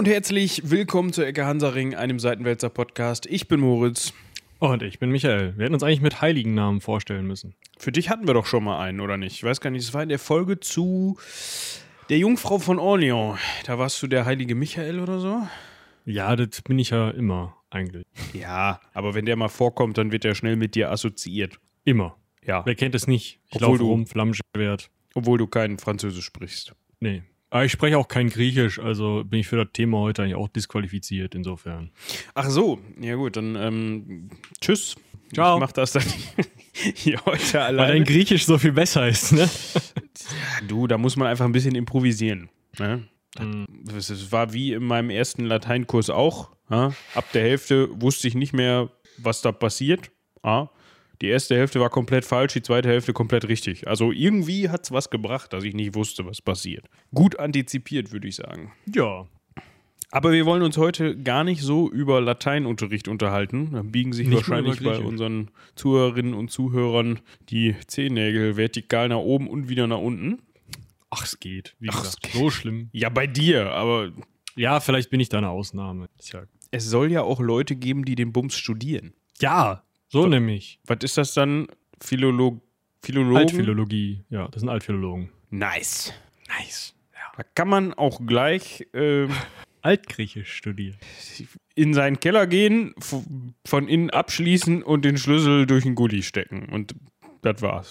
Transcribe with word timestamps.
und 0.00 0.08
herzlich 0.08 0.62
willkommen 0.64 1.12
zu 1.12 1.22
Ecke 1.22 1.44
Hansaring, 1.44 1.94
einem 1.94 2.18
Seitenwälzer 2.20 2.70
Podcast. 2.70 3.26
Ich 3.26 3.48
bin 3.48 3.60
Moritz. 3.60 4.14
Und 4.58 4.82
ich 4.82 4.98
bin 4.98 5.10
Michael. 5.10 5.52
Wir 5.58 5.64
hätten 5.64 5.74
uns 5.74 5.82
eigentlich 5.82 6.00
mit 6.00 6.22
heiligen 6.22 6.54
Namen 6.54 6.80
vorstellen 6.80 7.26
müssen. 7.26 7.54
Für 7.76 7.92
dich 7.92 8.08
hatten 8.08 8.26
wir 8.26 8.32
doch 8.32 8.46
schon 8.46 8.64
mal 8.64 8.80
einen, 8.80 9.00
oder 9.00 9.18
nicht? 9.18 9.34
Ich 9.34 9.44
weiß 9.44 9.60
gar 9.60 9.68
nicht, 9.68 9.82
es 9.84 9.92
war 9.92 10.02
in 10.02 10.08
der 10.08 10.18
Folge 10.18 10.58
zu 10.58 11.18
der 12.08 12.16
Jungfrau 12.16 12.58
von 12.58 12.78
Orleans. 12.78 13.38
Da 13.66 13.78
warst 13.78 14.02
du 14.02 14.06
der 14.06 14.24
heilige 14.24 14.54
Michael 14.54 15.00
oder 15.00 15.18
so? 15.20 15.46
Ja, 16.06 16.34
das 16.34 16.62
bin 16.62 16.78
ich 16.78 16.88
ja 16.88 17.10
immer 17.10 17.58
eigentlich. 17.68 18.06
Ja, 18.32 18.80
aber 18.94 19.12
wenn 19.12 19.26
der 19.26 19.36
mal 19.36 19.48
vorkommt, 19.48 19.98
dann 19.98 20.12
wird 20.12 20.24
er 20.24 20.34
schnell 20.34 20.56
mit 20.56 20.76
dir 20.76 20.90
assoziiert. 20.90 21.58
Immer. 21.84 22.16
Ja. 22.42 22.64
Wer 22.64 22.74
kennt 22.74 22.94
es 22.94 23.06
nicht? 23.06 23.38
Ich 23.50 23.56
Obwohl 23.56 23.68
laufe 23.68 23.78
du- 23.80 23.90
rum, 23.90 24.06
Flammenschwert. 24.06 24.88
Obwohl 25.14 25.36
du 25.36 25.46
kein 25.46 25.76
Französisch 25.78 26.24
sprichst. 26.24 26.72
Nee. 27.00 27.22
Aber 27.50 27.64
ich 27.64 27.72
spreche 27.72 27.98
auch 27.98 28.08
kein 28.08 28.30
Griechisch, 28.30 28.78
also 28.78 29.24
bin 29.24 29.40
ich 29.40 29.48
für 29.48 29.56
das 29.56 29.68
Thema 29.72 29.98
heute 29.98 30.22
eigentlich 30.22 30.36
auch 30.36 30.48
disqualifiziert, 30.48 31.34
insofern. 31.34 31.90
Ach 32.34 32.48
so, 32.48 32.78
ja 33.00 33.16
gut, 33.16 33.36
dann 33.36 33.56
ähm, 33.56 34.30
tschüss. 34.60 34.94
Ciao. 35.34 35.56
Ich 35.56 35.60
mach 35.60 35.72
das 35.72 35.92
dann 35.92 36.04
hier 36.72 37.20
heute 37.26 37.54
Weil 37.54 37.60
alleine. 37.62 37.92
dein 37.92 38.04
Griechisch 38.04 38.46
so 38.46 38.56
viel 38.58 38.72
besser 38.72 39.08
ist, 39.08 39.32
ne? 39.32 39.48
Du, 40.68 40.86
da 40.86 40.96
muss 40.98 41.16
man 41.16 41.28
einfach 41.28 41.44
ein 41.44 41.52
bisschen 41.52 41.74
improvisieren. 41.74 42.48
Ne? 42.78 43.08
Mhm. 43.38 43.66
Das 43.84 44.10
es 44.10 44.30
war 44.32 44.52
wie 44.52 44.72
in 44.72 44.84
meinem 44.84 45.10
ersten 45.10 45.44
Lateinkurs 45.44 46.10
auch. 46.10 46.50
Ab 46.68 47.24
der 47.34 47.42
Hälfte 47.42 47.88
wusste 48.00 48.28
ich 48.28 48.34
nicht 48.36 48.52
mehr, 48.52 48.90
was 49.18 49.42
da 49.42 49.50
passiert. 49.50 50.10
Ja? 50.44 50.70
Die 51.22 51.28
erste 51.28 51.54
Hälfte 51.56 51.80
war 51.80 51.90
komplett 51.90 52.24
falsch, 52.24 52.54
die 52.54 52.62
zweite 52.62 52.88
Hälfte 52.88 53.12
komplett 53.12 53.46
richtig. 53.48 53.86
Also 53.86 54.10
irgendwie 54.10 54.70
hat 54.70 54.84
es 54.84 54.90
was 54.92 55.10
gebracht, 55.10 55.52
dass 55.52 55.64
ich 55.64 55.74
nicht 55.74 55.94
wusste, 55.94 56.24
was 56.24 56.40
passiert. 56.40 56.86
Gut 57.14 57.38
antizipiert, 57.38 58.10
würde 58.12 58.28
ich 58.28 58.36
sagen. 58.36 58.72
Ja. 58.86 59.26
Aber 60.12 60.32
wir 60.32 60.44
wollen 60.46 60.62
uns 60.62 60.76
heute 60.76 61.16
gar 61.16 61.44
nicht 61.44 61.60
so 61.62 61.88
über 61.88 62.20
Lateinunterricht 62.20 63.06
unterhalten. 63.06 63.70
Da 63.72 63.82
biegen 63.82 64.12
sich 64.12 64.26
Nicht 64.26 64.36
wahrscheinlich 64.48 64.82
bei 64.82 64.98
unseren 64.98 65.50
Zuhörerinnen 65.76 66.34
und 66.34 66.50
Zuhörern 66.50 67.20
die 67.48 67.76
Zehennägel 67.86 68.56
vertikal 68.56 69.08
nach 69.08 69.18
oben 69.18 69.46
und 69.46 69.68
wieder 69.68 69.86
nach 69.86 69.98
unten. 69.98 70.40
Ach, 71.10 71.24
es 71.24 71.38
geht. 71.38 71.76
Wie 71.78 71.90
Ach, 71.90 72.02
gesagt, 72.02 72.18
es 72.26 72.32
geht. 72.32 72.40
so 72.40 72.50
schlimm. 72.50 72.88
Ja, 72.92 73.08
bei 73.08 73.26
dir, 73.26 73.70
aber 73.72 74.10
Ja, 74.56 74.80
vielleicht 74.80 75.10
bin 75.10 75.20
ich 75.20 75.28
da 75.28 75.38
eine 75.38 75.50
Ausnahme. 75.50 76.08
Tja. 76.18 76.44
es 76.72 76.86
soll 76.86 77.12
ja 77.12 77.22
auch 77.22 77.38
Leute 77.40 77.76
geben, 77.76 78.04
die 78.04 78.14
den 78.16 78.32
Bums 78.32 78.56
studieren. 78.56 79.12
Ja, 79.40 79.84
so 80.10 80.26
nämlich. 80.26 80.80
Was 80.86 80.98
ist 81.02 81.16
das 81.16 81.34
dann? 81.34 81.68
Philolog 82.02 82.60
Philologen? 83.02 83.36
Altphilologie. 83.36 84.24
Ja, 84.28 84.48
das 84.48 84.60
sind 84.60 84.68
Altphilologen. 84.68 85.30
Nice. 85.50 86.12
Nice. 86.48 86.94
Da 87.36 87.44
kann 87.54 87.68
man 87.68 87.94
auch 87.94 88.20
gleich 88.26 88.86
ähm, 88.92 89.30
Altgriechisch 89.82 90.52
studiert. 90.52 90.96
in 91.74 91.94
seinen 91.94 92.20
Keller 92.20 92.46
gehen, 92.46 92.94
von 93.64 93.88
innen 93.88 94.10
abschließen 94.10 94.82
und 94.82 95.06
den 95.06 95.16
Schlüssel 95.16 95.66
durch 95.66 95.84
den 95.84 95.94
Gully 95.94 96.22
stecken. 96.22 96.68
Und 96.68 96.94
das 97.40 97.62
war's. 97.62 97.90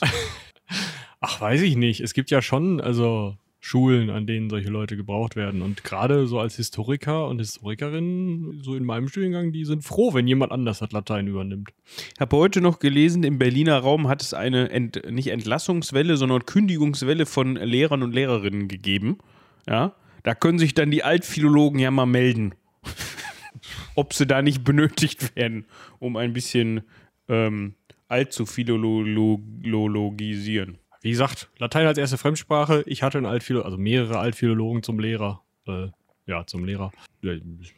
Ach, 1.19 1.41
weiß 1.41 1.61
ich 1.61 1.75
nicht. 1.75 2.01
Es 2.01 2.13
gibt 2.13 2.29
ja 2.29 2.43
schon, 2.43 2.79
also 2.79 3.37
Schulen, 3.69 4.09
an 4.09 4.25
denen 4.25 4.49
solche 4.49 4.69
Leute 4.69 4.97
gebraucht 4.97 5.35
werden. 5.35 5.61
Und 5.61 5.83
gerade 5.83 6.25
so 6.25 6.39
als 6.39 6.55
Historiker 6.55 7.27
und 7.27 7.37
Historikerin, 7.37 8.61
so 8.63 8.75
in 8.75 8.83
meinem 8.83 9.07
Studiengang, 9.07 9.51
die 9.51 9.63
sind 9.63 9.83
froh, 9.83 10.15
wenn 10.15 10.27
jemand 10.27 10.51
anders 10.51 10.79
das 10.79 10.91
Latein 10.91 11.27
übernimmt. 11.27 11.69
Ich 12.15 12.19
habe 12.19 12.35
heute 12.35 12.61
noch 12.61 12.79
gelesen, 12.79 13.21
im 13.21 13.37
Berliner 13.37 13.77
Raum 13.77 14.07
hat 14.07 14.23
es 14.23 14.33
eine 14.33 14.71
Ent 14.71 15.11
nicht 15.11 15.27
Entlassungswelle, 15.27 16.17
sondern 16.17 16.47
Kündigungswelle 16.47 17.27
von 17.27 17.57
Lehrern 17.57 18.01
und 18.01 18.15
Lehrerinnen 18.15 18.69
gegeben. 18.69 19.19
Ja, 19.67 19.93
da 20.23 20.33
können 20.33 20.57
sich 20.57 20.73
dann 20.73 20.89
die 20.89 21.03
Altphilologen 21.03 21.79
ja 21.79 21.91
mal 21.91 22.07
melden, 22.07 22.55
ob 23.93 24.15
sie 24.15 24.25
da 24.25 24.41
nicht 24.41 24.63
benötigt 24.63 25.35
werden, 25.35 25.65
um 25.99 26.17
ein 26.17 26.33
bisschen 26.33 26.81
ähm, 27.27 27.75
alt 28.07 28.33
zu 28.33 28.47
philologisieren. 28.47 30.79
Wie 31.01 31.11
gesagt, 31.11 31.49
Latein 31.57 31.87
als 31.87 31.97
erste 31.97 32.17
Fremdsprache. 32.17 32.83
Ich 32.85 33.03
hatte 33.03 33.17
einen 33.17 33.25
Altphilo 33.27 33.61
also 33.61 33.77
mehrere 33.77 34.19
Altphilologen 34.19 34.83
zum 34.83 34.99
Lehrer. 34.99 35.43
Äh, 35.67 35.87
ja, 36.25 36.45
zum 36.45 36.65
Lehrer. 36.65 36.91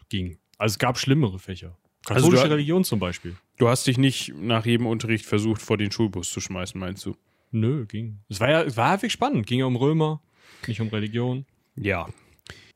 Ging. 0.10 0.38
Also 0.58 0.74
es 0.74 0.80
gab 0.80 0.98
schlimmere 0.98 1.40
Fächer. 1.40 1.78
Also 2.06 2.16
Katholische 2.24 2.46
du- 2.48 2.52
Religion 2.54 2.84
zum 2.84 3.00
Beispiel. 3.00 3.36
Du 3.58 3.68
hast 3.70 3.86
dich 3.88 3.98
nicht 3.98 4.34
nach 4.36 4.66
jedem 4.66 4.88
Unterricht 4.88 5.26
versucht, 5.26 5.62
vor 5.62 5.78
den 5.78 5.92
Schulbus 5.92 6.32
zu 6.32 6.42
schmeißen, 6.42 6.80
meinst 6.80 7.06
du? 7.06 7.16
Nö, 7.52 7.86
ging. 7.86 8.20
Es 8.30 8.40
war 8.40 8.50
ja, 8.50 8.64
es 8.64 8.76
war 8.78 8.94
häufig 8.94 9.12
spannend. 9.12 9.46
Ging 9.46 9.60
ja 9.60 9.66
um 9.66 9.76
Römer, 9.76 10.22
nicht 10.68 10.82
um 10.82 10.88
Religion. 10.88 11.46
Ja. 11.76 12.08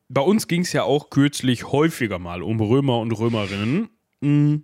Bei 0.10 0.22
uns 0.22 0.48
ging 0.48 0.62
es 0.62 0.74
ja 0.74 0.84
auch 0.84 1.10
kürzlich 1.10 1.72
häufiger 1.72 2.20
mal 2.20 2.44
um 2.44 2.60
Römer 2.62 3.00
und 3.00 3.12
Römerinnen. 3.12 3.90
Mm, 4.22 4.58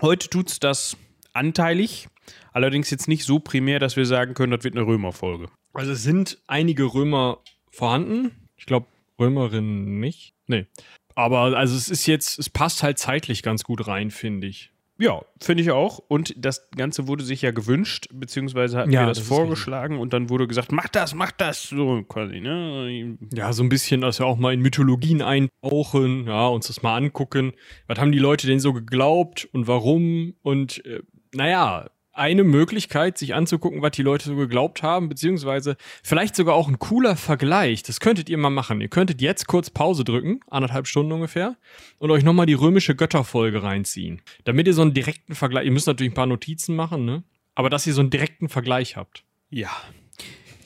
Heute 0.00 0.28
tut 0.28 0.50
es 0.50 0.60
das 0.60 0.96
anteilig, 1.32 2.08
allerdings 2.52 2.90
jetzt 2.90 3.08
nicht 3.08 3.24
so 3.24 3.38
primär, 3.38 3.78
dass 3.78 3.96
wir 3.96 4.06
sagen 4.06 4.34
können, 4.34 4.52
das 4.52 4.64
wird 4.64 4.76
eine 4.76 4.86
Römerfolge. 4.86 5.48
Also 5.72 5.92
es 5.92 6.02
sind 6.02 6.38
einige 6.46 6.94
Römer 6.94 7.40
vorhanden. 7.70 8.30
Ich 8.56 8.66
glaube, 8.66 8.86
Römerinnen 9.18 10.00
nicht. 10.00 10.34
Nee. 10.46 10.66
Aber 11.14 11.56
also 11.56 11.76
es 11.76 11.88
ist 11.88 12.06
jetzt, 12.06 12.38
es 12.38 12.50
passt 12.50 12.82
halt 12.82 12.98
zeitlich 12.98 13.42
ganz 13.42 13.64
gut 13.64 13.86
rein, 13.86 14.10
finde 14.10 14.46
ich. 14.46 14.72
Ja, 14.96 15.22
finde 15.40 15.62
ich 15.62 15.72
auch. 15.72 15.98
Und 15.98 16.34
das 16.36 16.70
Ganze 16.76 17.08
wurde 17.08 17.24
sich 17.24 17.42
ja 17.42 17.50
gewünscht, 17.50 18.08
beziehungsweise 18.12 18.78
hatten 18.78 18.92
Ja, 18.92 19.02
wir 19.02 19.06
das, 19.08 19.18
das 19.18 19.26
vorgeschlagen 19.26 19.98
und 19.98 20.12
dann 20.12 20.30
wurde 20.30 20.46
gesagt, 20.46 20.70
mach 20.70 20.88
das, 20.88 21.14
mach 21.14 21.32
das, 21.32 21.64
so 21.64 22.04
quasi, 22.04 22.40
ne? 22.40 23.18
Ja, 23.32 23.52
so 23.52 23.64
ein 23.64 23.68
bisschen, 23.68 24.02
dass 24.02 24.20
wir 24.20 24.26
auch 24.26 24.36
mal 24.36 24.54
in 24.54 24.60
Mythologien 24.60 25.20
eintauchen, 25.20 26.28
ja, 26.28 26.46
uns 26.46 26.68
das 26.68 26.82
mal 26.82 26.96
angucken. 26.96 27.54
Was 27.88 27.98
haben 27.98 28.12
die 28.12 28.20
Leute 28.20 28.46
denn 28.46 28.60
so 28.60 28.72
geglaubt 28.72 29.48
und 29.52 29.66
warum? 29.66 30.34
Und 30.42 30.84
äh, 30.86 31.02
naja, 31.34 31.90
eine 32.14 32.44
Möglichkeit, 32.44 33.18
sich 33.18 33.34
anzugucken, 33.34 33.82
was 33.82 33.92
die 33.92 34.02
Leute 34.02 34.26
so 34.26 34.36
geglaubt 34.36 34.82
haben, 34.82 35.08
beziehungsweise 35.08 35.76
vielleicht 36.02 36.36
sogar 36.36 36.54
auch 36.54 36.68
ein 36.68 36.78
cooler 36.78 37.16
Vergleich. 37.16 37.82
Das 37.82 38.00
könntet 38.00 38.28
ihr 38.28 38.38
mal 38.38 38.50
machen. 38.50 38.80
Ihr 38.80 38.88
könntet 38.88 39.20
jetzt 39.20 39.46
kurz 39.46 39.70
Pause 39.70 40.04
drücken, 40.04 40.40
anderthalb 40.48 40.86
Stunden 40.86 41.12
ungefähr, 41.12 41.56
und 41.98 42.10
euch 42.10 42.24
nochmal 42.24 42.46
die 42.46 42.54
römische 42.54 42.94
Götterfolge 42.94 43.62
reinziehen. 43.62 44.22
Damit 44.44 44.66
ihr 44.66 44.74
so 44.74 44.82
einen 44.82 44.94
direkten 44.94 45.34
Vergleich, 45.34 45.66
ihr 45.66 45.72
müsst 45.72 45.86
natürlich 45.86 46.12
ein 46.12 46.16
paar 46.16 46.26
Notizen 46.26 46.76
machen, 46.76 47.04
ne? 47.04 47.24
Aber 47.54 47.70
dass 47.70 47.86
ihr 47.86 47.94
so 47.94 48.00
einen 48.00 48.10
direkten 48.10 48.48
Vergleich 48.48 48.96
habt. 48.96 49.24
Ja. 49.50 49.70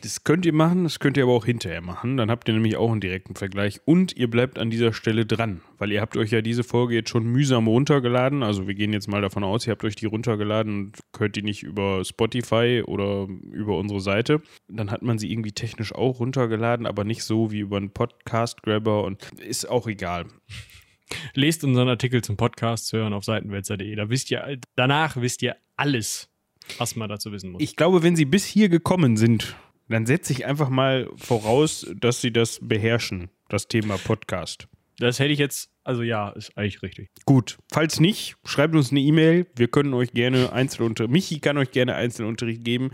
Das 0.02 0.22
könnt 0.22 0.46
ihr 0.46 0.52
machen, 0.52 0.84
das 0.84 1.00
könnt 1.00 1.16
ihr 1.16 1.24
aber 1.24 1.32
auch 1.32 1.44
hinterher 1.44 1.80
machen. 1.80 2.16
Dann 2.16 2.30
habt 2.30 2.46
ihr 2.48 2.54
nämlich 2.54 2.76
auch 2.76 2.92
einen 2.92 3.00
direkten 3.00 3.34
Vergleich 3.34 3.80
und 3.84 4.16
ihr 4.16 4.30
bleibt 4.30 4.58
an 4.58 4.70
dieser 4.70 4.92
Stelle 4.92 5.26
dran, 5.26 5.60
weil 5.76 5.90
ihr 5.90 6.00
habt 6.00 6.16
euch 6.16 6.30
ja 6.30 6.40
diese 6.40 6.62
Folge 6.62 6.94
jetzt 6.94 7.10
schon 7.10 7.26
mühsam 7.26 7.66
runtergeladen. 7.66 8.44
Also 8.44 8.68
wir 8.68 8.74
gehen 8.74 8.92
jetzt 8.92 9.08
mal 9.08 9.22
davon 9.22 9.42
aus, 9.42 9.66
ihr 9.66 9.72
habt 9.72 9.82
euch 9.82 9.96
die 9.96 10.06
runtergeladen 10.06 10.78
und 10.78 10.98
hört 11.18 11.34
die 11.34 11.42
nicht 11.42 11.64
über 11.64 12.04
Spotify 12.04 12.84
oder 12.86 13.26
über 13.50 13.76
unsere 13.76 14.00
Seite. 14.00 14.40
Dann 14.68 14.92
hat 14.92 15.02
man 15.02 15.18
sie 15.18 15.32
irgendwie 15.32 15.52
technisch 15.52 15.92
auch 15.92 16.20
runtergeladen, 16.20 16.86
aber 16.86 17.02
nicht 17.02 17.24
so 17.24 17.50
wie 17.50 17.60
über 17.60 17.78
einen 17.78 17.90
Podcast-Grabber 17.90 19.02
und 19.02 19.24
ist 19.40 19.68
auch 19.68 19.88
egal. 19.88 20.26
Lest 21.34 21.64
unseren 21.64 21.88
Artikel 21.88 22.22
zum 22.22 22.36
Podcast 22.36 22.92
hören 22.92 23.12
auf 23.12 23.24
seitenwälzer.de. 23.24 23.94
Da 23.96 24.10
wisst 24.10 24.30
ihr, 24.30 24.58
danach 24.76 25.16
wisst 25.16 25.42
ihr 25.42 25.56
alles, 25.76 26.28
was 26.76 26.96
man 26.96 27.08
dazu 27.08 27.32
wissen 27.32 27.50
muss. 27.50 27.62
Ich 27.62 27.76
glaube, 27.76 28.02
wenn 28.02 28.14
sie 28.14 28.26
bis 28.26 28.44
hier 28.44 28.68
gekommen 28.68 29.16
sind, 29.16 29.56
dann 29.88 30.06
setze 30.06 30.32
ich 30.32 30.46
einfach 30.46 30.68
mal 30.68 31.08
voraus, 31.16 31.86
dass 31.96 32.20
sie 32.20 32.32
das 32.32 32.58
beherrschen, 32.62 33.30
das 33.48 33.68
Thema 33.68 33.96
Podcast. 33.98 34.68
das 34.98 35.18
hätte 35.18 35.32
ich 35.32 35.38
jetzt, 35.38 35.70
also 35.84 36.02
ja, 36.02 36.30
ist 36.30 36.56
eigentlich 36.56 36.82
richtig. 36.82 37.08
Gut, 37.24 37.56
falls 37.72 38.00
nicht, 38.00 38.36
schreibt 38.44 38.74
uns 38.74 38.90
eine 38.90 39.00
E-Mail. 39.00 39.46
Wir 39.56 39.68
können 39.68 39.94
euch 39.94 40.12
gerne 40.12 40.52
Einzelunterricht, 40.52 41.12
Michi 41.12 41.40
kann 41.40 41.56
euch 41.56 41.70
gerne 41.70 41.94
Einzelunterricht 41.94 42.64
geben, 42.64 42.90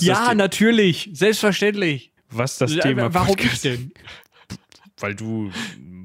ja, 0.00 0.34
natürlich, 0.34 1.10
selbstverständlich. 1.12 2.12
was 2.30 2.58
das 2.58 2.76
Thema 2.76 3.12
Warum 3.14 3.28
Podcast- 3.36 3.64
ich 3.64 3.72
denn? 3.72 3.92
Weil 5.00 5.14
du 5.14 5.50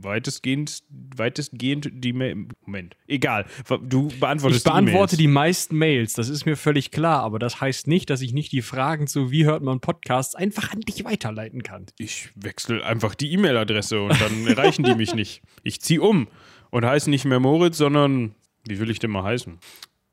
weitestgehend, 0.03 0.83
weitestgehend 1.15 1.89
die 1.93 2.13
Mail, 2.13 2.47
Moment, 2.65 2.95
egal, 3.07 3.45
du 3.81 4.09
beantwortest 4.19 4.65
Ich 4.65 4.71
beantworte 4.71 5.15
die 5.15 5.23
die 5.23 5.27
meisten 5.27 5.77
Mails, 5.77 6.13
das 6.13 6.29
ist 6.29 6.45
mir 6.45 6.57
völlig 6.57 6.91
klar, 6.91 7.21
aber 7.21 7.39
das 7.39 7.61
heißt 7.61 7.87
nicht, 7.87 8.09
dass 8.09 8.21
ich 8.21 8.33
nicht 8.33 8.51
die 8.51 8.61
Fragen 8.61 9.07
zu 9.07 9.31
wie 9.31 9.45
hört 9.45 9.63
man 9.63 9.79
Podcasts 9.79 10.35
einfach 10.35 10.71
an 10.71 10.81
dich 10.81 11.05
weiterleiten 11.05 11.63
kann. 11.63 11.85
Ich 11.97 12.29
wechsle 12.35 12.85
einfach 12.85 13.15
die 13.15 13.31
E-Mail-Adresse 13.31 14.01
und 14.01 14.19
dann 14.19 14.47
erreichen 14.47 14.83
die 14.83 14.95
mich 14.95 15.15
nicht. 15.15 15.41
Ich 15.63 15.81
ziehe 15.81 16.01
um 16.01 16.27
und 16.69 16.85
heiße 16.85 17.09
nicht 17.09 17.25
mehr 17.25 17.39
Moritz, 17.39 17.77
sondern 17.77 18.35
wie 18.67 18.79
will 18.79 18.89
ich 18.89 18.99
denn 18.99 19.11
mal 19.11 19.23
heißen? 19.23 19.59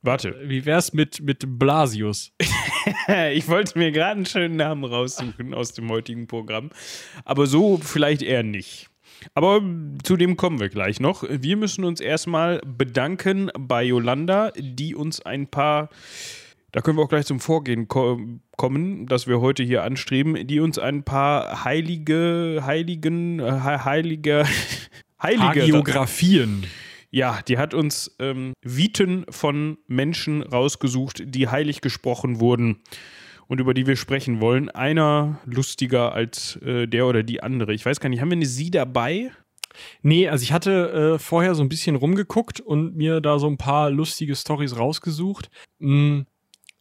Warte, 0.02 0.34
Wie 0.44 0.64
wär's 0.64 0.92
mit, 0.94 1.20
mit 1.20 1.44
Blasius? 1.58 2.32
ich 3.32 3.48
wollte 3.48 3.78
mir 3.78 3.92
gerade 3.92 4.12
einen 4.16 4.26
schönen 4.26 4.56
Namen 4.56 4.84
raussuchen 4.84 5.52
aus 5.52 5.72
dem 5.74 5.90
heutigen 5.90 6.26
Programm, 6.26 6.70
aber 7.24 7.46
so 7.46 7.76
vielleicht 7.78 8.22
eher 8.22 8.42
nicht. 8.42 8.88
Aber 9.34 9.60
zu 10.02 10.16
dem 10.16 10.38
kommen 10.38 10.58
wir 10.60 10.70
gleich 10.70 10.98
noch. 11.00 11.24
Wir 11.28 11.56
müssen 11.58 11.84
uns 11.84 12.00
erstmal 12.00 12.60
bedanken 12.64 13.50
bei 13.58 13.82
Yolanda, 13.84 14.50
die 14.56 14.94
uns 14.94 15.20
ein 15.20 15.46
paar, 15.48 15.90
da 16.72 16.80
können 16.80 16.96
wir 16.96 17.02
auch 17.04 17.08
gleich 17.10 17.26
zum 17.26 17.38
Vorgehen 17.40 17.86
ko 17.86 18.18
kommen, 18.56 19.06
das 19.06 19.26
wir 19.26 19.40
heute 19.42 19.62
hier 19.62 19.82
anstreben, 19.84 20.46
die 20.46 20.60
uns 20.60 20.78
ein 20.78 21.02
paar 21.02 21.64
heilige, 21.64 22.62
heiligen, 22.64 23.40
äh, 23.40 23.52
he- 23.52 23.84
heilige, 23.84 24.44
Heilige. 25.22 25.42
Hagiografien. 25.44 26.64
Ja, 27.10 27.40
die 27.46 27.58
hat 27.58 27.74
uns 27.74 28.14
ähm, 28.20 28.52
Viten 28.62 29.26
von 29.30 29.78
Menschen 29.88 30.42
rausgesucht, 30.42 31.22
die 31.26 31.48
heilig 31.48 31.80
gesprochen 31.80 32.38
wurden 32.38 32.80
und 33.48 33.58
über 33.58 33.74
die 33.74 33.86
wir 33.86 33.96
sprechen 33.96 34.40
wollen. 34.40 34.68
Einer 34.68 35.40
lustiger 35.44 36.12
als 36.12 36.56
äh, 36.62 36.86
der 36.86 37.06
oder 37.06 37.24
die 37.24 37.42
andere. 37.42 37.74
Ich 37.74 37.84
weiß 37.84 37.98
gar 37.98 38.08
nicht, 38.08 38.20
haben 38.20 38.30
wir 38.30 38.36
eine 38.36 38.46
Sie 38.46 38.70
dabei? 38.70 39.32
Nee, 40.02 40.28
also 40.28 40.42
ich 40.44 40.52
hatte 40.52 41.14
äh, 41.14 41.18
vorher 41.18 41.56
so 41.56 41.62
ein 41.62 41.68
bisschen 41.68 41.96
rumgeguckt 41.96 42.60
und 42.60 42.96
mir 42.96 43.20
da 43.20 43.38
so 43.40 43.48
ein 43.48 43.58
paar 43.58 43.90
lustige 43.90 44.36
Stories 44.36 44.76
rausgesucht. 44.76 45.50
Mm, 45.80 46.20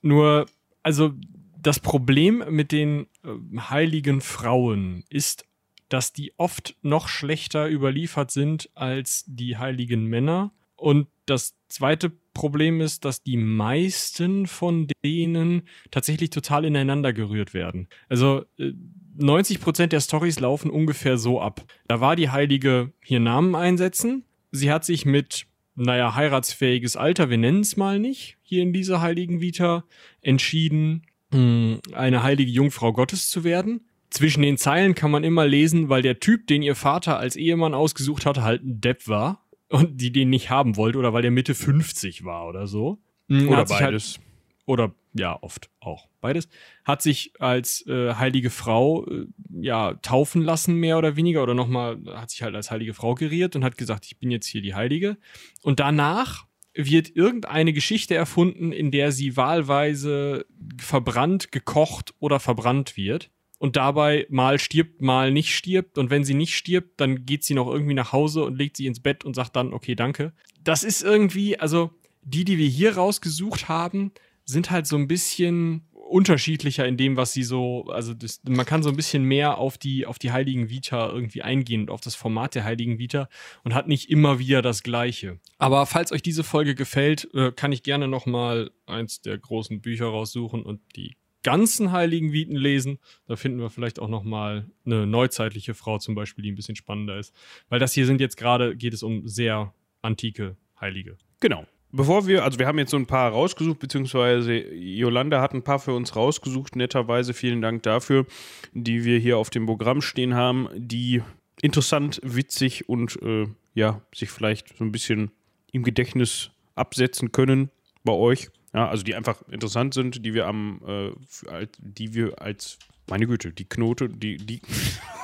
nur, 0.01 0.45
also 0.83 1.13
das 1.61 1.79
Problem 1.79 2.43
mit 2.49 2.71
den 2.71 3.07
äh, 3.23 3.57
heiligen 3.57 4.21
Frauen 4.21 5.03
ist, 5.09 5.45
dass 5.89 6.13
die 6.13 6.33
oft 6.37 6.75
noch 6.81 7.07
schlechter 7.07 7.69
überliefert 7.69 8.31
sind 8.31 8.69
als 8.75 9.25
die 9.27 9.57
heiligen 9.57 10.05
Männer. 10.05 10.51
Und 10.75 11.07
das 11.25 11.55
zweite 11.67 12.11
Problem 12.33 12.79
ist, 12.79 13.05
dass 13.05 13.21
die 13.23 13.37
meisten 13.37 14.47
von 14.47 14.87
denen 15.03 15.63
tatsächlich 15.91 16.29
total 16.29 16.63
ineinander 16.63 17.11
gerührt 17.11 17.53
werden. 17.53 17.89
Also 18.07 18.45
äh, 18.57 18.71
90 19.17 19.59
Prozent 19.59 19.91
der 19.91 19.99
Stories 19.99 20.39
laufen 20.39 20.71
ungefähr 20.71 21.17
so 21.17 21.41
ab. 21.41 21.65
Da 21.87 21.99
war 21.99 22.15
die 22.15 22.29
Heilige 22.29 22.93
hier 23.03 23.19
Namen 23.19 23.55
einsetzen. 23.55 24.23
Sie 24.51 24.71
hat 24.71 24.85
sich 24.85 25.05
mit, 25.05 25.47
naja, 25.75 26.15
heiratsfähiges 26.15 26.95
Alter, 26.95 27.29
wir 27.29 27.37
nennen 27.37 27.59
es 27.59 27.75
mal 27.75 27.99
nicht, 27.99 28.37
hier 28.41 28.63
in 28.63 28.71
dieser 28.71 29.01
Heiligen 29.01 29.41
Vita, 29.41 29.83
entschieden, 30.21 31.03
hm, 31.31 31.81
eine 31.93 32.23
heilige 32.23 32.51
Jungfrau 32.51 32.93
Gottes 32.93 33.29
zu 33.29 33.43
werden. 33.43 33.88
Zwischen 34.09 34.41
den 34.41 34.57
Zeilen 34.57 34.95
kann 34.95 35.11
man 35.11 35.23
immer 35.23 35.47
lesen, 35.47 35.89
weil 35.89 36.01
der 36.01 36.19
Typ, 36.19 36.47
den 36.47 36.61
ihr 36.61 36.75
Vater 36.75 37.19
als 37.19 37.35
Ehemann 37.35 37.73
ausgesucht 37.73 38.25
hatte, 38.25 38.43
halt 38.43 38.63
ein 38.63 38.81
Depp 38.81 39.07
war 39.07 39.45
und 39.69 40.01
die 40.01 40.11
den 40.11 40.29
nicht 40.29 40.49
haben 40.49 40.77
wollte 40.77 40.97
oder 40.97 41.13
weil 41.13 41.21
der 41.21 41.31
Mitte 41.31 41.53
50 41.53 42.23
war 42.25 42.47
oder 42.47 42.67
so. 42.67 42.99
Hm, 43.27 43.47
oder 43.47 43.57
halt 43.57 43.69
beides. 43.69 44.17
Halt, 44.17 44.25
oder 44.65 44.93
ja, 45.13 45.37
oft 45.41 45.69
auch 45.79 46.07
beides, 46.21 46.47
hat 46.83 47.01
sich 47.01 47.33
als 47.39 47.85
äh, 47.87 48.13
heilige 48.13 48.49
Frau 48.49 49.05
äh, 49.07 49.25
ja 49.61 49.95
taufen 49.95 50.41
lassen, 50.41 50.75
mehr 50.75 50.97
oder 50.97 51.15
weniger, 51.15 51.41
oder 51.41 51.55
nochmal, 51.55 51.97
hat 52.13 52.29
sich 52.29 52.43
halt 52.43 52.55
als 52.55 52.69
heilige 52.69 52.93
Frau 52.93 53.15
geriert 53.15 53.55
und 53.55 53.63
hat 53.63 53.77
gesagt, 53.77 54.05
ich 54.05 54.19
bin 54.19 54.29
jetzt 54.31 54.45
hier 54.45 54.61
die 54.61 54.75
Heilige. 54.75 55.17
Und 55.63 55.79
danach 55.79 56.45
wird 56.73 57.15
irgendeine 57.15 57.73
Geschichte 57.73 58.15
erfunden, 58.15 58.71
in 58.71 58.91
der 58.91 59.11
sie 59.11 59.35
wahlweise 59.35 60.45
verbrannt, 60.77 61.51
gekocht 61.51 62.13
oder 62.19 62.39
verbrannt 62.39 62.95
wird. 62.95 63.31
Und 63.59 63.75
dabei 63.75 64.25
mal 64.29 64.57
stirbt, 64.57 65.01
mal 65.01 65.31
nicht 65.31 65.53
stirbt. 65.53 65.97
Und 65.97 66.09
wenn 66.09 66.23
sie 66.23 66.33
nicht 66.33 66.55
stirbt, 66.55 66.99
dann 66.99 67.25
geht 67.25 67.43
sie 67.43 67.53
noch 67.53 67.67
irgendwie 67.67 67.93
nach 67.93 68.13
Hause 68.13 68.43
und 68.43 68.57
legt 68.57 68.77
sie 68.77 68.87
ins 68.87 69.01
Bett 69.01 69.23
und 69.25 69.35
sagt 69.35 69.55
dann, 69.55 69.73
okay, 69.73 69.95
danke. 69.95 70.33
Das 70.63 70.83
ist 70.83 71.03
irgendwie, 71.03 71.59
also 71.59 71.91
die, 72.21 72.45
die 72.45 72.57
wir 72.57 72.67
hier 72.67 72.95
rausgesucht 72.95 73.69
haben, 73.69 74.11
sind 74.45 74.71
halt 74.71 74.87
so 74.87 74.95
ein 74.95 75.07
bisschen 75.07 75.83
unterschiedlicher 76.09 76.87
in 76.87 76.97
dem, 76.97 77.17
was 77.17 77.33
sie 77.33 77.43
so, 77.43 77.85
also 77.89 78.13
das, 78.13 78.41
man 78.47 78.65
kann 78.65 78.81
so 78.81 78.89
ein 78.89 78.95
bisschen 78.95 79.23
mehr 79.23 79.57
auf 79.59 79.77
die, 79.77 80.05
auf 80.05 80.17
die 80.17 80.31
Heiligen 80.31 80.69
Vita 80.69 81.09
irgendwie 81.09 81.43
eingehen 81.43 81.81
und 81.81 81.91
auf 81.91 82.01
das 82.01 82.15
Format 82.15 82.55
der 82.55 82.63
Heiligen 82.63 82.97
Vita 82.97 83.29
und 83.63 83.75
hat 83.75 83.87
nicht 83.87 84.09
immer 84.09 84.39
wieder 84.39 84.61
das 84.61 84.81
Gleiche. 84.81 85.39
Aber 85.59 85.85
falls 85.85 86.11
euch 86.11 86.23
diese 86.23 86.43
Folge 86.43 86.73
gefällt, 86.73 87.29
äh, 87.33 87.51
kann 87.51 87.71
ich 87.71 87.83
gerne 87.83 88.07
nochmal 88.07 88.71
eins 88.87 89.21
der 89.21 89.37
großen 89.37 89.81
Bücher 89.81 90.07
raussuchen 90.07 90.63
und 90.63 90.81
die 90.95 91.15
ganzen 91.43 91.91
Heiligen 91.91 92.33
Viten 92.33 92.55
lesen. 92.55 92.99
Da 93.27 93.35
finden 93.35 93.59
wir 93.59 93.69
vielleicht 93.69 93.99
auch 93.99 94.09
nochmal 94.09 94.69
eine 94.85 95.05
neuzeitliche 95.05 95.73
Frau 95.73 95.97
zum 95.97 96.15
Beispiel, 96.15 96.43
die 96.43 96.51
ein 96.51 96.55
bisschen 96.55 96.75
spannender 96.75 97.17
ist. 97.17 97.33
Weil 97.69 97.79
das 97.79 97.93
hier 97.93 98.05
sind 98.05 98.21
jetzt 98.21 98.37
gerade, 98.37 98.75
geht 98.75 98.93
es 98.93 99.03
um 99.03 99.27
sehr 99.27 99.73
antike 100.01 100.57
Heilige. 100.79 101.17
Genau. 101.39 101.65
Bevor 101.91 102.27
wir, 102.27 102.43
also 102.43 102.59
wir 102.59 102.67
haben 102.67 102.77
jetzt 102.77 102.91
so 102.91 102.97
ein 102.97 103.07
paar 103.07 103.31
rausgesucht, 103.31 103.79
beziehungsweise 103.79 104.53
Yolanda 104.53 105.41
hat 105.41 105.53
ein 105.53 105.63
paar 105.63 105.79
für 105.79 105.93
uns 105.93 106.15
rausgesucht, 106.15 106.75
netterweise 106.75 107.33
vielen 107.33 107.63
Dank 107.63 107.81
dafür, 107.81 108.27
die 108.73 109.05
wir 109.05 109.17
hier 109.17 109.39
auf 109.39 109.49
dem 109.49 109.65
Programm 109.65 110.01
stehen 110.01 110.35
haben, 110.35 110.69
die 110.75 111.23
interessant, 111.63 112.21
witzig 112.23 112.87
und 112.87 113.19
äh, 113.23 113.47
ja, 113.73 114.01
sich 114.13 114.29
vielleicht 114.29 114.77
so 114.77 114.83
ein 114.83 114.91
bisschen 114.91 115.31
im 115.71 115.81
Gedächtnis 115.81 116.51
absetzen 116.75 117.31
können 117.31 117.71
bei 118.03 118.13
euch. 118.13 118.49
Ja, 118.73 118.87
also 118.87 119.03
die 119.03 119.15
einfach 119.15 119.41
interessant 119.49 119.93
sind, 119.93 120.23
die 120.25 120.33
wir 120.33 120.45
am, 120.45 120.81
äh, 120.85 121.49
als, 121.49 121.71
die 121.79 122.13
wir 122.13 122.41
als, 122.41 122.77
meine 123.09 123.25
Güte, 123.25 123.51
die 123.51 123.65
Knote, 123.65 124.09
die, 124.09 124.37
die, 124.37 124.61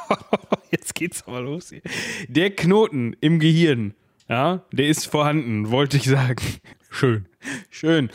jetzt 0.71 0.95
geht's 0.95 1.27
aber 1.27 1.42
los 1.42 1.69
hier. 1.69 1.81
Der 2.27 2.50
Knoten 2.50 3.15
im 3.21 3.39
Gehirn 3.39 3.94
ja, 4.27 4.62
der 4.71 4.88
ist 4.88 5.06
vorhanden, 5.06 5.69
wollte 5.69 5.97
ich 5.97 6.06
sagen. 6.06 6.44
Schön. 6.89 7.25
Schön. 7.69 8.09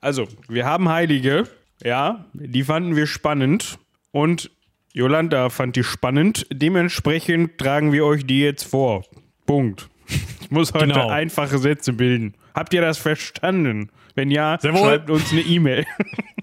Also, 0.00 0.26
wir 0.48 0.64
haben 0.64 0.88
Heilige, 0.88 1.44
ja, 1.82 2.24
die 2.32 2.64
fanden 2.64 2.96
wir 2.96 3.06
spannend 3.06 3.78
und 4.10 4.50
Jolanda 4.92 5.50
fand 5.50 5.76
die 5.76 5.84
spannend. 5.84 6.46
Dementsprechend 6.52 7.58
tragen 7.58 7.92
wir 7.92 8.04
euch 8.04 8.26
die 8.26 8.40
jetzt 8.40 8.64
vor. 8.64 9.04
Punkt. 9.46 9.88
Ich 10.42 10.54
muss 10.54 10.74
heute 10.74 10.88
genau. 10.88 11.08
einfache 11.08 11.56
Sätze 11.56 11.94
bilden. 11.94 12.34
Habt 12.52 12.74
ihr 12.74 12.82
das 12.82 12.98
verstanden? 12.98 13.88
Wenn 14.14 14.30
ja, 14.30 14.58
schreibt 14.60 15.10
uns 15.10 15.32
eine 15.32 15.40
E-Mail. 15.42 15.86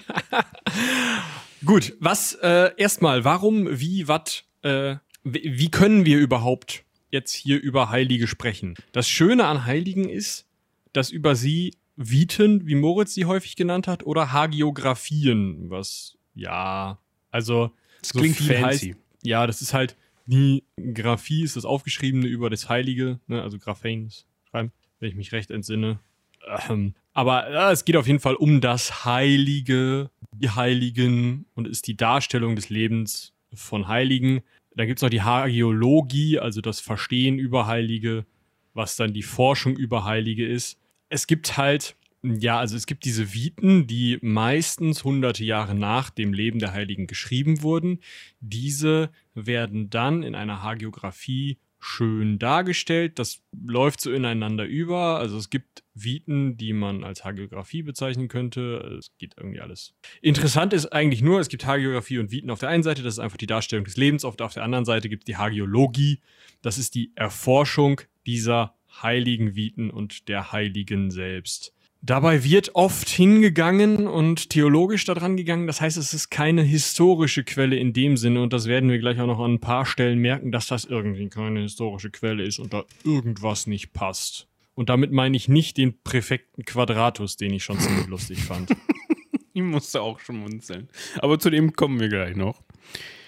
Gut, 1.66 1.94
was 2.00 2.33
äh, 2.42 2.71
erstmal, 2.77 3.24
warum, 3.25 3.68
wie, 3.80 4.07
was, 4.07 4.44
äh, 4.62 4.95
wie 5.24 5.69
können 5.71 6.06
wir 6.06 6.18
überhaupt 6.18 6.83
jetzt 7.12 7.33
hier 7.33 7.60
über 7.62 7.89
Heilige 7.89 8.27
sprechen. 8.27 8.75
Das 8.92 9.10
Schöne 9.10 9.45
an 9.45 9.66
Heiligen 9.66 10.10
ist, 10.10 10.45
dass 10.94 11.10
über 11.10 11.36
sie 11.36 11.74
Viten, 11.95 12.68
wie 12.68 12.75
Moritz 12.75 13.13
sie 13.13 13.25
häufig 13.25 13.56
genannt 13.56 13.88
hat, 13.88 14.04
oder 14.04 14.31
Hagiografien, 14.31 15.69
was, 15.69 16.18
ja, 16.33 16.98
also. 17.31 17.71
Das 18.01 18.10
so 18.10 18.19
klingt 18.19 18.38
fancy. 18.38 18.62
Heißt, 18.62 18.89
ja, 19.24 19.45
das 19.45 19.62
ist 19.62 19.74
halt, 19.74 19.98
die 20.25 20.63
Graphie 20.94 21.44
ist 21.44 21.57
das 21.57 21.66
Aufgeschriebene 21.66 22.27
über 22.27 22.50
das 22.50 22.69
Heilige, 22.69 23.19
ne, 23.27 23.42
also 23.42 23.60
Graphen 23.60 24.10
schreiben, 24.50 24.71
wenn 25.00 25.10
ich 25.10 25.16
mich 25.16 25.33
recht 25.33 25.51
entsinne. 25.51 26.00
Ähm, 26.69 26.94
aber 27.19 27.51
ja, 27.51 27.69
es 27.74 27.83
geht 27.83 27.98
auf 27.98 28.07
jeden 28.07 28.21
Fall 28.21 28.36
um 28.36 28.61
das 28.61 29.04
Heilige, 29.04 30.09
die 30.31 30.52
Heiligen 30.52 31.47
und 31.54 31.68
ist 31.68 31.88
die 31.88 31.97
Darstellung 31.97 32.56
des 32.56 32.69
Lebens 32.69 33.33
von 33.54 33.90
Heiligen. 33.90 34.40
Dann 34.73 34.88
gibt 34.88 34.99
es 34.99 35.04
noch 35.04 35.09
die 35.09 35.21
Hagiologie, 35.21 36.40
also 36.40 36.61
das 36.61 36.80
Verstehen 36.80 37.38
über 37.38 37.68
Heilige, 37.68 38.26
was 38.73 38.95
dann 38.95 39.11
die 39.11 39.23
Forschung 39.23 39.76
über 39.76 40.06
Heilige 40.06 40.47
ist. 40.47 40.80
Es 41.09 41.28
gibt 41.28 41.57
halt, 41.57 41.97
ja, 42.23 42.57
also 42.57 42.78
es 42.78 42.85
gibt 42.85 43.04
diese 43.04 43.33
Viten, 43.33 43.85
die 43.85 44.18
meistens 44.21 45.04
hunderte 45.04 45.44
Jahre 45.44 45.76
nach 45.76 46.11
dem 46.11 46.31
Leben 46.31 46.59
der 46.59 46.71
Heiligen 46.71 47.06
geschrieben 47.06 47.61
wurden. 47.61 47.99
Diese 48.40 49.09
werden 49.33 49.90
dann 49.90 50.23
in 50.23 50.35
einer 50.35 50.64
Hagiografie 50.64 51.57
schön 51.80 52.40
dargestellt. 52.40 53.19
Das 53.19 53.42
läuft 53.52 54.02
so 54.02 54.12
ineinander 54.12 54.66
über. 54.66 55.18
Also 55.18 55.38
es 55.38 55.50
gibt 55.50 55.83
Viten, 55.94 56.57
die 56.57 56.74
man 56.74 57.04
als 57.04 57.24
Hagiografie 57.24 57.83
bezeichnen 57.83 58.28
könnte. 58.28 58.98
Es 59.00 59.12
geht 59.18 59.36
irgendwie 59.38 59.62
alles. 59.62 59.94
Interessant 60.21 60.74
ist 60.74 60.88
eigentlich 60.88 61.21
nur, 61.21 61.40
es 61.40 61.50
gibt 61.50 61.66
Hagiografie 61.66 62.19
und 62.19 62.31
Viten 62.31 62.50
auf 62.50 62.59
der 62.59 62.69
einen 62.69 62.83
Seite, 62.83 63.02
das 63.02 63.16
ist 63.16 63.19
einfach 63.19 63.38
die 63.38 63.48
Darstellung 63.48 63.86
des 63.86 63.98
Lebens. 63.98 64.26
Auf 64.26 64.36
der, 64.36 64.50
anderen 64.57 64.86
Seite 64.86 65.09
gibt 65.09 65.24
es 65.24 65.26
die 65.26 65.38
Hagiologie. 65.38 66.21
Das 66.62 66.78
ist 66.78 66.95
die 66.95 67.12
Erforschung 67.16 68.02
dieser 68.26 68.76
heiligen 69.02 69.56
Viten 69.56 69.90
und 69.90 70.28
der 70.28 70.52
Heiligen 70.52 71.12
selbst. 71.12 71.74
Dabei 72.01 72.45
wird 72.45 72.75
oft 72.75 73.09
hingegangen 73.09 74.07
und 74.07 74.49
theologisch 74.49 75.03
daran 75.03 75.35
gegangen. 75.35 75.68
Das 75.68 75.81
heißt, 75.81 75.97
es 75.97 76.13
ist 76.13 76.29
keine 76.29 76.61
historische 76.63 77.44
Quelle 77.44 77.75
in 77.75 77.91
dem 77.91 78.15
Sinne. 78.15 78.41
Und 78.41 78.53
das 78.53 78.68
werden 78.68 78.89
wir 78.89 78.99
gleich 78.99 79.19
auch 79.19 79.27
noch 79.27 79.39
an 79.39 79.56
ein 79.56 79.59
paar 79.59 79.85
Stellen 79.85 80.19
merken, 80.19 80.51
dass 80.51 80.68
das 80.68 80.85
irgendwie 80.85 81.27
keine 81.27 81.61
historische 81.61 82.09
Quelle 82.09 82.44
ist 82.44 82.59
und 82.59 82.73
da 82.73 82.85
irgendwas 83.03 83.68
nicht 83.68 83.91
passt. 83.91 84.47
Und 84.75 84.87
damit 84.87 85.11
meine 85.11 85.35
ich 85.35 85.49
nicht 85.49 85.75
den 85.75 86.01
präfekten 86.01 86.63
Quadratus, 86.63 87.35
den 87.35 87.51
ich 87.53 87.65
schon 87.65 87.77
ziemlich 87.79 88.07
lustig 88.07 88.41
fand. 88.45 88.71
ich 89.53 89.61
musste 89.61 90.01
auch 90.01 90.21
schon 90.21 90.39
munzeln. 90.39 90.87
Aber 91.18 91.37
zu 91.37 91.49
dem 91.49 91.73
kommen 91.73 91.99
wir 91.99 92.07
gleich 92.07 92.37
noch. 92.37 92.63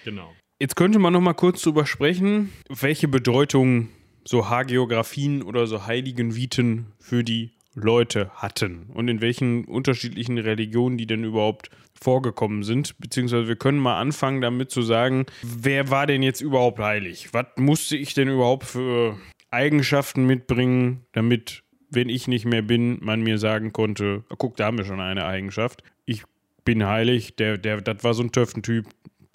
Genau. 0.06 0.32
Jetzt 0.58 0.76
könnte 0.76 0.98
man 0.98 1.12
noch 1.12 1.20
mal 1.20 1.34
kurz 1.34 1.60
drüber 1.60 1.84
sprechen, 1.84 2.50
welche 2.70 3.06
Bedeutung 3.06 3.88
so 4.24 4.48
Hagiografien 4.48 5.42
oder 5.42 5.66
so 5.66 5.86
heiligen 5.86 6.34
Viten 6.34 6.86
für 6.98 7.22
die 7.22 7.50
Leute 7.74 8.30
hatten 8.34 8.90
und 8.92 9.08
in 9.08 9.20
welchen 9.20 9.64
unterschiedlichen 9.64 10.38
Religionen 10.38 10.98
die 10.98 11.06
denn 11.06 11.24
überhaupt 11.24 11.70
vorgekommen 12.00 12.62
sind. 12.62 12.98
Beziehungsweise 12.98 13.48
wir 13.48 13.56
können 13.56 13.78
mal 13.78 13.98
anfangen 13.98 14.40
damit 14.40 14.70
zu 14.70 14.82
sagen, 14.82 15.26
wer 15.42 15.90
war 15.90 16.06
denn 16.06 16.22
jetzt 16.22 16.40
überhaupt 16.40 16.78
heilig? 16.78 17.32
Was 17.32 17.46
musste 17.56 17.96
ich 17.96 18.14
denn 18.14 18.28
überhaupt 18.28 18.64
für 18.64 19.16
Eigenschaften 19.50 20.26
mitbringen, 20.26 21.04
damit, 21.12 21.62
wenn 21.90 22.08
ich 22.08 22.26
nicht 22.26 22.44
mehr 22.44 22.62
bin, 22.62 22.98
man 23.02 23.20
mir 23.20 23.38
sagen 23.38 23.72
konnte, 23.72 24.24
guck, 24.38 24.56
da 24.56 24.66
haben 24.66 24.78
wir 24.78 24.84
schon 24.84 25.00
eine 25.00 25.26
Eigenschaft. 25.26 25.82
Ich 26.04 26.24
bin 26.64 26.86
heilig, 26.86 27.36
der, 27.36 27.58
der, 27.58 27.80
das 27.80 28.02
war 28.02 28.14
so 28.14 28.22
ein 28.22 28.32
Töffentyp, 28.32 28.86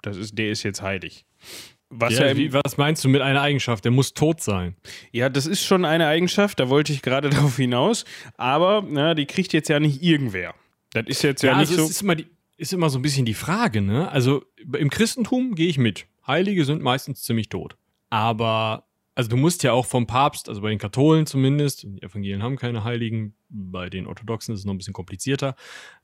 das 0.02 0.16
ist, 0.16 0.36
der 0.36 0.50
ist 0.50 0.62
jetzt 0.64 0.82
heilig. 0.82 1.24
Was, 1.90 2.18
Ja, 2.18 2.26
ja, 2.26 2.36
wie, 2.36 2.52
was 2.52 2.76
meinst 2.76 3.02
du 3.04 3.08
mit 3.08 3.22
einer 3.22 3.40
Eigenschaft? 3.40 3.84
Der 3.84 3.92
muss 3.92 4.12
tot 4.12 4.42
sein. 4.42 4.76
ja, 5.10 5.28
das 5.28 5.46
ist 5.46 5.64
schon 5.64 5.84
eine 5.84 6.06
Eigenschaft, 6.06 6.60
da 6.60 6.68
wollte 6.68 6.92
ich 6.92 7.02
gerade 7.02 7.30
darauf 7.30 7.56
hinaus. 7.56 8.04
Aber 8.36 8.84
na, 8.86 9.14
die 9.14 9.26
kriegt 9.26 9.52
jetzt 9.52 9.68
ja 9.68 9.80
nicht 9.80 10.02
irgendwer. 10.02 10.54
Das 10.92 11.04
ist 11.06 11.22
jetzt 11.22 11.42
ja, 11.42 11.52
Ja, 11.52 11.58
nicht 11.58 11.70
also 11.70 11.82
so. 11.82 11.84
es 11.84 11.90
ist 11.90 12.02
immer, 12.02 12.16
die, 12.16 12.26
ist 12.58 12.72
immer 12.72 12.90
so 12.90 12.98
ein 12.98 13.02
bisschen 13.02 13.24
die 13.24 13.34
Frage, 13.34 13.80
ne? 13.80 14.10
Also 14.10 14.44
im 14.76 14.90
Christentum 14.90 15.54
gehe 15.54 15.68
ich 15.68 15.78
mit. 15.78 16.06
Heilige 16.26 16.64
sind 16.64 16.82
meistens 16.82 17.22
ziemlich 17.22 17.48
tot. 17.48 17.76
Aber, 18.10 18.84
also 19.14 19.30
du 19.30 19.36
musst 19.36 19.62
ja 19.62 19.72
auch 19.72 19.86
vom 19.86 20.06
Papst, 20.06 20.48
also 20.48 20.60
bei 20.60 20.70
den 20.70 20.78
Katholen 20.78 21.24
zumindest, 21.26 21.84
die 21.84 22.02
Evangelien 22.02 22.42
haben 22.42 22.56
keine 22.56 22.84
Heiligen, 22.84 23.34
bei 23.48 23.88
den 23.88 24.06
Orthodoxen 24.06 24.52
ist 24.54 24.60
es 24.60 24.66
noch 24.66 24.74
ein 24.74 24.78
bisschen 24.78 24.92
komplizierter, 24.92 25.54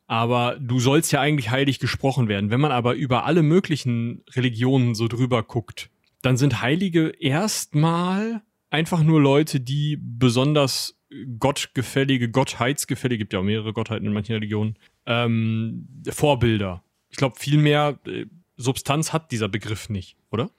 aber 0.06 0.58
du 0.61 0.80
sollst 0.80 1.12
ja 1.12 1.20
eigentlich 1.20 1.50
heilig 1.50 1.78
gesprochen 1.78 2.28
werden. 2.28 2.50
Wenn 2.50 2.61
man 2.61 2.73
aber 2.73 2.94
über 2.94 3.25
alle 3.25 3.42
möglichen 3.42 4.23
Religionen 4.32 4.94
so 4.94 5.08
drüber 5.08 5.42
guckt, 5.42 5.90
dann 6.23 6.37
sind 6.37 6.62
Heilige 6.62 7.12
erstmal 7.20 8.42
einfach 8.70 9.02
nur 9.02 9.20
Leute, 9.20 9.61
die 9.61 9.99
besonders 10.00 10.99
gottgefällige, 11.38 12.30
gottheitsgefällige, 12.30 13.18
gibt 13.20 13.32
ja 13.32 13.38
auch 13.38 13.44
mehrere 13.44 13.73
Gottheiten 13.73 14.06
in 14.06 14.12
manchen 14.12 14.34
Religionen, 14.34 14.76
ähm, 15.06 15.87
Vorbilder. 16.08 16.82
Ich 17.11 17.16
glaube, 17.16 17.38
viel 17.38 17.58
mehr 17.58 17.99
äh, 18.06 18.26
Substanz 18.56 19.12
hat 19.12 19.30
dieser 19.30 19.49
Begriff 19.49 19.88
nicht, 19.88 20.16
oder? 20.30 20.50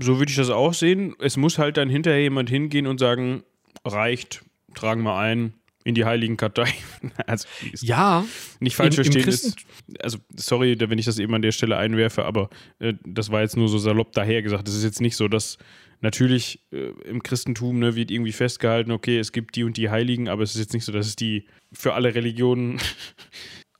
so 0.00 0.18
würde 0.18 0.30
ich 0.30 0.36
das 0.36 0.50
auch 0.50 0.74
sehen. 0.74 1.14
Es 1.20 1.36
muss 1.36 1.58
halt 1.58 1.76
dann 1.76 1.88
hinterher 1.88 2.22
jemand 2.22 2.50
hingehen 2.50 2.86
und 2.86 2.98
sagen, 2.98 3.44
reicht, 3.84 4.44
tragen 4.74 5.02
wir 5.02 5.16
ein 5.16 5.54
in 5.84 5.94
die 5.94 6.04
heiligen 6.04 6.36
Kartei. 6.36 6.72
also, 7.26 7.46
Ja, 7.80 8.24
nicht 8.60 8.74
falsch 8.76 8.96
im- 8.98 9.04
im 9.04 9.12
verstehen 9.12 9.22
Christen- 9.24 9.48
ist, 9.48 10.02
also 10.02 10.18
sorry, 10.36 10.76
wenn 10.80 10.98
ich 10.98 11.04
das 11.06 11.18
eben 11.18 11.34
an 11.34 11.42
der 11.42 11.52
Stelle 11.52 11.76
einwerfe, 11.76 12.24
aber 12.24 12.48
äh, 12.78 12.94
das 13.06 13.30
war 13.30 13.42
jetzt 13.42 13.56
nur 13.56 13.68
so 13.68 13.78
salopp 13.78 14.12
dahergesagt. 14.12 14.66
Es 14.68 14.74
ist 14.74 14.84
jetzt 14.84 15.00
nicht 15.00 15.16
so, 15.16 15.28
dass 15.28 15.58
natürlich 16.00 16.60
äh, 16.72 16.88
im 17.08 17.22
Christentum 17.22 17.78
ne, 17.78 17.94
wird 17.96 18.10
irgendwie 18.10 18.32
festgehalten, 18.32 18.90
okay, 18.92 19.18
es 19.18 19.32
gibt 19.32 19.56
die 19.56 19.64
und 19.64 19.76
die 19.76 19.90
Heiligen, 19.90 20.28
aber 20.28 20.42
es 20.42 20.54
ist 20.54 20.60
jetzt 20.60 20.74
nicht 20.74 20.84
so, 20.84 20.92
dass 20.92 21.06
es 21.06 21.16
die 21.16 21.46
für 21.72 21.94
alle 21.94 22.14
Religionen 22.14 22.78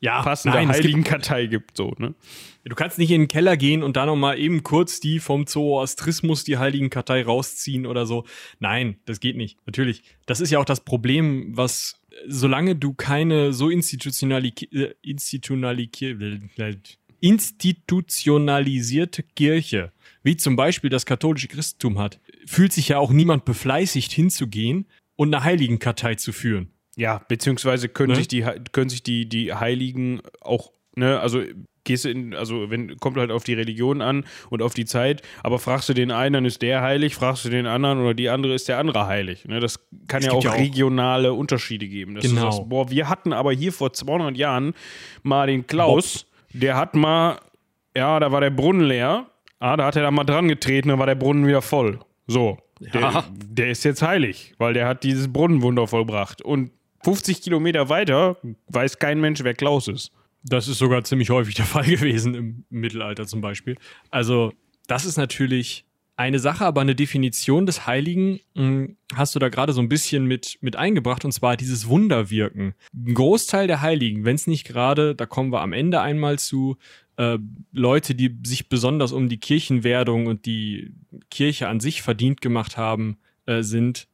ja, 0.05 0.23
passende 0.23 0.57
nein, 0.57 0.71
es 0.71 0.77
gibt, 0.77 0.85
heiligen 0.85 1.05
Kartei 1.05 1.47
gibt, 1.47 1.77
so, 1.77 1.95
ne? 1.99 2.15
du 2.65 2.75
kannst 2.75 2.99
nicht 2.99 3.11
in 3.11 3.23
den 3.23 3.29
Keller 3.29 3.57
gehen 3.57 3.83
und 3.83 3.97
da 3.97 4.07
nochmal 4.07 4.39
eben 4.39 4.63
kurz 4.63 5.01
die 5.01 5.19
vom 5.19 5.47
Zoroastrismus, 5.47 6.45
die 6.45 6.59
heiligen 6.59 6.91
Kartei 6.91 7.23
rausziehen 7.23 7.87
oder 7.87 8.07
so. 8.07 8.25
Nein, 8.59 8.97
das 9.05 9.21
geht 9.21 9.37
nicht. 9.37 9.59
Natürlich. 9.67 10.03
Das 10.27 10.41
ist 10.41 10.51
ja 10.51 10.59
auch 10.59 10.65
das 10.65 10.81
Problem, 10.81 11.57
was, 11.57 12.01
solange 12.27 12.77
du 12.77 12.95
keine 12.95 13.53
so 13.53 13.69
institutionali 13.69 14.53
äh, 14.73 14.95
institutionali 15.03 15.91
institutionalisierte 17.21 19.23
Kirche, 19.23 19.93
wie 20.23 20.37
zum 20.37 20.57
Beispiel 20.57 20.91
das 20.91 21.07
katholische 21.07 21.49
Christentum 21.49 21.99
hat, 21.99 22.21
fühlt 22.47 22.73
sich 22.73 22.89
ja 22.89 22.99
auch 22.99 23.11
niemand 23.11 23.45
befleißigt 23.45 24.13
hinzugehen 24.13 24.87
und 25.17 25.35
eine 25.35 25.45
Heiligenkartei 25.45 26.17
zu 26.17 26.33
führen. 26.33 26.74
Ja, 26.97 27.21
beziehungsweise 27.29 27.89
können 27.89 28.11
Ne? 28.13 28.17
sich 28.17 28.29
die 28.29 28.45
können 28.73 28.89
sich 28.89 29.03
die, 29.03 29.29
die 29.29 29.53
Heiligen 29.55 30.21
auch, 30.41 30.73
ne, 30.97 31.19
also 31.21 31.43
gehst 31.83 32.05
du 32.07 32.09
in, 32.09 32.35
also 32.35 32.71
wenn, 32.71 32.97
kommt 32.99 33.19
halt 33.19 33.31
auf 33.31 33.45
die 33.45 33.53
Religion 33.55 34.01
an 34.01 34.25
und 34.49 34.63
auf 34.63 34.73
die 34.73 34.87
Zeit, 34.87 35.21
aber 35.43 35.59
fragst 35.59 35.89
du 35.89 35.93
den 35.93 36.11
einen, 36.11 36.33
dann 36.33 36.45
ist 36.47 36.63
der 36.63 36.81
heilig, 36.81 37.15
fragst 37.15 37.45
du 37.45 37.51
den 37.51 37.67
anderen 37.67 38.01
oder 38.01 38.15
die 38.15 38.31
andere 38.31 38.55
ist 38.55 38.69
der 38.69 38.79
andere 38.79 39.07
heilig. 39.07 39.45
Ne? 39.45 39.61
Das 39.61 39.81
kann 40.09 40.21
Es 40.21 40.27
ja 40.27 40.33
auch 40.33 40.43
ja 40.45 40.53
auch- 40.53 40.57
regionale 40.59 41.33
Unterschiede 41.35 41.87
geben. 41.87 42.15
Genau. 42.15 42.41
Sagst, 42.53 42.69
boah, 42.71 42.91
wir 42.91 43.09
hatten 43.11 43.33
aber 43.35 43.53
hier 43.53 43.71
vor 43.73 43.93
200 43.93 44.37
Jahren 44.37 44.73
mal 45.23 45.47
den 45.47 45.67
Klaus, 45.67 46.27
der 46.55 46.77
hat 46.77 46.95
mal, 46.95 47.39
ja, 47.95 48.19
da 48.19 48.33
war 48.33 48.41
der 48.41 48.51
Brunnen 48.51 48.87
leer, 48.87 49.27
ah, 49.59 49.77
da 49.77 49.85
hat 49.87 49.97
er 49.97 50.03
da 50.05 50.11
mal 50.11 50.25
dran 50.25 50.49
getreten, 50.49 50.89
dann 50.89 50.99
war 50.99 51.07
der 51.07 51.17
Brunnen 51.17 51.47
wieder 51.47 51.61
voll. 51.61 51.99
So. 52.27 52.57
Der, 52.81 53.01
Ja. 53.01 53.25
der 53.37 53.69
ist 53.71 53.85
jetzt 53.85 54.01
heilig, 54.03 54.55
weil 54.59 54.73
der 54.73 54.89
hat 54.89 55.03
dieses 55.05 55.31
Brunnenwunder 55.33 55.87
vollbracht. 55.87 56.41
Und 56.41 56.71
50 57.05 57.43
Kilometer 57.43 57.89
weiter 57.89 58.39
weiß 58.69 58.99
kein 58.99 59.21
Mensch, 59.21 59.45
wer 59.45 59.55
Klaus 59.55 59.89
ist. 59.89 60.11
Das 60.43 60.69
ist 60.69 60.79
sogar 60.79 61.05
ziemlich 61.05 61.31
häufig 61.31 61.55
der 61.55 61.65
Fall 61.67 61.85
gewesen 61.85 62.35
im 62.35 62.65
Mittelalter 62.71 63.27
zum 63.27 63.41
Beispiel. 63.41 63.77
Also, 64.11 64.53
das 64.87 65.05
ist 65.05 65.17
natürlich 65.17 65.85
eine 66.17 66.39
Sache, 66.39 66.65
aber 66.65 66.81
eine 66.81 66.95
Definition 66.95 67.67
des 67.67 67.87
Heiligen 67.87 68.41
mh, 68.55 68.89
hast 69.15 69.35
du 69.35 69.39
da 69.39 69.49
gerade 69.49 69.73
so 69.73 69.81
ein 69.81 69.89
bisschen 69.89 70.27
mit, 70.27 70.59
mit 70.61 70.77
eingebracht, 70.77 71.25
und 71.25 71.33
zwar 71.33 71.57
dieses 71.57 71.89
Wunderwirken. 71.89 72.75
Ein 72.95 73.15
Großteil 73.15 73.67
der 73.67 73.81
Heiligen, 73.81 74.25
wenn 74.25 74.37
es 74.37 74.47
nicht 74.47 74.65
gerade, 74.65 75.15
da 75.15 75.27
kommen 75.27 75.53
wir 75.53 75.61
am 75.61 75.73
Ende 75.73 76.01
einmal 76.01 76.39
zu, 76.39 76.77
äh, 77.17 77.39
Leute, 77.73 78.15
die 78.15 78.37
sich 78.45 78.69
besonders 78.69 79.13
um 79.13 79.29
die 79.29 79.39
Kirchenwerdung 79.39 80.27
und 80.27 80.47
die 80.47 80.93
Kirche 81.31 81.69
an 81.69 81.81
sich 81.81 82.03
verdient 82.03 82.41
gemacht 82.41 82.77
haben, 82.77 83.19
äh, 83.47 83.63
sind, 83.63 84.07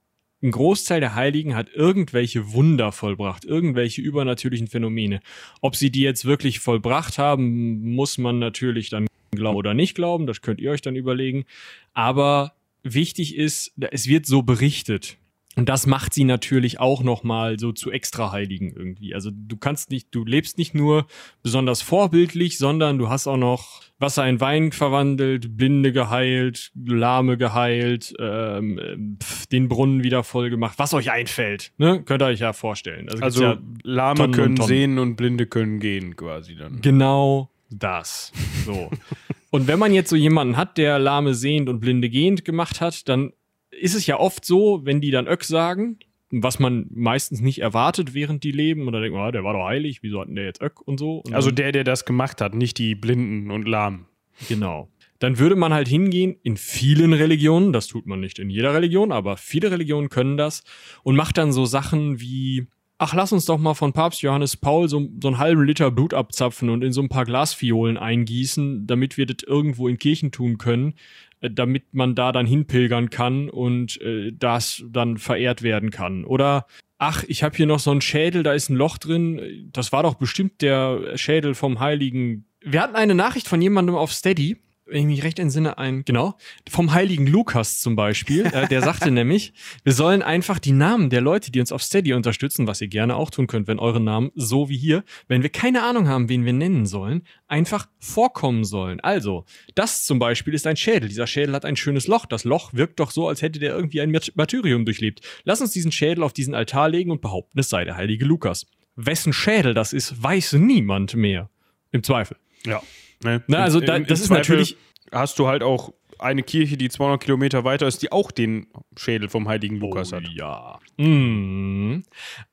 ein 0.42 0.50
Großteil 0.50 1.00
der 1.00 1.14
Heiligen 1.14 1.54
hat 1.54 1.68
irgendwelche 1.74 2.52
Wunder 2.52 2.92
vollbracht, 2.92 3.44
irgendwelche 3.44 4.00
übernatürlichen 4.00 4.68
Phänomene. 4.68 5.20
Ob 5.60 5.76
sie 5.76 5.90
die 5.90 6.00
jetzt 6.00 6.24
wirklich 6.24 6.60
vollbracht 6.60 7.18
haben, 7.18 7.94
muss 7.94 8.16
man 8.16 8.38
natürlich 8.38 8.88
dann 8.88 9.06
glauben 9.32 9.56
oder 9.56 9.74
nicht 9.74 9.94
glauben, 9.94 10.26
das 10.26 10.40
könnt 10.40 10.60
ihr 10.60 10.70
euch 10.70 10.82
dann 10.82 10.96
überlegen. 10.96 11.44
Aber 11.92 12.54
wichtig 12.82 13.36
ist, 13.36 13.72
es 13.90 14.06
wird 14.06 14.26
so 14.26 14.42
berichtet. 14.42 15.18
Und 15.56 15.68
das 15.68 15.86
macht 15.86 16.14
sie 16.14 16.24
natürlich 16.24 16.78
auch 16.78 17.02
nochmal 17.02 17.58
so 17.58 17.72
zu 17.72 17.90
Extraheiligen 17.90 18.72
irgendwie. 18.74 19.14
Also 19.14 19.30
du 19.32 19.56
kannst 19.56 19.90
nicht, 19.90 20.08
du 20.12 20.24
lebst 20.24 20.58
nicht 20.58 20.74
nur 20.74 21.06
besonders 21.42 21.82
vorbildlich, 21.82 22.56
sondern 22.56 22.98
du 22.98 23.08
hast 23.08 23.26
auch 23.26 23.36
noch 23.36 23.82
Wasser 24.00 24.26
in 24.26 24.40
Wein 24.40 24.72
verwandelt, 24.72 25.56
Blinde 25.56 25.92
geheilt, 25.92 26.72
Lahme 26.74 27.36
geheilt, 27.36 28.14
ähm, 28.18 29.18
pf, 29.22 29.46
den 29.46 29.68
Brunnen 29.68 30.02
wieder 30.02 30.24
voll 30.24 30.50
gemacht, 30.50 30.78
was 30.78 30.94
euch 30.94 31.10
einfällt. 31.10 31.72
Ne? 31.76 32.02
Könnt 32.04 32.22
ihr 32.22 32.26
euch 32.26 32.40
ja 32.40 32.52
vorstellen. 32.52 33.08
Also, 33.10 33.22
Also 33.22 33.42
ja 33.44 33.58
Lahme 33.82 34.16
Tonnen 34.16 34.30
und 34.30 34.36
können 34.36 34.56
Tonnen. 34.56 34.68
sehen 34.68 34.98
und 34.98 35.16
Blinde 35.16 35.46
können 35.46 35.80
gehen, 35.80 36.16
quasi 36.16 36.56
dann. 36.56 36.80
Genau 36.80 37.50
das. 37.70 38.32
So. 38.64 38.90
und 39.50 39.66
wenn 39.66 39.78
man 39.78 39.92
jetzt 39.92 40.10
so 40.10 40.16
jemanden 40.16 40.56
hat, 40.56 40.78
der 40.78 40.98
Lahme 40.98 41.34
sehend 41.34 41.68
und 41.68 41.80
Blinde 41.80 42.08
gehend 42.08 42.44
gemacht 42.44 42.80
hat, 42.80 43.08
dann 43.08 43.32
ist 43.70 43.94
es 43.94 44.06
ja 44.06 44.18
oft 44.18 44.44
so, 44.44 44.80
wenn 44.84 45.00
die 45.00 45.10
dann 45.10 45.26
Öck 45.28 45.44
sagen, 45.44 45.98
was 46.30 46.58
man 46.58 46.86
meistens 46.94 47.40
nicht 47.40 47.60
erwartet, 47.60 48.14
während 48.14 48.44
die 48.44 48.52
leben, 48.52 48.86
und 48.86 48.92
dann 48.92 49.02
denkt 49.02 49.16
man, 49.16 49.28
ah, 49.28 49.32
der 49.32 49.44
war 49.44 49.52
doch 49.52 49.66
heilig, 49.66 50.02
wieso 50.02 50.20
hat 50.20 50.28
denn 50.28 50.36
der 50.36 50.44
jetzt 50.44 50.62
Öck 50.62 50.80
und 50.80 50.98
so? 50.98 51.18
Und 51.18 51.34
Also 51.34 51.50
der, 51.50 51.72
der 51.72 51.84
das 51.84 52.04
gemacht 52.04 52.40
hat, 52.40 52.54
nicht 52.54 52.78
die 52.78 52.94
Blinden 52.94 53.50
und 53.50 53.66
Lahmen. 53.66 54.06
genau. 54.48 54.88
Dann 55.18 55.38
würde 55.38 55.54
man 55.54 55.74
halt 55.74 55.86
hingehen 55.86 56.36
in 56.42 56.56
vielen 56.56 57.12
Religionen, 57.12 57.74
das 57.74 57.88
tut 57.88 58.06
man 58.06 58.20
nicht 58.20 58.38
in 58.38 58.48
jeder 58.48 58.72
Religion, 58.72 59.12
aber 59.12 59.36
viele 59.36 59.70
Religionen 59.70 60.08
können 60.08 60.38
das 60.38 60.64
und 61.02 61.14
macht 61.14 61.36
dann 61.36 61.52
so 61.52 61.66
Sachen 61.66 62.20
wie, 62.22 62.68
ach, 62.96 63.12
lass 63.12 63.30
uns 63.30 63.44
doch 63.44 63.58
mal 63.58 63.74
von 63.74 63.92
Papst 63.92 64.22
Johannes 64.22 64.56
Paul 64.56 64.88
so, 64.88 65.10
so 65.20 65.28
einen 65.28 65.36
halben 65.36 65.64
Liter 65.64 65.90
Blut 65.90 66.14
abzapfen 66.14 66.70
und 66.70 66.82
in 66.82 66.94
so 66.94 67.02
ein 67.02 67.10
paar 67.10 67.26
Glasfiolen 67.26 67.98
eingießen, 67.98 68.86
damit 68.86 69.18
wir 69.18 69.26
das 69.26 69.42
irgendwo 69.46 69.88
in 69.88 69.98
Kirchen 69.98 70.32
tun 70.32 70.56
können, 70.56 70.94
damit 71.40 71.94
man 71.94 72.14
da 72.14 72.32
dann 72.32 72.46
hinpilgern 72.46 73.10
kann 73.10 73.48
und 73.48 74.00
äh, 74.00 74.32
das 74.32 74.84
dann 74.88 75.16
verehrt 75.16 75.62
werden 75.62 75.90
kann. 75.90 76.24
Oder 76.24 76.66
ach, 76.98 77.24
ich 77.26 77.42
habe 77.42 77.56
hier 77.56 77.66
noch 77.66 77.78
so 77.78 77.90
einen 77.90 78.02
Schädel, 78.02 78.42
da 78.42 78.52
ist 78.52 78.68
ein 78.68 78.76
Loch 78.76 78.98
drin, 78.98 79.70
das 79.72 79.90
war 79.92 80.02
doch 80.02 80.14
bestimmt 80.14 80.60
der 80.60 81.16
Schädel 81.16 81.54
vom 81.54 81.80
heiligen. 81.80 82.44
Wir 82.62 82.82
hatten 82.82 82.94
eine 82.94 83.14
Nachricht 83.14 83.48
von 83.48 83.62
jemandem 83.62 83.96
auf 83.96 84.12
Steady, 84.12 84.58
wenn 84.90 85.00
ich 85.00 85.06
mich 85.06 85.24
recht 85.24 85.38
entsinne, 85.38 85.78
ein, 85.78 86.04
genau, 86.04 86.36
vom 86.68 86.92
heiligen 86.92 87.26
Lukas 87.26 87.80
zum 87.80 87.96
Beispiel. 87.96 88.46
äh, 88.46 88.68
der 88.68 88.82
sagte 88.82 89.10
nämlich, 89.10 89.52
wir 89.84 89.92
sollen 89.92 90.22
einfach 90.22 90.58
die 90.58 90.72
Namen 90.72 91.10
der 91.10 91.20
Leute, 91.20 91.50
die 91.50 91.60
uns 91.60 91.72
auf 91.72 91.82
Steady 91.82 92.12
unterstützen, 92.12 92.66
was 92.66 92.80
ihr 92.80 92.88
gerne 92.88 93.16
auch 93.16 93.30
tun 93.30 93.46
könnt, 93.46 93.68
wenn 93.68 93.78
eure 93.78 94.00
Namen, 94.00 94.30
so 94.34 94.68
wie 94.68 94.76
hier, 94.76 95.04
wenn 95.28 95.42
wir 95.42 95.50
keine 95.50 95.82
Ahnung 95.82 96.08
haben, 96.08 96.28
wen 96.28 96.44
wir 96.44 96.52
nennen 96.52 96.86
sollen, 96.86 97.22
einfach 97.48 97.88
vorkommen 97.98 98.64
sollen. 98.64 99.00
Also, 99.00 99.44
das 99.74 100.04
zum 100.04 100.18
Beispiel 100.18 100.54
ist 100.54 100.66
ein 100.66 100.76
Schädel. 100.76 101.08
Dieser 101.08 101.26
Schädel 101.26 101.54
hat 101.54 101.64
ein 101.64 101.76
schönes 101.76 102.06
Loch. 102.06 102.26
Das 102.26 102.44
Loch 102.44 102.72
wirkt 102.72 103.00
doch 103.00 103.10
so, 103.10 103.28
als 103.28 103.42
hätte 103.42 103.58
der 103.58 103.74
irgendwie 103.74 104.00
ein 104.00 104.16
Martyrium 104.34 104.84
durchlebt. 104.84 105.20
Lass 105.44 105.60
uns 105.60 105.70
diesen 105.70 105.92
Schädel 105.92 106.24
auf 106.24 106.32
diesen 106.32 106.54
Altar 106.54 106.88
legen 106.88 107.10
und 107.10 107.20
behaupten, 107.20 107.58
es 107.58 107.68
sei 107.68 107.84
der 107.84 107.96
heilige 107.96 108.24
Lukas. 108.24 108.66
Wessen 108.96 109.32
Schädel 109.32 109.74
das 109.74 109.92
ist, 109.92 110.22
weiß 110.22 110.54
niemand 110.54 111.14
mehr. 111.14 111.48
Im 111.92 112.02
Zweifel. 112.02 112.36
Ja. 112.64 112.82
Ne? 113.22 113.42
Na, 113.46 113.62
also 113.62 113.80
da, 113.80 113.96
im 113.96 114.06
das 114.06 114.20
ist 114.20 114.28
Zweifel 114.28 114.56
natürlich 114.56 114.76
Hast 115.12 115.38
du 115.38 115.48
halt 115.48 115.62
auch 115.62 115.92
eine 116.18 116.42
Kirche, 116.42 116.76
die 116.76 116.88
200 116.88 117.20
Kilometer 117.20 117.64
weiter 117.64 117.86
ist, 117.86 118.02
die 118.02 118.12
auch 118.12 118.30
den 118.30 118.66
Schädel 118.96 119.28
vom 119.28 119.48
heiligen 119.48 119.76
Lukas 119.76 120.12
oh, 120.12 120.16
hat. 120.16 120.28
Ja. 120.28 120.78
Mhm. 120.98 122.04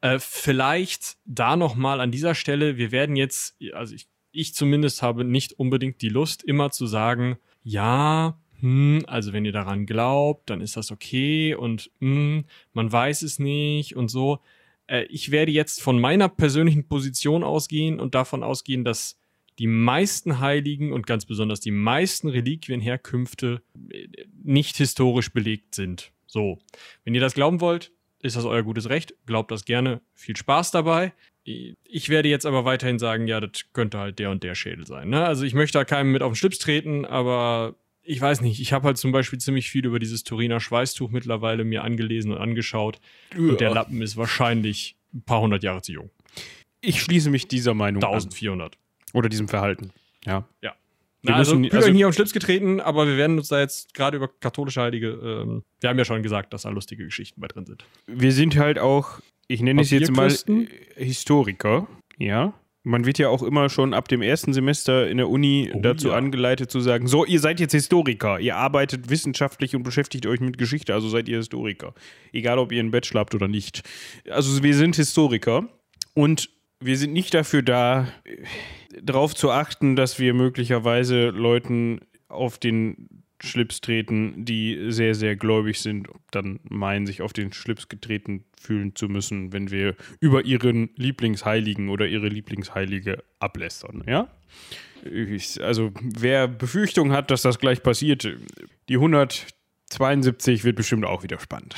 Äh, 0.01 0.19
vielleicht 0.19 1.17
da 1.25 1.55
noch 1.55 1.75
mal 1.75 1.99
an 1.99 2.11
dieser 2.11 2.33
Stelle, 2.33 2.77
wir 2.77 2.91
werden 2.91 3.15
jetzt, 3.15 3.57
also 3.73 3.93
ich, 3.93 4.07
ich 4.31 4.55
zumindest 4.55 5.01
habe 5.01 5.23
nicht 5.23 5.59
unbedingt 5.59 6.01
die 6.01 6.09
Lust, 6.09 6.43
immer 6.43 6.71
zu 6.71 6.87
sagen, 6.87 7.37
ja, 7.63 8.39
hm, 8.61 9.03
also 9.05 9.33
wenn 9.33 9.45
ihr 9.45 9.51
daran 9.51 9.85
glaubt, 9.85 10.49
dann 10.49 10.61
ist 10.61 10.77
das 10.77 10.91
okay 10.91 11.53
und 11.53 11.91
hm, 11.99 12.45
man 12.73 12.91
weiß 12.91 13.21
es 13.21 13.37
nicht 13.37 13.95
und 13.95 14.07
so. 14.07 14.39
Äh, 14.87 15.03
ich 15.09 15.29
werde 15.29 15.51
jetzt 15.51 15.81
von 15.81 15.99
meiner 15.99 16.29
persönlichen 16.29 16.87
Position 16.87 17.43
ausgehen 17.43 17.99
und 17.99 18.15
davon 18.15 18.43
ausgehen, 18.43 18.83
dass 18.83 19.19
die 19.59 19.67
meisten 19.67 20.39
Heiligen 20.39 20.93
und 20.93 21.07
ganz 21.07 21.25
besonders 21.25 21.59
die 21.59 21.71
meisten 21.71 22.29
Reliquienherkünfte 22.29 23.61
äh, 23.89 24.07
nicht 24.43 24.77
historisch 24.77 25.31
belegt 25.31 25.75
sind. 25.75 26.11
So, 26.27 26.59
wenn 27.03 27.15
ihr 27.15 27.21
das 27.21 27.33
glauben 27.33 27.61
wollt, 27.61 27.91
ist 28.21 28.35
das 28.35 28.45
euer 28.45 28.63
gutes 28.63 28.89
Recht. 28.89 29.15
Glaubt 29.25 29.51
das 29.51 29.65
gerne. 29.65 30.01
Viel 30.13 30.35
Spaß 30.35 30.71
dabei. 30.71 31.13
Ich 31.43 32.09
werde 32.09 32.27
jetzt 32.27 32.45
aber 32.45 32.65
weiterhin 32.65 32.99
sagen, 32.99 33.27
ja, 33.27 33.39
das 33.39 33.51
könnte 33.71 33.99
halt 33.99 34.19
der 34.19 34.31
und 34.31 34.43
der 34.43 34.53
Schädel 34.53 34.85
sein. 34.85 35.09
Ne? 35.09 35.25
Also 35.25 35.45
ich 35.45 35.53
möchte 35.53 35.77
da 35.77 35.85
keinem 35.85 36.11
mit 36.11 36.21
auf 36.21 36.33
den 36.33 36.35
Schlips 36.35 36.59
treten, 36.59 37.05
aber 37.05 37.75
ich 38.03 38.19
weiß 38.19 38.41
nicht. 38.41 38.59
Ich 38.59 38.73
habe 38.73 38.85
halt 38.85 38.97
zum 38.97 39.11
Beispiel 39.11 39.39
ziemlich 39.39 39.69
viel 39.69 39.85
über 39.85 39.99
dieses 39.99 40.23
Turiner 40.23 40.59
Schweißtuch 40.59 41.09
mittlerweile 41.09 41.63
mir 41.63 41.83
angelesen 41.83 42.31
und 42.31 42.37
angeschaut. 42.37 42.99
Ja. 43.33 43.39
Und 43.39 43.61
der 43.61 43.73
Lappen 43.73 44.01
ist 44.01 44.17
wahrscheinlich 44.17 44.97
ein 45.13 45.21
paar 45.21 45.41
hundert 45.41 45.63
Jahre 45.63 45.81
zu 45.81 45.93
jung. 45.93 46.09
Ich 46.81 47.01
schließe 47.01 47.29
mich 47.29 47.47
dieser 47.47 47.73
Meinung 47.73 48.03
1400. 48.03 48.73
an. 48.73 48.79
Oder 49.17 49.29
diesem 49.29 49.47
Verhalten. 49.47 49.89
Ja. 50.25 50.47
Ja. 50.61 50.75
Wir 51.23 51.31
Na, 51.31 51.37
also, 51.37 51.55
müssen, 51.55 51.75
also 51.75 51.91
hier 51.91 52.07
auf 52.07 52.13
den 52.13 52.17
Schlips 52.17 52.33
getreten, 52.33 52.79
aber 52.79 53.07
wir 53.07 53.17
werden 53.17 53.39
uns 53.39 53.47
da 53.47 53.59
jetzt 53.59 53.95
gerade 53.95 54.17
über 54.17 54.29
katholische 54.39 54.79
Heilige, 54.79 55.07
ähm, 55.07 55.63
wir 55.81 55.89
haben 55.89 55.97
ja 55.97 56.05
schon 56.05 56.21
gesagt, 56.21 56.53
dass 56.53 56.61
da 56.61 56.69
lustige 56.69 57.03
Geschichten 57.03 57.41
bei 57.41 57.47
drin 57.47 57.65
sind. 57.65 57.83
Wir 58.05 58.31
sind 58.31 58.55
halt 58.57 58.77
auch, 58.77 59.19
ich 59.47 59.61
nenne 59.61 59.81
es 59.81 59.89
jetzt 59.89 60.11
mal 60.11 60.31
Historiker, 60.95 61.87
ja. 62.19 62.53
Man 62.83 63.05
wird 63.05 63.17
ja 63.17 63.27
auch 63.29 63.41
immer 63.41 63.69
schon 63.69 63.95
ab 63.95 64.07
dem 64.07 64.21
ersten 64.21 64.53
Semester 64.53 65.09
in 65.09 65.17
der 65.17 65.27
Uni 65.27 65.71
oh, 65.73 65.79
dazu 65.81 66.09
ja. 66.09 66.13
angeleitet 66.13 66.69
zu 66.69 66.79
sagen, 66.79 67.07
so, 67.07 67.25
ihr 67.25 67.39
seid 67.39 67.59
jetzt 67.59 67.73
Historiker, 67.73 68.39
ihr 68.39 68.55
arbeitet 68.55 69.09
wissenschaftlich 69.09 69.75
und 69.75 69.81
beschäftigt 69.81 70.27
euch 70.27 70.39
mit 70.39 70.59
Geschichte, 70.59 70.93
also 70.93 71.09
seid 71.09 71.27
ihr 71.27 71.37
Historiker. 71.37 71.95
Egal, 72.31 72.59
ob 72.59 72.71
ihr 72.71 72.79
einen 72.79 72.91
Bachelor 72.91 73.21
habt 73.21 73.33
oder 73.33 73.47
nicht. 73.47 73.81
Also 74.29 74.61
wir 74.61 74.75
sind 74.75 74.95
Historiker 74.95 75.67
und 76.13 76.49
wir 76.79 76.97
sind 76.97 77.13
nicht 77.13 77.33
dafür 77.33 77.61
da, 77.61 78.07
darauf 79.01 79.35
zu 79.35 79.51
achten, 79.51 79.95
dass 79.95 80.19
wir 80.19 80.33
möglicherweise 80.33 81.29
Leuten 81.29 82.01
auf 82.27 82.57
den 82.57 83.23
Schlips 83.39 83.81
treten, 83.81 84.45
die 84.45 84.91
sehr, 84.91 85.13
sehr 85.13 85.35
gläubig 85.35 85.79
sind, 85.79 86.07
dann 86.31 86.59
meinen, 86.63 87.05
sich 87.05 87.21
auf 87.21 87.33
den 87.33 87.53
Schlips 87.53 87.87
getreten 87.87 88.45
fühlen 88.59 88.95
zu 88.95 89.07
müssen, 89.07 89.53
wenn 89.53 89.69
wir 89.69 89.95
über 90.19 90.45
ihren 90.45 90.89
Lieblingsheiligen 90.95 91.89
oder 91.89 92.07
ihre 92.07 92.29
Lieblingsheilige 92.29 93.23
ablästern, 93.39 94.03
ja? 94.07 94.27
Ich, 95.03 95.61
also, 95.63 95.91
wer 96.01 96.47
Befürchtung 96.47 97.11
hat, 97.11 97.29
dass 97.29 97.43
das 97.43 97.59
gleich 97.59 97.83
passiert, 97.83 98.27
die 98.89 98.95
172 98.95 100.63
wird 100.63 100.75
bestimmt 100.75 101.05
auch 101.05 101.21
wieder 101.21 101.39
spannend. 101.39 101.75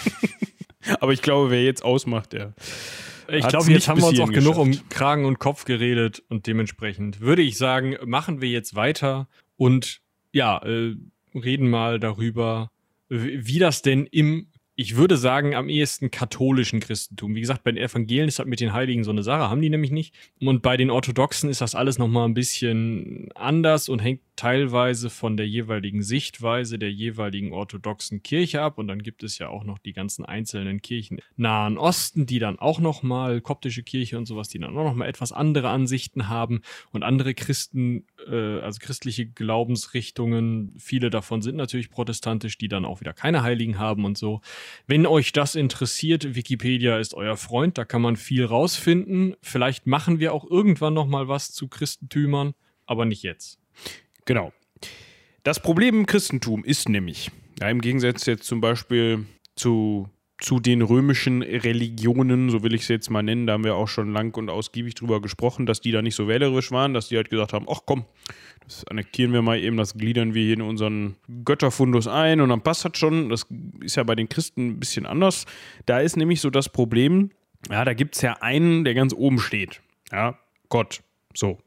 Aber 1.00 1.12
ich 1.12 1.22
glaube, 1.22 1.50
wer 1.50 1.64
jetzt 1.64 1.82
ausmacht, 1.82 2.34
der 2.34 2.54
ich 3.28 3.46
glaube, 3.48 3.70
jetzt 3.70 3.88
haben 3.88 4.00
wir 4.00 4.08
uns 4.08 4.20
auch 4.20 4.28
geschafft. 4.28 4.46
genug 4.46 4.58
um 4.58 4.88
Kragen 4.88 5.24
und 5.24 5.38
Kopf 5.38 5.64
geredet 5.64 6.22
und 6.28 6.46
dementsprechend 6.46 7.20
würde 7.20 7.42
ich 7.42 7.58
sagen, 7.58 7.96
machen 8.04 8.40
wir 8.40 8.48
jetzt 8.48 8.74
weiter 8.74 9.28
und 9.56 10.00
ja, 10.32 10.58
äh, 10.64 10.94
reden 11.34 11.70
mal 11.70 11.98
darüber, 12.00 12.70
wie 13.08 13.58
das 13.58 13.82
denn 13.82 14.06
im 14.06 14.48
ich 14.78 14.96
würde 14.96 15.16
sagen, 15.16 15.54
am 15.54 15.70
ehesten 15.70 16.10
katholischen 16.10 16.80
Christentum. 16.80 17.34
Wie 17.34 17.40
gesagt, 17.40 17.64
bei 17.64 17.72
den 17.72 17.82
Evangelien 17.82 18.28
ist 18.28 18.38
das 18.38 18.44
mit 18.44 18.60
den 18.60 18.74
Heiligen 18.74 19.04
so 19.04 19.10
eine 19.10 19.22
Sache, 19.22 19.48
haben 19.48 19.62
die 19.62 19.70
nämlich 19.70 19.90
nicht. 19.90 20.14
Und 20.38 20.60
bei 20.60 20.76
den 20.76 20.90
Orthodoxen 20.90 21.48
ist 21.48 21.62
das 21.62 21.74
alles 21.74 21.96
nochmal 21.98 22.28
ein 22.28 22.34
bisschen 22.34 23.30
anders 23.34 23.88
und 23.88 24.00
hängt 24.00 24.20
teilweise 24.36 25.10
von 25.10 25.36
der 25.36 25.48
jeweiligen 25.48 26.02
Sichtweise 26.02 26.78
der 26.78 26.92
jeweiligen 26.92 27.52
orthodoxen 27.52 28.22
Kirche 28.22 28.62
ab. 28.62 28.78
Und 28.78 28.88
dann 28.88 29.02
gibt 29.02 29.22
es 29.22 29.38
ja 29.38 29.48
auch 29.48 29.64
noch 29.64 29.78
die 29.78 29.92
ganzen 29.92 30.24
einzelnen 30.24 30.82
Kirchen 30.82 31.20
Nahen 31.36 31.78
Osten, 31.78 32.26
die 32.26 32.38
dann 32.38 32.58
auch 32.58 32.78
nochmal, 32.78 33.40
koptische 33.40 33.82
Kirche 33.82 34.18
und 34.18 34.26
sowas, 34.26 34.48
die 34.48 34.58
dann 34.58 34.76
auch 34.76 34.84
nochmal 34.84 35.08
etwas 35.08 35.32
andere 35.32 35.70
Ansichten 35.70 36.28
haben. 36.28 36.60
Und 36.92 37.02
andere 37.02 37.34
Christen, 37.34 38.06
äh, 38.30 38.60
also 38.60 38.78
christliche 38.80 39.26
Glaubensrichtungen, 39.26 40.74
viele 40.78 41.10
davon 41.10 41.42
sind 41.42 41.56
natürlich 41.56 41.90
protestantisch, 41.90 42.58
die 42.58 42.68
dann 42.68 42.84
auch 42.84 43.00
wieder 43.00 43.12
keine 43.12 43.42
Heiligen 43.42 43.78
haben 43.78 44.04
und 44.04 44.18
so. 44.18 44.40
Wenn 44.86 45.06
euch 45.06 45.32
das 45.32 45.54
interessiert, 45.54 46.34
Wikipedia 46.34 46.98
ist 46.98 47.14
euer 47.14 47.36
Freund, 47.36 47.78
da 47.78 47.84
kann 47.84 48.02
man 48.02 48.16
viel 48.16 48.44
rausfinden. 48.44 49.34
Vielleicht 49.40 49.86
machen 49.86 50.20
wir 50.20 50.32
auch 50.32 50.48
irgendwann 50.48 50.94
noch 50.94 51.06
mal 51.06 51.28
was 51.28 51.52
zu 51.52 51.68
Christentümern, 51.68 52.54
aber 52.86 53.04
nicht 53.04 53.22
jetzt. 53.22 53.58
Genau. 54.26 54.52
Das 55.42 55.60
Problem 55.60 56.00
im 56.00 56.06
Christentum 56.06 56.64
ist 56.64 56.88
nämlich, 56.88 57.30
ja, 57.60 57.70
im 57.70 57.80
Gegensatz 57.80 58.26
jetzt 58.26 58.44
zum 58.44 58.60
Beispiel 58.60 59.24
zu 59.54 60.10
zu 60.38 60.60
den 60.60 60.82
römischen 60.82 61.42
Religionen, 61.42 62.50
so 62.50 62.62
will 62.62 62.74
ich 62.74 62.82
es 62.82 62.88
jetzt 62.88 63.10
mal 63.10 63.22
nennen, 63.22 63.46
da 63.46 63.54
haben 63.54 63.64
wir 63.64 63.74
auch 63.74 63.88
schon 63.88 64.12
lang 64.12 64.36
und 64.36 64.50
ausgiebig 64.50 64.94
drüber 64.94 65.22
gesprochen, 65.22 65.64
dass 65.64 65.80
die 65.80 65.92
da 65.92 66.02
nicht 66.02 66.14
so 66.14 66.28
wählerisch 66.28 66.70
waren, 66.72 66.92
dass 66.92 67.08
die 67.08 67.16
halt 67.16 67.30
gesagt 67.30 67.54
haben, 67.54 67.66
ach 67.70 67.80
komm, 67.86 68.04
das 68.64 68.86
annektieren 68.86 69.32
wir 69.32 69.40
mal 69.40 69.58
eben, 69.58 69.76
das 69.76 69.94
gliedern 69.94 70.34
wir 70.34 70.44
hier 70.44 70.54
in 70.54 70.62
unseren 70.62 71.16
Götterfundus 71.44 72.06
ein 72.06 72.40
und 72.40 72.50
dann 72.50 72.60
passt 72.60 72.84
das 72.84 72.98
schon. 72.98 73.30
Das 73.30 73.46
ist 73.80 73.96
ja 73.96 74.02
bei 74.02 74.14
den 74.14 74.28
Christen 74.28 74.68
ein 74.68 74.80
bisschen 74.80 75.06
anders. 75.06 75.46
Da 75.86 76.00
ist 76.00 76.16
nämlich 76.16 76.40
so 76.40 76.50
das 76.50 76.68
Problem, 76.68 77.30
ja, 77.70 77.84
da 77.84 77.94
gibt 77.94 78.16
es 78.16 78.22
ja 78.22 78.34
einen, 78.40 78.84
der 78.84 78.94
ganz 78.94 79.14
oben 79.14 79.38
steht. 79.38 79.80
Ja, 80.12 80.38
Gott. 80.68 81.00
So. 81.34 81.58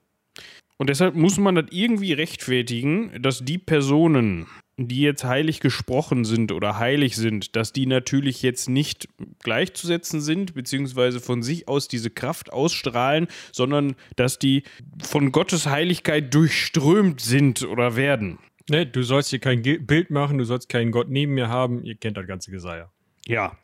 Und 0.80 0.90
deshalb 0.90 1.14
muss 1.14 1.38
man 1.38 1.56
das 1.56 1.66
irgendwie 1.72 2.14
rechtfertigen, 2.14 3.22
dass 3.22 3.44
die 3.44 3.58
Personen, 3.58 4.48
die 4.78 5.02
jetzt 5.02 5.26
heilig 5.26 5.60
gesprochen 5.60 6.24
sind 6.24 6.54
oder 6.54 6.80
heilig 6.80 7.18
sind, 7.18 7.58
dass 7.58 7.74
die 7.74 7.86
natürlich 7.86 8.42
jetzt 8.42 8.70
nicht 8.70 9.10
gleichzusetzen 9.44 10.22
sind, 10.22 10.54
beziehungsweise 10.54 11.20
von 11.20 11.44
sich 11.44 11.68
aus 11.68 11.90
diese 11.90 12.10
Kraft 12.10 12.54
ausstrahlen, 12.54 13.28
sondern 13.52 13.98
dass 14.16 14.40
die 14.40 14.64
von 15.04 15.34
Gottes 15.34 15.68
Heiligkeit 15.68 16.34
durchströmt 16.34 17.20
sind 17.20 17.64
oder 17.64 17.98
werden. 17.98 18.40
Ne, 18.70 18.86
du 18.86 19.04
sollst 19.04 19.32
hier 19.32 19.40
kein 19.40 19.62
Bild 19.62 20.12
machen, 20.12 20.38
du 20.38 20.46
sollst 20.46 20.70
keinen 20.70 20.92
Gott 20.92 21.10
neben 21.10 21.34
mir 21.34 21.50
haben, 21.50 21.84
ihr 21.84 21.96
kennt 21.96 22.16
das 22.16 22.26
ganze 22.26 22.52
Geseier. 22.52 22.90
Ja. 23.28 23.58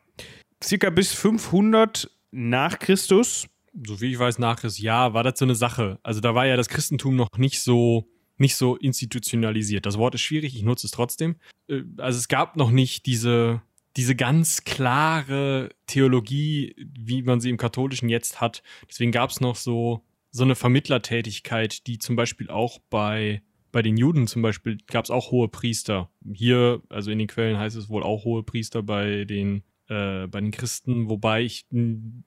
Circa 0.62 0.90
bis 0.90 1.14
500 1.14 2.10
nach 2.30 2.78
Christus. 2.78 3.46
So 3.84 4.00
wie 4.00 4.12
ich 4.12 4.18
weiß, 4.18 4.38
nach 4.38 4.56
Christus, 4.56 4.82
ja, 4.82 5.12
war 5.12 5.22
das 5.22 5.38
so 5.38 5.44
eine 5.44 5.54
Sache. 5.54 5.98
Also 6.02 6.20
da 6.20 6.34
war 6.34 6.46
ja 6.46 6.56
das 6.56 6.68
Christentum 6.68 7.16
noch 7.16 7.36
nicht 7.36 7.60
so 7.60 8.08
nicht 8.38 8.56
so 8.56 8.76
institutionalisiert. 8.76 9.86
Das 9.86 9.98
Wort 9.98 10.14
ist 10.14 10.20
schwierig, 10.20 10.54
ich 10.54 10.62
nutze 10.62 10.86
es 10.86 10.90
trotzdem. 10.90 11.36
Äh, 11.68 11.82
also 11.98 12.18
es 12.18 12.28
gab 12.28 12.56
noch 12.56 12.70
nicht 12.70 13.06
diese, 13.06 13.62
diese 13.96 14.14
ganz 14.14 14.64
klare 14.64 15.70
Theologie, 15.86 16.74
wie 16.98 17.22
man 17.22 17.40
sie 17.40 17.50
im 17.50 17.56
Katholischen 17.56 18.08
jetzt 18.08 18.40
hat. 18.40 18.62
Deswegen 18.88 19.12
gab 19.12 19.30
es 19.30 19.40
noch 19.40 19.56
so, 19.56 20.04
so 20.30 20.44
eine 20.44 20.54
Vermittlertätigkeit, 20.54 21.86
die 21.86 21.98
zum 21.98 22.16
Beispiel 22.16 22.50
auch 22.50 22.78
bei, 22.90 23.42
bei 23.72 23.82
den 23.82 23.96
Juden 23.96 24.26
zum 24.26 24.42
Beispiel 24.42 24.78
gab 24.86 25.04
es 25.04 25.10
auch 25.10 25.30
hohe 25.30 25.48
Priester. 25.48 26.10
Hier, 26.30 26.82
also 26.90 27.10
in 27.10 27.18
den 27.18 27.28
Quellen 27.28 27.58
heißt 27.58 27.76
es 27.76 27.88
wohl 27.88 28.02
auch 28.02 28.24
hohe 28.24 28.42
Priester 28.42 28.82
bei 28.82 29.24
den 29.24 29.62
äh, 29.88 30.26
bei 30.26 30.40
den 30.40 30.50
Christen, 30.50 31.08
wobei 31.08 31.42
ich, 31.42 31.66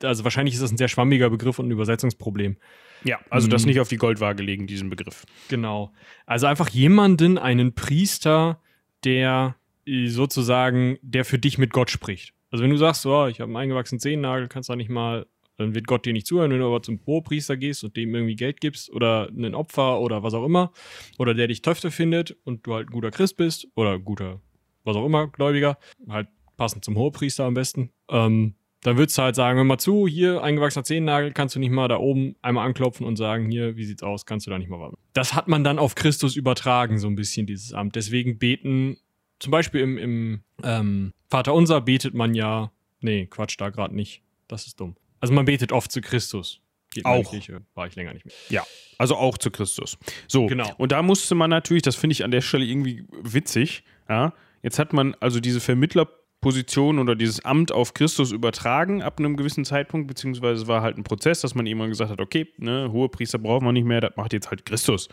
also 0.04 0.24
wahrscheinlich 0.24 0.56
ist 0.56 0.64
das 0.64 0.72
ein 0.72 0.78
sehr 0.78 0.88
schwammiger 0.88 1.30
Begriff 1.30 1.60
und 1.60 1.68
ein 1.68 1.72
Übersetzungsproblem. 1.72 2.58
Ja, 3.04 3.20
also 3.30 3.48
das 3.48 3.64
mhm. 3.64 3.70
nicht 3.70 3.80
auf 3.80 3.88
die 3.88 3.98
Goldwaage 3.98 4.44
legen, 4.44 4.68
diesen 4.68 4.90
Begriff. 4.90 5.26
Genau. 5.50 5.92
Also 6.26 6.48
einfach 6.48 6.70
jemanden, 6.70 7.38
einen 7.38 7.74
Priester, 7.74 8.62
der 9.04 9.56
äh, 9.86 10.08
sozusagen, 10.08 10.98
der 11.02 11.26
für 11.26 11.40
dich 11.40 11.58
mit 11.58 11.72
Gott 11.72 11.90
spricht. 11.90 12.34
Also 12.52 12.64
wenn 12.64 12.72
du 12.72 12.78
sagst, 12.78 13.06
oh, 13.06 13.28
ich 13.28 13.42
habe 13.42 13.50
einen 13.50 13.58
eingewachsenen 13.58 14.00
Zehennagel, 14.00 14.48
kannst 14.48 14.70
du 14.70 14.76
nicht 14.76 14.90
mal, 14.90 15.28
dann 15.58 15.76
wird 15.76 15.88
Gott 15.88 16.06
dir 16.06 16.14
nicht 16.14 16.28
zuhören, 16.28 16.52
wenn 16.52 16.60
du 16.60 16.66
aber 16.66 16.82
zum 16.82 17.00
Hohepriester 17.06 17.58
gehst 17.58 17.84
und 17.84 17.96
dem 17.96 18.16
irgendwie 18.16 18.36
Geld 18.36 18.62
gibst 18.62 18.92
oder 18.92 19.30
ein 19.30 19.54
Opfer 19.54 20.00
oder 20.00 20.24
was 20.24 20.34
auch 20.34 20.46
immer, 20.46 20.72
oder 21.18 21.34
der 21.34 21.48
dich 21.48 21.62
Töfte 21.62 21.92
findet 21.92 22.36
und 22.44 22.66
du 22.66 22.74
halt 22.74 22.88
ein 22.88 22.94
guter 22.94 23.12
Christ 23.12 23.38
bist 23.38 23.68
oder 23.76 24.00
guter, 24.00 24.42
was 24.84 24.96
auch 24.96 25.06
immer, 25.06 25.28
Gläubiger, 25.28 25.78
halt 26.08 26.28
passend 26.60 26.86
zum 26.86 26.96
Hohepriester 26.96 27.46
am 27.46 27.56
besten, 27.56 27.90
ähm, 28.10 28.54
dann 28.82 28.98
würdest 28.98 29.18
du 29.18 29.24
halt 29.24 29.36
sagen, 29.36 29.58
hör 29.58 29.64
mal 29.64 29.78
zu, 29.78 30.08
hier 30.08 30.42
eingewachsener 30.42 30.84
Zehennagel, 30.84 31.34
kannst 31.34 31.56
du 31.56 31.60
nicht 31.60 31.72
mal 31.72 31.88
da 31.88 31.98
oben 31.98 32.36
einmal 32.42 32.66
anklopfen 32.66 33.06
und 33.06 33.18
sagen, 33.18 33.50
hier, 33.50 33.76
wie 33.76 33.84
sieht's 33.84 34.04
aus, 34.04 34.26
kannst 34.26 34.46
du 34.46 34.52
da 34.52 34.60
nicht 34.60 34.70
mal 34.70 34.80
warten. 34.80 34.98
Das 35.14 35.34
hat 35.34 35.48
man 35.48 35.64
dann 35.64 35.80
auf 35.80 35.96
Christus 35.96 36.36
übertragen, 36.36 36.98
so 37.00 37.08
ein 37.08 37.16
bisschen, 37.16 37.46
dieses 37.46 37.74
Amt. 37.74 37.96
Deswegen 37.96 38.38
beten, 38.38 38.98
zum 39.40 39.52
Beispiel 39.52 39.82
im, 39.82 39.98
im 39.98 40.44
ähm, 40.64 41.14
Vater 41.30 41.54
Unser 41.54 41.82
betet 41.82 42.14
man 42.14 42.34
ja, 42.34 42.72
nee, 43.02 43.26
Quatsch, 43.26 43.56
da 43.60 43.70
gerade 43.70 43.96
nicht. 43.96 44.22
Das 44.48 44.66
ist 44.66 44.80
dumm. 44.80 44.96
Also 45.20 45.34
man 45.34 45.46
betet 45.46 45.72
oft 45.72 45.92
zu 45.92 46.02
Christus. 46.02 46.62
Geht 46.92 47.06
auch. 47.06 47.30
Kirche, 47.30 47.62
war 47.76 47.86
ich 47.86 47.96
länger 47.96 48.14
nicht 48.14 48.26
mehr. 48.26 48.34
Ja, 48.50 48.64
also 48.98 49.16
auch 49.16 49.38
zu 49.38 49.52
Christus. 49.52 49.98
So, 50.28 50.48
genau. 50.48 50.74
Und 50.78 50.92
da 50.92 51.04
musste 51.04 51.36
man 51.36 51.50
natürlich, 51.50 51.84
das 51.84 51.96
finde 51.96 52.14
ich 52.14 52.24
an 52.24 52.32
der 52.32 52.42
Stelle 52.42 52.66
irgendwie 52.66 53.06
witzig, 53.22 53.84
ja, 54.08 54.34
jetzt 54.64 54.80
hat 54.80 54.94
man 54.94 55.16
also 55.20 55.40
diese 55.40 55.60
Vermittler 55.60 56.10
Position 56.42 57.00
oder 57.00 57.16
dieses 57.16 57.44
Amt 57.44 57.72
auf 57.72 57.94
Christus 57.94 58.32
übertragen 58.32 59.02
ab 59.02 59.20
einem 59.20 59.36
gewissen 59.36 59.66
Zeitpunkt, 59.66 60.08
beziehungsweise 60.08 60.68
war 60.68 60.82
halt 60.82 60.98
ein 60.98 61.04
Prozess, 61.04 61.42
dass 61.42 61.56
man 61.56 61.66
irgendwann 61.66 61.90
gesagt 61.90 62.12
hat, 62.12 62.22
okay, 62.22 62.48
ne, 62.58 62.90
hohe 62.92 63.10
Priester 63.10 63.38
brauchen 63.38 63.66
wir 63.66 63.74
nicht 63.74 63.86
mehr, 63.86 64.02
das 64.02 64.16
macht 64.16 64.34
jetzt 64.34 64.50
halt 64.50 64.66
Christus. 64.66 65.10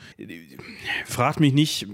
Fragt 1.05 1.41
mich 1.41 1.53
nicht, 1.53 1.89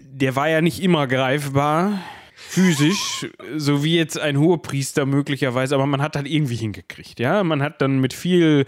der 0.00 0.36
war 0.36 0.48
ja 0.48 0.60
nicht 0.60 0.80
immer 0.80 1.06
greifbar, 1.06 2.00
physisch, 2.34 3.26
so 3.56 3.82
wie 3.82 3.96
jetzt 3.96 4.18
ein 4.18 4.38
hoher 4.38 4.62
Priester 4.62 5.06
möglicherweise, 5.06 5.74
aber 5.74 5.86
man 5.86 6.02
hat 6.02 6.16
halt 6.16 6.28
irgendwie 6.28 6.56
hingekriegt, 6.56 7.18
ja, 7.18 7.42
man 7.42 7.62
hat 7.62 7.82
dann 7.82 7.98
mit 7.98 8.12
viel 8.12 8.64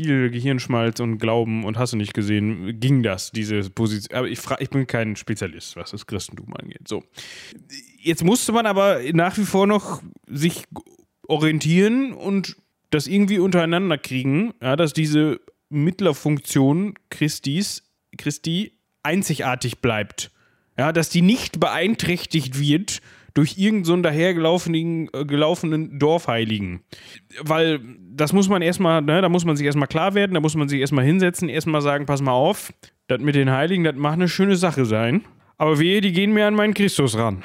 viel 0.00 0.30
Gehirnschmalz 0.30 0.98
und 1.00 1.18
Glauben 1.18 1.64
und 1.64 1.78
hast 1.78 1.92
du 1.92 1.96
nicht 1.98 2.14
gesehen, 2.14 2.80
ging 2.80 3.02
das, 3.02 3.32
diese 3.32 3.68
Position. 3.68 4.18
Aber 4.18 4.28
ich, 4.28 4.38
frag, 4.38 4.60
ich 4.62 4.70
bin 4.70 4.86
kein 4.86 5.14
Spezialist, 5.14 5.76
was 5.76 5.90
das 5.90 6.06
Christentum 6.06 6.54
angeht. 6.54 6.88
So. 6.88 7.04
Jetzt 8.00 8.24
musste 8.24 8.52
man 8.52 8.64
aber 8.64 9.00
nach 9.12 9.36
wie 9.36 9.44
vor 9.44 9.66
noch 9.66 10.02
sich 10.26 10.64
orientieren 11.28 12.12
und 12.14 12.56
das 12.88 13.06
irgendwie 13.06 13.38
untereinander 13.38 13.98
kriegen, 13.98 14.54
ja, 14.62 14.74
dass 14.74 14.94
diese 14.94 15.40
Mittlerfunktion 15.68 16.94
Christis, 17.10 17.82
Christi 18.16 18.72
einzigartig 19.02 19.80
bleibt. 19.80 20.30
Ja, 20.78 20.92
dass 20.92 21.10
die 21.10 21.20
nicht 21.20 21.60
beeinträchtigt 21.60 22.58
wird 22.58 23.02
durch 23.34 23.58
irgendeinen 23.58 23.84
so 23.84 23.96
dahergelaufenen 23.96 25.08
äh, 25.12 25.98
Dorfheiligen. 25.98 26.80
Weil 27.42 27.80
das 28.20 28.32
muss 28.32 28.48
man 28.48 28.62
erstmal, 28.62 29.00
ne, 29.00 29.22
da 29.22 29.28
muss 29.28 29.44
man 29.44 29.56
sich 29.56 29.66
erstmal 29.66 29.88
klar 29.88 30.14
werden, 30.14 30.34
da 30.34 30.40
muss 30.40 30.54
man 30.54 30.68
sich 30.68 30.80
erstmal 30.80 31.04
hinsetzen, 31.04 31.48
erstmal 31.48 31.80
sagen, 31.80 32.06
pass 32.06 32.20
mal 32.20 32.32
auf, 32.32 32.72
das 33.06 33.20
mit 33.20 33.34
den 33.34 33.50
Heiligen, 33.50 33.84
das 33.84 33.96
mag 33.96 34.12
eine 34.12 34.28
schöne 34.28 34.56
Sache 34.56 34.84
sein. 34.84 35.22
Aber 35.56 35.78
wehe, 35.78 36.00
die 36.00 36.12
gehen 36.12 36.32
mir 36.32 36.46
an 36.46 36.54
meinen 36.54 36.74
Christus 36.74 37.16
ran. 37.16 37.42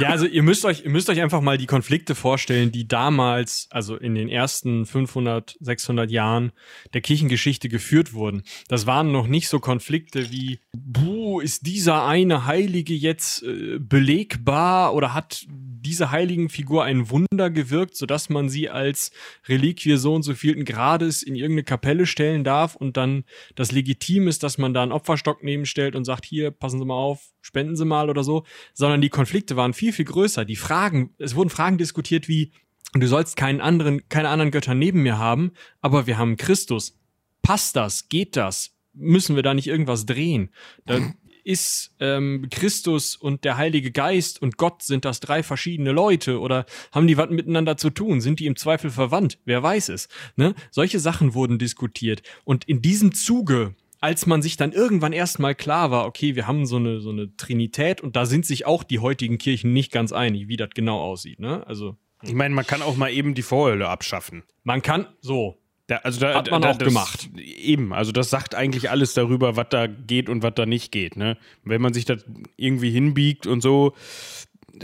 Ja, 0.00 0.08
also 0.08 0.24
ihr 0.24 0.42
müsst 0.42 0.64
euch, 0.64 0.84
ihr 0.84 0.90
müsst 0.90 1.10
euch 1.10 1.20
einfach 1.20 1.42
mal 1.42 1.58
die 1.58 1.66
Konflikte 1.66 2.14
vorstellen, 2.14 2.72
die 2.72 2.88
damals, 2.88 3.68
also 3.70 3.96
in 3.96 4.14
den 4.14 4.30
ersten 4.30 4.86
500, 4.86 5.56
600 5.60 6.10
Jahren 6.10 6.52
der 6.94 7.02
Kirchengeschichte 7.02 7.68
geführt 7.68 8.14
wurden. 8.14 8.42
Das 8.68 8.86
waren 8.86 9.12
noch 9.12 9.26
nicht 9.26 9.48
so 9.48 9.60
Konflikte 9.60 10.30
wie, 10.30 10.60
buh, 10.72 11.40
ist 11.40 11.66
dieser 11.66 12.06
eine 12.06 12.46
Heilige 12.46 12.94
jetzt 12.94 13.42
äh, 13.42 13.78
belegbar 13.78 14.94
oder 14.94 15.12
hat 15.12 15.46
diese 15.80 16.10
Heiligenfigur 16.10 16.84
ein 16.84 17.10
Wunder 17.10 17.50
gewirkt, 17.50 17.96
sodass 17.96 18.28
man 18.28 18.48
sie 18.48 18.68
als 18.68 19.10
Reliquie 19.48 19.96
so 19.96 20.14
und 20.14 20.22
so 20.22 20.34
vielten 20.34 20.64
Grades 20.64 21.22
in 21.22 21.34
irgendeine 21.34 21.64
Kapelle 21.64 22.06
stellen 22.06 22.44
darf 22.44 22.76
und 22.76 22.96
dann 22.96 23.24
das 23.54 23.72
legitim 23.72 24.28
ist, 24.28 24.42
dass 24.42 24.58
man 24.58 24.74
da 24.74 24.82
einen 24.82 24.92
Opferstock 24.92 25.42
nebenstellt 25.42 25.96
und 25.96 26.04
sagt, 26.04 26.24
hier, 26.24 26.50
passen 26.50 26.78
Sie 26.78 26.84
mal 26.84 26.94
auf, 26.94 27.32
spenden 27.40 27.76
Sie 27.76 27.84
mal 27.84 28.10
oder 28.10 28.24
so, 28.24 28.44
sondern 28.74 29.00
die 29.00 29.08
Konflikte 29.08 29.56
waren 29.56 29.72
viel, 29.72 29.92
viel 29.92 30.04
größer. 30.04 30.44
Die 30.44 30.56
Fragen, 30.56 31.14
es 31.18 31.34
wurden 31.34 31.50
Fragen 31.50 31.78
diskutiert 31.78 32.28
wie, 32.28 32.52
du 32.92 33.06
sollst 33.06 33.36
keinen 33.36 33.60
anderen, 33.60 34.08
keine 34.08 34.28
anderen 34.28 34.50
Götter 34.50 34.74
neben 34.74 35.02
mir 35.02 35.18
haben, 35.18 35.52
aber 35.80 36.06
wir 36.06 36.18
haben 36.18 36.36
Christus. 36.36 36.98
Passt 37.42 37.76
das? 37.76 38.08
Geht 38.08 38.36
das? 38.36 38.76
Müssen 38.92 39.36
wir 39.36 39.42
da 39.42 39.54
nicht 39.54 39.68
irgendwas 39.68 40.04
drehen? 40.04 40.50
Da 40.84 40.98
ist 41.50 41.94
ähm, 41.98 42.46
Christus 42.50 43.16
und 43.16 43.44
der 43.44 43.56
Heilige 43.56 43.90
Geist 43.90 44.40
und 44.40 44.56
Gott, 44.56 44.82
sind 44.82 45.04
das 45.04 45.18
drei 45.18 45.42
verschiedene 45.42 45.90
Leute 45.90 46.38
oder 46.38 46.64
haben 46.92 47.08
die 47.08 47.16
was 47.16 47.30
miteinander 47.30 47.76
zu 47.76 47.90
tun? 47.90 48.20
Sind 48.20 48.38
die 48.38 48.46
im 48.46 48.54
Zweifel 48.54 48.90
verwandt? 48.90 49.38
Wer 49.44 49.60
weiß 49.62 49.88
es? 49.88 50.08
Ne? 50.36 50.54
Solche 50.70 51.00
Sachen 51.00 51.34
wurden 51.34 51.58
diskutiert. 51.58 52.22
Und 52.44 52.64
in 52.68 52.82
diesem 52.82 53.12
Zuge 53.12 53.74
als 54.02 54.24
man 54.24 54.40
sich 54.40 54.56
dann 54.56 54.72
irgendwann 54.72 55.12
erstmal 55.12 55.54
klar 55.54 55.90
war, 55.90 56.06
okay, 56.06 56.34
wir 56.34 56.46
haben 56.46 56.64
so 56.64 56.76
eine, 56.76 57.00
so 57.00 57.10
eine 57.10 57.36
Trinität 57.36 58.00
und 58.00 58.16
da 58.16 58.24
sind 58.24 58.46
sich 58.46 58.64
auch 58.64 58.82
die 58.82 58.98
heutigen 58.98 59.36
Kirchen 59.36 59.74
nicht 59.74 59.92
ganz 59.92 60.12
einig, 60.12 60.48
wie 60.48 60.56
das 60.56 60.70
genau 60.74 61.00
aussieht, 61.00 61.38
ne? 61.38 61.66
Also. 61.66 61.96
Ich 62.22 62.32
meine, 62.32 62.54
man 62.54 62.66
kann 62.66 62.80
auch 62.80 62.96
mal 62.96 63.10
eben 63.10 63.34
die 63.34 63.42
Vorhölle 63.42 63.88
abschaffen. 63.88 64.42
Man 64.62 64.80
kann, 64.80 65.06
so. 65.20 65.59
Da, 65.90 65.96
also 66.04 66.20
da, 66.20 66.34
Hat 66.34 66.52
man 66.52 66.62
da, 66.62 66.70
auch 66.70 66.78
das, 66.78 66.86
gemacht. 66.86 67.28
Eben, 67.36 67.92
also 67.92 68.12
das 68.12 68.30
sagt 68.30 68.54
eigentlich 68.54 68.90
alles 68.90 69.12
darüber, 69.14 69.56
was 69.56 69.66
da 69.70 69.88
geht 69.88 70.28
und 70.28 70.40
was 70.44 70.54
da 70.54 70.64
nicht 70.64 70.92
geht, 70.92 71.16
ne? 71.16 71.36
Wenn 71.64 71.82
man 71.82 71.92
sich 71.92 72.04
das 72.04 72.24
irgendwie 72.56 72.92
hinbiegt 72.92 73.48
und 73.48 73.60
so, 73.60 73.94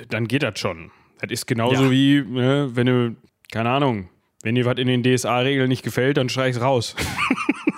dann 0.08 0.26
geht 0.26 0.42
das 0.42 0.58
schon. 0.58 0.90
Das 1.20 1.30
ist 1.30 1.46
genauso 1.46 1.84
Ja. 1.84 1.90
wie, 1.92 2.22
ne, 2.22 2.70
wenn 2.74 2.86
du, 2.88 3.16
keine 3.52 3.70
Ahnung, 3.70 4.08
wenn 4.42 4.56
dir 4.56 4.64
was 4.64 4.78
in 4.78 4.88
den 4.88 5.04
DSA-Regeln 5.04 5.68
nicht 5.68 5.84
gefällt, 5.84 6.16
dann 6.16 6.28
streich's 6.28 6.60
raus. 6.60 6.96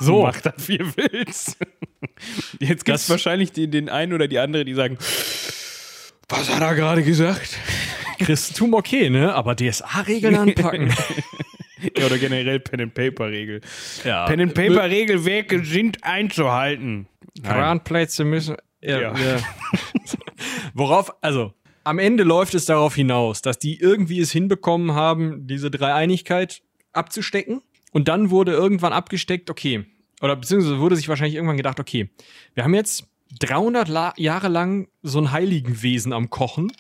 So. 0.01 0.23
Mach 0.23 0.41
das, 0.43 0.69
wie 0.69 0.77
ihr 0.77 0.97
willst. 0.97 1.59
Jetzt 2.61 2.85
gibt 2.85 2.99
es 2.99 3.11
wahrscheinlich 3.11 3.51
den, 3.51 3.73
den 3.73 3.89
einen 3.89 4.13
oder 4.13 4.29
die 4.29 4.39
andere, 4.39 4.65
die 4.65 4.75
sagen, 4.75 4.97
was 6.29 6.49
hat 6.55 6.63
er 6.63 6.77
gerade 6.77 7.03
gesagt? 7.03 7.59
Christentum 8.21 8.75
okay, 8.75 9.11
ne? 9.11 9.35
Aber 9.35 9.57
DSA-Regeln 9.57 10.37
anpacken. 10.37 10.95
Ja, 11.97 12.07
oder 12.07 12.19
generell 12.19 12.61
Pen-and-Paper-Regel. 12.61 13.61
ja. 14.05 14.27
Pen-and-Paper-Regelwerke 14.27 15.65
sind 15.65 16.05
einzuhalten. 16.05 17.07
Kranplätze 17.43 18.25
müssen. 18.25 18.57
Ja, 18.81 19.01
Ja. 19.01 19.15
ja. 19.17 19.39
Worauf, 20.75 21.13
also, 21.23 21.53
am 21.85 21.99
Ende 21.99 22.23
läuft 22.23 22.55
es 22.55 22.67
darauf 22.67 22.95
hinaus, 22.95 23.43
dass 23.43 23.59
die 23.59 23.81
irgendwie 23.81 24.21
es 24.21 24.31
hinbekommen 24.31 24.93
haben, 24.93 25.47
diese 25.47 25.71
Dreieinigkeit 25.71 26.63
abzustecken. 26.93 27.63
Und 27.93 28.09
dann 28.09 28.31
wurde 28.31 28.53
irgendwann 28.53 28.93
abgesteckt, 28.93 29.51
okay, 29.51 29.87
oder 30.21 30.37
beziehungsweise 30.37 30.79
wurde 30.79 30.97
sich 30.97 31.09
wahrscheinlich 31.09 31.37
irgendwann 31.37 31.57
gedacht, 31.57 31.81
okay, 31.81 32.11
wir 32.55 32.65
haben 32.65 32.75
jetzt 32.75 33.07
300 33.41 33.89
La 33.89 34.13
Jahre 34.17 34.49
lang 34.49 34.89
so 35.03 35.19
ein 35.21 35.33
Heiligenwesen 35.33 36.13
am 36.13 36.29
Kochen 36.31 36.73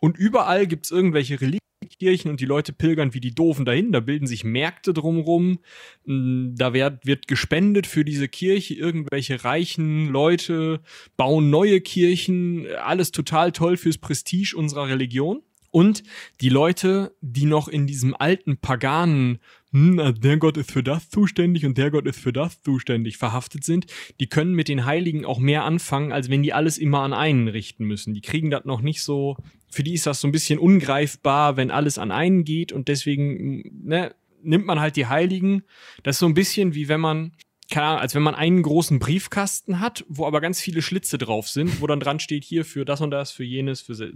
und 0.00 0.16
überall 0.16 0.66
gibt's 0.66 0.90
irgendwelche 0.90 1.40
Reliktkirchen 1.84 2.30
und 2.30 2.40
die 2.40 2.46
Leute 2.46 2.72
pilgern 2.72 3.14
wie 3.14 3.20
die 3.20 3.34
Doofen 3.34 3.64
dahin, 3.64 3.92
da 3.92 4.00
bilden 4.00 4.26
sich 4.26 4.44
Märkte 4.44 4.92
drumrum, 4.92 5.58
Mm, 6.06 6.54
da 6.56 6.74
wird, 6.74 7.06
wird 7.06 7.28
gespendet 7.28 7.86
für 7.86 8.04
diese 8.04 8.28
Kirche, 8.28 8.74
irgendwelche 8.74 9.44
reichen 9.44 10.08
Leute 10.08 10.80
bauen 11.16 11.50
neue 11.50 11.80
Kirchen, 11.80 12.66
alles 12.76 13.10
total 13.10 13.52
toll 13.52 13.76
fürs 13.76 13.98
Prestige 13.98 14.54
unserer 14.56 14.88
Religion. 14.88 15.42
Und 15.70 16.04
die 16.40 16.50
Leute, 16.50 17.16
die 17.20 17.46
noch 17.46 17.66
in 17.66 17.88
diesem 17.88 18.14
alten 18.14 18.58
paganen, 18.58 19.40
hm, 19.74 19.98
also 19.98 20.12
der 20.20 20.36
Gott 20.36 20.56
ist 20.56 20.70
für 20.70 20.84
das 20.84 21.10
zuständig 21.10 21.66
und 21.66 21.76
der 21.76 21.90
Gott 21.90 22.06
ist 22.06 22.20
für 22.20 22.32
das 22.32 22.62
zuständig, 22.62 23.16
verhaftet 23.18 23.64
sind, 23.64 23.86
die 24.20 24.28
können 24.28 24.54
mit 24.54 24.68
den 24.68 24.84
Heiligen 24.84 25.24
auch 25.24 25.40
mehr 25.40 25.64
anfangen, 25.64 26.12
als 26.12 26.30
wenn 26.30 26.44
die 26.44 26.52
alles 26.52 26.78
immer 26.78 27.00
an 27.00 27.12
einen 27.12 27.48
richten 27.48 27.84
müssen. 27.84 28.14
Die 28.14 28.20
kriegen 28.20 28.50
das 28.50 28.64
noch 28.64 28.80
nicht 28.82 29.02
so, 29.02 29.36
für 29.68 29.82
die 29.82 29.94
ist 29.94 30.06
das 30.06 30.20
so 30.20 30.28
ein 30.28 30.32
bisschen 30.32 30.60
ungreifbar, 30.60 31.56
wenn 31.56 31.72
alles 31.72 31.98
an 31.98 32.12
einen 32.12 32.44
geht 32.44 32.70
und 32.72 32.86
deswegen, 32.86 33.82
ne, 33.84 34.14
nimmt 34.44 34.64
man 34.66 34.78
halt 34.78 34.94
die 34.94 35.06
Heiligen. 35.06 35.64
Das 36.04 36.16
ist 36.16 36.20
so 36.20 36.26
ein 36.26 36.34
bisschen 36.34 36.74
wie 36.74 36.86
wenn 36.88 37.00
man, 37.00 37.32
keine 37.70 37.86
Ahnung, 37.86 38.00
als 38.00 38.14
wenn 38.14 38.22
man 38.22 38.34
einen 38.36 38.62
großen 38.62 39.00
Briefkasten 39.00 39.80
hat, 39.80 40.04
wo 40.08 40.26
aber 40.26 40.40
ganz 40.40 40.60
viele 40.60 40.82
Schlitze 40.82 41.18
drauf 41.18 41.48
sind, 41.48 41.80
wo 41.80 41.86
dann 41.88 41.98
dran 41.98 42.20
steht, 42.20 42.44
hier 42.44 42.64
für 42.64 42.84
das 42.84 43.00
und 43.00 43.10
das, 43.10 43.32
für 43.32 43.42
jenes, 43.42 43.80
für 43.80 43.94
so. 43.96 44.12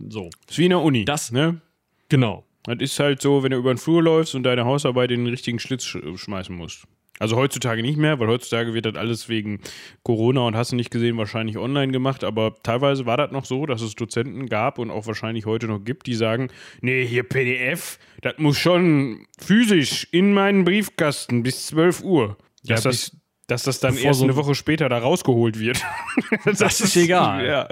Das 0.46 0.52
ist 0.52 0.58
wie 0.58 0.64
in 0.66 0.70
der 0.70 0.82
Uni. 0.82 1.04
Das- 1.04 1.32
ne? 1.32 1.60
Genau. 2.08 2.44
Das 2.64 2.76
ist 2.80 2.98
halt 3.00 3.22
so, 3.22 3.42
wenn 3.42 3.50
du 3.52 3.56
über 3.58 3.72
den 3.72 3.78
Flur 3.78 4.02
läufst 4.02 4.34
und 4.34 4.42
deine 4.42 4.64
Hausarbeit 4.64 5.10
in 5.10 5.24
den 5.24 5.28
richtigen 5.30 5.58
Schlitz 5.58 5.84
sch 5.84 5.98
schmeißen 6.16 6.54
musst. 6.54 6.84
Also 7.20 7.34
heutzutage 7.36 7.82
nicht 7.82 7.96
mehr, 7.96 8.20
weil 8.20 8.28
heutzutage 8.28 8.74
wird 8.74 8.86
das 8.86 8.94
alles 8.94 9.28
wegen 9.28 9.60
Corona 10.04 10.42
und 10.42 10.54
hast 10.54 10.70
du 10.70 10.76
nicht 10.76 10.90
gesehen, 10.92 11.16
wahrscheinlich 11.16 11.58
online 11.58 11.90
gemacht. 11.90 12.22
Aber 12.22 12.54
teilweise 12.62 13.06
war 13.06 13.16
das 13.16 13.32
noch 13.32 13.44
so, 13.44 13.66
dass 13.66 13.80
es 13.82 13.96
Dozenten 13.96 14.48
gab 14.48 14.78
und 14.78 14.92
auch 14.92 15.06
wahrscheinlich 15.08 15.44
heute 15.44 15.66
noch 15.66 15.80
gibt, 15.80 16.06
die 16.06 16.14
sagen, 16.14 16.48
nee, 16.80 17.04
hier 17.04 17.24
PDF, 17.24 17.98
das 18.22 18.34
muss 18.38 18.56
schon 18.58 19.26
physisch 19.40 20.06
in 20.12 20.32
meinen 20.32 20.64
Briefkasten 20.64 21.42
bis 21.42 21.66
12 21.68 22.02
Uhr. 22.04 22.36
Ja, 22.62 22.76
Dass, 22.76 22.84
das, 22.84 23.16
dass 23.48 23.62
das 23.64 23.80
dann 23.80 23.96
erst 23.96 24.20
so- 24.20 24.24
eine 24.24 24.36
Woche 24.36 24.54
später 24.54 24.88
da 24.88 24.98
rausgeholt 24.98 25.58
wird. 25.58 25.82
Das 26.44 26.80
ist 26.80 26.94
egal. 26.96 27.44
Ja. 27.46 27.68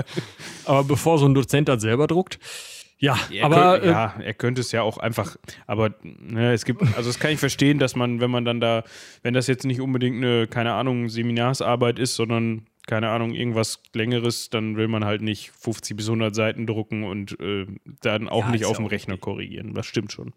Aber 0.65 0.83
bevor 0.83 1.19
so 1.19 1.27
ein 1.27 1.35
Dozent 1.35 1.69
das 1.69 1.83
selber 1.83 2.07
druckt, 2.09 2.41
ja, 2.99 3.19
Er 3.31 3.45
aber 3.45 3.73
könnte, 3.73 3.87
äh, 3.87 3.91
ja, 3.91 4.15
er 4.19 4.35
könnte 4.35 4.61
es 4.63 4.73
ja 4.73 4.83
auch 4.83 4.99
einfach, 4.99 5.37
aber 5.67 5.95
ne, 6.03 6.53
es 6.53 6.65
gibt, 6.65 6.83
also 6.83 7.11
das 7.11 7.19
kann 7.19 7.31
ich 7.33 7.39
verstehen, 7.39 7.79
dass 7.79 7.95
man, 7.95 8.21
wenn 8.21 8.31
man 8.31 8.45
dann 8.45 8.61
da, 8.61 8.85
wenn 9.23 9.35
das 9.35 9.47
jetzt 9.47 9.65
nicht 9.65 9.81
unbedingt 9.81 10.17
eine, 10.17 10.47
keine 10.47 10.73
Ahnung, 10.73 11.09
Seminarsarbeit 11.09 11.99
ist, 11.99 12.15
sondern 12.15 12.67
keine 12.87 13.11
Ahnung, 13.11 13.35
irgendwas 13.35 13.83
längeres, 13.95 14.49
dann 14.49 14.77
will 14.77 14.89
man 14.89 15.05
halt 15.05 15.21
nicht 15.21 15.51
50 15.51 15.97
bis 15.97 16.07
100 16.07 16.35
Seiten 16.35 16.67
drucken 16.67 17.05
und 17.05 17.39
äh, 17.41 17.67
dann 18.01 18.29
auch 18.29 18.45
Ja, 18.45 18.51
nicht 18.53 18.65
auf 18.65 18.77
dem 18.77 18.87
Rechner 18.87 19.19
korrigieren. 19.19 19.75
Das 19.75 19.87
stimmt 19.87 20.13
schon. 20.13 20.33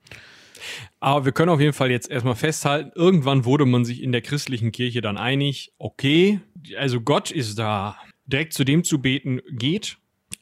Aber 1.00 1.26
wir 1.26 1.32
können 1.32 1.50
auf 1.50 1.60
jeden 1.62 1.74
Fall 1.74 1.92
jetzt 1.92 2.10
erstmal 2.10 2.36
festhalten, 2.36 2.92
irgendwann 2.96 3.46
wurde 3.46 3.66
man 3.66 3.86
sich 3.86 4.02
in 4.04 4.12
der 4.12 4.22
christlichen 4.22 4.72
Kirche 4.72 5.00
dann 5.02 5.18
einig, 5.18 5.72
okay, 5.78 6.42
also 6.78 7.00
Gott 7.02 7.32
ist 7.32 7.58
da. 7.58 7.98
Direkt 8.26 8.54
zu 8.54 8.64
dem 8.64 8.84
zu 8.84 9.02
beten 9.02 9.42
geht, 9.52 9.98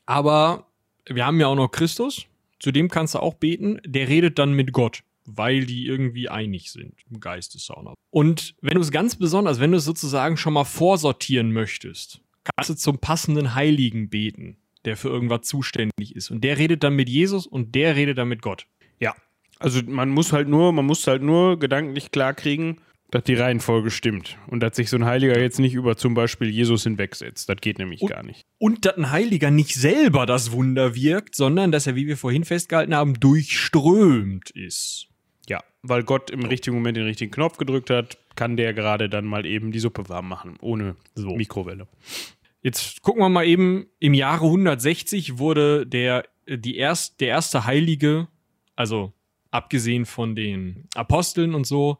aber 0.06 0.67
wir 1.10 1.26
haben 1.26 1.40
ja 1.40 1.48
auch 1.48 1.56
noch 1.56 1.70
Christus, 1.70 2.26
zu 2.60 2.72
dem 2.72 2.90
kannst 2.90 3.16
du 3.16 3.20
auch 3.20 3.36
beten, 3.36 3.80
der 3.86 4.08
redet 4.08 4.40
dann 4.40 4.54
mit 4.54 4.74
Gott, 4.74 5.04
weil 5.26 5.66
die 5.66 5.86
irgendwie 5.86 6.30
einig 6.30 6.72
sind 6.72 6.94
im 7.10 7.20
Geistessauna. 7.20 7.94
Und 8.10 8.56
wenn 8.62 8.76
du 8.76 8.82
es 8.82 8.92
ganz 8.92 9.16
besonders, 9.16 9.60
wenn 9.60 9.72
du 9.72 9.78
es 9.78 9.86
sozusagen 9.86 10.38
schon 10.38 10.54
mal 10.54 10.64
vorsortieren 10.64 11.52
möchtest, 11.52 12.22
kannst 12.44 12.70
du 12.70 12.76
zum 12.76 13.00
passenden 13.00 13.54
Heiligen 13.54 14.10
beten, 14.10 14.58
der 14.86 14.98
für 14.98 15.10
irgendwas 15.10 15.42
zuständig 15.42 16.16
ist. 16.16 16.32
Und 16.32 16.44
der 16.44 16.58
redet 16.58 16.84
dann 16.84 16.96
mit 16.96 17.10
Jesus 17.10 17.46
und 17.46 17.76
der 17.76 17.96
redet 17.96 18.18
dann 18.18 18.30
mit 18.30 18.42
Gott. 18.42 18.66
Ja. 19.00 19.14
Also 19.60 19.82
man 19.86 20.10
muss 20.10 20.34
halt 20.34 20.48
nur, 20.48 20.72
man 20.72 20.86
muss 20.86 21.06
halt 21.08 21.22
nur 21.22 21.60
gedanklich 21.60 22.12
klar 22.12 22.34
kriegen, 22.34 22.78
dass 23.12 23.24
die 23.24 23.36
Reihenfolge 23.36 23.90
stimmt 23.90 24.38
und 24.48 24.60
dass 24.62 24.76
sich 24.76 24.90
so 24.90 24.98
ein 24.98 25.06
Heiliger 25.06 25.40
jetzt 25.40 25.60
nicht 25.60 25.74
über 25.74 25.96
zum 25.96 26.14
Beispiel 26.14 26.50
Jesus 26.50 26.84
hinwegsetzt. 26.84 27.48
Das 27.48 27.58
geht 27.62 27.80
nämlich 27.80 28.02
Und- 28.02 28.10
gar 28.12 28.24
nicht. 28.24 28.46
und 28.58 28.86
dass 28.86 28.98
ein 28.98 29.12
Heiliger 29.12 29.50
nicht 29.52 29.76
selber 29.76 30.26
das 30.26 30.52
Wunder 30.52 30.94
wirkt, 30.96 31.34
sondern 31.36 31.72
dass 31.72 31.88
er, 31.88 31.96
wie 31.96 32.08
wir 32.08 32.18
vorhin 32.18 32.44
festgehalten 32.44 32.94
haben, 32.96 33.18
durchströmt 33.20 34.50
ist. 34.52 35.08
Ja, 35.50 35.64
weil 35.82 36.04
Gott 36.04 36.30
im 36.30 36.44
richtigen 36.46 36.76
Moment 36.76 36.98
den 36.98 37.06
richtigen 37.06 37.32
Knopf 37.32 37.58
gedrückt 37.58 37.90
hat, 37.90 38.18
kann 38.36 38.58
der 38.58 38.74
gerade 38.74 39.08
dann 39.10 39.26
mal 39.26 39.46
eben 39.46 39.72
die 39.72 39.80
Suppe 39.80 40.10
warm 40.10 40.28
machen, 40.28 40.58
ohne 40.62 40.96
So. 41.16 41.36
Mikrowelle. 41.36 41.88
Jetzt 42.62 43.02
gucken 43.02 43.22
wir 43.22 43.30
mal 43.30 43.46
eben, 43.46 43.88
im 44.00 44.14
Jahre 44.14 44.46
160 44.46 45.38
wurde 45.38 45.86
der, 45.88 46.26
äh, 46.46 46.58
die 46.58 46.76
erst, 46.76 47.22
der 47.22 47.30
erste 47.30 47.66
Heilige, 47.66 48.28
also 48.76 49.14
abgesehen 49.52 50.06
von 50.06 50.36
den 50.36 50.84
Aposteln 50.96 51.56
und 51.56 51.66
so, 51.66 51.98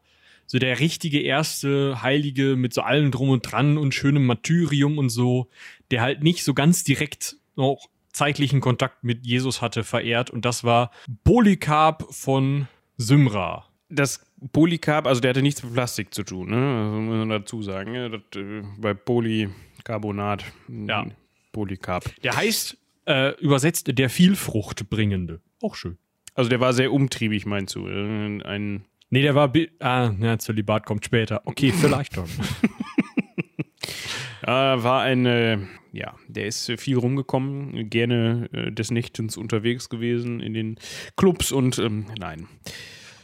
so 0.48 0.58
der 0.58 0.80
richtige 0.80 1.20
erste 1.20 2.02
Heilige 2.02 2.56
mit 2.56 2.72
so 2.72 2.80
allem 2.80 3.10
drum 3.10 3.28
und 3.28 3.42
dran 3.42 3.76
und 3.76 3.94
schönem 3.94 4.26
Martyrium 4.26 4.98
und 4.98 5.10
so, 5.10 5.48
der 5.90 6.00
halt 6.00 6.22
nicht 6.22 6.42
so 6.42 6.54
ganz 6.54 6.84
direkt 6.84 7.36
noch 7.54 7.88
zeitlichen 8.12 8.60
Kontakt 8.60 9.04
mit 9.04 9.26
Jesus 9.26 9.60
hatte, 9.60 9.84
verehrt. 9.84 10.30
Und 10.30 10.44
das 10.46 10.64
war 10.64 10.90
Polycarp 11.22 12.06
von 12.10 12.66
Symra. 12.96 13.66
Das 13.90 14.24
Polycarb, 14.52 15.06
also 15.06 15.20
der 15.20 15.30
hatte 15.30 15.42
nichts 15.42 15.62
mit 15.62 15.74
Plastik 15.74 16.14
zu 16.14 16.22
tun, 16.22 16.50
ne? 16.50 16.56
Also 16.56 17.00
muss 17.00 17.16
man 17.18 17.28
dazu 17.28 17.62
sagen. 17.62 17.92
Ne? 17.92 18.10
Das, 18.10 18.40
äh, 18.40 18.62
bei 18.78 18.94
Polycarbonat. 18.94 20.44
Ja. 20.68 21.06
Polycarb. 21.52 22.10
Der 22.22 22.36
heißt 22.36 22.76
äh, 23.06 23.34
übersetzt 23.40 23.90
der 23.98 24.10
Vielfruchtbringende. 24.10 25.40
Auch 25.62 25.74
schön. 25.74 25.98
Also 26.34 26.48
der 26.48 26.60
war 26.60 26.72
sehr 26.72 26.92
umtriebig, 26.92 27.46
meinst 27.46 27.74
du? 27.74 27.86
Äh, 27.86 28.42
Ein 28.44 28.84
Nee, 29.10 29.22
der 29.22 29.34
war. 29.34 29.52
Ah, 29.80 30.10
ja, 30.20 30.38
Zölibat 30.38 30.84
kommt 30.86 31.04
später. 31.04 31.42
Okay, 31.46 31.72
vielleicht 31.78 32.16
dann. 32.16 32.26
Äh, 34.42 34.46
war 34.82 35.02
ein, 35.02 35.26
äh, 35.26 35.58
ja, 35.92 36.14
der 36.28 36.46
ist 36.46 36.70
viel 36.78 36.96
rumgekommen, 36.96 37.90
gerne 37.90 38.48
äh, 38.52 38.70
des 38.72 38.90
Nächtens 38.90 39.36
unterwegs 39.36 39.88
gewesen 39.88 40.40
in 40.40 40.54
den 40.54 40.78
Clubs 41.16 41.52
und 41.52 41.78
ähm, 41.78 42.06
nein. 42.18 42.46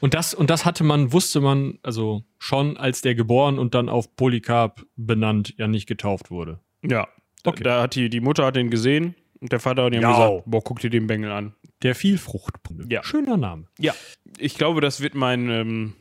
Und 0.01 0.13
das, 0.15 0.35
und 0.35 0.51
das 0.51 0.65
hatte 0.67 0.85
man, 0.85 1.13
wusste 1.13 1.41
man, 1.41 1.79
also 1.83 2.25
schon, 2.39 2.77
als 2.77 3.01
der 3.01 3.15
geboren 3.15 3.59
und 3.59 3.75
dann 3.75 3.89
auf 3.89 4.15
Polycarp 4.17 4.85
benannt, 4.97 5.55
ja 5.57 5.67
nicht 5.67 5.87
getauft 5.87 6.31
wurde. 6.31 6.61
Ja, 6.83 7.09
Okay. 7.47 7.63
da 7.63 7.83
hat 7.83 7.95
die, 7.95 8.09
die 8.09 8.21
Mutter 8.21 8.47
hat 8.47 8.57
den 8.57 8.71
gesehen 8.71 9.15
und 9.41 9.53
der 9.53 9.61
Vater 9.61 9.85
hat 9.85 9.95
ihm 9.95 10.01
Ja. 10.03 10.11
gesagt, 10.11 10.43
boah, 10.47 10.63
guck 10.65 10.81
dir 10.81 10.91
den 10.91 11.07
Bengel 11.07 11.31
an. 11.31 11.55
Der 11.85 11.95
Vielfruchtbringende. 11.95 12.93
Ja. 12.93 13.05
Schöner 13.05 13.37
Name. 13.37 13.69
Ja, 13.79 13.95
ich 14.39 14.57
glaube, 14.57 14.81
das 14.81 15.01
wird 15.01 15.15
mein, 15.15 15.49
ähm, 15.51 15.95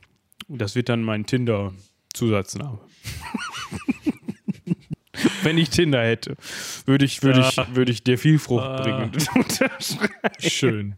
das 0.47 0.73
wird 0.75 0.89
dann 0.89 1.03
mein 1.03 1.25
Tinder-Zusatzname. 1.27 2.79
Wenn 5.43 5.57
ich 5.57 5.69
Tinder 5.69 6.01
hätte, 6.03 6.35
würde 6.85 7.05
ich, 7.05 7.21
würde 7.21 7.41
ich, 7.41 7.57
würde 7.75 7.91
ich 7.91 8.03
dir 8.03 8.17
viel 8.17 8.39
Frucht 8.39 8.63
Ah. 8.65 8.81
bringen. 8.81 9.11
Schön. 10.39 10.95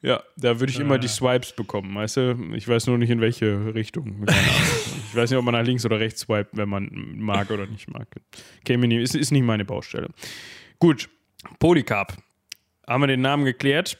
Ja, 0.00 0.22
da 0.36 0.58
würde 0.58 0.72
ich 0.72 0.80
immer 0.80 0.98
die 0.98 1.08
Swipes 1.08 1.52
bekommen, 1.52 1.94
weißt 1.94 2.16
du? 2.16 2.50
Ich 2.54 2.66
weiß 2.66 2.86
nur 2.86 2.98
nicht 2.98 3.10
in 3.10 3.20
welche 3.20 3.74
Richtung. 3.74 4.26
Ich 4.28 5.14
weiß 5.14 5.30
nicht, 5.30 5.38
ob 5.38 5.44
man 5.44 5.54
nach 5.54 5.64
links 5.64 5.84
oder 5.84 6.00
rechts 6.00 6.22
swipet, 6.22 6.56
wenn 6.56 6.68
man 6.68 6.88
mag 7.16 7.50
oder 7.50 7.66
nicht 7.66 7.88
mag. 7.88 8.08
Käme 8.64 8.88
nicht, 8.88 9.00
ist, 9.02 9.14
ist 9.14 9.30
nicht 9.30 9.44
meine 9.44 9.64
Baustelle. 9.64 10.08
Gut, 10.78 11.08
Polycarp. 11.58 12.16
Haben 12.86 13.02
wir 13.02 13.06
den 13.08 13.20
Namen 13.20 13.44
geklärt. 13.44 13.98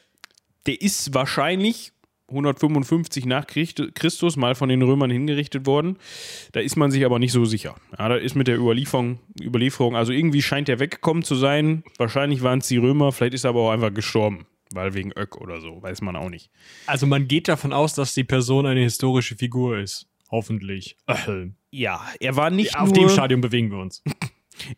Der 0.67 0.81
ist 0.81 1.13
wahrscheinlich 1.15 1.93
155 2.29 3.27
nach 3.27 3.47
Christ- 3.47 3.95
Christus 3.95 4.37
mal 4.37 4.55
von 4.55 4.69
den 4.69 4.83
Römern 4.83 5.11
hingerichtet 5.11 5.67
worden. 5.67 5.99
Da 6.53 6.61
ist 6.61 6.77
man 6.77 6.91
sich 6.91 7.05
aber 7.05 7.19
nicht 7.19 7.33
so 7.33 7.45
sicher. 7.45 7.77
Ja, 7.99 8.09
da 8.09 8.17
ist 8.17 8.35
mit 8.35 8.49
der 8.49 8.57
Überlieferung, 8.59 9.19
Überlieferung, 9.41 9.97
also 9.97 10.13
irgendwie 10.13 10.41
scheint 10.43 10.69
der 10.69 10.79
weggekommen 10.81 11.23
zu 11.23 11.35
sein. 11.35 11.85
Wahrscheinlich 11.99 12.43
waren 12.43 12.61
es 12.61 12.69
die 12.69 12.79
Römer, 12.79 13.13
vielleicht 13.13 13.35
ist 13.35 13.45
er 13.45 13.51
aber 13.51 13.61
auch 13.61 13.71
einfach 13.71 13.93
gestorben. 13.93 14.47
Weil 14.75 14.95
wegen 14.95 15.13
Öck 15.13 15.37
oder 15.37 15.61
so, 15.61 15.83
weiß 15.83 16.01
man 16.01 16.17
auch 16.17 16.31
nicht. 16.31 16.51
Also 16.87 17.07
man 17.07 17.29
geht 17.29 17.49
davon 17.49 17.75
aus, 17.75 17.95
dass 17.95 18.15
die 18.15 18.25
Person 18.25 18.65
eine 18.65 18.81
historische 18.81 19.37
Figur 19.37 19.79
ist. 19.79 20.07
Hoffentlich. 20.31 20.97
Ja, 21.71 22.01
er 22.21 22.37
war 22.37 22.49
nicht 22.49 22.79
auf 22.79 22.89
nur, 22.91 22.95
dem 23.07 23.09
Stadium 23.11 23.43
bewegen 23.43 23.71
wir 23.71 23.79
uns. 23.79 24.03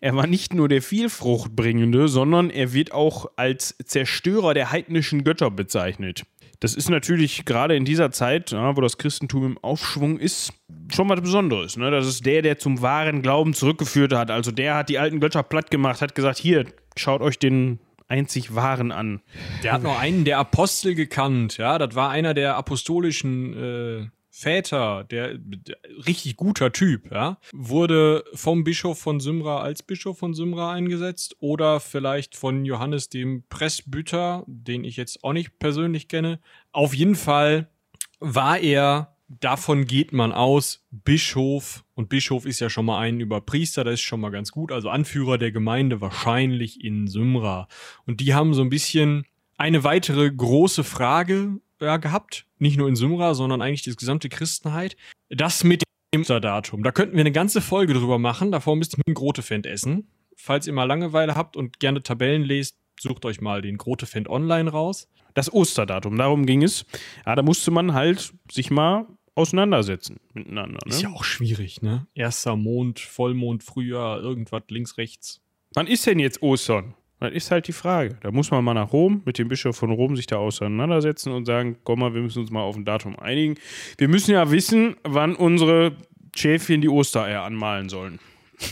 er 0.00 0.14
war 0.14 0.26
nicht 0.26 0.54
nur 0.54 0.68
der 0.68 0.82
Vielfruchtbringende, 0.82 2.08
sondern 2.08 2.50
er 2.50 2.72
wird 2.72 2.92
auch 2.92 3.26
als 3.36 3.76
Zerstörer 3.84 4.54
der 4.54 4.70
heidnischen 4.70 5.24
Götter 5.24 5.50
bezeichnet. 5.50 6.24
Das 6.60 6.74
ist 6.74 6.88
natürlich 6.88 7.44
gerade 7.44 7.76
in 7.76 7.84
dieser 7.84 8.10
Zeit, 8.10 8.52
ja, 8.52 8.76
wo 8.76 8.80
das 8.80 8.96
Christentum 8.96 9.44
im 9.44 9.58
Aufschwung 9.58 10.18
ist, 10.18 10.52
schon 10.94 11.08
was 11.08 11.20
Besonderes. 11.20 11.76
Ne? 11.76 11.90
Das 11.90 12.06
ist 12.06 12.24
der, 12.24 12.42
der 12.42 12.58
zum 12.58 12.80
wahren 12.80 13.22
Glauben 13.22 13.54
zurückgeführt 13.54 14.12
hat. 14.14 14.30
Also 14.30 14.50
der 14.50 14.76
hat 14.76 14.88
die 14.88 14.98
alten 14.98 15.20
Götter 15.20 15.42
platt 15.42 15.70
gemacht, 15.70 16.00
hat 16.00 16.14
gesagt, 16.14 16.38
hier, 16.38 16.64
schaut 16.96 17.20
euch 17.20 17.38
den 17.38 17.80
einzig 18.08 18.54
wahren 18.54 18.92
an. 18.92 19.20
Der 19.62 19.72
hat 19.72 19.82
noch 19.82 19.98
einen 19.98 20.24
der 20.24 20.38
Apostel 20.38 20.94
gekannt, 20.94 21.56
ja. 21.56 21.78
Das 21.78 21.94
war 21.94 22.10
einer 22.10 22.34
der 22.34 22.56
apostolischen 22.56 23.54
äh, 23.54 24.06
Väter, 24.36 25.04
der, 25.04 25.38
der 25.38 25.76
richtig 26.06 26.34
guter 26.34 26.72
Typ, 26.72 27.12
ja. 27.12 27.38
Wurde 27.52 28.24
vom 28.34 28.64
Bischof 28.64 28.98
von 28.98 29.20
Symra 29.20 29.60
als 29.60 29.84
Bischof 29.84 30.18
von 30.18 30.34
Symra 30.34 30.72
eingesetzt 30.72 31.36
oder 31.38 31.78
vielleicht 31.78 32.34
von 32.34 32.64
Johannes 32.64 33.08
dem 33.08 33.44
Presbyter, 33.48 34.42
den 34.48 34.82
ich 34.82 34.96
jetzt 34.96 35.22
auch 35.22 35.32
nicht 35.32 35.60
persönlich 35.60 36.08
kenne. 36.08 36.40
Auf 36.72 36.94
jeden 36.94 37.14
Fall 37.14 37.70
war 38.18 38.58
er, 38.58 39.16
davon 39.28 39.86
geht 39.86 40.12
man 40.12 40.32
aus, 40.32 40.84
Bischof. 40.90 41.84
Und 41.94 42.08
Bischof 42.08 42.44
ist 42.44 42.58
ja 42.58 42.68
schon 42.68 42.86
mal 42.86 42.98
ein 42.98 43.20
über 43.20 43.40
Priester, 43.40 43.84
das 43.84 43.94
ist 43.94 44.00
schon 44.00 44.20
mal 44.20 44.30
ganz 44.30 44.50
gut. 44.50 44.72
Also 44.72 44.88
Anführer 44.88 45.38
der 45.38 45.52
Gemeinde 45.52 46.00
wahrscheinlich 46.00 46.82
in 46.82 47.06
Symra. 47.06 47.68
Und 48.04 48.18
die 48.18 48.34
haben 48.34 48.52
so 48.52 48.62
ein 48.62 48.70
bisschen 48.70 49.26
eine 49.56 49.84
weitere 49.84 50.28
große 50.28 50.82
Frage 50.82 51.60
ja, 51.80 51.96
gehabt. 51.96 52.46
Nicht 52.58 52.76
nur 52.76 52.88
in 52.88 52.96
Symra, 52.96 53.34
sondern 53.34 53.62
eigentlich 53.62 53.82
das 53.82 53.96
gesamte 53.96 54.28
Christenheit. 54.28 54.96
Das 55.28 55.64
mit 55.64 55.82
dem 56.14 56.22
Osterdatum. 56.22 56.82
Da 56.82 56.92
könnten 56.92 57.14
wir 57.14 57.20
eine 57.20 57.32
ganze 57.32 57.60
Folge 57.60 57.94
drüber 57.94 58.18
machen. 58.18 58.52
Davor 58.52 58.76
müsst 58.76 58.96
ihr 58.96 59.02
einen 59.06 59.14
Grotefend 59.14 59.66
essen. 59.66 60.08
Falls 60.36 60.66
ihr 60.66 60.72
mal 60.72 60.84
Langeweile 60.84 61.34
habt 61.34 61.56
und 61.56 61.80
gerne 61.80 62.02
Tabellen 62.02 62.42
lest, 62.42 62.76
sucht 63.00 63.24
euch 63.24 63.40
mal 63.40 63.62
den 63.62 63.78
Grotefend 63.78 64.28
online 64.28 64.70
raus. 64.70 65.08
Das 65.34 65.52
Osterdatum, 65.52 66.16
darum 66.16 66.46
ging 66.46 66.62
es. 66.62 66.86
Ja, 67.26 67.34
da 67.34 67.42
musste 67.42 67.70
man 67.70 67.92
halt 67.92 68.32
sich 68.50 68.70
mal 68.70 69.06
auseinandersetzen 69.34 70.20
miteinander. 70.32 70.78
Ne? 70.84 70.90
Ist 70.90 71.02
ja 71.02 71.10
auch 71.10 71.24
schwierig, 71.24 71.82
ne? 71.82 72.06
Erster 72.14 72.56
Mond, 72.56 73.00
Vollmond, 73.00 73.64
Frühjahr, 73.64 74.20
irgendwas 74.20 74.62
links, 74.68 74.96
rechts. 74.96 75.40
Wann 75.74 75.88
ist 75.88 76.06
denn 76.06 76.20
jetzt 76.20 76.40
Ostern? 76.42 76.94
Das 77.20 77.32
ist 77.32 77.50
halt 77.50 77.68
die 77.68 77.72
Frage. 77.72 78.18
Da 78.20 78.30
muss 78.30 78.50
man 78.50 78.64
mal 78.64 78.74
nach 78.74 78.92
Rom, 78.92 79.22
mit 79.24 79.38
dem 79.38 79.48
Bischof 79.48 79.76
von 79.76 79.90
Rom 79.90 80.16
sich 80.16 80.26
da 80.26 80.36
auseinandersetzen 80.36 81.32
und 81.32 81.46
sagen, 81.46 81.78
komm 81.84 82.00
mal, 82.00 82.14
wir 82.14 82.20
müssen 82.20 82.40
uns 82.40 82.50
mal 82.50 82.62
auf 82.62 82.76
ein 82.76 82.84
Datum 82.84 83.18
einigen. 83.18 83.54
Wir 83.96 84.08
müssen 84.08 84.32
ja 84.32 84.50
wissen, 84.50 84.96
wann 85.04 85.34
unsere 85.34 85.92
Schäfchen 86.34 86.80
die 86.80 86.88
Ostereier 86.88 87.42
anmalen 87.42 87.88
sollen. 87.88 88.18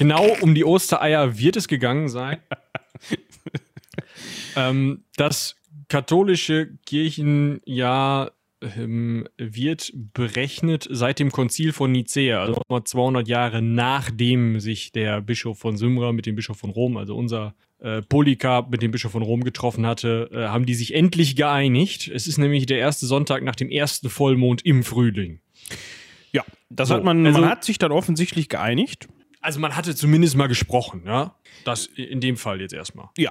Genau 0.00 0.34
um 0.40 0.54
die 0.54 0.64
Ostereier 0.64 1.36
wird 1.36 1.56
es 1.56 1.68
gegangen 1.68 2.08
sein. 2.08 2.38
ähm, 4.56 5.04
das 5.16 5.56
katholische 5.88 6.70
Kirchenjahr 6.86 8.32
ähm, 8.62 9.26
wird 9.36 9.92
berechnet 10.14 10.86
seit 10.90 11.18
dem 11.18 11.30
Konzil 11.32 11.72
von 11.72 11.92
Nicäa, 11.92 12.40
also 12.40 12.52
nochmal 12.54 12.84
200 12.84 13.28
Jahre 13.28 13.62
nachdem 13.62 14.60
sich 14.60 14.92
der 14.92 15.20
Bischof 15.20 15.58
von 15.58 15.76
Symra 15.76 16.12
mit 16.12 16.26
dem 16.26 16.34
Bischof 16.36 16.58
von 16.58 16.70
Rom, 16.70 16.96
also 16.96 17.16
unser 17.16 17.54
äh, 17.78 18.02
Polycarp 18.02 18.70
mit 18.70 18.82
dem 18.82 18.90
Bischof 18.90 19.12
von 19.12 19.22
Rom 19.22 19.42
getroffen 19.42 19.86
hatte, 19.86 20.28
äh, 20.32 20.48
haben 20.48 20.66
die 20.66 20.74
sich 20.74 20.94
endlich 20.94 21.36
geeinigt. 21.36 22.08
Es 22.08 22.26
ist 22.26 22.38
nämlich 22.38 22.66
der 22.66 22.78
erste 22.78 23.06
Sonntag 23.06 23.42
nach 23.42 23.56
dem 23.56 23.70
ersten 23.70 24.10
Vollmond 24.10 24.64
im 24.66 24.84
Frühling. 24.84 25.40
Ja, 26.32 26.44
das 26.68 26.88
So, 26.88 26.94
hat 26.96 27.04
man, 27.04 27.24
also- 27.26 27.40
man 27.40 27.48
hat 27.48 27.64
sich 27.64 27.78
dann 27.78 27.92
offensichtlich 27.92 28.48
geeinigt. 28.48 29.08
Also 29.40 29.58
man 29.58 29.74
hatte 29.74 29.94
zumindest 29.94 30.36
mal 30.36 30.48
gesprochen, 30.48 31.04
ja. 31.06 31.34
Das 31.64 31.86
in 31.86 32.20
dem 32.20 32.36
Fall 32.36 32.60
jetzt 32.60 32.74
erstmal. 32.74 33.08
Ja, 33.16 33.30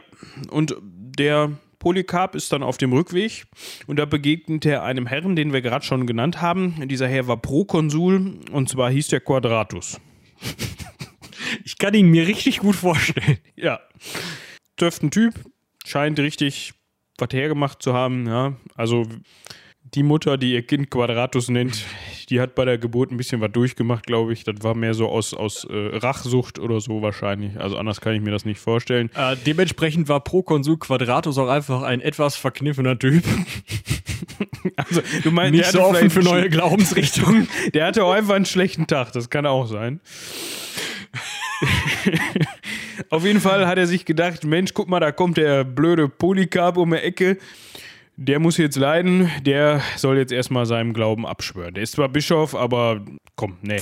und 0.50 0.76
der 0.82 1.52
Polycarp 1.80 2.36
ist 2.36 2.52
dann 2.52 2.62
auf 2.62 2.78
dem 2.78 2.94
Rückweg 2.94 3.46
und 3.88 3.98
da 3.98 4.06
begegnet 4.06 4.66
er 4.66 4.84
einem 4.84 5.08
Herrn, 5.08 5.36
den 5.36 5.54
wir 5.54 5.62
gerade 5.62 5.86
schon 5.86 6.06
genannt 6.06 6.42
haben. 6.42 6.88
Dieser 6.88 7.08
Herr 7.08 7.28
war 7.28 7.38
Prokonsul 7.38 8.40
und 8.52 8.70
zwar 8.70 8.92
hieß 8.92 9.08
der 9.08 9.22
Quadratus. 9.22 10.00
Ich 11.64 11.80
kann 11.80 11.96
ihn 11.96 12.10
mir 12.10 12.28
richtig 12.28 12.60
gut 12.60 12.76
vorstellen. 12.76 13.40
Ja. 13.56 13.80
Dürften 14.80 15.10
Typ, 15.10 15.34
scheint 15.84 16.20
richtig 16.20 16.74
was 17.18 17.30
hergemacht 17.32 17.82
zu 17.82 17.94
haben, 17.94 18.28
ja. 18.28 18.54
Also 18.76 19.06
die 19.84 20.04
Mutter, 20.04 20.38
die 20.38 20.54
ihr 20.54 20.66
Kind 20.66 20.90
Quadratus 20.90 21.50
nennt, 21.50 21.86
die 22.30 22.40
hat 22.40 22.56
bei 22.56 22.66
der 22.66 22.78
Geburt 22.78 23.12
ein 23.12 23.18
bisschen 23.18 23.42
was 23.42 23.52
durchgemacht, 23.52 24.06
glaube 24.06 24.34
ich. 24.34 24.44
Das 24.44 24.56
war 24.62 24.76
mehr 24.76 24.94
so 24.94 25.10
aus, 25.10 25.34
aus 25.34 25.66
äh, 25.66 25.98
Rachsucht 25.98 26.60
oder 26.60 26.80
so 26.80 27.02
wahrscheinlich. 27.02 27.60
Also 27.60 27.78
anders 27.78 28.02
kann 28.02 28.14
ich 28.14 28.22
mir 28.22 28.32
das 28.32 28.46
nicht 28.46 28.60
vorstellen. 28.60 29.10
Äh, 29.16 29.36
dementsprechend 29.46 30.08
war 30.08 30.24
Prokonsul 30.24 30.78
Quadratus 30.78 31.38
auch 31.38 31.50
einfach 31.50 31.82
ein 31.82 32.02
etwas 32.02 32.36
verkniffener 32.36 32.98
Typ. 32.98 33.24
Also, 34.76 35.02
du 35.24 35.32
meinst, 35.32 35.58
Nicht 35.58 35.72
so 35.72 35.82
offen 35.82 36.10
für 36.10 36.22
neue 36.22 36.50
Glaubensrichtungen. 36.50 37.48
Der 37.74 37.86
hatte 37.86 38.04
auch 38.04 38.14
einfach 38.14 38.36
einen 38.36 38.46
schlechten 38.46 38.88
Tag, 38.88 39.12
das 39.12 39.30
kann 39.30 39.46
auch 39.46 39.66
sein. 39.68 40.00
Auf 43.10 43.26
jeden 43.26 43.42
Fall 43.42 43.68
hat 43.68 43.78
er 43.78 43.88
sich 43.88 44.06
gedacht, 44.06 44.44
Mensch, 44.44 44.74
guck 44.74 44.90
mal, 44.90 45.00
da 45.00 45.12
kommt 45.12 45.38
der 45.38 45.64
blöde 45.64 46.08
Polycarp 46.08 46.78
um 46.78 46.92
die 46.92 46.98
Ecke. 46.98 47.38
Der 48.22 48.40
muss 48.40 48.58
jetzt 48.58 48.76
leiden, 48.76 49.32
der 49.44 49.82
soll 49.96 50.18
jetzt 50.18 50.34
erstmal 50.34 50.66
seinem 50.66 50.94
Glauben 50.94 51.26
abschwören. 51.26 51.74
Der 51.74 51.84
ist 51.84 51.94
zwar 51.94 52.10
Bischof, 52.10 52.54
aber 52.54 53.06
komm, 53.38 53.58
nee. 53.62 53.80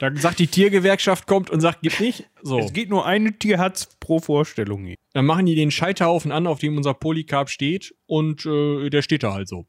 Da 0.00 0.14
sagt 0.16 0.38
die 0.38 0.46
Tiergewerkschaft 0.48 1.26
kommt 1.26 1.50
und 1.50 1.60
sagt, 1.60 1.78
gib 1.82 2.00
nicht. 2.00 2.28
So. 2.42 2.58
Es 2.58 2.72
geht 2.72 2.90
nur 2.90 3.06
eine 3.06 3.38
Tierhatz 3.38 3.88
pro 4.00 4.18
Vorstellung. 4.18 4.84
hier. 4.84 4.96
Dann 5.12 5.26
machen 5.26 5.46
die 5.46 5.54
den 5.54 5.70
Scheiterhaufen 5.70 6.32
an, 6.32 6.46
auf 6.46 6.58
dem 6.58 6.76
unser 6.76 6.94
Polycarp 6.94 7.48
steht 7.48 7.94
und 8.06 8.44
äh, 8.46 8.90
der 8.90 9.02
steht 9.02 9.22
da 9.22 9.32
halt 9.32 9.48
so. 9.48 9.66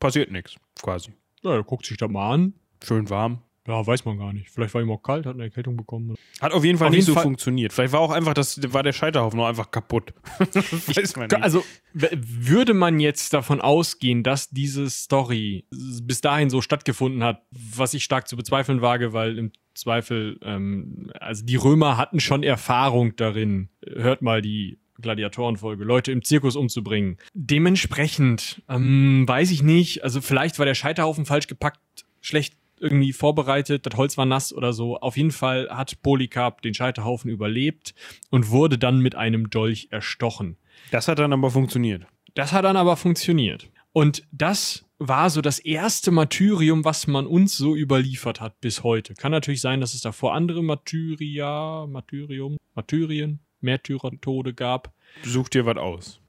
Passiert 0.00 0.30
nichts, 0.30 0.56
quasi. 0.82 1.12
Ja, 1.42 1.60
guckt 1.62 1.86
sich 1.86 1.96
das 1.96 2.10
mal 2.10 2.34
an. 2.34 2.54
Schön 2.84 3.08
warm. 3.08 3.42
Ja, 3.66 3.84
weiß 3.86 4.04
man 4.04 4.18
gar 4.18 4.32
nicht. 4.32 4.48
Vielleicht 4.50 4.72
war 4.74 4.80
ihm 4.82 4.90
auch 4.90 5.02
kalt, 5.02 5.26
hat 5.26 5.34
eine 5.34 5.44
Erkältung 5.44 5.76
bekommen. 5.76 6.14
Hat 6.40 6.52
auf 6.52 6.64
jeden 6.64 6.78
Fall 6.78 6.88
Auf 6.88 6.90
nicht 6.92 6.98
jeden 7.00 7.06
so 7.08 7.14
Fall- 7.14 7.24
funktioniert. 7.24 7.72
Vielleicht 7.72 7.92
war 7.92 8.00
auch 8.00 8.10
einfach 8.12 8.34
das, 8.34 8.60
war 8.72 8.82
der 8.82 8.92
Scheiterhaufen 8.92 9.36
nur 9.36 9.48
einfach 9.48 9.70
kaputt. 9.70 10.12
Weiß 10.38 11.16
man 11.16 11.26
nicht. 11.28 11.42
Also 11.42 11.64
würde 11.92 12.74
man 12.74 13.00
jetzt 13.00 13.32
davon 13.32 13.60
ausgehen, 13.60 14.22
dass 14.22 14.50
diese 14.50 14.88
Story 14.90 15.64
bis 15.70 16.20
dahin 16.20 16.50
so 16.50 16.60
stattgefunden 16.60 17.24
hat, 17.24 17.42
was 17.50 17.94
ich 17.94 18.04
stark 18.04 18.28
zu 18.28 18.36
bezweifeln 18.36 18.82
wage, 18.82 19.12
weil 19.12 19.38
im 19.38 19.52
Zweifel, 19.74 20.38
ähm, 20.42 21.10
also 21.20 21.44
die 21.44 21.56
Römer 21.56 21.96
hatten 21.96 22.20
schon 22.20 22.42
Erfahrung 22.42 23.16
darin. 23.16 23.68
Hört 23.86 24.22
mal 24.22 24.40
die 24.42 24.78
Gladiatorenfolge, 25.00 25.84
Leute 25.84 26.12
im 26.12 26.22
Zirkus 26.22 26.56
umzubringen. 26.56 27.18
Dementsprechend, 27.34 28.62
ähm, 28.68 29.24
weiß 29.26 29.50
ich 29.50 29.62
nicht, 29.62 30.02
also 30.04 30.20
vielleicht 30.20 30.58
war 30.58 30.64
der 30.66 30.74
Scheiterhaufen 30.74 31.26
falsch 31.26 31.46
gepackt, 31.48 31.80
schlecht 32.22 32.54
irgendwie 32.80 33.12
vorbereitet, 33.12 33.86
das 33.86 33.96
Holz 33.96 34.18
war 34.18 34.26
nass 34.26 34.52
oder 34.52 34.72
so. 34.72 34.98
Auf 34.98 35.16
jeden 35.16 35.30
Fall 35.30 35.68
hat 35.70 36.02
Polycarp 36.02 36.62
den 36.62 36.74
Scheiterhaufen 36.74 37.30
überlebt 37.30 37.94
und 38.30 38.50
wurde 38.50 38.78
dann 38.78 39.00
mit 39.00 39.14
einem 39.14 39.50
Dolch 39.50 39.88
erstochen. 39.90 40.56
das 40.90 41.08
hat 41.08 41.18
dann 41.18 41.32
aber 41.32 41.50
funktioniert. 41.50 42.06
Das 42.34 42.52
hat 42.52 42.64
dann 42.64 42.76
aber 42.76 42.96
funktioniert. 42.96 43.70
Und 43.92 44.24
das 44.30 44.84
war 44.98 45.30
so 45.30 45.40
das 45.40 45.58
erste 45.58 46.10
Martyrium, 46.10 46.84
was 46.84 47.06
man 47.06 47.26
uns 47.26 47.56
so 47.56 47.74
überliefert 47.74 48.40
hat 48.40 48.60
bis 48.60 48.82
heute. 48.82 49.14
Kann 49.14 49.32
natürlich 49.32 49.60
sein, 49.60 49.80
dass 49.80 49.94
es 49.94 50.02
davor 50.02 50.34
andere 50.34 50.62
Martyria, 50.62 51.86
Martyrium, 51.86 52.56
Martyrien, 52.74 53.40
Märtyrertode 53.60 54.54
gab. 54.54 54.92
Such 55.22 55.48
dir 55.48 55.66
was 55.66 55.76
aus. 55.76 56.20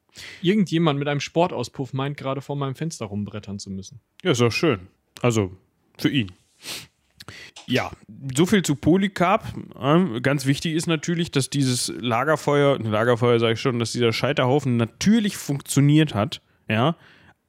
Irgendjemand 0.41 0.97
mit 0.99 1.07
einem 1.07 1.19
Sportauspuff 1.19 1.93
meint 1.93 2.17
gerade 2.17 2.41
vor 2.41 2.55
meinem 2.55 2.75
Fenster 2.75 3.05
rumbrettern 3.05 3.59
zu 3.59 3.69
müssen. 3.69 3.99
Ja, 4.23 4.31
ist 4.31 4.41
doch 4.41 4.51
schön. 4.51 4.87
Also, 5.21 5.51
für 5.97 6.09
ihn. 6.09 6.31
Ja, 7.67 7.91
so 8.35 8.45
viel 8.45 8.63
zu 8.63 8.75
Polycarp. 8.75 9.45
Ähm, 9.79 10.21
Ganz 10.21 10.45
wichtig 10.45 10.73
ist 10.73 10.87
natürlich, 10.87 11.31
dass 11.31 11.49
dieses 11.49 11.91
Lagerfeuer, 11.99 12.79
Lagerfeuer 12.79 13.39
sage 13.39 13.53
ich 13.53 13.61
schon, 13.61 13.79
dass 13.79 13.91
dieser 13.91 14.13
Scheiterhaufen 14.13 14.77
natürlich 14.77 15.35
funktioniert 15.35 16.15
hat, 16.15 16.41
ja, 16.69 16.95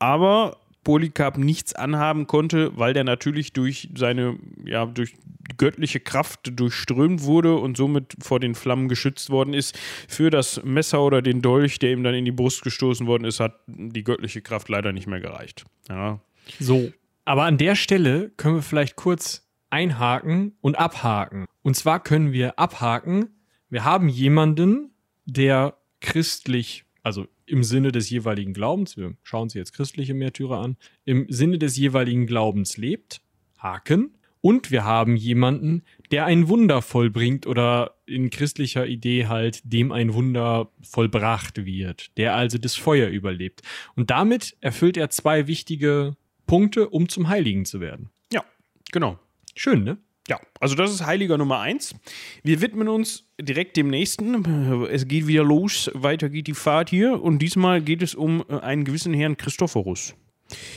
aber 0.01 0.57
Polycarp 0.83 1.39
nichts 1.39 1.75
anhaben 1.75 2.27
konnte, 2.27 2.77
weil 2.77 2.95
der 2.95 3.05
natürlich 3.05 3.53
durch 3.53 3.91
seine, 3.95 4.39
ja, 4.65 4.87
durch 4.87 5.15
göttliche 5.57 6.01
Kraft 6.01 6.51
durchströmt 6.59 7.23
wurde 7.23 7.57
und 7.57 7.77
somit 7.77 8.17
vor 8.21 8.41
den 8.41 8.55
Flammen 8.55 8.89
geschützt 8.89 9.31
worden 9.31 9.55
ist. 9.55 9.79
Für 10.09 10.31
das 10.31 10.63
Messer 10.65 11.03
oder 11.03 11.21
den 11.23 11.43
Dolch, 11.43 11.79
der 11.79 11.93
ihm 11.93 12.03
dann 12.03 12.15
in 12.15 12.25
die 12.25 12.33
Brust 12.33 12.63
gestoßen 12.63 13.07
worden 13.07 13.25
ist, 13.25 13.39
hat 13.39 13.61
die 13.67 14.03
göttliche 14.03 14.41
Kraft 14.41 14.69
leider 14.69 14.93
nicht 14.93 15.07
mehr 15.07 15.21
gereicht. 15.21 15.65
Ja, 15.89 16.21
So. 16.59 16.91
Aber 17.29 17.45
an 17.45 17.59
der 17.59 17.75
Stelle 17.75 18.31
können 18.38 18.55
wir 18.55 18.62
vielleicht 18.62 18.97
kurz 18.97 19.47
einhaken 19.69 20.57
und 20.62 20.79
abhaken. 20.79 21.45
Und 21.61 21.77
zwar 21.77 22.03
können 22.03 22.33
wir 22.33 22.59
abhaken, 22.59 23.29
wir 23.69 23.85
haben 23.85 24.09
jemanden, 24.09 24.95
der 25.27 25.77
christlich, 26.01 26.87
also 27.03 27.27
im 27.45 27.64
Sinne 27.64 27.93
des 27.93 28.09
jeweiligen 28.09 28.55
Glaubens, 28.55 28.97
wir 28.97 29.12
schauen 29.25 29.43
uns 29.43 29.53
jetzt 29.53 29.75
christliche 29.75 30.14
Märtyrer 30.14 30.59
an, 30.59 30.79
im 31.05 31.27
Sinne 31.29 31.59
des 31.59 31.77
jeweiligen 31.77 32.27
Glaubens 32.27 32.79
lebt, 32.79 33.21
Haken. 33.59 34.17
Und 34.41 34.71
wir 34.71 34.85
haben 34.85 35.14
jemanden, 35.14 35.83
der 36.11 36.25
ein 36.25 36.49
Wunder 36.49 36.81
vollbringt 36.81 37.47
oder 37.47 37.97
in 38.07 38.31
christlicher 38.31 38.87
Idee 38.87 39.27
halt 39.27 39.61
dem 39.64 39.93
ein 39.93 40.14
Wunder 40.14 40.71
vollbracht 40.81 41.67
wird, 41.67 42.17
der 42.17 42.35
also 42.35 42.57
das 42.57 42.75
Feuer 42.75 43.11
überlebt. 43.11 43.61
Und 43.97 44.09
damit 44.09 44.57
erfüllt 44.62 44.97
er 44.97 45.11
zwei 45.11 45.47
wichtige 45.47 46.17
Punkte, 46.49 46.89
um 46.89 47.09
zum 47.09 47.29
Heiligen 47.29 47.65
zu 47.65 47.81
werden. 47.81 48.11
ja 48.33 48.43
genau. 48.91 49.21
Schön, 49.55 49.85
ne? 49.85 49.99
Ja, 50.29 50.41
also 50.61 50.75
das 50.75 50.91
ist 50.91 51.07
Heiliger 51.07 51.39
Nummer 51.39 51.61
eins. 51.61 51.95
Wir 52.43 52.61
widmen 52.61 52.89
uns 52.89 53.25
direkt 53.41 53.77
dem 53.77 53.89
nächsten. 53.89 54.85
Es 54.91 55.09
geht 55.09 55.27
wieder 55.27 55.45
los, 55.45 55.91
weiter 55.95 56.29
geht 56.29 56.49
die 56.49 56.55
Fahrt 56.55 56.91
hier 56.91 57.23
und 57.23 57.39
diesmal 57.39 57.81
geht 57.81 58.03
es 58.03 58.15
um 58.15 58.45
äh, 58.49 58.59
einen 58.59 58.85
gewissen 58.85 59.15
Herrn 59.15 59.37
Christophorus. 59.37 60.15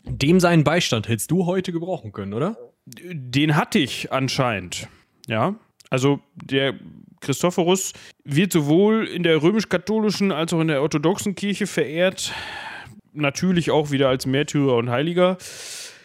Dem 0.04 0.40
seinen 0.40 0.64
Beistand 0.64 1.08
hättest 1.08 1.30
du 1.30 1.46
heute 1.46 1.72
gebrauchen 1.72 2.12
können, 2.12 2.32
oder? 2.32 2.56
Den 2.86 3.56
hatte 3.56 3.78
ich 3.78 4.12
anscheinend. 4.12 4.88
Ja, 5.26 5.56
also 5.90 6.20
der 6.34 6.74
Christophorus 7.20 7.92
wird 8.24 8.52
sowohl 8.52 9.06
in 9.06 9.22
der 9.22 9.42
römisch-katholischen 9.42 10.32
als 10.32 10.52
auch 10.52 10.60
in 10.60 10.68
der 10.68 10.82
orthodoxen 10.82 11.34
Kirche 11.34 11.66
verehrt. 11.66 12.32
Natürlich 13.12 13.70
auch 13.70 13.90
wieder 13.90 14.08
als 14.08 14.26
Märtyrer 14.26 14.76
und 14.76 14.90
Heiliger. 14.90 15.36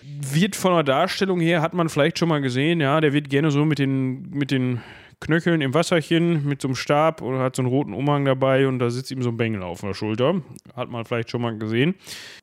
Wird 0.03 0.55
von 0.55 0.73
der 0.73 0.83
Darstellung 0.83 1.39
her, 1.39 1.61
hat 1.61 1.73
man 1.73 1.89
vielleicht 1.89 2.19
schon 2.19 2.29
mal 2.29 2.41
gesehen, 2.41 2.79
ja, 2.79 3.01
der 3.01 3.13
wird 3.13 3.29
gerne 3.29 3.51
so 3.51 3.65
mit 3.65 3.79
den, 3.79 4.29
mit 4.29 4.51
den 4.51 4.81
Knöcheln 5.19 5.61
im 5.61 5.73
Wasserchen, 5.73 6.45
mit 6.45 6.61
so 6.61 6.67
einem 6.67 6.75
Stab 6.75 7.21
und 7.21 7.39
hat 7.39 7.55
so 7.55 7.61
einen 7.61 7.69
roten 7.69 7.93
Umhang 7.93 8.25
dabei 8.25 8.67
und 8.67 8.79
da 8.79 8.89
sitzt 8.89 9.11
ihm 9.11 9.21
so 9.21 9.29
ein 9.29 9.37
Bengel 9.37 9.63
auf 9.63 9.81
der 9.81 9.93
Schulter. 9.93 10.41
Hat 10.75 10.89
man 10.89 11.05
vielleicht 11.05 11.31
schon 11.31 11.41
mal 11.41 11.57
gesehen. 11.57 11.95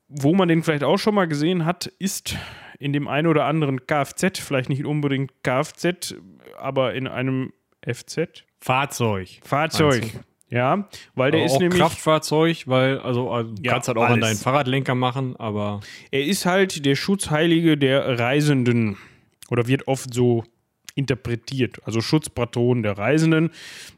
Wo 0.09 0.35
man 0.35 0.49
den 0.49 0.63
vielleicht 0.63 0.85
auch 0.85 0.99
schon 0.99 1.15
mal 1.15 1.29
gesehen 1.29 1.65
hat, 1.65 1.87
ist 1.99 2.37
in 2.79 2.93
dem 2.93 3.07
einen 3.07 3.29
oder 3.29 3.45
anderen 3.45 3.87
Kfz, 3.87 4.41
vielleicht 4.41 4.69
nicht 4.69 4.85
unbedingt 4.85 5.33
Kfz, 5.43 6.17
aber 6.59 6.95
in 6.95 7.07
einem 7.07 7.53
FZ. 7.87 8.45
Fahrzeug. 8.61 9.41
Fahrzeug. 9.45 10.03
Meinst 10.03 10.34
Ja, 10.51 10.89
weil 11.15 11.31
der 11.33 11.41
Aber 11.41 11.47
ist 11.47 11.53
auch 11.55 11.61
nämlich. 11.61 11.81
Kraftfahrzeug, 11.81 12.65
weil, 12.69 12.99
also, 12.99 13.31
also 13.31 13.53
du 13.53 13.63
Ja, 13.63 13.73
kannst 13.73 13.89
halt 13.89 13.99
auch 13.99 14.03
an 14.05 14.13
alles. 14.13 14.29
deinen 14.29 14.37
Fahrradlenker 14.39 14.95
machen, 14.95 15.35
aber 15.37 15.81
Er 16.11 16.25
ist 16.25 16.47
halt 16.47 16.85
der 16.85 16.95
Schutzheilige 16.97 17.77
der 17.77 18.19
Reisenden. 18.19 18.97
Oder 19.51 19.67
wird 19.67 19.89
oft 19.89 20.13
so 20.15 20.45
interpretiert. 20.95 21.81
Also 21.85 22.01
Schutzpatron 22.01 22.83
der 22.85 22.97
Reisenden. 22.97 23.51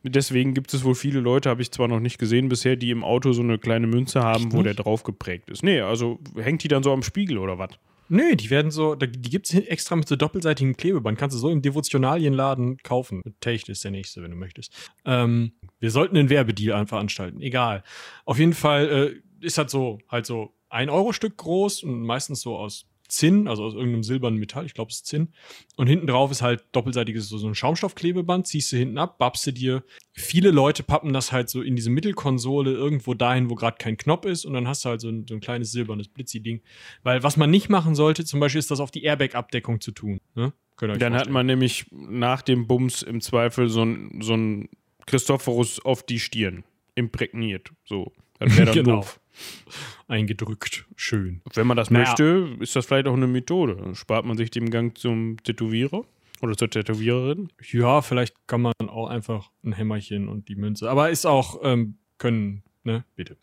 Deswegen 0.03 0.55
gibt 0.55 0.73
es 0.73 0.83
wohl 0.83 0.95
viele 0.95 1.21
Leute, 1.21 1.51
habe 1.51 1.61
ich 1.63 1.71
zwar 1.71 1.89
noch 1.89 2.01
nicht 2.01 2.19
gesehen 2.19 2.49
bisher, 2.49 2.77
die 2.77 2.91
im 2.91 3.05
Auto 3.05 3.33
so 3.33 3.43
eine 3.43 3.59
kleine 3.59 3.87
Münze 3.87 4.23
haben, 4.23 4.53
wo 4.53 4.63
der 4.63 4.73
drauf 4.75 5.03
geprägt 5.03 5.51
ist. 5.51 5.63
Nee, 5.63 5.81
also 5.83 6.19
hängt 6.37 6.63
die 6.65 6.69
dann 6.69 6.83
so 6.83 6.93
am 6.93 7.03
Spiegel 7.03 7.37
oder 7.39 7.59
was? 7.59 7.71
Nö, 8.09 8.37
die 8.37 8.51
werden 8.51 8.71
so, 8.71 8.95
die 8.95 9.31
gibt 9.31 9.47
es 9.47 9.55
extra 9.55 9.97
mit 9.97 10.09
so 10.09 10.17
doppelseitigem 10.17 10.77
Klebeband. 10.77 11.19
Kannst 11.19 11.35
du 11.35 11.39
so 11.39 11.51
im 11.51 11.63
Devotionalienladen 11.63 12.79
kaufen. 12.79 13.23
Techt 13.41 13.69
ist 13.69 13.85
der 13.85 13.91
nächste, 13.91 14.23
wenn 14.23 14.31
du 14.31 14.37
möchtest. 14.37 14.73
Ähm, 15.05 15.53
wir 15.79 15.91
sollten 15.91 16.17
einen 16.17 16.31
Werbedeal 16.31 16.87
veranstalten. 16.87 17.41
Egal. 17.41 17.83
Auf 18.25 18.39
jeden 18.39 18.55
Fall 18.55 19.21
äh, 19.41 19.45
ist 19.45 19.59
halt 19.59 19.71
so, 19.71 19.99
halt 20.09 20.27
so 20.27 20.55
ein 20.69 20.91
Euro-Stück 20.91 21.37
groß 21.37 21.83
und 21.83 22.03
meistens 22.03 22.41
so 22.41 22.57
aus 22.57 22.87
Zinn, 23.17 23.49
also 23.49 23.65
aus 23.65 23.75
irgendeinem 23.75 24.03
silbernen 24.03 24.39
Metall, 24.39 24.67
ich 24.67 24.75
glaube 24.75 24.91
es 24.91 24.97
ist 24.97 25.07
Zinn. 25.07 25.29
Und 25.77 25.87
hinten 25.87 26.07
drauf 26.07 26.31
ist 26.31 26.43
halt 26.43 26.65
doppelseitiges 26.73 27.29
so 27.29 27.47
ein 27.47 27.55
Schaumstoffklebeband, 27.55 28.47
ziehst 28.47 28.71
du 28.73 28.77
hinten 28.77 28.99
ab, 28.99 29.19
babst 29.19 29.47
du 29.47 29.53
dir. 29.53 29.83
Viele 30.13 30.51
Leute 30.51 30.83
pappen 30.83 31.13
das 31.13 31.33
halt 31.33 31.49
so 31.49 31.63
in 31.63 31.77
diese 31.77 31.91
Mittelkonsole 31.91 32.73
irgendwo 32.73 33.15
dahin, 33.15 33.51
wo 33.51 33.55
gerade 33.55 33.79
kein 33.79 33.97
Knopf 33.97 34.27
ist 34.27 34.45
und 34.45 34.53
dann 34.53 34.69
hast 34.69 34.85
du 34.85 34.91
halt 34.91 35.01
so 35.01 35.09
ein, 35.09 35.27
so 35.29 35.35
ein 35.35 35.41
kleines 35.41 35.73
silbernes 35.73 36.09
Blitzi-Ding. 36.09 36.61
Weil 37.03 37.23
was 37.23 37.37
man 37.37 37.51
nicht 37.51 37.69
machen 37.69 37.95
sollte, 37.95 38.25
zum 38.25 38.41
Beispiel 38.41 38.59
ist 38.59 38.71
das 38.71 38.81
auf 38.81 38.91
die 38.91 39.05
Airbag-Abdeckung 39.05 39.81
zu 39.81 39.93
tun. 39.93 40.21
Ne? 40.35 40.53
Dann 40.99 41.13
vorstellen. 41.13 41.15
hat 41.15 41.31
man 41.31 41.47
nämlich 41.47 41.87
nach 41.91 42.43
dem 42.43 42.67
Bums 42.67 43.03
im 43.03 43.21
Zweifel 43.23 43.69
so 43.69 43.83
ein, 43.83 44.21
so 44.21 44.35
ein 44.35 44.69
Christophorus 45.07 45.83
auf 45.85 46.03
die 46.03 46.19
Stirn 46.19 46.65
imprägniert. 46.95 47.73
So. 47.85 48.13
Das 48.39 48.57
wäre 48.57 48.67
dann 48.67 48.75
genau. 48.85 48.97
doof. 48.97 49.21
Eingedrückt. 50.09 50.87
Schön. 50.97 51.43
Wenn 51.55 51.67
man 51.67 51.77
das 51.77 51.91
Naja. 51.91 52.07
möchte, 52.07 52.57
ist 52.61 52.77
das 52.77 52.87
vielleicht 52.87 53.07
auch 53.07 53.15
eine 53.15 53.27
Methode. 53.27 53.77
Dann 53.77 53.95
spart 53.95 54.25
man 54.25 54.37
sich 54.37 54.51
den 54.51 54.71
Gang 54.71 54.97
zum 54.97 55.43
Tätowierer 55.43 56.05
oder 56.43 56.57
zur 56.57 56.71
Tätowiererin. 56.71 57.49
Ja, 57.71 58.03
vielleicht 58.03 58.35
kann 58.47 58.63
man 58.63 58.73
auch 58.81 59.09
einfach 59.09 59.51
ein 59.65 59.73
Hämmerchen 59.73 60.29
und 60.29 60.49
die 60.49 60.57
Münze. 60.57 60.91
Aber 60.91 61.11
ist 61.11 61.27
auch, 61.27 61.61
ähm, 61.63 61.99
können, 62.19 62.63
ne, 62.85 63.05
bitte. 63.15 63.37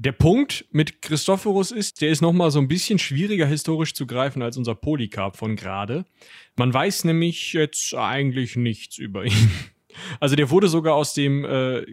Der 0.00 0.12
Punkt 0.12 0.64
mit 0.70 1.02
Christophorus 1.02 1.72
ist, 1.72 2.00
der 2.00 2.10
ist 2.10 2.20
nochmal 2.20 2.52
so 2.52 2.60
ein 2.60 2.68
bisschen 2.68 3.00
schwieriger 3.00 3.46
historisch 3.46 3.94
zu 3.94 4.06
greifen 4.06 4.42
als 4.42 4.56
unser 4.56 4.76
Polycarp 4.76 5.36
von 5.36 5.56
gerade. 5.56 6.04
Man 6.56 6.72
weiß 6.72 7.02
nämlich 7.02 7.52
jetzt 7.52 7.94
eigentlich 7.94 8.54
nichts 8.54 8.98
über 8.98 9.24
ihn. 9.24 9.50
Also 10.20 10.36
der 10.36 10.50
wurde 10.50 10.68
sogar 10.68 10.94
aus 10.94 11.14
dem 11.14 11.44
äh, 11.44 11.84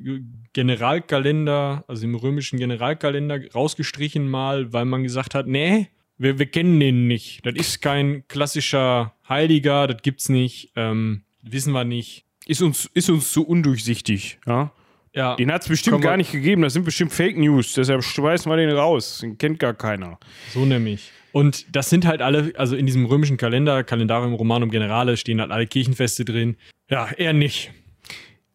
Generalkalender, 0.53 1.84
also 1.88 2.01
dem 2.01 2.16
römischen 2.16 2.60
Generalkalender 2.60 3.39
rausgestrichen 3.53 4.30
mal, 4.30 4.74
weil 4.74 4.86
man 4.86 5.03
gesagt 5.03 5.36
hat, 5.36 5.47
nee, 5.47 5.89
wir, 6.18 6.39
wir 6.39 6.45
kennen 6.45 6.80
den 6.80 7.08
nicht. 7.08 7.45
Das 7.45 7.56
ist 7.56 7.82
kein 7.82 8.28
klassischer 8.28 9.14
Heiliger, 9.28 9.88
das 9.88 10.01
gibt's 10.01 10.30
nicht, 10.30 10.72
ähm, 10.76 11.24
wissen 11.41 11.74
wir 11.74 11.84
nicht. 11.84 12.26
Ist 12.45 12.62
uns, 12.62 12.89
ist 12.93 13.10
uns 13.10 13.32
zu 13.32 13.45
undurchsichtig. 13.45 14.39
Ja? 14.45 14.72
Ja, 15.16 15.36
Den 15.36 15.51
hat 15.51 15.62
es 15.62 15.70
bestimmt 15.70 16.01
gar 16.01 16.18
nicht 16.18 16.32
gegeben. 16.34 16.62
Das 16.62 16.74
sind 16.74 16.84
bestimmt 16.84 17.14
Fake 17.14 17.38
News. 17.38 17.74
Deshalb 17.74 18.03
schmeißen 18.03 18.51
wir 18.51 18.58
den 18.58 18.70
raus. 18.70 19.20
Den 19.22 19.38
kennt 19.38 19.60
gar 19.60 19.74
keiner. 19.74 20.20
so 20.53 20.66
nämlich. 20.66 21.10
Und 21.32 21.66
das 21.76 21.89
sind 21.89 22.06
halt 22.06 22.22
alle, 22.22 22.53
also 22.58 22.76
in 22.76 22.86
diesem 22.86 23.06
römischen 23.06 23.38
Kalender, 23.38 23.84
Kalendarium 23.84 24.34
Romanum 24.34 24.70
Generale, 24.70 25.18
stehen 25.18 25.41
halt 25.41 25.51
alle 25.51 25.68
Kirchenfeste 25.68 26.26
drin. 26.26 26.58
Ja, 26.89 27.10
eher 27.12 27.34
nicht. 27.34 27.72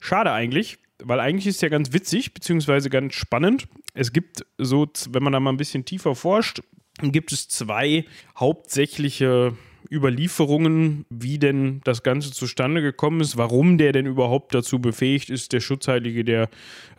Schade 0.01 0.33
eigentlich, 0.33 0.79
weil 1.03 1.21
eigentlich 1.21 1.47
ist 1.47 1.63
ja 1.63 1.69
ganz 1.69 1.93
witzig, 1.93 2.35
beziehungsweise 2.35 2.91
ganz 2.91 3.15
spannend. 3.15 3.69
Es 3.95 4.13
gibt 4.13 4.45
so, 4.59 4.89
wenn 5.11 5.23
man 5.23 5.33
da 5.33 5.41
mal 5.41 5.51
ein 5.51 5.57
bisschen 5.57 5.85
tiefer 5.85 6.15
forscht, 6.15 6.61
gibt 7.01 7.33
es 7.33 7.49
zwei 7.49 8.05
hauptsächliche 8.39 9.57
Überlieferungen, 9.91 11.07
wie 11.09 11.39
denn 11.39 11.81
das 11.85 12.03
Ganze 12.03 12.33
zustande 12.33 12.83
gekommen 12.83 13.21
ist, 13.21 13.37
warum 13.37 13.79
der 13.79 13.93
denn 13.93 14.07
überhaupt 14.07 14.55
dazu 14.55 14.79
befähigt 14.79 15.31
ist, 15.31 15.53
der 15.53 15.61
Schutzheilige 15.61 16.25
der 16.25 16.49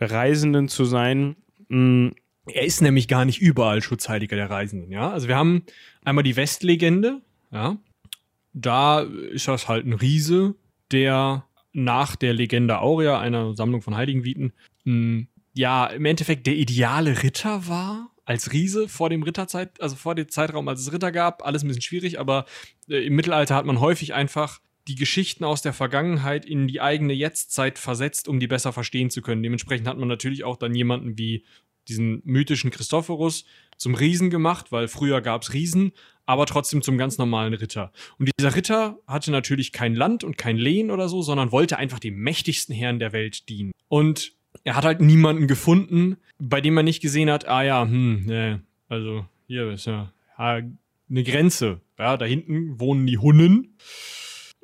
Reisenden 0.00 0.68
zu 0.68 0.84
sein. 0.84 1.36
Mm, 1.68 2.08
Er 2.46 2.64
ist 2.64 2.82
nämlich 2.82 3.06
gar 3.06 3.24
nicht 3.24 3.40
überall 3.40 3.82
Schutzheiliger 3.82 4.34
der 4.34 4.50
Reisenden, 4.50 4.90
ja. 4.90 5.10
Also 5.10 5.28
wir 5.28 5.36
haben 5.36 5.62
einmal 6.04 6.24
die 6.24 6.34
Westlegende, 6.36 7.20
ja. 7.52 7.76
Da 8.52 9.00
ist 9.00 9.48
das 9.48 9.68
halt 9.68 9.86
ein 9.86 9.92
Riese, 9.92 10.54
der 10.90 11.46
nach 11.72 12.16
der 12.16 12.34
Legende 12.34 12.80
Aurea, 12.80 13.18
einer 13.20 13.54
Sammlung 13.54 13.82
von 13.82 13.96
Heiligenviten, 13.96 14.52
mh, 14.84 15.26
ja, 15.54 15.86
im 15.86 16.04
Endeffekt 16.04 16.46
der 16.46 16.56
ideale 16.56 17.22
Ritter 17.22 17.68
war 17.68 18.10
als 18.24 18.52
Riese 18.52 18.88
vor 18.88 19.10
dem 19.10 19.22
Ritterzeit, 19.22 19.80
also 19.80 19.96
vor 19.96 20.14
dem 20.14 20.28
Zeitraum, 20.28 20.68
als 20.68 20.80
es 20.80 20.92
Ritter 20.92 21.12
gab, 21.12 21.44
alles 21.44 21.62
ein 21.62 21.68
bisschen 21.68 21.82
schwierig, 21.82 22.20
aber 22.20 22.46
äh, 22.88 23.06
im 23.06 23.14
Mittelalter 23.14 23.54
hat 23.54 23.66
man 23.66 23.80
häufig 23.80 24.14
einfach 24.14 24.60
die 24.88 24.94
Geschichten 24.94 25.44
aus 25.44 25.62
der 25.62 25.72
Vergangenheit 25.72 26.44
in 26.44 26.66
die 26.66 26.80
eigene 26.80 27.12
Jetztzeit 27.12 27.78
versetzt, 27.78 28.28
um 28.28 28.40
die 28.40 28.48
besser 28.48 28.72
verstehen 28.72 29.10
zu 29.10 29.22
können. 29.22 29.42
Dementsprechend 29.42 29.86
hat 29.86 29.98
man 29.98 30.08
natürlich 30.08 30.44
auch 30.44 30.56
dann 30.56 30.74
jemanden 30.74 31.18
wie 31.18 31.44
diesen 31.88 32.22
mythischen 32.24 32.70
Christophorus 32.70 33.44
zum 33.76 33.94
Riesen 33.94 34.30
gemacht, 34.30 34.72
weil 34.72 34.88
früher 34.88 35.20
gab 35.20 35.42
es 35.42 35.52
Riesen, 35.52 35.92
aber 36.26 36.46
trotzdem 36.46 36.82
zum 36.82 36.98
ganz 36.98 37.18
normalen 37.18 37.54
Ritter. 37.54 37.92
Und 38.18 38.30
dieser 38.38 38.54
Ritter 38.54 38.98
hatte 39.06 39.30
natürlich 39.30 39.72
kein 39.72 39.94
Land 39.94 40.24
und 40.24 40.38
kein 40.38 40.56
Lehen 40.56 40.90
oder 40.90 41.08
so, 41.08 41.22
sondern 41.22 41.52
wollte 41.52 41.78
einfach 41.78 41.98
dem 41.98 42.16
mächtigsten 42.16 42.74
Herrn 42.74 42.98
der 42.98 43.12
Welt 43.12 43.48
dienen. 43.48 43.72
Und 43.88 44.32
er 44.64 44.76
hat 44.76 44.84
halt 44.84 45.00
niemanden 45.00 45.46
gefunden, 45.46 46.16
bei 46.38 46.60
dem 46.60 46.76
er 46.76 46.82
nicht 46.82 47.02
gesehen 47.02 47.30
hat, 47.30 47.48
ah 47.48 47.62
ja, 47.62 47.82
hm, 47.82 48.26
ne, 48.26 48.62
also 48.88 49.26
hier 49.46 49.70
ist 49.70 49.86
ja, 49.86 50.12
ja 50.38 50.60
eine 51.10 51.24
Grenze. 51.24 51.80
Ja, 51.98 52.16
da 52.16 52.24
hinten 52.24 52.80
wohnen 52.80 53.06
die 53.06 53.18
Hunnen. 53.18 53.76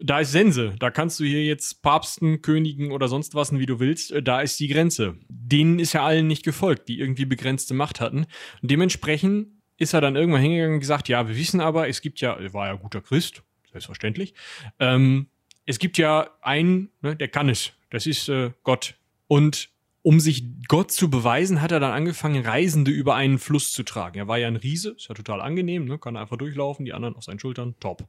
Da 0.00 0.20
ist 0.20 0.32
Sense. 0.32 0.74
Da 0.78 0.90
kannst 0.90 1.18
du 1.18 1.24
hier 1.24 1.44
jetzt 1.44 1.82
Papsten, 1.82 2.40
Königen 2.40 2.92
oder 2.92 3.08
sonst 3.08 3.34
was, 3.34 3.52
wie 3.52 3.66
du 3.66 3.80
willst. 3.80 4.12
Äh, 4.12 4.22
Da 4.22 4.40
ist 4.40 4.60
die 4.60 4.68
Grenze. 4.68 5.16
Denen 5.28 5.78
ist 5.78 5.92
ja 5.92 6.04
allen 6.04 6.26
nicht 6.26 6.44
gefolgt, 6.44 6.88
die 6.88 7.00
irgendwie 7.00 7.24
begrenzte 7.24 7.74
Macht 7.74 8.00
hatten. 8.00 8.26
Und 8.62 8.70
dementsprechend 8.70 9.48
ist 9.76 9.94
er 9.94 10.00
dann 10.00 10.16
irgendwann 10.16 10.42
hingegangen 10.42 10.74
und 10.74 10.80
gesagt, 10.80 11.08
ja, 11.08 11.26
wir 11.28 11.36
wissen 11.36 11.60
aber, 11.60 11.88
es 11.88 12.00
gibt 12.00 12.20
ja, 12.20 12.34
er 12.34 12.52
war 12.52 12.66
ja 12.66 12.74
guter 12.74 13.00
Christ, 13.00 13.42
selbstverständlich. 13.70 14.34
Ähm, 14.78 15.28
es 15.66 15.78
gibt 15.78 15.98
ja 15.98 16.30
einen, 16.42 16.90
ne, 17.00 17.14
der 17.14 17.28
kann 17.28 17.48
es. 17.48 17.72
Das 17.90 18.06
ist 18.06 18.28
äh, 18.28 18.50
Gott. 18.62 18.94
Und 19.26 19.70
um 20.08 20.20
sich 20.20 20.42
Gott 20.68 20.90
zu 20.90 21.10
beweisen, 21.10 21.60
hat 21.60 21.70
er 21.70 21.80
dann 21.80 21.92
angefangen, 21.92 22.42
Reisende 22.42 22.90
über 22.90 23.14
einen 23.14 23.38
Fluss 23.38 23.72
zu 23.72 23.82
tragen. 23.82 24.16
Er 24.16 24.26
war 24.26 24.38
ja 24.38 24.48
ein 24.48 24.56
Riese, 24.56 24.92
ist 24.96 25.06
ja 25.10 25.14
total 25.14 25.42
angenehm, 25.42 25.84
ne? 25.84 25.98
kann 25.98 26.16
einfach 26.16 26.38
durchlaufen, 26.38 26.86
die 26.86 26.94
anderen 26.94 27.14
auf 27.14 27.24
seinen 27.24 27.38
Schultern, 27.38 27.74
top. 27.78 28.08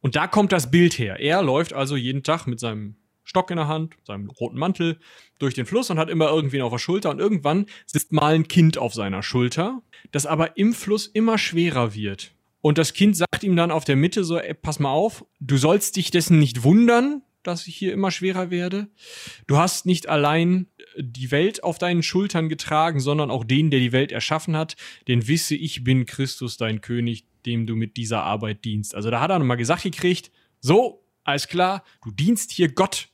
Und 0.00 0.16
da 0.16 0.28
kommt 0.28 0.50
das 0.50 0.70
Bild 0.70 0.98
her. 0.98 1.20
Er 1.20 1.42
läuft 1.42 1.74
also 1.74 1.94
jeden 1.94 2.22
Tag 2.22 2.46
mit 2.46 2.58
seinem 2.58 2.96
Stock 3.22 3.50
in 3.50 3.58
der 3.58 3.68
Hand, 3.68 3.96
seinem 4.04 4.30
roten 4.30 4.56
Mantel 4.56 4.98
durch 5.38 5.52
den 5.52 5.66
Fluss 5.66 5.90
und 5.90 5.98
hat 5.98 6.08
immer 6.08 6.30
irgendwen 6.30 6.62
auf 6.62 6.72
der 6.72 6.78
Schulter. 6.78 7.10
Und 7.10 7.18
irgendwann 7.18 7.66
sitzt 7.84 8.12
mal 8.12 8.34
ein 8.34 8.48
Kind 8.48 8.78
auf 8.78 8.94
seiner 8.94 9.22
Schulter, 9.22 9.82
das 10.12 10.24
aber 10.24 10.56
im 10.56 10.72
Fluss 10.72 11.06
immer 11.06 11.36
schwerer 11.36 11.94
wird. 11.94 12.32
Und 12.62 12.78
das 12.78 12.94
Kind 12.94 13.14
sagt 13.14 13.44
ihm 13.44 13.56
dann 13.56 13.70
auf 13.70 13.84
der 13.84 13.96
Mitte 13.96 14.24
so, 14.24 14.38
ey, 14.38 14.54
pass 14.54 14.78
mal 14.78 14.88
auf, 14.88 15.26
du 15.40 15.58
sollst 15.58 15.96
dich 15.96 16.10
dessen 16.10 16.38
nicht 16.38 16.62
wundern, 16.62 17.20
dass 17.46 17.66
ich 17.66 17.76
hier 17.76 17.92
immer 17.92 18.10
schwerer 18.10 18.50
werde. 18.50 18.88
Du 19.46 19.56
hast 19.56 19.86
nicht 19.86 20.08
allein 20.08 20.66
die 20.98 21.30
Welt 21.30 21.62
auf 21.62 21.78
deinen 21.78 22.02
Schultern 22.02 22.48
getragen, 22.48 23.00
sondern 23.00 23.30
auch 23.30 23.44
den, 23.44 23.70
der 23.70 23.80
die 23.80 23.92
Welt 23.92 24.12
erschaffen 24.12 24.56
hat. 24.56 24.76
Denn 25.08 25.28
wisse, 25.28 25.54
ich 25.54 25.84
bin 25.84 26.06
Christus, 26.06 26.56
dein 26.56 26.80
König, 26.80 27.24
dem 27.44 27.66
du 27.66 27.76
mit 27.76 27.96
dieser 27.96 28.22
Arbeit 28.22 28.64
dienst. 28.64 28.94
Also 28.94 29.10
da 29.10 29.20
hat 29.20 29.30
er 29.30 29.38
nochmal 29.38 29.56
gesagt 29.56 29.82
gekriegt, 29.82 30.30
so, 30.60 31.04
alles 31.24 31.48
klar, 31.48 31.84
du 32.04 32.10
dienst 32.10 32.50
hier 32.50 32.68
Gott. 32.72 33.08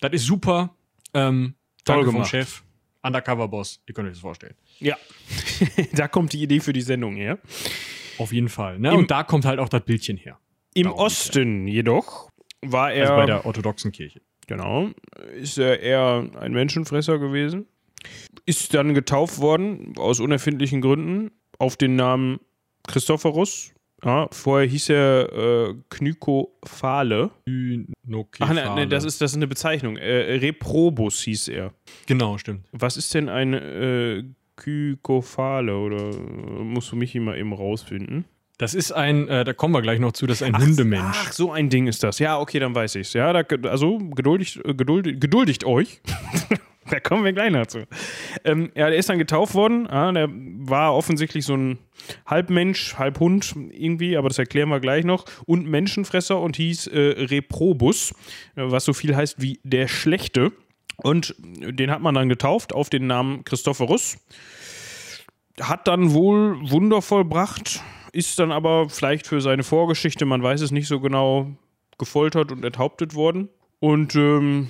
Das 0.00 0.12
ist 0.12 0.24
super. 0.26 0.74
Ähm, 1.14 1.54
Toll 1.84 1.96
danke 1.96 2.04
vom 2.06 2.14
gemacht. 2.16 2.30
Chef. 2.30 2.62
Undercover-Boss, 3.02 3.80
ihr 3.86 3.94
könnt 3.94 4.06
euch 4.08 4.14
das 4.14 4.20
vorstellen. 4.20 4.54
Ja, 4.80 4.96
da 5.92 6.08
kommt 6.08 6.32
die 6.32 6.42
Idee 6.42 6.60
für 6.60 6.72
die 6.72 6.82
Sendung 6.82 7.16
her. 7.16 7.38
Auf 8.18 8.32
jeden 8.32 8.48
Fall. 8.48 8.78
Ne? 8.78 8.90
Im- 8.90 8.96
Und 9.00 9.10
da 9.10 9.22
kommt 9.22 9.44
halt 9.44 9.58
auch 9.60 9.68
das 9.68 9.84
Bildchen 9.84 10.16
her. 10.16 10.38
Im 10.74 10.84
Darum 10.84 10.98
Osten 11.00 11.66
jedoch 11.68 12.27
war 12.64 12.92
er, 12.92 13.02
Also 13.10 13.14
bei 13.16 13.26
der 13.26 13.46
orthodoxen 13.46 13.92
Kirche. 13.92 14.20
genau, 14.46 14.88
ist 15.36 15.58
er 15.58 15.80
eher 15.80 16.28
ein 16.40 16.52
Menschenfresser 16.52 17.18
gewesen. 17.18 17.66
Ist 18.46 18.72
dann 18.74 18.94
getauft 18.94 19.40
worden, 19.40 19.94
aus 19.98 20.20
unerfindlichen 20.20 20.80
Gründen, 20.80 21.30
auf 21.58 21.76
den 21.76 21.96
Namen 21.96 22.38
Christophorus. 22.86 23.72
Ja, 24.04 24.28
vorher 24.30 24.68
hieß 24.68 24.90
er 24.90 25.32
äh, 25.70 25.74
Knykophale. 25.90 27.30
Ach 28.38 28.52
nein, 28.54 28.74
nein, 28.76 28.90
das 28.90 29.04
ist, 29.04 29.20
das 29.20 29.32
ist 29.32 29.36
eine 29.36 29.48
Bezeichnung. 29.48 29.96
Äh, 29.96 30.36
Reprobus 30.36 31.20
hieß 31.22 31.48
er. 31.48 31.72
Genau, 32.06 32.38
stimmt. 32.38 32.64
Was 32.70 32.96
ist 32.96 33.12
denn 33.14 33.28
ein 33.28 33.54
äh, 33.54 34.22
Kykophale? 34.54 35.76
Oder 35.76 36.10
äh, 36.10 36.62
musst 36.62 36.92
du 36.92 36.96
mich 36.96 37.14
immer 37.16 37.36
eben 37.36 37.52
rausfinden? 37.52 38.24
Das 38.58 38.74
ist 38.74 38.90
ein, 38.90 39.28
äh, 39.28 39.44
da 39.44 39.52
kommen 39.52 39.72
wir 39.72 39.82
gleich 39.82 40.00
noch 40.00 40.12
zu, 40.12 40.26
das 40.26 40.40
ist 40.40 40.46
ein 40.46 40.58
Hundemensch. 40.58 41.16
Ach, 41.16 41.32
so 41.32 41.52
ein 41.52 41.70
Ding 41.70 41.86
ist 41.86 42.02
das. 42.02 42.18
Ja, 42.18 42.40
okay, 42.40 42.58
dann 42.58 42.74
weiß 42.74 42.96
ich's. 42.96 43.12
Ja, 43.12 43.32
da, 43.32 43.42
also 43.68 43.98
geduldigt, 43.98 44.60
äh, 44.64 44.74
geduldigt, 44.74 45.20
geduldigt 45.20 45.64
euch. 45.64 46.00
da 46.90 46.98
kommen 46.98 47.24
wir 47.24 47.32
gleich 47.32 47.52
noch 47.52 47.68
zu. 47.68 47.86
Ähm, 48.44 48.72
ja, 48.74 48.88
der 48.88 48.98
ist 48.98 49.08
dann 49.08 49.18
getauft 49.18 49.54
worden. 49.54 49.86
Ja, 49.88 50.10
der 50.10 50.28
war 50.30 50.92
offensichtlich 50.92 51.44
so 51.44 51.56
ein 51.56 51.78
Halbmensch, 52.26 52.96
Halbhund 52.98 53.54
irgendwie, 53.70 54.16
aber 54.16 54.28
das 54.28 54.38
erklären 54.38 54.70
wir 54.70 54.80
gleich 54.80 55.04
noch. 55.04 55.24
Und 55.46 55.68
Menschenfresser 55.68 56.40
und 56.40 56.56
hieß 56.56 56.88
äh, 56.88 56.98
Reprobus, 56.98 58.10
äh, 58.56 58.62
was 58.64 58.84
so 58.84 58.92
viel 58.92 59.14
heißt 59.14 59.40
wie 59.40 59.60
der 59.62 59.86
Schlechte. 59.86 60.50
Und 60.96 61.36
den 61.38 61.92
hat 61.92 62.02
man 62.02 62.16
dann 62.16 62.28
getauft 62.28 62.72
auf 62.72 62.90
den 62.90 63.06
Namen 63.06 63.44
Christophorus. 63.44 64.18
Hat 65.60 65.86
dann 65.86 66.12
wohl 66.12 66.58
Wunder 66.68 67.02
vollbracht, 67.02 67.82
ist 68.18 68.38
dann 68.38 68.52
aber 68.52 68.88
vielleicht 68.88 69.26
für 69.26 69.40
seine 69.40 69.62
Vorgeschichte, 69.62 70.26
man 70.26 70.42
weiß 70.42 70.60
es 70.60 70.72
nicht 70.72 70.88
so 70.88 70.98
genau, 71.00 71.56
gefoltert 71.98 72.50
und 72.50 72.64
enthauptet 72.64 73.14
worden. 73.14 73.48
Und 73.78 74.16
ähm, 74.16 74.68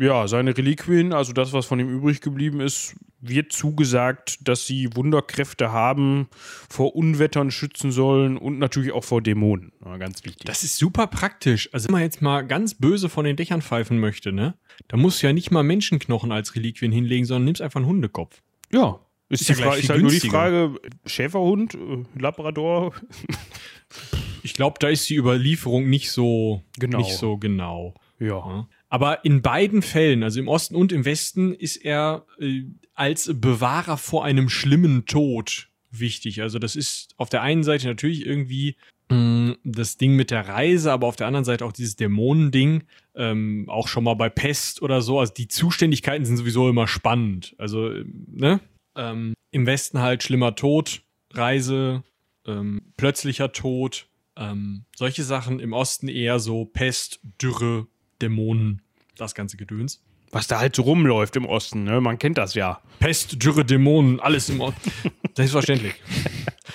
ja, 0.00 0.26
seine 0.26 0.56
Reliquien, 0.56 1.12
also 1.12 1.32
das, 1.32 1.52
was 1.52 1.66
von 1.66 1.78
ihm 1.78 1.88
übrig 1.88 2.20
geblieben 2.20 2.60
ist, 2.60 2.96
wird 3.20 3.52
zugesagt, 3.52 4.48
dass 4.48 4.66
sie 4.66 4.94
Wunderkräfte 4.94 5.72
haben, 5.72 6.28
vor 6.68 6.96
Unwettern 6.96 7.50
schützen 7.50 7.92
sollen 7.92 8.36
und 8.36 8.58
natürlich 8.58 8.92
auch 8.92 9.04
vor 9.04 9.22
Dämonen. 9.22 9.72
Ja, 9.84 9.96
ganz 9.96 10.24
wichtig. 10.24 10.46
Das 10.46 10.64
ist 10.64 10.76
super 10.76 11.06
praktisch. 11.06 11.68
Also, 11.72 11.88
wenn 11.88 11.92
man 11.92 12.02
jetzt 12.02 12.22
mal 12.22 12.42
ganz 12.42 12.74
böse 12.74 13.08
von 13.08 13.24
den 13.24 13.36
Dächern 13.36 13.62
pfeifen 13.62 13.98
möchte, 14.00 14.32
ne? 14.32 14.54
Da 14.88 14.96
musst 14.96 15.22
du 15.22 15.26
ja 15.26 15.32
nicht 15.32 15.50
mal 15.50 15.62
Menschenknochen 15.62 16.32
als 16.32 16.54
Reliquien 16.54 16.92
hinlegen, 16.92 17.24
sondern 17.24 17.44
nimmst 17.44 17.62
einfach 17.62 17.78
einen 17.78 17.88
Hundekopf. 17.88 18.40
Ja. 18.72 19.00
Ist, 19.28 19.42
Ist 19.42 19.48
ja 19.48 19.54
die 19.56 19.62
Frage, 19.62 19.80
ist 19.80 19.90
halt 19.90 20.00
nur 20.00 20.10
die. 20.10 20.20
Frage, 20.20 20.74
Schäferhund, 21.06 21.74
äh, 21.74 22.04
Labrador, 22.18 22.94
Ich 24.42 24.54
glaube, 24.54 24.76
da 24.80 24.88
ist 24.88 25.08
die 25.08 25.16
Überlieferung 25.16 25.88
nicht 25.88 26.10
so 26.10 26.62
Genau. 26.78 26.98
Nicht 26.98 27.12
so 27.12 27.36
genau. 27.36 27.94
ja. 28.18 28.26
Ja. 28.26 28.68
Aber 28.90 29.24
in 29.24 29.42
beiden 29.42 29.82
Fällen, 29.82 30.22
also 30.22 30.40
im 30.40 30.48
Osten 30.48 30.74
und 30.74 30.92
im 30.92 31.04
Westen, 31.04 31.52
ist 31.52 31.76
er 31.76 32.24
äh, 32.40 32.62
als 32.94 33.30
Bewahrer 33.34 33.98
vor 33.98 34.24
einem 34.24 34.48
schlimmen 34.48 35.04
Tod 35.04 35.68
wichtig. 35.90 36.40
Also 36.40 36.58
das 36.58 36.74
ist 36.74 37.14
auf 37.18 37.28
der 37.28 37.42
einen 37.42 37.64
Seite 37.64 37.86
natürlich 37.86 38.24
irgendwie 38.24 38.76
mh, 39.10 39.56
das 39.64 39.98
Ding 39.98 40.16
mit 40.16 40.30
der 40.30 40.48
Reise, 40.48 40.90
aber 40.92 41.06
auf 41.06 41.16
der 41.16 41.26
anderen 41.26 41.44
Seite 41.44 41.66
auch 41.66 41.72
dieses 41.72 41.96
Dämonending. 41.96 42.84
Ähm, 43.14 43.66
auch 43.68 43.88
schon 43.88 44.04
mal 44.04 44.14
bei 44.14 44.30
Pest 44.30 44.80
oder 44.80 45.02
so. 45.02 45.20
Also 45.20 45.34
die 45.34 45.48
Zuständigkeiten 45.48 46.24
sind 46.24 46.38
sowieso 46.38 46.68
immer 46.70 46.86
spannend. 46.86 47.54
Also, 47.58 47.90
äh, 47.90 48.04
ne? 48.26 48.60
Ähm, 48.98 49.34
Im 49.52 49.64
Westen 49.64 50.00
halt 50.00 50.22
schlimmer 50.22 50.54
Tod, 50.56 51.02
Reise, 51.32 52.02
ähm, 52.46 52.92
plötzlicher 52.96 53.52
Tod, 53.52 54.08
ähm, 54.36 54.84
solche 54.94 55.22
Sachen. 55.22 55.60
Im 55.60 55.72
Osten 55.72 56.08
eher 56.08 56.40
so 56.40 56.64
Pest, 56.64 57.20
Dürre, 57.40 57.86
Dämonen, 58.20 58.82
das 59.16 59.34
ganze 59.34 59.56
Gedöns. 59.56 60.02
Was 60.30 60.46
da 60.46 60.58
halt 60.58 60.76
so 60.76 60.82
rumläuft 60.82 61.36
im 61.36 61.46
Osten, 61.46 61.84
ne? 61.84 62.00
Man 62.02 62.18
kennt 62.18 62.36
das 62.36 62.52
ja. 62.54 62.82
Pest, 62.98 63.42
Dürre, 63.42 63.64
Dämonen, 63.64 64.20
alles 64.20 64.50
im 64.50 64.60
Osten. 64.60 64.92
Selbstverständlich. 65.34 65.94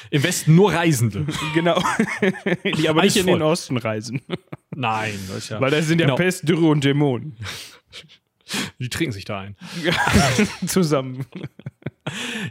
Im 0.10 0.24
Westen 0.24 0.56
nur 0.56 0.74
Reisende. 0.74 1.28
Genau. 1.54 1.82
die 2.78 2.90
aber 2.90 3.04
nicht 3.04 3.18
in 3.18 3.28
den 3.28 3.42
Osten 3.42 3.78
reisen. 3.78 4.22
Nein, 4.76 5.20
das 5.28 5.38
ist 5.38 5.50
ja. 5.50 5.62
Weil 5.62 5.72
da 5.72 5.82
sind 5.82 6.00
ja 6.00 6.08
Genau. 6.08 6.16
Pest, 6.16 6.48
Dürre 6.48 6.68
und 6.68 6.84
Dämonen. 6.84 7.36
Die 8.80 8.90
trinken 8.90 9.14
sich 9.14 9.26
da 9.26 9.40
ein. 9.40 9.56
Zusammen. 10.68 11.26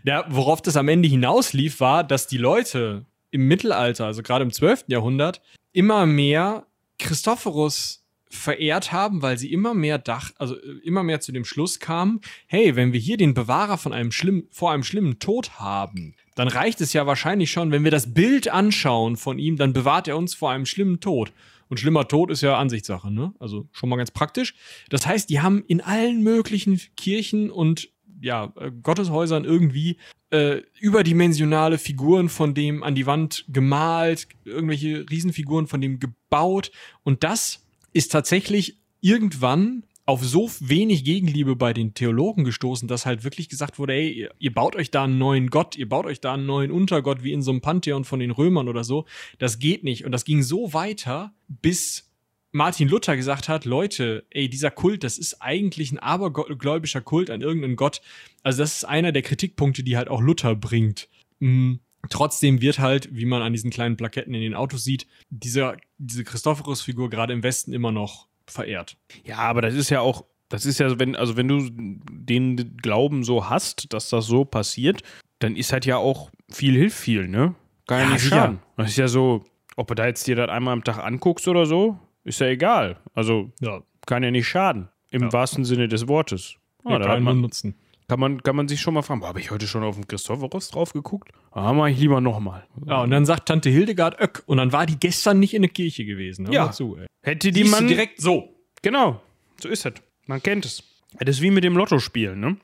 Ja, 0.05 0.25
worauf 0.29 0.63
das 0.63 0.77
am 0.77 0.89
Ende 0.89 1.09
hinauslief, 1.09 1.81
war, 1.81 2.05
dass 2.05 2.27
die 2.27 2.39
Leute 2.39 3.05
im 3.31 3.49
Mittelalter, 3.49 4.07
also 4.07 4.23
gerade 4.23 4.45
im 4.45 4.53
12. 4.53 4.85
Jahrhundert, 4.89 5.43
immer 5.73 6.07
mehr 6.07 6.67
Christophorus 6.99 8.03
verehrt 8.33 8.93
haben, 8.93 9.21
weil 9.21 9.37
sie 9.37 9.53
immer 9.53 9.75
mehr 9.75 9.99
dach, 9.99 10.31
also 10.39 10.57
äh, 10.57 10.79
immer 10.85 11.03
mehr 11.03 11.21
zu 11.21 11.33
dem 11.33 11.45
Schluss 11.45 11.81
kamen, 11.81 12.21
hey, 12.47 12.77
wenn 12.77 12.93
wir 12.93 13.01
hier 13.01 13.19
den 13.19 13.35
Bewahrer 13.35 13.77
von 13.77 13.93
einem 13.93 14.11
schlimmen, 14.11 14.49
vor 14.51 14.73
einem 14.73 14.85
schlimmen 14.85 15.19
Tod 15.19 15.59
haben, 15.61 16.15
dann 16.35 16.49
reicht 16.49 16.81
es 16.81 16.95
ja 16.95 17.07
wahrscheinlich 17.07 17.51
schon, 17.51 17.73
wenn 17.73 17.85
wir 17.85 17.91
das 17.91 18.15
Bild 18.15 18.49
anschauen 18.49 19.17
von 19.17 19.39
ihm, 19.39 19.57
dann 19.57 19.75
bewahrt 19.75 20.09
er 20.09 20.17
uns 20.17 20.35
vor 20.35 20.51
einem 20.51 20.65
schlimmen 20.65 21.01
Tod. 21.01 21.31
Und 21.73 21.79
schlimmer 21.79 22.07
Tod 22.07 22.31
ist 22.31 22.43
ja 22.43 22.59
Ansichtssache, 22.59 23.11
ne? 23.11 23.33
Also 23.39 23.67
schon 23.73 23.89
mal 23.89 23.97
ganz 23.97 24.11
praktisch. 24.11 24.55
Das 24.91 25.07
heißt, 25.07 25.31
die 25.31 25.41
haben 25.41 25.65
in 25.67 25.81
allen 25.81 26.23
möglichen 26.23 26.79
Kirchen 26.99 27.51
und 27.51 27.89
ja, 28.21 28.53
äh, 28.61 28.71
Gotteshäusern 28.71 29.47
irgendwie 29.47 29.97
äh, 30.29 30.61
überdimensionale 30.79 31.79
Figuren 31.79 32.29
von 32.29 32.53
dem 32.53 32.83
an 32.83 32.95
die 32.95 33.07
Wand 33.07 33.47
gemalt, 33.49 34.29
irgendwelche 34.45 35.07
Riesenfiguren 35.09 35.67
von 35.67 35.81
dem 35.81 35.99
gebaut. 35.99 36.73
Und 37.05 37.25
das 37.25 37.65
ist 37.95 38.13
tatsächlich 38.13 38.77
irgendwann 39.01 39.85
auf 40.05 40.25
so 40.25 40.51
wenig 40.61 41.05
Gegenliebe 41.05 41.55
bei 41.55 41.73
den 41.73 41.95
Theologen 41.95 42.45
gestoßen, 42.45 42.89
dass 42.89 43.07
halt 43.07 43.25
wirklich 43.25 43.49
gesagt 43.49 43.79
wurde, 43.79 43.95
ey, 43.95 44.11
ihr, 44.11 44.31
ihr 44.39 44.53
baut 44.53 44.75
euch 44.75 44.91
da 44.91 45.05
einen 45.05 45.19
neuen 45.19 45.51
Gott, 45.51 45.77
ihr 45.77 45.89
baut 45.89 46.07
euch 46.07 46.21
da 46.21 46.35
einen 46.35 46.47
neuen 46.47 46.71
Untergott 46.71 47.23
wie 47.23 47.33
in 47.33 47.43
so 47.43 47.53
einem 47.53 47.61
Pantheon 47.61 48.05
von 48.05 48.19
den 48.19 48.33
Römern 48.33 48.69
oder 48.69 48.85
so. 48.85 49.07
Das 49.39 49.59
geht 49.59 49.85
nicht. 49.85 50.05
Und 50.05 50.13
das 50.13 50.25
ging 50.25 50.43
so 50.43 50.73
weiter, 50.73 51.33
bis 51.49 52.11
Martin 52.51 52.89
Luther 52.89 53.17
gesagt 53.17 53.49
hat, 53.49 53.65
Leute, 53.65 54.27
ey, 54.31 54.49
dieser 54.49 54.71
Kult, 54.71 55.05
das 55.05 55.19
ist 55.19 55.41
eigentlich 55.41 55.93
ein 55.93 55.99
abergläubischer 55.99 57.01
Kult 57.01 57.31
an 57.31 57.41
irgendeinen 57.41 57.77
Gott. 57.77 58.03
Also 58.43 58.63
das 58.63 58.75
ist 58.75 58.85
einer 58.85 59.13
der 59.13 59.23
Kritikpunkte, 59.23 59.85
die 59.85 59.97
halt 59.97 60.09
auch 60.09 60.21
Luther 60.21 60.55
bringt. 60.55 61.09
Mm, 61.39 61.77
Trotzdem 62.11 62.61
wird 62.61 62.79
halt, 62.79 63.15
wie 63.15 63.27
man 63.27 63.43
an 63.43 63.53
diesen 63.53 63.71
kleinen 63.71 63.97
Plaketten 63.97 64.35
in 64.35 64.41
den 64.41 64.55
Autos 64.55 64.83
sieht, 64.85 65.07
dieser, 65.31 65.77
diese 65.99 66.25
Christophorus-Figur 66.25 67.11
gerade 67.11 67.33
im 67.33 67.43
Westen 67.43 67.73
immer 67.73 67.93
noch 67.93 68.29
verehrt. 68.47 68.97
Ja, 69.25 69.39
aber 69.39 69.63
das 69.63 69.75
ist 69.75 69.91
ja 69.91 70.01
auch, 70.01 70.25
das 70.49 70.67
ist 70.67 70.79
ja, 70.81 70.99
wenn, 70.99 71.17
also 71.17 71.37
wenn 71.37 71.49
du 71.49 71.69
den 72.11 72.77
Glauben 72.77 73.25
so 73.25 73.49
hast, 73.49 73.93
dass 73.93 74.09
das 74.11 74.27
so 74.27 74.45
passiert, 74.45 75.03
dann 75.39 75.57
ist 75.57 75.73
halt 75.73 75.87
ja 75.87 75.97
auch 75.97 76.31
viel 76.51 76.75
hilft 76.75 76.99
viel, 76.99 77.29
ne? 77.29 77.55
Kann 77.87 77.99
ja, 78.01 78.05
Ja, 78.07 78.13
nicht 78.13 78.25
schaden. 78.29 78.59
Das 78.77 78.91
ist 78.91 78.97
ja 78.99 79.09
so, 79.09 79.45
ob 79.77 79.89
du 79.89 79.95
da 79.95 80.07
jetzt 80.07 80.27
dir 80.27 80.37
das 80.37 80.49
einmal 80.51 80.73
am 80.73 80.85
Tag 80.85 80.99
anguckst 80.99 81.49
oder 81.49 81.67
so, 81.67 81.99
ist 82.25 82.41
ja 82.41 82.47
egal. 82.47 82.99
Also 83.15 83.51
Ja, 83.61 83.83
kann 84.07 84.23
ja 84.23 84.31
nicht 84.31 84.47
schaden. 84.47 84.89
Im 85.11 85.23
Ja. 85.23 85.33
wahrsten 85.33 85.65
Sinne 85.65 85.89
des 85.89 86.07
Wortes. 86.09 86.55
Ah, 86.85 86.99
da 86.99 87.09
hat 87.09 87.21
man, 87.21 87.41
Nutzen. 87.41 87.75
Kann, 88.13 88.21
man, 88.21 88.43
kann 88.43 88.55
man 88.57 88.69
sich 88.69 88.79
schon 88.83 88.93
mal 88.93 89.01
fragen, 89.01 89.25
habe 89.25 89.41
ich 89.41 89.51
heute 89.51 89.67
schon 89.67 89.83
auf 89.83 89.95
den 89.95 90.07
Christophorus 90.07 90.69
drauf 90.69 90.93
geguckt? 90.93 91.31
Ah, 91.51 91.73
mach 91.73 91.87
ich 91.87 91.99
lieber 91.99 92.21
nochmal. 92.21 92.67
Ja, 92.87 93.01
und 93.03 93.11
dann 93.11 93.25
sagt 93.25 93.49
Tante 93.49 93.71
Hildegard 93.71 94.21
Öck 94.21 94.43
und 94.45 94.59
dann 94.59 94.71
war 94.71 94.85
die 94.85 94.99
gestern 95.01 95.39
nicht 95.39 95.55
in 95.55 95.63
der 95.63 95.71
Kirche 95.71 96.05
gewesen. 96.05 96.47
Hör 96.47 96.53
Ja. 96.53 96.71
zu, 96.73 96.99
ey. 96.99 97.07
Hätte 97.23 97.51
die 97.53 97.61
Siehst 97.63 97.73
man 97.73 97.89
direkt 97.89 98.21
so. 98.21 98.55
Genau, 98.83 99.23
so 99.59 99.71
ist 99.71 99.87
es. 99.87 99.95
Man 100.27 100.43
kennt 100.43 100.67
es. 100.67 100.83
Das 101.21 101.37
ist 101.37 101.43
wie 101.43 101.51
mit 101.51 101.65
dem 101.65 101.75
Lottospielen, 101.75 102.39
ne? 102.39 102.57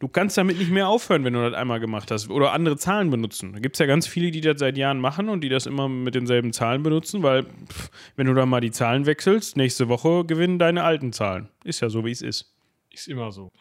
Du 0.00 0.08
kannst 0.08 0.36
damit 0.36 0.58
nicht 0.58 0.70
mehr 0.72 0.88
aufhören, 0.88 1.22
wenn 1.24 1.34
du 1.34 1.48
das 1.48 1.54
einmal 1.56 1.78
gemacht 1.78 2.10
hast. 2.10 2.28
Oder 2.28 2.52
andere 2.52 2.76
Zahlen 2.76 3.10
benutzen. 3.10 3.52
Da 3.52 3.60
gibt 3.60 3.76
es 3.76 3.78
ja 3.78 3.86
ganz 3.86 4.08
viele, 4.08 4.32
die 4.32 4.40
das 4.40 4.58
seit 4.58 4.76
Jahren 4.78 4.98
machen 4.98 5.28
und 5.28 5.42
die 5.42 5.48
das 5.48 5.66
immer 5.66 5.88
mit 5.88 6.16
denselben 6.16 6.52
Zahlen 6.52 6.82
benutzen, 6.82 7.22
weil, 7.22 7.44
pff, 7.44 7.90
wenn 8.16 8.26
du 8.26 8.34
dann 8.34 8.48
mal 8.48 8.60
die 8.60 8.72
Zahlen 8.72 9.06
wechselst, 9.06 9.56
nächste 9.56 9.88
Woche 9.88 10.24
gewinnen 10.24 10.58
deine 10.58 10.82
alten 10.82 11.12
Zahlen. 11.12 11.48
Ist 11.62 11.80
ja 11.80 11.88
so, 11.90 12.04
wie 12.04 12.10
es 12.10 12.22
ist. 12.22 12.52
Ist 12.92 13.08
immer 13.08 13.32
so. 13.32 13.50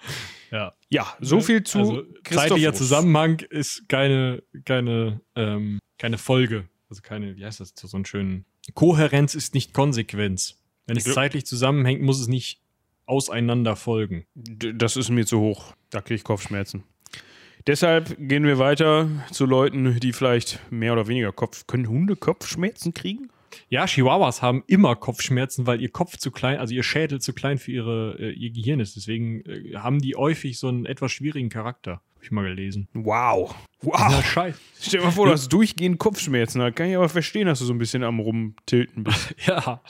Ja. 0.52 0.74
Ja, 0.90 1.16
so 1.20 1.42
viel 1.42 1.62
zu 1.64 1.78
also, 1.78 2.04
zeitlicher. 2.24 2.74
Zusammenhang 2.74 3.40
ist 3.52 3.88
keine, 3.88 4.42
keine, 4.66 5.22
ähm, 5.36 5.78
keine 6.00 6.18
Folge. 6.18 6.68
Also 6.90 7.04
keine, 7.04 7.38
wie 7.38 7.46
heißt 7.46 7.60
das, 7.60 7.74
so 7.76 7.96
einen 7.96 8.06
schönen. 8.06 8.46
Kohärenz 8.74 9.36
ist 9.36 9.54
nicht 9.54 9.76
Konsequenz. 9.76 10.56
Wenn 10.88 10.98
es 10.98 11.04
zeitlich 11.04 11.46
zusammenhängt, 11.46 12.02
muss 12.02 12.20
es 12.20 12.28
nicht 12.28 12.64
auseinander 13.06 13.76
folgen. 13.76 14.26
D- 14.34 14.74
Das 14.74 14.98
ist 14.98 15.10
mir 15.10 15.28
zu 15.28 15.40
hoch. 15.40 15.74
Da 15.92 16.02
kriege 16.02 16.16
ich 16.16 16.24
Kopfschmerzen. 16.24 16.84
Deshalb 17.68 18.16
gehen 18.18 18.44
wir 18.46 18.58
weiter 18.58 19.08
zu 19.32 19.46
Leuten, 19.46 20.00
die 20.00 20.14
vielleicht 20.14 20.60
mehr 20.72 20.94
oder 20.94 21.08
weniger 21.08 21.32
Kopf. 21.32 21.68
Können 21.68 21.88
Hunde 21.88 22.16
Kopfschmerzen 22.16 22.96
kriegen? 22.96 23.30
Ja, 23.70 23.86
Chihuahuas 23.86 24.42
haben 24.42 24.64
immer 24.68 24.96
Kopfschmerzen, 24.96 25.68
weil 25.68 25.82
ihr 25.82 25.90
Kopf 25.90 26.18
zu 26.18 26.32
klein, 26.32 26.58
also 26.60 26.74
ihr 26.74 26.84
Schädel 26.84 27.20
zu 27.22 27.34
klein 27.34 27.58
für 27.58 27.72
ihre, 27.72 28.16
äh, 28.20 28.32
ihr 28.32 28.52
Gehirn 28.52 28.80
ist. 28.80 28.96
Deswegen 28.96 29.42
äh, 29.46 29.76
haben 29.76 30.00
die 30.00 30.16
häufig 30.16 30.58
so 30.60 30.68
einen 30.68 30.86
etwas 30.86 31.12
schwierigen 31.12 31.50
Charakter. 31.50 32.02
Hab 32.16 32.24
ich 32.24 32.32
mal 32.32 32.44
gelesen. 32.44 32.88
Wow. 32.94 33.56
Ja, 33.82 33.92
Wow. 34.12 34.26
scheiße. 34.26 34.60
Stell 34.82 35.00
dir 35.00 35.06
mal 35.06 35.12
vor, 35.12 35.28
du 35.28 35.32
hast 35.32 35.48
durchgehend 35.54 36.00
Kopfschmerzen. 36.00 36.60
Da 36.60 36.70
kann 36.72 36.90
ich 36.90 36.96
aber 36.98 37.08
verstehen, 37.08 37.48
dass 37.48 37.60
du 37.60 37.66
so 37.66 37.72
ein 37.74 37.78
bisschen 37.78 38.04
am 38.04 38.20
Rumtilten 38.20 39.04
bist. 39.06 39.36
Ja. 39.46 39.82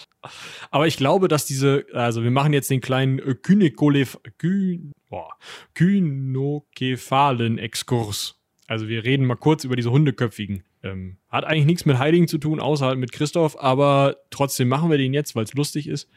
Aber 0.70 0.86
ich 0.86 0.98
glaube, 0.98 1.28
dass 1.28 1.46
diese, 1.46 1.86
also 1.94 2.24
wir 2.24 2.30
machen 2.30 2.54
jetzt 2.54 2.70
den 2.70 2.82
kleinen 2.82 3.18
äh, 3.20 3.34
Kyn, 3.34 4.92
boah, 5.10 5.30
Kynokephalen-Exkurs. 5.74 8.36
Also 8.68 8.88
wir 8.88 9.04
reden 9.04 9.26
mal 9.26 9.36
kurz 9.36 9.64
über 9.64 9.76
diese 9.76 9.92
Hundeköpfigen. 9.92 10.64
Ähm, 10.82 11.18
hat 11.30 11.44
eigentlich 11.46 11.66
nichts 11.66 11.86
mit 11.86 11.98
Heiligen 12.00 12.28
zu 12.28 12.38
tun, 12.38 12.60
außer 12.60 12.86
halt 12.86 13.00
mit 13.00 13.12
Christoph, 13.12 13.60
aber 13.60 14.18
trotzdem 14.30 14.70
machen 14.70 14.90
wir 14.90 14.98
den 14.98 15.14
jetzt, 15.14 15.36
weil 15.36 15.44
es 15.44 15.54
lustig 15.54 15.88
ist. 15.88 16.10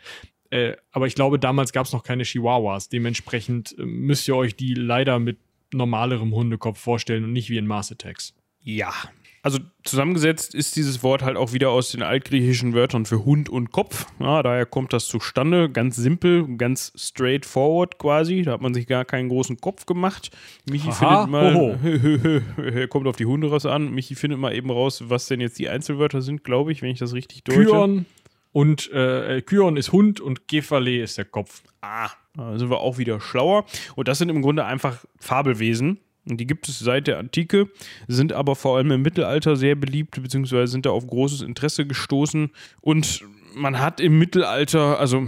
Äh, 0.51 0.77
aber 0.91 1.07
ich 1.07 1.15
glaube, 1.15 1.39
damals 1.39 1.73
gab 1.73 1.87
es 1.87 1.93
noch 1.93 2.05
keine 2.05 2.25
Chihuahuas. 2.25 2.89
Dementsprechend 2.89 3.77
äh, 3.79 3.85
müsst 3.85 4.29
ihr 4.29 4.37
euch 4.37 4.55
die 4.55 4.75
leider 4.75 5.19
mit 5.19 5.39
normalerem 5.73 6.35
Hundekopf 6.35 6.79
vorstellen 6.79 7.25
und 7.25 7.33
nicht 7.33 7.49
wie 7.51 7.57
in 7.57 7.67
Mars 7.67 7.91
Attacks. 7.91 8.35
Ja. 8.61 8.93
Also 9.45 9.59
zusammengesetzt 9.83 10.55
ist 10.55 10.77
dieses 10.77 11.03
Wort 11.03 11.23
halt 11.23 11.37
auch 11.37 11.53
wieder 11.53 11.71
aus 11.71 11.91
den 11.91 12.03
altgriechischen 12.03 12.75
Wörtern 12.75 13.07
für 13.07 13.25
Hund 13.25 13.49
und 13.49 13.73
Kopf. 13.73 14.07
Ja, 14.21 14.41
daher 14.41 14.67
kommt 14.67 14.93
das 14.93 15.07
zustande. 15.07 15.69
Ganz 15.69 15.97
simpel, 15.97 16.57
ganz 16.57 16.93
straightforward 16.95 17.99
quasi. 17.99 18.43
Da 18.43 18.53
hat 18.53 18.61
man 18.61 18.73
sich 18.73 18.87
gar 18.87 19.05
keinen 19.05 19.29
großen 19.29 19.61
Kopf 19.61 19.85
gemacht. 19.85 20.31
Michi 20.71 20.91
Aha, 20.91 21.27
findet 21.27 21.31
mal, 21.31 22.73
er 22.73 22.87
kommt 22.89 23.09
auf 23.09 23.17
die 23.17 23.27
Hunderasse 23.27 23.73
an. 23.73 23.91
Michi 23.91 24.15
findet 24.15 24.39
mal 24.39 24.55
eben 24.55 24.71
raus, 24.71 25.03
was 25.09 25.27
denn 25.27 25.41
jetzt 25.41 25.59
die 25.59 25.69
Einzelwörter 25.69 26.23
sind, 26.23 26.45
glaube 26.45 26.71
ich, 26.71 26.81
wenn 26.81 26.91
ich 26.91 27.01
das 27.01 27.13
richtig 27.13 27.43
deute. 27.43 27.65
Kyon 27.65 28.07
und 28.53 28.93
äh, 28.93 29.43
Kyon 29.43 29.77
ist 29.77 29.91
Hund 29.91 30.21
und 30.21 30.47
Gefale 30.47 31.03
ist 31.03 31.19
der 31.19 31.25
Kopf. 31.25 31.63
Ah, 31.81 32.11
da 32.35 32.59
sind 32.59 32.71
wir 32.71 32.79
auch 32.79 32.99
wieder 32.99 33.21
schlauer. 33.21 33.65
Und 33.97 34.07
das 34.07 34.19
sind 34.19 34.29
im 34.29 34.41
Grunde 34.43 34.65
einfach 34.65 35.05
Fabelwesen. 35.19 35.99
Die 36.25 36.47
gibt 36.47 36.69
es 36.69 36.79
seit 36.79 37.09
der 37.09 37.19
Antike, 37.19 37.69
sind 38.07 38.33
aber 38.33 38.55
vor 38.55 38.77
allem 38.77 38.93
im 38.93 39.03
Mittelalter 39.03 39.57
sehr 39.57 39.75
beliebt, 39.75 40.23
beziehungsweise 40.23 40.71
sind 40.71 40.87
da 40.87 40.91
auf 40.91 41.07
großes 41.07 41.43
Interesse 41.43 41.85
gestoßen. 41.85 42.51
Und 42.81 43.25
man 43.57 43.81
hat 43.81 44.01
im 44.01 44.19
Mittelalter, 44.19 45.01
also 45.01 45.27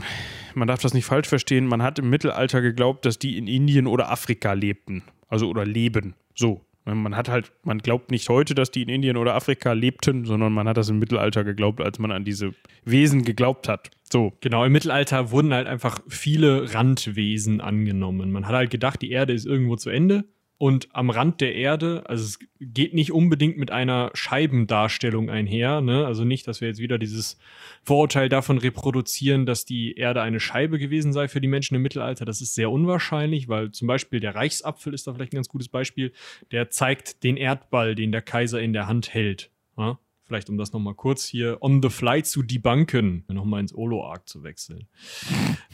man 0.55 0.69
darf 0.69 0.81
das 0.81 0.95
nicht 0.95 1.05
falsch 1.05 1.29
verstehen, 1.29 1.67
man 1.67 1.83
hat 1.83 1.99
im 1.99 2.11
Mittelalter 2.11 2.61
geglaubt, 2.61 3.05
dass 3.07 3.19
die 3.19 3.37
in 3.39 3.49
Indien 3.49 3.89
oder 3.89 4.11
Afrika 4.11 4.53
lebten. 4.53 5.03
Also 5.29 5.49
oder 5.49 5.67
leben. 5.67 6.15
So. 6.35 6.65
Man 6.87 7.17
hat 7.17 7.31
halt, 7.31 7.51
man 7.63 7.79
glaubt 7.79 8.11
nicht 8.11 8.29
heute, 8.29 8.55
dass 8.55 8.71
die 8.71 8.83
in 8.83 8.91
Indien 8.91 9.17
oder 9.17 9.35
Afrika 9.35 9.73
lebten, 9.73 10.27
sondern 10.27 10.53
man 10.53 10.69
hat 10.69 10.77
das 10.77 10.91
im 10.91 10.99
Mittelalter 10.99 11.43
geglaubt, 11.43 11.81
als 11.81 11.99
man 11.99 12.13
an 12.13 12.25
diese 12.25 12.53
Wesen 12.85 13.25
geglaubt 13.25 13.69
hat. 13.69 13.91
So. 14.13 14.35
Genau, 14.43 14.65
im 14.67 14.73
Mittelalter 14.73 15.31
wurden 15.31 15.55
halt 15.55 15.67
einfach 15.67 16.01
viele 16.09 16.75
Randwesen 16.75 17.63
angenommen. 17.63 18.31
Man 18.33 18.47
hat 18.47 18.55
halt 18.55 18.71
gedacht, 18.71 19.01
die 19.01 19.11
Erde 19.11 19.33
ist 19.33 19.47
irgendwo 19.47 19.77
zu 19.77 19.89
Ende 19.89 20.25
und 20.57 20.89
am 20.95 21.11
Rand 21.11 21.41
der 21.41 21.55
Erde, 21.55 22.05
also 22.07 22.25
es 22.25 22.39
geht 22.61 22.95
nicht 22.95 23.13
unbedingt 23.13 23.59
mit 23.59 23.71
einer 23.71 24.11
Scheibendarstellung 24.15 25.29
einher, 25.29 25.81
ne? 25.81 26.07
Also 26.07 26.25
nicht, 26.25 26.47
dass 26.47 26.61
wir 26.61 26.69
jetzt 26.69 26.81
wieder 26.81 26.97
dieses 26.97 27.39
Vorurteil 27.83 28.29
davon 28.29 28.59
reproduzieren, 28.59 29.47
dass 29.47 29.65
die 29.65 29.95
Erde 29.97 30.23
eine 30.23 30.41
Scheibe 30.41 30.79
gewesen 30.79 31.13
sei 31.13 31.29
für 31.29 31.41
die 31.41 31.49
Menschen 31.49 31.75
im 31.75 31.83
Mittelalter. 31.83 32.25
Das 32.25 32.41
ist 32.41 32.55
sehr 32.55 32.71
unwahrscheinlich, 32.71 33.49
weil 33.49 33.73
zum 33.73 33.89
Beispiel 33.89 34.21
der 34.21 34.35
Reichsapfel 34.35 34.95
ist 34.95 35.07
da 35.07 35.15
vielleicht 35.15 35.33
ein 35.33 35.37
ganz 35.37 35.49
gutes 35.49 35.69
Beispiel. 35.69 36.13
Der 36.53 36.71
zeigt 36.71 37.25
den 37.25 37.37
Erdball, 37.37 37.95
den 37.95 38.13
der 38.13 38.23
Kaiser 38.23 38.61
in 38.63 38.73
der 38.73 38.87
Hand 38.87 39.13
hält. 39.13 39.51
Ja? 39.77 39.99
Vielleicht 40.23 40.49
um 40.49 40.57
das 40.57 40.73
nochmal 40.73 40.95
kurz 40.95 41.27
hier 41.27 41.59
on 41.61 41.83
the 41.83 41.91
fly 41.91 42.23
zu 42.23 42.43
debunken, 42.43 43.25
nochmal 43.29 43.61
ins 43.61 43.75
Olo-Arc 43.75 44.29
zu 44.29 44.43
wechseln. 44.43 44.89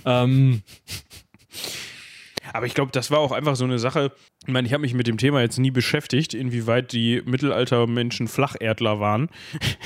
ähm, 0.04 0.62
aber 2.52 2.66
ich 2.66 2.74
glaube, 2.74 2.92
das 2.92 3.10
war 3.10 3.18
auch 3.18 3.32
einfach 3.32 3.56
so 3.56 3.64
eine 3.64 3.78
Sache. 3.78 4.12
Ich 4.42 4.52
meine, 4.52 4.66
ich 4.66 4.72
habe 4.72 4.82
mich 4.82 4.94
mit 4.94 5.06
dem 5.06 5.18
Thema 5.18 5.40
jetzt 5.40 5.58
nie 5.58 5.70
beschäftigt, 5.70 6.34
inwieweit 6.34 6.92
die 6.92 7.22
Mittelaltermenschen 7.24 8.28
Flacherdler 8.28 9.00
waren. 9.00 9.28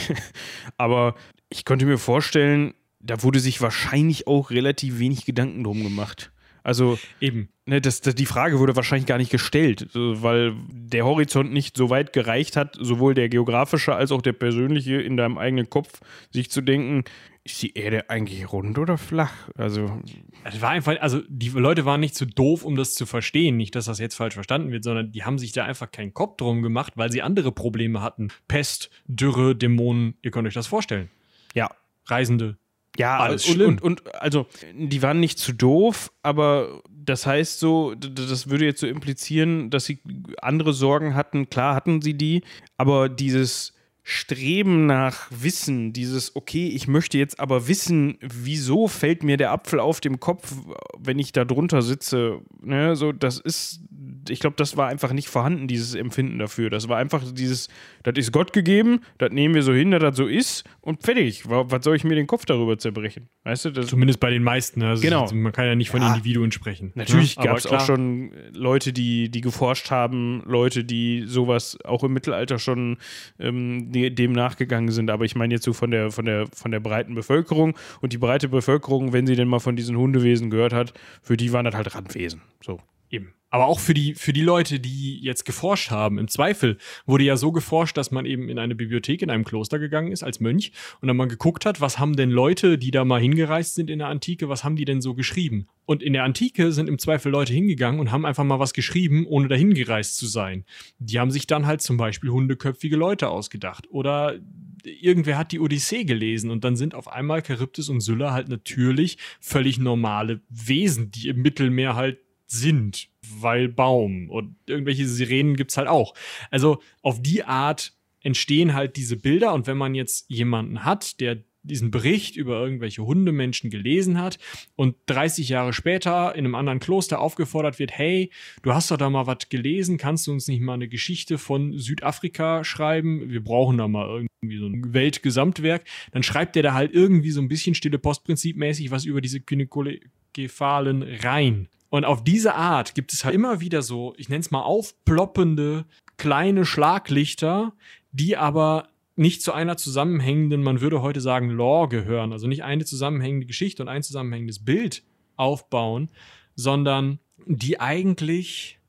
Aber 0.79 1.15
ich 1.49 1.65
konnte 1.65 1.87
mir 1.87 1.99
vorstellen, 1.99 2.75
da 3.01 3.23
wurde 3.23 3.41
sich 3.41 3.61
wahrscheinlich 3.61 4.27
auch 4.27 4.51
relativ 4.51 4.99
wenig 4.99 5.25
Gedanken 5.25 5.65
drum 5.65 5.83
gemacht. 5.83 6.33
Also 6.63 6.99
eben. 7.21 7.51
Ne, 7.67 7.81
das, 7.81 8.01
das, 8.01 8.15
die 8.15 8.27
Frage 8.27 8.59
wurde 8.59 8.77
wahrscheinlich 8.77 9.07
gar 9.07 9.19
nicht 9.19 9.31
gestellt, 9.31 9.89
weil 9.95 10.55
der 10.71 11.05
Horizont 11.05 11.53
nicht 11.53 11.77
so 11.77 11.91
weit 11.91 12.13
gereicht 12.13 12.57
hat, 12.57 12.77
sowohl 12.81 13.15
der 13.15 13.29
geografische 13.29 13.95
als 13.95 14.13
auch 14.13 14.23
der 14.23 14.33
persönliche 14.33 15.01
in 15.01 15.17
deinem 15.17 15.39
eigenen 15.39 15.71
Kopf, 15.71 16.01
sich 16.31 16.51
zu 16.51 16.63
denken, 16.63 17.05
ist 17.45 17.63
die 17.63 17.75
Erde 17.75 18.09
eigentlich 18.09 18.51
rund 18.53 18.79
oder 18.79 18.97
flach? 18.97 19.35
Also. 19.57 20.01
Es 20.45 20.61
war 20.61 20.71
einfach, 20.71 20.99
also 21.01 21.21
die 21.29 21.51
Leute 21.51 21.85
waren 21.85 22.01
nicht 22.01 22.15
zu 22.15 22.27
doof, 22.27 22.65
um 22.65 22.75
das 22.75 22.95
zu 22.95 23.07
verstehen. 23.07 23.57
Nicht, 23.57 23.75
dass 23.75 23.85
das 23.85 23.99
jetzt 23.99 24.15
falsch 24.15 24.35
verstanden 24.35 24.71
wird, 24.73 24.85
sondern 24.85 25.13
die 25.13 25.25
haben 25.25 25.39
sich 25.39 25.53
da 25.53 25.65
einfach 25.65 25.91
keinen 25.91 26.15
Kopf 26.15 26.39
drum 26.39 26.63
gemacht, 26.63 26.95
weil 26.97 27.13
sie 27.13 27.23
andere 27.23 27.53
Probleme 27.53 28.01
hatten. 28.01 28.29
Pest, 28.49 28.91
Dürre, 29.07 29.55
Dämonen, 29.55 30.15
ihr 30.23 30.31
könnt 30.31 30.49
euch 30.49 30.55
das 30.55 30.67
vorstellen. 30.67 31.11
Ja. 31.55 31.71
Reisende, 32.07 32.59
ja, 32.97 33.19
alles 33.19 33.49
und, 33.49 33.61
und, 33.61 33.83
und, 33.83 34.15
also 34.15 34.47
die 34.73 35.03
waren 35.03 35.19
nicht 35.19 35.39
zu 35.39 35.53
doof, 35.53 36.13
aber 36.23 36.83
das 36.89 37.27
heißt 37.27 37.59
so, 37.59 37.95
das 37.95 38.49
würde 38.49 38.65
jetzt 38.65 38.81
so 38.81 38.87
implizieren, 38.87 39.71
dass 39.71 39.85
sie 39.85 39.99
andere 40.41 40.73
Sorgen 40.73 41.15
hatten. 41.15 41.51
Klar 41.51 41.75
hatten 41.75 42.03
sie 42.03 42.15
die, 42.15 42.43
aber 42.77 43.09
dieses 43.09 43.74
Streben 44.07 44.85
nach 44.85 45.29
Wissen, 45.31 45.95
dieses, 45.95 46.37
okay, 46.37 46.69
ich 46.69 46.87
möchte 46.87 47.17
jetzt 47.17 47.41
aber 47.41 47.69
wissen, 47.69 48.19
wieso 48.21 48.87
fällt 48.87 49.23
mir 49.23 49.39
der 49.39 49.51
Apfel 49.51 49.81
auf 49.81 50.01
dem 50.01 50.21
Kopf, 50.21 50.55
wenn 50.99 51.19
ich 51.19 51.33
da 51.33 51.47
drunter 51.47 51.81
sitze, 51.81 52.43
ne, 52.61 52.97
so, 52.97 53.13
das 53.13 53.39
ist, 53.39 53.81
ich 54.29 54.41
glaube, 54.41 54.57
das 54.57 54.77
war 54.77 54.89
einfach 54.89 55.13
nicht 55.13 55.29
vorhanden, 55.29 55.67
dieses 55.67 55.95
Empfinden 55.95 56.39
dafür. 56.39 56.71
Das 56.71 56.89
war 56.89 56.99
einfach 56.99 57.23
dieses, 57.33 57.69
das 58.03 58.15
ist 58.17 58.33
Gott 58.33 58.53
gegeben, 58.53 59.01
das 59.19 59.31
nehmen 59.31 59.55
wir 59.55 59.63
so 59.63 59.73
hin, 59.73 59.91
dass 59.91 60.01
das 60.01 60.17
so 60.17 60.27
ist 60.27 60.65
und 60.81 61.03
fertig. 61.03 61.43
Was 61.47 61.85
soll 61.85 61.97
ich 61.97 62.05
mir 62.05 62.15
den 62.15 62.27
Kopf 62.27 62.45
darüber 62.45 62.79
zerbrechen? 62.79 63.29
Weißt 63.45 63.67
du, 63.67 63.71
das 63.71 63.87
Zumindest 63.87 64.21
bei 64.21 64.31
den 64.31 64.43
meisten. 64.43 64.81
Ne? 64.81 64.89
Also 64.89 65.03
genau. 65.03 65.29
man 65.33 65.53
kann 65.53 65.67
ja 65.67 65.75
nicht 65.75 65.91
von 65.91 66.01
ja. 66.01 66.09
Individuen 66.09 66.53
sprechen. 66.53 66.93
Natürlich 66.95 67.37
ja, 67.37 67.45
gab 67.45 67.57
es 67.57 67.67
auch 67.67 67.85
schon 67.85 68.33
Leute, 68.53 68.93
die, 68.93 69.31
die 69.31 69.41
geforscht 69.41 69.91
haben, 69.91 70.43
Leute, 70.47 70.85
die 70.85 71.25
sowas 71.27 71.79
auch 71.85 72.05
im 72.05 72.13
Mittelalter 72.13 72.59
schon 72.59 72.99
ähm, 73.39 73.91
dem 73.93 74.33
nachgegangen 74.33 74.91
sind. 74.91 75.11
Aber 75.11 75.25
ich 75.25 75.35
meine 75.35 75.55
jetzt 75.55 75.65
so 75.65 75.73
von 75.73 75.91
der, 75.91 76.11
von, 76.11 76.25
der, 76.25 76.47
von 76.53 76.71
der 76.71 76.81
breiten 76.81 77.15
Bevölkerung. 77.15 77.77
Und 78.01 78.13
die 78.13 78.19
breite 78.19 78.49
Bevölkerung, 78.49 79.13
wenn 79.13 79.27
sie 79.27 79.37
denn 79.37 79.49
mal 79.49 79.61
von 79.61 79.77
diesen 79.77 79.97
Hundewesen 79.97 80.51
gehört 80.51 80.73
hat, 80.73 80.95
für 81.23 81.37
die 81.37 81.53
waren 81.53 81.65
das 81.65 81.75
halt 81.75 81.95
Randwesen. 81.95 82.43
So. 82.63 82.81
Eben. 83.11 83.35
Aber 83.55 83.67
auch 83.67 83.79
für 83.79 83.95
die, 83.95 84.17
für 84.17 84.33
die 84.33 84.43
Leute, 84.43 84.81
die 84.81 85.21
jetzt 85.21 85.45
geforscht 85.45 85.93
haben, 85.93 86.19
im 86.19 86.27
Zweifel 86.27 86.77
wurde 87.07 87.23
ja 87.23 87.37
so 87.37 87.53
geforscht, 87.53 87.97
dass 87.97 88.11
man 88.11 88.27
eben 88.27 88.49
in 88.49 88.59
eine 88.59 88.75
Bibliothek 88.75 89.23
in 89.23 89.31
einem 89.31 89.45
Kloster 89.45 89.79
gegangen 89.79 90.11
ist 90.11 90.25
als 90.25 90.41
Mönch 90.41 90.73
und 91.01 91.07
dann 91.07 91.17
mal 91.17 91.29
geguckt 91.29 91.65
hat, 91.65 91.81
was 91.81 92.01
haben 92.01 92.17
denn 92.17 92.31
Leute, 92.31 92.79
die 92.79 92.91
da 92.91 93.05
mal 93.05 93.21
hingereist 93.21 93.77
sind 93.77 93.91
in 93.91 94.01
der 94.01 94.09
Antike, 94.09 94.49
was 94.49 94.65
haben 94.65 94.75
die 94.75 94.85
denn 94.85 95.01
so 95.01 95.15
geschrieben? 95.15 95.69
Und 95.87 96.03
in 96.03 96.15
der 96.15 96.25
Antike 96.25 96.73
sind 96.73 96.89
im 96.89 96.99
Zweifel 96.99 97.31
Leute 97.31 97.53
hingegangen 97.53 98.01
und 98.01 98.11
haben 98.11 98.27
einfach 98.27 98.43
mal 98.43 98.59
was 98.59 98.73
geschrieben, 98.73 99.25
ohne 99.25 99.47
dahin 99.47 99.73
gereist 99.73 100.17
zu 100.17 100.27
sein. 100.27 100.65
Die 100.99 101.21
haben 101.21 101.31
sich 101.31 101.47
dann 101.47 101.65
halt 101.65 101.81
zum 101.81 101.97
Beispiel 101.97 102.31
hundeköpfige 102.31 102.97
Leute 102.97 103.29
ausgedacht. 103.29 103.87
Oder 103.89 104.41
irgendwer 104.83 105.39
hat 105.39 105.53
die 105.53 105.61
Odyssee 105.61 106.03
gelesen 106.03 106.51
und 106.51 106.65
dann 106.65 106.75
sind 106.75 106.97
auf 106.97 107.07
einmal 107.07 107.45
Charybdis 107.45 107.89
und 107.89 108.01
Sylla 108.01 108.33
halt 108.33 108.49
natürlich 108.49 109.19
völlig 109.41 109.79
normale 109.79 110.41
Wesen, 110.49 111.13
die 111.13 111.29
im 111.29 111.41
Mittelmeer 111.41 111.95
halt 111.95 112.19
sind, 112.47 113.09
weil 113.41 113.69
Baum 113.69 114.31
und 114.31 114.57
irgendwelche 114.67 115.07
Sirenen 115.07 115.57
gibt 115.57 115.71
es 115.71 115.77
halt 115.77 115.89
auch. 115.89 116.15
Also 116.51 116.81
auf 117.03 117.23
die 117.23 117.45
Art 117.45 117.93
entstehen 118.21 118.75
halt 118.75 118.97
diese 118.97 119.17
Bilder 119.17 119.53
und 119.53 119.67
wenn 119.67 119.77
man 119.77 119.95
jetzt 119.95 120.29
jemanden 120.29 120.85
hat, 120.85 121.21
der 121.21 121.45
diesen 121.65 121.91
Bericht 121.91 122.37
über 122.37 122.61
irgendwelche 122.63 123.05
Hundemenschen 123.05 123.71
gelesen 123.71 124.21
hat 124.21 124.39
und 124.77 124.97
30 125.07 125.49
Jahre 125.49 125.73
später 125.73 126.35
in 126.35 126.45
einem 126.45 126.55
anderen 126.55 126.79
Kloster 126.79 127.21
aufgefordert 127.21 127.79
wird, 127.79 127.91
hey, 127.93 128.31
du 128.63 128.73
hast 128.75 128.91
doch 128.91 128.97
da 128.97 129.11
mal 129.11 129.27
was 129.27 129.49
gelesen, 129.49 129.97
kannst 129.97 130.27
du 130.27 130.33
uns 130.33 130.47
nicht 130.47 130.61
mal 130.61 130.75
eine 130.75 130.89
Geschichte 130.89 131.39
von 131.39 131.77
Südafrika 131.79 132.65
schreiben? 132.65 133.31
Wir 133.31 133.43
brauchen 133.43 133.79
da 133.79 133.89
mal 133.89 134.07
irgendwie 134.43 134.59
so 134.59 134.67
ein 134.67 134.93
Weltgesamtwerk. 134.93 135.85
Dann 136.13 136.23
schreibt 136.23 136.55
der 136.55 136.63
da 136.63 136.75
halt 136.75 136.93
irgendwie 136.93 137.31
so 137.31 137.41
ein 137.41 137.49
bisschen 137.49 137.75
stille 137.75 137.99
Postprinzip 137.99 138.57
mäßig 138.57 138.91
was 138.91 139.07
über 139.07 139.21
diese 139.21 139.41
Gynäkophalen 139.41 141.03
rein. 141.03 141.69
Und 141.95 142.05
auf 142.05 142.25
diese 142.25 142.57
Art 142.57 142.97
gibt 142.97 143.13
es 143.13 143.25
halt 143.25 143.37
immer 143.37 143.61
wieder 143.61 143.81
so, 143.81 144.15
ich 144.17 144.29
nenne 144.29 144.41
es 144.41 144.51
mal 144.51 144.63
aufploppende 144.63 145.85
kleine 146.17 146.65
Schlaglichter, 146.65 147.73
die 148.11 148.37
aber 148.37 148.89
nicht 149.15 149.43
zu 149.43 149.53
einer 149.53 149.77
zusammenhängenden, 149.77 150.65
man 150.65 150.81
würde 150.81 151.03
heute 151.03 151.21
sagen, 151.21 151.51
Lore 151.51 151.89
gehören. 151.91 152.33
Also 152.33 152.49
nicht 152.49 152.65
eine 152.65 152.85
zusammenhängende 152.85 153.47
Geschichte 153.47 153.81
und 153.81 153.89
ein 153.89 154.03
zusammenhängendes 154.03 154.65
Bild 154.65 155.05
aufbauen, 155.37 156.11
sondern 156.57 157.21
die 157.47 157.79
eigentlich, 157.79 158.81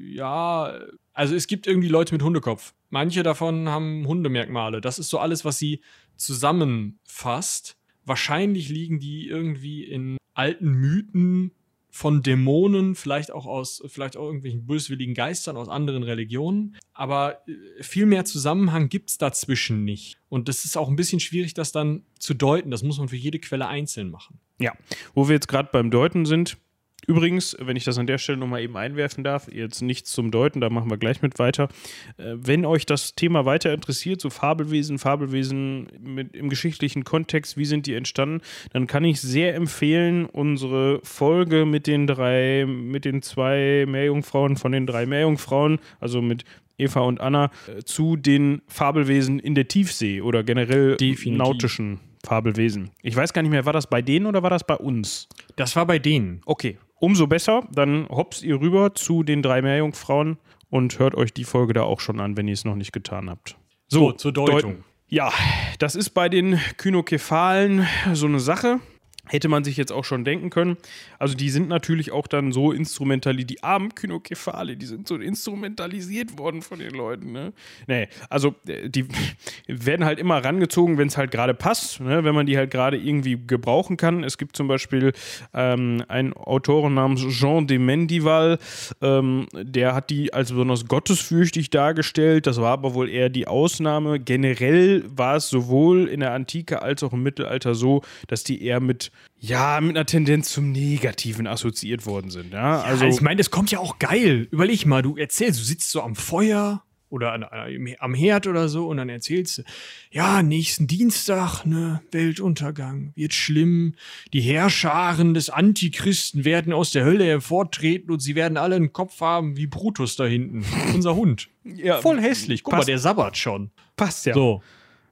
ja, 0.00 0.78
also 1.12 1.34
es 1.34 1.48
gibt 1.48 1.66
irgendwie 1.66 1.88
Leute 1.88 2.14
mit 2.14 2.22
Hundekopf. 2.22 2.72
Manche 2.88 3.22
davon 3.22 3.68
haben 3.68 4.06
Hundemerkmale. 4.06 4.80
Das 4.80 4.98
ist 4.98 5.10
so 5.10 5.18
alles, 5.18 5.44
was 5.44 5.58
sie 5.58 5.82
zusammenfasst. 6.16 7.76
Wahrscheinlich 8.06 8.70
liegen 8.70 8.98
die 8.98 9.28
irgendwie 9.28 9.84
in 9.84 10.16
alten 10.32 10.70
Mythen 10.70 11.50
von 11.96 12.22
Dämonen, 12.22 12.94
vielleicht 12.94 13.32
auch 13.32 13.46
aus, 13.46 13.82
vielleicht 13.86 14.18
auch 14.18 14.26
irgendwelchen 14.26 14.66
böswilligen 14.66 15.14
Geistern 15.14 15.56
aus 15.56 15.70
anderen 15.70 16.02
Religionen. 16.02 16.76
Aber 16.92 17.40
äh, 17.48 17.82
viel 17.82 18.04
mehr 18.04 18.26
Zusammenhang 18.26 18.90
gibt 18.90 19.08
es 19.08 19.16
dazwischen 19.16 19.82
nicht. 19.82 20.18
Und 20.28 20.48
das 20.48 20.66
ist 20.66 20.76
auch 20.76 20.88
ein 20.88 20.96
bisschen 20.96 21.20
schwierig, 21.20 21.54
das 21.54 21.72
dann 21.72 22.04
zu 22.18 22.34
deuten. 22.34 22.70
Das 22.70 22.82
muss 22.82 22.98
man 22.98 23.08
für 23.08 23.16
jede 23.16 23.38
Quelle 23.38 23.66
einzeln 23.66 24.10
machen. 24.10 24.38
Ja, 24.58 24.74
wo 25.14 25.26
wir 25.26 25.36
jetzt 25.36 25.48
gerade 25.48 25.70
beim 25.72 25.90
Deuten 25.90 26.26
sind, 26.26 26.58
Übrigens, 27.06 27.56
wenn 27.60 27.76
ich 27.76 27.84
das 27.84 27.98
an 27.98 28.06
der 28.06 28.18
Stelle 28.18 28.38
nochmal 28.38 28.62
eben 28.62 28.76
einwerfen 28.76 29.22
darf, 29.22 29.50
jetzt 29.50 29.80
nichts 29.80 30.12
zum 30.12 30.30
Deuten, 30.30 30.60
da 30.60 30.70
machen 30.70 30.90
wir 30.90 30.96
gleich 30.96 31.22
mit 31.22 31.38
weiter. 31.38 31.68
Äh, 32.16 32.34
wenn 32.36 32.64
euch 32.64 32.86
das 32.86 33.14
Thema 33.14 33.44
weiter 33.44 33.72
interessiert, 33.72 34.20
so 34.20 34.30
Fabelwesen, 34.30 34.98
Fabelwesen 34.98 35.88
mit, 36.00 36.34
im 36.34 36.48
geschichtlichen 36.48 37.04
Kontext, 37.04 37.56
wie 37.56 37.64
sind 37.64 37.86
die 37.86 37.94
entstanden, 37.94 38.40
dann 38.72 38.86
kann 38.86 39.04
ich 39.04 39.20
sehr 39.20 39.54
empfehlen, 39.54 40.26
unsere 40.26 41.00
Folge 41.02 41.64
mit 41.64 41.86
den 41.86 42.06
drei, 42.06 42.66
mit 42.66 43.04
den 43.04 43.22
zwei 43.22 43.84
Meerjungfrauen 43.86 44.56
von 44.56 44.72
den 44.72 44.86
drei 44.86 45.06
Meerjungfrauen, 45.06 45.78
also 46.00 46.20
mit 46.20 46.44
Eva 46.78 47.00
und 47.00 47.20
Anna, 47.20 47.50
äh, 47.68 47.82
zu 47.84 48.16
den 48.16 48.62
Fabelwesen 48.66 49.38
in 49.38 49.54
der 49.54 49.68
Tiefsee 49.68 50.20
oder 50.20 50.42
generell 50.42 50.96
Definitiv. 50.96 51.38
nautischen 51.38 52.00
Fabelwesen. 52.24 52.90
Ich 53.02 53.14
weiß 53.14 53.32
gar 53.32 53.42
nicht 53.42 53.50
mehr, 53.50 53.64
war 53.64 53.72
das 53.72 53.86
bei 53.86 54.02
denen 54.02 54.26
oder 54.26 54.42
war 54.42 54.50
das 54.50 54.64
bei 54.64 54.74
uns? 54.74 55.28
Das 55.54 55.76
war 55.76 55.86
bei 55.86 55.98
denen. 55.98 56.40
Okay, 56.44 56.76
umso 57.00 57.26
besser. 57.26 57.62
Dann 57.72 58.08
hopst 58.08 58.42
ihr 58.42 58.60
rüber 58.60 58.94
zu 58.94 59.22
den 59.22 59.42
drei 59.42 59.62
Meerjungfrauen 59.62 60.38
und 60.70 60.98
hört 60.98 61.14
euch 61.14 61.32
die 61.32 61.44
Folge 61.44 61.72
da 61.72 61.82
auch 61.82 62.00
schon 62.00 62.20
an, 62.20 62.36
wenn 62.36 62.48
ihr 62.48 62.54
es 62.54 62.64
noch 62.64 62.76
nicht 62.76 62.92
getan 62.92 63.30
habt. 63.30 63.56
So, 63.88 64.12
zur 64.12 64.32
Deutung. 64.32 64.72
Deuten. 64.72 64.84
Ja, 65.08 65.32
das 65.78 65.94
ist 65.94 66.10
bei 66.10 66.28
den 66.28 66.58
Kynokephalen 66.78 67.86
so 68.12 68.26
eine 68.26 68.40
Sache. 68.40 68.80
Hätte 69.28 69.48
man 69.48 69.64
sich 69.64 69.76
jetzt 69.76 69.92
auch 69.92 70.04
schon 70.04 70.24
denken 70.24 70.50
können. 70.50 70.76
Also 71.18 71.34
die 71.34 71.50
sind 71.50 71.68
natürlich 71.68 72.12
auch 72.12 72.26
dann 72.26 72.52
so 72.52 72.72
instrumentalisiert, 72.72 73.50
die 73.50 73.62
armen 73.62 73.94
Kynokephale, 73.94 74.76
die 74.76 74.86
sind 74.86 75.08
so 75.08 75.16
instrumentalisiert 75.16 76.38
worden 76.38 76.62
von 76.62 76.78
den 76.78 76.92
Leuten. 76.92 77.32
Ne? 77.32 77.52
Nee, 77.86 78.08
also 78.30 78.54
äh, 78.66 78.88
die 78.88 79.06
werden 79.66 80.04
halt 80.06 80.18
immer 80.18 80.44
rangezogen, 80.44 80.98
wenn 80.98 81.08
es 81.08 81.16
halt 81.16 81.30
gerade 81.30 81.54
passt, 81.54 82.00
ne? 82.00 82.24
wenn 82.24 82.34
man 82.34 82.46
die 82.46 82.56
halt 82.56 82.70
gerade 82.70 82.96
irgendwie 82.96 83.36
gebrauchen 83.46 83.96
kann. 83.96 84.22
Es 84.22 84.38
gibt 84.38 84.56
zum 84.56 84.68
Beispiel 84.68 85.12
ähm, 85.54 86.04
einen 86.08 86.32
Autoren 86.32 86.94
namens 86.94 87.26
Jean 87.28 87.66
de 87.66 87.78
Mendival, 87.78 88.58
ähm, 89.02 89.46
der 89.52 89.94
hat 89.94 90.10
die 90.10 90.32
als 90.32 90.50
besonders 90.50 90.86
gottesfürchtig 90.86 91.70
dargestellt. 91.70 92.46
Das 92.46 92.60
war 92.60 92.72
aber 92.72 92.94
wohl 92.94 93.08
eher 93.08 93.28
die 93.28 93.46
Ausnahme. 93.46 94.20
Generell 94.20 95.04
war 95.08 95.36
es 95.36 95.48
sowohl 95.48 96.06
in 96.08 96.20
der 96.20 96.32
Antike 96.32 96.82
als 96.82 97.02
auch 97.02 97.12
im 97.12 97.22
Mittelalter 97.22 97.74
so, 97.74 98.02
dass 98.28 98.44
die 98.44 98.62
eher 98.62 98.80
mit 98.80 99.10
ja, 99.38 99.80
mit 99.80 99.96
einer 99.96 100.06
Tendenz 100.06 100.50
zum 100.50 100.72
Negativen 100.72 101.46
assoziiert 101.46 102.06
worden 102.06 102.30
sind. 102.30 102.52
Ja, 102.52 102.80
Also, 102.82 103.04
also 103.04 103.16
ich 103.16 103.20
meine, 103.22 103.36
das 103.36 103.50
kommt 103.50 103.70
ja 103.70 103.78
auch 103.78 103.98
geil. 103.98 104.48
Überleg 104.50 104.86
mal, 104.86 105.02
du 105.02 105.16
erzählst, 105.16 105.60
du 105.60 105.64
sitzt 105.64 105.90
so 105.90 106.02
am 106.02 106.16
Feuer 106.16 106.82
oder 107.08 107.32
an, 107.32 107.44
an, 107.44 107.94
am 108.00 108.14
Herd 108.14 108.46
oder 108.48 108.68
so 108.68 108.88
und 108.88 108.96
dann 108.96 109.08
erzählst 109.08 109.58
du, 109.58 109.62
ja, 110.10 110.42
nächsten 110.42 110.86
Dienstag, 110.88 111.64
ne, 111.64 112.02
Weltuntergang, 112.10 113.12
wird 113.14 113.32
schlimm. 113.32 113.94
Die 114.32 114.40
Herrscharen 114.40 115.32
des 115.32 115.48
Antichristen 115.48 116.44
werden 116.44 116.72
aus 116.72 116.90
der 116.90 117.04
Hölle 117.04 117.24
hervortreten 117.24 118.10
und 118.10 118.20
sie 118.20 118.34
werden 118.34 118.56
alle 118.56 118.76
einen 118.76 118.92
Kopf 118.92 119.20
haben 119.20 119.56
wie 119.56 119.66
Brutus 119.68 120.16
da 120.16 120.24
hinten, 120.24 120.64
unser 120.94 121.14
Hund. 121.14 121.48
ja, 121.62 122.00
Voll 122.00 122.20
hässlich. 122.20 122.62
Guck 122.64 122.72
mal, 122.72 122.78
passt. 122.78 122.88
der 122.88 122.98
sabbert 122.98 123.36
schon. 123.36 123.70
passt 123.96 124.26
ja. 124.26 124.34
So. 124.34 124.62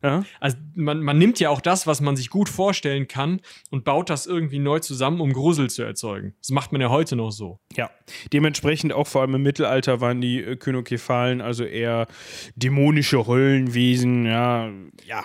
Ja. 0.04 0.22
Also 0.38 0.56
man, 0.74 1.00
man 1.02 1.18
nimmt 1.18 1.40
ja 1.40 1.48
auch 1.50 1.60
das, 1.62 1.86
was 1.86 2.00
man 2.00 2.14
sich 2.14 2.28
gut 2.30 2.48
vorstellen 2.48 3.08
kann 3.08 3.40
und 3.70 3.84
baut 3.84 4.10
das 4.10 4.26
irgendwie 4.26 4.58
neu 4.58 4.78
zusammen, 4.80 5.20
um 5.20 5.32
Grusel 5.32 5.70
zu 5.70 5.82
erzeugen. 5.82 6.34
Das 6.40 6.50
macht 6.50 6.72
man 6.72 6.80
ja 6.80 6.90
heute 6.90 7.16
noch 7.16 7.30
so. 7.30 7.58
Ja, 7.74 7.90
dementsprechend 8.32 8.92
auch 8.92 9.06
vor 9.06 9.22
allem 9.22 9.34
im 9.34 9.42
Mittelalter 9.42 10.00
waren 10.00 10.20
die 10.20 10.42
äh, 10.42 10.56
Kynokephalen 10.56 11.40
also 11.40 11.64
eher 11.64 12.06
dämonische 12.54 13.26
Höllenwesen, 13.26 14.26
ja, 14.26 14.70
ja. 15.06 15.24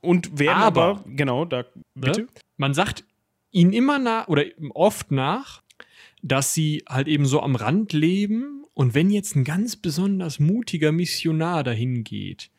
Und 0.00 0.38
werden 0.38 0.62
aber, 0.62 0.82
Aber- 0.84 1.04
genau, 1.06 1.44
da, 1.44 1.64
bitte? 1.94 2.22
Ne? 2.22 2.28
Man 2.56 2.72
sagt 2.72 3.04
ihnen 3.50 3.72
immer 3.72 3.98
nach 3.98 4.28
oder 4.28 4.44
oft 4.74 5.10
nach, 5.10 5.62
dass 6.22 6.54
sie 6.54 6.84
halt 6.88 7.08
eben 7.08 7.26
so 7.26 7.42
am 7.42 7.56
Rand 7.56 7.92
leben 7.92 8.64
und 8.74 8.94
wenn 8.94 9.10
jetzt 9.10 9.34
ein 9.36 9.44
ganz 9.44 9.76
besonders 9.76 10.38
mutiger 10.38 10.92
Missionar 10.92 11.64
dahin 11.64 12.04
geht, 12.04 12.50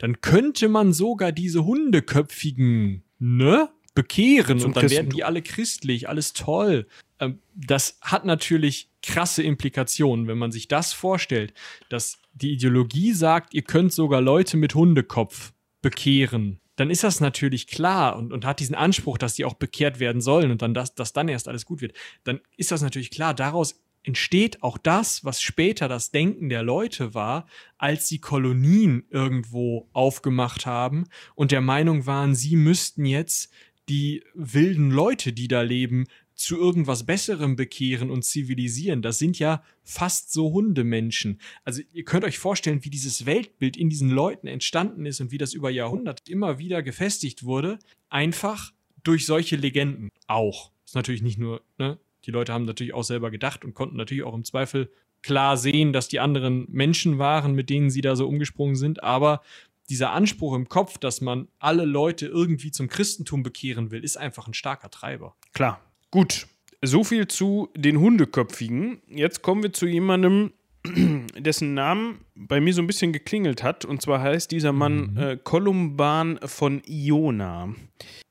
dann 0.00 0.22
könnte 0.22 0.68
man 0.68 0.94
sogar 0.94 1.30
diese 1.30 1.64
Hundeköpfigen, 1.66 3.04
ne, 3.18 3.68
bekehren 3.94 4.58
Zum 4.58 4.68
und 4.70 4.76
dann 4.76 4.84
werden 4.84 4.88
Christentum. 4.88 5.16
die 5.16 5.24
alle 5.24 5.42
christlich, 5.42 6.08
alles 6.08 6.32
toll. 6.32 6.86
Ähm, 7.18 7.38
Das 7.54 7.98
hat 8.00 8.24
natürlich 8.24 8.88
krasse 9.02 9.42
Implikationen, 9.42 10.26
wenn 10.26 10.38
man 10.38 10.52
sich 10.52 10.68
das 10.68 10.94
vorstellt, 10.94 11.52
dass 11.90 12.18
die 12.32 12.52
Ideologie 12.52 13.12
sagt, 13.12 13.52
ihr 13.52 13.62
könnt 13.62 13.92
sogar 13.92 14.22
Leute 14.22 14.56
mit 14.56 14.74
Hundekopf 14.74 15.52
bekehren. 15.82 16.60
Dann 16.76 16.88
ist 16.88 17.04
das 17.04 17.20
natürlich 17.20 17.66
klar 17.66 18.16
und, 18.16 18.32
und 18.32 18.46
hat 18.46 18.60
diesen 18.60 18.74
Anspruch, 18.74 19.18
dass 19.18 19.34
die 19.34 19.44
auch 19.44 19.54
bekehrt 19.54 20.00
werden 20.00 20.22
sollen 20.22 20.50
und 20.50 20.62
dann, 20.62 20.72
dass, 20.72 20.94
dass 20.94 21.12
dann 21.12 21.28
erst 21.28 21.46
alles 21.46 21.66
gut 21.66 21.82
wird. 21.82 21.92
Dann 22.24 22.40
ist 22.56 22.70
das 22.70 22.80
natürlich 22.80 23.10
klar. 23.10 23.34
Daraus 23.34 23.82
entsteht 24.10 24.64
auch 24.64 24.76
das, 24.76 25.24
was 25.24 25.40
später 25.40 25.86
das 25.86 26.10
Denken 26.10 26.48
der 26.48 26.64
Leute 26.64 27.14
war, 27.14 27.46
als 27.78 28.08
sie 28.08 28.18
Kolonien 28.18 29.04
irgendwo 29.08 29.88
aufgemacht 29.92 30.66
haben 30.66 31.04
und 31.36 31.52
der 31.52 31.60
Meinung 31.60 32.06
waren, 32.06 32.34
sie 32.34 32.56
müssten 32.56 33.06
jetzt 33.06 33.52
die 33.88 34.24
wilden 34.34 34.90
Leute, 34.90 35.32
die 35.32 35.46
da 35.46 35.62
leben, 35.62 36.06
zu 36.34 36.58
irgendwas 36.58 37.06
Besserem 37.06 37.54
bekehren 37.54 38.10
und 38.10 38.24
zivilisieren. 38.24 39.00
Das 39.00 39.20
sind 39.20 39.38
ja 39.38 39.62
fast 39.84 40.32
so 40.32 40.52
Hundemenschen. 40.52 41.40
Also 41.62 41.82
ihr 41.92 42.04
könnt 42.04 42.24
euch 42.24 42.40
vorstellen, 42.40 42.84
wie 42.84 42.90
dieses 42.90 43.26
Weltbild 43.26 43.76
in 43.76 43.90
diesen 43.90 44.10
Leuten 44.10 44.48
entstanden 44.48 45.06
ist 45.06 45.20
und 45.20 45.30
wie 45.30 45.38
das 45.38 45.54
über 45.54 45.70
Jahrhunderte 45.70 46.32
immer 46.32 46.58
wieder 46.58 46.82
gefestigt 46.82 47.44
wurde. 47.44 47.78
Einfach 48.08 48.72
durch 49.04 49.24
solche 49.24 49.54
Legenden 49.54 50.10
auch. 50.26 50.72
Ist 50.84 50.96
natürlich 50.96 51.22
nicht 51.22 51.38
nur, 51.38 51.62
ne? 51.78 52.00
Die 52.26 52.30
Leute 52.30 52.52
haben 52.52 52.64
natürlich 52.64 52.94
auch 52.94 53.04
selber 53.04 53.30
gedacht 53.30 53.64
und 53.64 53.74
konnten 53.74 53.96
natürlich 53.96 54.24
auch 54.24 54.34
im 54.34 54.44
Zweifel 54.44 54.90
klar 55.22 55.56
sehen, 55.56 55.92
dass 55.92 56.08
die 56.08 56.20
anderen 56.20 56.66
Menschen 56.70 57.18
waren, 57.18 57.54
mit 57.54 57.70
denen 57.70 57.90
sie 57.90 58.00
da 58.00 58.16
so 58.16 58.26
umgesprungen 58.26 58.76
sind, 58.76 59.02
aber 59.02 59.42
dieser 59.90 60.12
Anspruch 60.12 60.54
im 60.54 60.68
Kopf, 60.68 60.98
dass 60.98 61.20
man 61.20 61.48
alle 61.58 61.84
Leute 61.84 62.26
irgendwie 62.26 62.70
zum 62.70 62.88
Christentum 62.88 63.42
bekehren 63.42 63.90
will, 63.90 64.04
ist 64.04 64.16
einfach 64.16 64.46
ein 64.46 64.54
starker 64.54 64.90
Treiber. 64.90 65.34
Klar. 65.52 65.80
Gut. 66.10 66.46
So 66.80 67.04
viel 67.04 67.26
zu 67.26 67.68
den 67.76 67.98
Hundeköpfigen. 67.98 69.02
Jetzt 69.08 69.42
kommen 69.42 69.62
wir 69.62 69.72
zu 69.72 69.86
jemandem, 69.86 70.52
dessen 71.38 71.74
Namen 71.74 72.20
bei 72.34 72.60
mir 72.60 72.72
so 72.72 72.80
ein 72.82 72.86
bisschen 72.86 73.12
geklingelt 73.12 73.62
hat. 73.62 73.84
Und 73.84 74.00
zwar 74.02 74.20
heißt 74.22 74.50
dieser 74.50 74.72
Mann 74.72 75.16
äh, 75.16 75.36
Columban 75.42 76.38
von 76.44 76.82
Iona. 76.86 77.74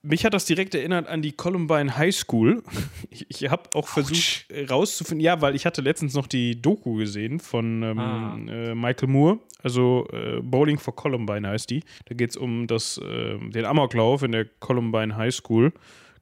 Mich 0.02 0.24
hat 0.26 0.34
das 0.34 0.45
direkt 0.45 0.74
erinnert 0.74 1.08
an 1.08 1.22
die 1.22 1.34
Columbine 1.34 1.97
High 1.97 2.16
School. 2.16 2.64
Ich, 3.12 3.26
ich 3.30 3.50
habe 3.50 3.64
auch 3.74 3.88
versucht 3.88 4.45
äh, 4.52 4.66
rauszufinden, 4.66 5.24
ja, 5.24 5.41
weil 5.41 5.56
ich 5.56 5.66
hatte 5.66 5.82
letztens 5.82 6.14
noch 6.14 6.28
die 6.28 6.62
Doku 6.62 6.93
gesehen 6.95 7.39
von 7.39 7.82
ähm, 7.82 8.00
Ah. 8.00 8.38
äh, 8.47 8.76
Michael 8.76 9.10
Moore, 9.10 9.39
also 9.64 10.08
äh, 10.14 10.39
Bowling 10.41 10.78
for 10.78 10.95
Columbine 10.95 11.47
heißt 11.47 11.70
die. 11.72 11.82
Da 12.06 12.14
geht 12.16 12.30
es 12.32 12.38
um 12.38 12.68
das, 12.68 13.00
äh, 13.00 13.38
den 13.50 13.66
Amoklauf 13.66 14.22
in 14.22 14.32
der 14.32 14.45
Columbine 14.60 15.16
High 15.18 15.34
School. 15.34 15.74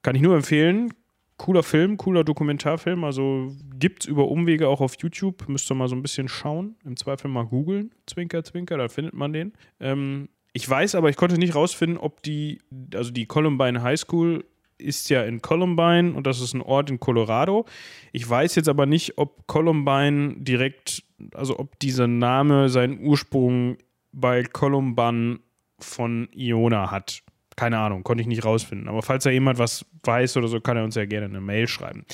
Kann 0.02 0.16
ich 0.16 0.22
nur 0.22 0.34
empfehlen. 0.34 0.94
Cooler 1.38 1.62
Film, 1.62 1.96
cooler 1.96 2.24
Dokumentarfilm. 2.24 3.04
Also 3.04 3.52
gibt's 3.78 4.06
über 4.06 4.28
Umwege 4.28 4.68
auch 4.68 4.80
auf 4.80 4.96
YouTube. 4.98 5.48
Müsst 5.48 5.70
ihr 5.70 5.74
mal 5.74 5.88
so 5.88 5.96
ein 5.96 6.02
bisschen 6.02 6.28
schauen. 6.28 6.76
Im 6.84 6.96
Zweifel 6.96 7.30
mal 7.30 7.46
googeln. 7.46 7.92
Zwinker, 8.06 8.44
Zwinker, 8.44 8.76
da 8.76 8.88
findet 8.88 9.14
man 9.14 9.32
den. 9.32 9.52
Ähm, 9.80 10.28
ich 10.52 10.68
weiß, 10.68 10.96
aber 10.96 11.10
ich 11.10 11.16
konnte 11.16 11.38
nicht 11.38 11.54
rausfinden, 11.54 11.98
ob 11.98 12.22
die, 12.22 12.60
also 12.92 13.12
die 13.12 13.26
Columbine 13.26 13.82
High 13.82 13.98
School 13.98 14.44
ist 14.78 15.10
ja 15.10 15.22
in 15.24 15.42
Columbine 15.42 16.12
und 16.14 16.26
das 16.26 16.40
ist 16.40 16.54
ein 16.54 16.62
Ort 16.62 16.90
in 16.90 17.00
Colorado. 17.00 17.66
Ich 18.12 18.28
weiß 18.28 18.54
jetzt 18.54 18.68
aber 18.68 18.86
nicht, 18.86 19.18
ob 19.18 19.46
Columbine 19.46 20.34
direkt, 20.38 21.04
also 21.34 21.58
ob 21.58 21.78
dieser 21.78 22.06
Name 22.06 22.68
seinen 22.68 23.00
Ursprung 23.00 23.76
bei 24.12 24.42
Columbine 24.42 25.40
von 25.78 26.28
Iona 26.32 26.90
hat. 26.90 27.22
Keine 27.58 27.78
Ahnung, 27.78 28.04
konnte 28.04 28.22
ich 28.22 28.28
nicht 28.28 28.44
rausfinden. 28.44 28.88
Aber 28.88 29.02
falls 29.02 29.24
da 29.24 29.30
jemand 29.30 29.58
was 29.58 29.84
weiß 30.04 30.36
oder 30.36 30.46
so, 30.46 30.60
kann 30.60 30.76
er 30.76 30.84
uns 30.84 30.94
ja 30.94 31.06
gerne 31.06 31.26
eine 31.26 31.40
Mail 31.40 31.66
schreiben. 31.66 32.04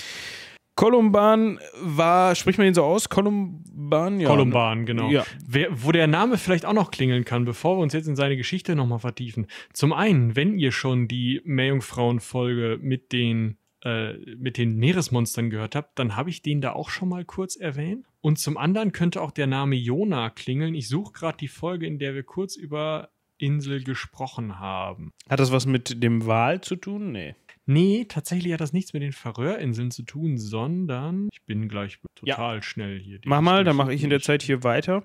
Columban 0.74 1.60
war, 1.82 2.34
spricht 2.34 2.56
man 2.56 2.64
den 2.64 2.72
so 2.72 2.82
aus? 2.82 3.10
Columban? 3.10 4.20
Ja, 4.20 4.28
Columban, 4.30 4.86
genau. 4.86 5.10
Ja. 5.10 5.26
Wer, 5.46 5.68
wo 5.70 5.92
der 5.92 6.06
Name 6.06 6.38
vielleicht 6.38 6.64
auch 6.64 6.72
noch 6.72 6.90
klingeln 6.90 7.26
kann, 7.26 7.44
bevor 7.44 7.76
wir 7.76 7.82
uns 7.82 7.92
jetzt 7.92 8.08
in 8.08 8.16
seine 8.16 8.38
Geschichte 8.38 8.74
nochmal 8.74 9.00
vertiefen. 9.00 9.46
Zum 9.74 9.92
einen, 9.92 10.34
wenn 10.34 10.58
ihr 10.58 10.72
schon 10.72 11.08
die 11.08 11.42
Meerjungfrauen-Folge 11.44 12.78
mit 12.80 13.12
den 13.12 13.58
äh, 13.84 14.14
mit 14.36 14.56
den 14.56 14.78
Meeresmonstern 14.78 15.50
gehört 15.50 15.76
habt, 15.76 15.98
dann 15.98 16.16
habe 16.16 16.30
ich 16.30 16.40
den 16.40 16.62
da 16.62 16.72
auch 16.72 16.88
schon 16.88 17.10
mal 17.10 17.26
kurz 17.26 17.54
erwähnt. 17.54 18.06
Und 18.22 18.38
zum 18.38 18.56
anderen 18.56 18.92
könnte 18.92 19.20
auch 19.20 19.30
der 19.30 19.46
Name 19.46 19.76
Jona 19.76 20.30
klingeln. 20.30 20.74
Ich 20.74 20.88
suche 20.88 21.12
gerade 21.12 21.36
die 21.36 21.48
Folge, 21.48 21.86
in 21.86 21.98
der 21.98 22.14
wir 22.14 22.22
kurz 22.22 22.56
über 22.56 23.10
Insel 23.38 23.82
gesprochen 23.82 24.58
haben. 24.58 25.12
Hat 25.28 25.40
das 25.40 25.52
was 25.52 25.66
mit 25.66 26.02
dem 26.02 26.26
Wal 26.26 26.60
zu 26.60 26.76
tun? 26.76 27.12
Nee. 27.12 27.34
Nee, 27.66 28.04
tatsächlich 28.08 28.52
hat 28.52 28.60
das 28.60 28.72
nichts 28.72 28.92
mit 28.92 29.02
den 29.02 29.12
Färöerinseln 29.12 29.90
zu 29.90 30.02
tun, 30.02 30.36
sondern 30.36 31.28
ich 31.32 31.42
bin 31.44 31.68
gleich 31.68 31.98
total 32.14 32.62
schnell 32.62 33.00
hier. 33.00 33.20
Mach 33.24 33.40
mal, 33.40 33.64
dann 33.64 33.76
mache 33.76 33.94
ich 33.94 34.04
in 34.04 34.10
der 34.10 34.20
Zeit 34.20 34.42
hier 34.42 34.62
weiter. 34.62 35.04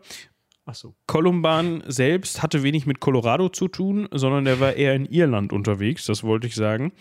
Achso. 0.66 0.94
Columban 1.08 1.84
selbst 1.88 2.44
hatte 2.44 2.62
wenig 2.62 2.86
mit 2.86 3.00
Colorado 3.00 3.50
zu 3.50 3.68
tun, 3.68 4.08
sondern 4.12 4.46
der 4.46 4.60
war 4.60 4.74
eher 4.74 4.94
in 4.94 5.06
Irland 5.06 5.52
unterwegs, 5.52 6.06
das 6.06 6.24
wollte 6.24 6.46
ich 6.46 6.54
sagen. 6.54 6.92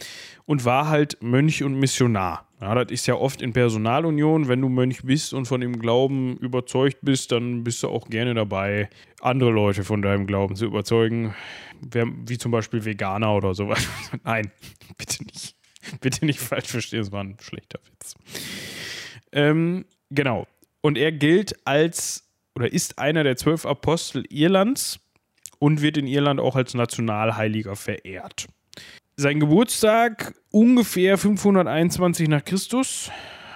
Und 0.47 0.65
war 0.65 0.89
halt 0.89 1.23
Mönch 1.23 1.63
und 1.63 1.79
Missionar. 1.79 2.48
Ja, 2.61 2.75
das 2.75 2.91
ist 2.91 3.07
ja 3.07 3.15
oft 3.15 3.41
in 3.41 3.53
Personalunion, 3.53 4.49
wenn 4.49 4.61
du 4.61 4.69
Mönch 4.69 5.03
bist 5.05 5.33
und 5.33 5.47
von 5.47 5.61
dem 5.61 5.79
Glauben 5.79 6.37
überzeugt 6.39 6.99
bist, 7.03 7.31
dann 7.31 7.63
bist 7.63 7.83
du 7.83 7.89
auch 7.89 8.09
gerne 8.09 8.35
dabei, 8.35 8.89
andere 9.21 9.51
Leute 9.51 9.85
von 9.85 10.03
deinem 10.03 10.27
Glauben 10.27 10.57
zu 10.57 10.65
überzeugen. 10.65 11.35
Wie 11.81 12.39
zum 12.39 12.51
Beispiel 12.51 12.85
Veganer 12.85 13.35
oder 13.35 13.55
sowas. 13.55 13.87
Nein, 14.25 14.51
bitte 14.97 15.25
nicht. 15.25 15.55
Bitte 16.01 16.27
nicht 16.27 16.41
falsch 16.41 16.69
verstehen, 16.69 17.01
es 17.01 17.13
war 17.13 17.23
ein 17.23 17.37
schlechter 17.41 17.79
Witz. 17.87 18.15
Ähm, 19.33 19.85
genau. 20.11 20.47
Und 20.81 20.99
er 20.99 21.13
gilt 21.13 21.55
als 21.67 22.29
oder 22.55 22.73
ist 22.73 22.99
einer 22.99 23.23
der 23.23 23.37
zwölf 23.37 23.65
Apostel 23.65 24.25
Irlands 24.31 24.99
und 25.61 25.81
wird 25.81 25.97
in 25.97 26.09
Irland 26.09 26.41
auch 26.41 26.57
als 26.57 26.75
Nationalheiliger 26.75 27.77
verehrt. 27.77 28.49
Sein 29.21 29.41
Geburtstag 29.41 30.33
ungefähr 30.53 31.19
521 31.19 32.29
nach 32.29 32.45
Christus. 32.45 33.11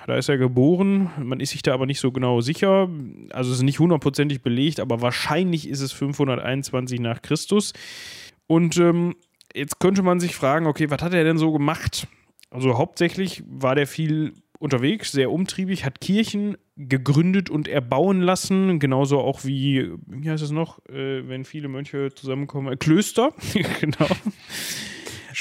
Da 0.08 0.16
ist 0.16 0.28
er 0.28 0.36
geboren. 0.36 1.12
Man 1.22 1.38
ist 1.38 1.50
sich 1.50 1.62
da 1.62 1.72
aber 1.72 1.86
nicht 1.86 2.00
so 2.00 2.10
genau 2.10 2.40
sicher. 2.40 2.90
Also 3.30 3.52
es 3.52 3.58
ist 3.58 3.62
nicht 3.62 3.78
hundertprozentig 3.78 4.42
belegt, 4.42 4.80
aber 4.80 5.02
wahrscheinlich 5.02 5.68
ist 5.68 5.80
es 5.80 5.92
521 5.92 6.98
nach 6.98 7.22
Christus. 7.22 7.74
Und 8.48 8.76
ähm, 8.78 9.14
jetzt 9.54 9.78
könnte 9.78 10.02
man 10.02 10.18
sich 10.18 10.34
fragen, 10.34 10.66
okay, 10.66 10.90
was 10.90 11.00
hat 11.00 11.14
er 11.14 11.22
denn 11.22 11.38
so 11.38 11.52
gemacht? 11.52 12.08
Also 12.50 12.76
hauptsächlich 12.76 13.44
war 13.46 13.76
der 13.76 13.86
viel 13.86 14.32
unterwegs, 14.58 15.12
sehr 15.12 15.30
umtriebig, 15.30 15.84
hat 15.84 16.00
Kirchen 16.00 16.56
gegründet 16.76 17.50
und 17.50 17.68
erbauen 17.68 18.20
lassen, 18.20 18.80
genauso 18.80 19.20
auch 19.20 19.44
wie, 19.44 19.92
wie 20.06 20.28
heißt 20.28 20.42
es 20.42 20.50
noch, 20.50 20.84
äh, 20.88 21.28
wenn 21.28 21.44
viele 21.44 21.68
Mönche 21.68 22.08
zusammenkommen, 22.12 22.72
äh, 22.72 22.76
Klöster, 22.76 23.32
genau. 23.80 24.08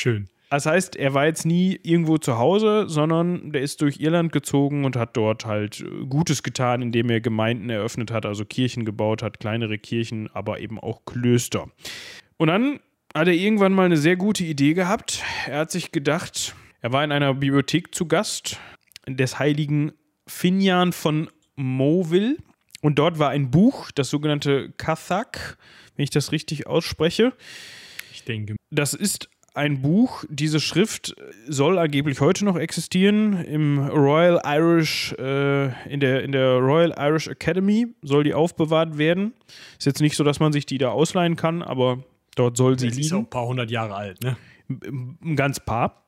Schön. 0.01 0.29
Das 0.49 0.65
heißt, 0.65 0.95
er 0.95 1.13
war 1.13 1.27
jetzt 1.27 1.45
nie 1.45 1.79
irgendwo 1.83 2.17
zu 2.17 2.39
Hause, 2.39 2.89
sondern 2.89 3.51
der 3.51 3.61
ist 3.61 3.83
durch 3.83 3.99
Irland 3.99 4.31
gezogen 4.31 4.83
und 4.83 4.95
hat 4.95 5.15
dort 5.15 5.45
halt 5.45 5.81
äh, 5.81 6.05
Gutes 6.07 6.41
getan, 6.41 6.81
indem 6.81 7.11
er 7.11 7.21
Gemeinden 7.21 7.69
eröffnet 7.69 8.09
hat, 8.09 8.25
also 8.25 8.43
Kirchen 8.43 8.83
gebaut 8.83 9.21
hat, 9.21 9.39
kleinere 9.39 9.77
Kirchen, 9.77 10.27
aber 10.33 10.59
eben 10.59 10.79
auch 10.79 11.05
Klöster. 11.05 11.69
Und 12.37 12.47
dann 12.47 12.79
hat 13.13 13.27
er 13.27 13.35
irgendwann 13.35 13.73
mal 13.73 13.85
eine 13.85 13.97
sehr 13.97 14.15
gute 14.15 14.43
Idee 14.43 14.73
gehabt. 14.73 15.21
Er 15.45 15.59
hat 15.59 15.71
sich 15.71 15.91
gedacht, 15.91 16.55
er 16.79 16.91
war 16.91 17.03
in 17.03 17.11
einer 17.11 17.35
Bibliothek 17.35 17.93
zu 17.93 18.07
Gast 18.07 18.57
des 19.07 19.37
heiligen 19.37 19.91
Finjan 20.25 20.93
von 20.93 21.29
Moville. 21.55 22.37
Und 22.81 22.97
dort 22.97 23.19
war 23.19 23.29
ein 23.29 23.51
Buch, 23.51 23.91
das 23.91 24.09
sogenannte 24.09 24.71
Kathak, 24.77 25.59
wenn 25.95 26.05
ich 26.05 26.09
das 26.09 26.31
richtig 26.31 26.65
ausspreche. 26.65 27.33
Ich 28.11 28.23
denke. 28.23 28.55
Das 28.71 28.95
ist 28.95 29.29
ein 29.53 29.81
Buch, 29.81 30.23
diese 30.29 30.59
Schrift 30.59 31.15
soll 31.47 31.77
angeblich 31.77 32.21
heute 32.21 32.45
noch 32.45 32.55
existieren. 32.55 33.43
Im 33.43 33.79
Royal 33.79 34.41
Irish, 34.45 35.13
äh, 35.19 35.65
in, 35.91 35.99
der, 35.99 36.23
in 36.23 36.31
der 36.31 36.57
Royal 36.57 36.93
Irish 36.97 37.27
Academy 37.27 37.87
soll 38.01 38.23
die 38.23 38.33
aufbewahrt 38.33 38.97
werden. 38.97 39.33
Ist 39.77 39.85
jetzt 39.85 40.01
nicht 40.01 40.15
so, 40.15 40.23
dass 40.23 40.39
man 40.39 40.53
sich 40.53 40.65
die 40.65 40.77
da 40.77 40.89
ausleihen 40.89 41.35
kann, 41.35 41.61
aber 41.61 42.03
dort 42.35 42.55
soll 42.57 42.79
sie 42.79 42.87
Das 42.87 42.95
liegen. 42.95 43.05
ist 43.07 43.13
auch 43.13 43.19
ein 43.19 43.29
paar 43.29 43.45
hundert 43.45 43.71
Jahre 43.71 43.95
alt, 43.95 44.23
ne? 44.23 44.37
ein 44.69 45.35
ganz 45.35 45.59
paar. 45.59 46.05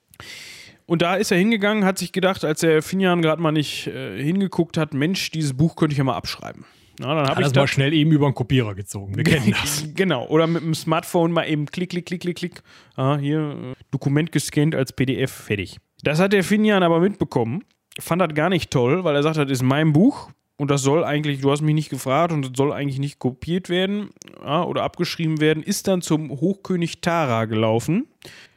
Und 0.85 1.01
da 1.01 1.15
ist 1.15 1.31
er 1.31 1.37
hingegangen, 1.37 1.85
hat 1.85 1.97
sich 1.97 2.11
gedacht, 2.11 2.43
als 2.45 2.61
der 2.61 2.81
Finjan 2.81 3.21
gerade 3.21 3.41
mal 3.41 3.51
nicht 3.51 3.87
äh, 3.87 4.21
hingeguckt 4.21 4.77
hat, 4.77 4.93
Mensch, 4.93 5.31
dieses 5.31 5.53
Buch 5.53 5.75
könnte 5.75 5.93
ich 5.93 5.97
ja 5.97 6.03
mal 6.03 6.15
abschreiben. 6.15 6.65
Na, 6.99 7.15
dann 7.15 7.27
habe 7.27 7.41
ich 7.41 7.47
das 7.47 7.55
mal 7.55 7.67
schnell 7.67 7.93
eben 7.93 8.11
über 8.11 8.29
den 8.29 8.35
Kopierer 8.35 8.75
gezogen. 8.75 9.15
Wir 9.15 9.23
kennen 9.23 9.51
das. 9.51 9.87
Genau, 9.95 10.27
oder 10.27 10.47
mit 10.47 10.61
dem 10.63 10.75
Smartphone 10.75 11.31
mal 11.31 11.45
eben 11.45 11.65
klick, 11.65 11.89
klick, 11.89 12.05
klick, 12.05 12.21
klick, 12.21 12.35
klick. 12.35 12.63
Ah, 12.95 13.17
hier, 13.17 13.39
äh, 13.39 13.73
Dokument 13.91 14.31
gescannt 14.31 14.75
als 14.75 14.93
PDF, 14.93 15.31
fertig. 15.31 15.77
Das 16.03 16.19
hat 16.19 16.33
der 16.33 16.43
Finjan 16.43 16.83
aber 16.83 16.99
mitbekommen, 16.99 17.63
fand 17.99 18.21
das 18.21 18.33
gar 18.33 18.49
nicht 18.49 18.69
toll, 18.71 19.03
weil 19.03 19.15
er 19.15 19.23
sagt, 19.23 19.37
das 19.37 19.49
ist 19.49 19.63
mein 19.63 19.93
Buch 19.93 20.29
und 20.57 20.69
das 20.69 20.81
soll 20.81 21.03
eigentlich, 21.03 21.41
du 21.41 21.49
hast 21.51 21.61
mich 21.61 21.73
nicht 21.73 21.89
gefragt 21.89 22.31
und 22.31 22.45
das 22.45 22.51
soll 22.55 22.71
eigentlich 22.71 22.99
nicht 22.99 23.19
kopiert 23.19 23.69
werden 23.69 24.09
ja, 24.43 24.63
oder 24.63 24.83
abgeschrieben 24.83 25.39
werden, 25.41 25.63
ist 25.63 25.87
dann 25.87 26.01
zum 26.01 26.29
Hochkönig 26.29 27.01
Tara 27.01 27.45
gelaufen. 27.45 28.07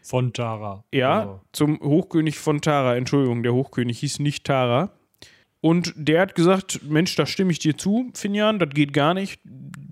Von 0.03 0.32
Tara. 0.32 0.84
Ja, 0.93 1.20
Also, 1.20 1.41
zum 1.53 1.80
Hochkönig 1.80 2.39
von 2.39 2.61
Tara. 2.61 2.97
Entschuldigung, 2.97 3.43
der 3.43 3.55
Hochkönig 3.55 3.99
hieß 4.01 4.20
nicht 4.20 4.45
Tara. 4.45 4.91
Und 5.66 5.94
der 5.96 6.20
hat 6.20 6.36
gesagt: 6.36 6.78
Mensch, 6.84 7.16
da 7.16 7.26
stimme 7.26 7.50
ich 7.50 7.58
dir 7.58 7.76
zu, 7.76 8.12
Finjan, 8.14 8.60
das 8.60 8.68
geht 8.70 8.92
gar 8.92 9.14
nicht. 9.14 9.40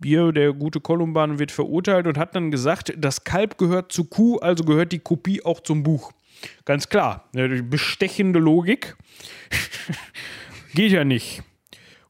Hier, 0.05 0.31
der 0.31 0.53
gute 0.53 0.81
Kolumban 0.81 1.41
wird 1.41 1.51
verurteilt 1.51 2.07
und 2.07 2.16
hat 2.16 2.37
dann 2.37 2.53
gesagt: 2.53 2.95
Das 2.97 3.25
Kalb 3.25 3.59
gehört 3.59 3.91
zur 3.91 4.09
Kuh, 4.09 4.39
also 4.39 4.62
gehört 4.62 4.93
die 4.93 5.01
Kopie 5.01 5.45
auch 5.45 5.59
zum 5.59 5.83
Buch. 5.83 6.12
Ganz 6.64 6.89
klar, 6.89 7.29
eine 7.35 7.61
bestechende 7.64 8.39
Logik. 8.39 8.97
geht 10.75 10.93
ja 10.93 11.03
nicht. 11.03 11.43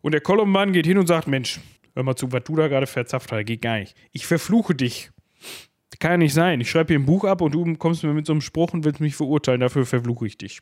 Und 0.03 0.13
der 0.13 0.21
Kolumban 0.21 0.75
geht 0.75 0.85
hin 0.85 0.99
und 0.99 1.07
sagt: 1.07 1.27
Mensch, 1.27 1.59
hör 1.95 2.03
mal 2.03 2.17
zu, 2.17 2.31
was 2.33 2.45
du 2.45 2.57
da 2.57 2.69
gerade 2.69 2.87
verzapft 2.87 3.33
hast, 3.33 3.47
geht 3.47 3.63
gar 3.63 3.79
nicht. 3.79 3.97
Ich 4.13 4.27
verfluche 4.27 4.75
dich. 4.75 5.11
Kann 6.01 6.11
ja 6.11 6.17
nicht 6.19 6.35
sein. 6.35 6.61
Ich 6.61 6.69
schreibe 6.69 6.93
hier 6.93 6.99
ein 6.99 7.07
Buch 7.07 7.25
ab 7.25 7.41
und 7.41 7.55
du 7.55 7.77
kommst 7.77 8.03
mir 8.03 8.13
mit 8.13 8.27
so 8.27 8.35
einem 8.35 8.43
Spruch 8.43 8.75
und 8.75 8.85
willst 8.85 9.01
mich 9.01 9.17
verurteilen. 9.17 9.63
Dafür 9.63 9.87
verfluche 9.87 10.27
ich 10.27 10.37
dich. 10.37 10.61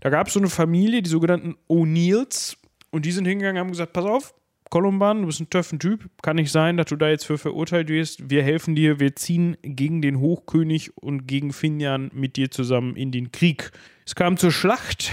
Da 0.00 0.10
gab 0.10 0.28
es 0.28 0.34
so 0.34 0.40
eine 0.40 0.48
Familie, 0.48 1.02
die 1.02 1.10
sogenannten 1.10 1.56
O'Neills. 1.68 2.56
Und 2.90 3.04
die 3.04 3.12
sind 3.12 3.26
hingegangen 3.26 3.56
und 3.56 3.66
haben 3.66 3.72
gesagt: 3.72 3.92
Pass 3.92 4.04
auf, 4.04 4.34
Kolumban, 4.70 5.22
du 5.22 5.26
bist 5.26 5.40
ein 5.40 5.50
töffen 5.50 5.78
Typ. 5.78 6.08
Kann 6.22 6.36
nicht 6.36 6.52
sein, 6.52 6.76
dass 6.76 6.86
du 6.86 6.96
da 6.96 7.08
jetzt 7.08 7.24
für 7.24 7.38
verurteilt 7.38 7.88
wirst. 7.88 8.30
Wir 8.30 8.42
helfen 8.42 8.74
dir. 8.74 9.00
Wir 9.00 9.16
ziehen 9.16 9.56
gegen 9.62 10.02
den 10.02 10.20
Hochkönig 10.20 10.96
und 10.96 11.26
gegen 11.26 11.52
Finjan 11.52 12.10
mit 12.14 12.36
dir 12.36 12.50
zusammen 12.50 12.96
in 12.96 13.10
den 13.10 13.32
Krieg. 13.32 13.70
Es 14.06 14.14
kam 14.14 14.36
zur 14.36 14.52
Schlacht. 14.52 15.12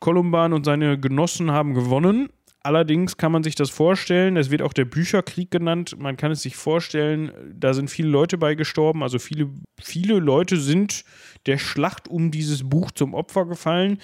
Kolumban 0.00 0.52
und 0.52 0.64
seine 0.64 0.98
Genossen 0.98 1.50
haben 1.50 1.74
gewonnen. 1.74 2.28
Allerdings 2.64 3.18
kann 3.18 3.30
man 3.30 3.42
sich 3.42 3.54
das 3.56 3.68
vorstellen, 3.68 4.38
es 4.38 4.50
wird 4.50 4.62
auch 4.62 4.72
der 4.72 4.86
Bücherkrieg 4.86 5.50
genannt. 5.50 5.96
Man 5.98 6.16
kann 6.16 6.32
es 6.32 6.40
sich 6.40 6.56
vorstellen, 6.56 7.30
da 7.54 7.74
sind 7.74 7.90
viele 7.90 8.08
Leute 8.08 8.38
bei 8.38 8.54
gestorben. 8.54 9.02
Also 9.02 9.18
viele, 9.18 9.50
viele 9.78 10.18
Leute 10.18 10.56
sind 10.56 11.04
der 11.44 11.58
Schlacht 11.58 12.08
um 12.08 12.30
dieses 12.30 12.66
Buch 12.66 12.90
zum 12.90 13.12
Opfer 13.12 13.44
gefallen. 13.44 13.98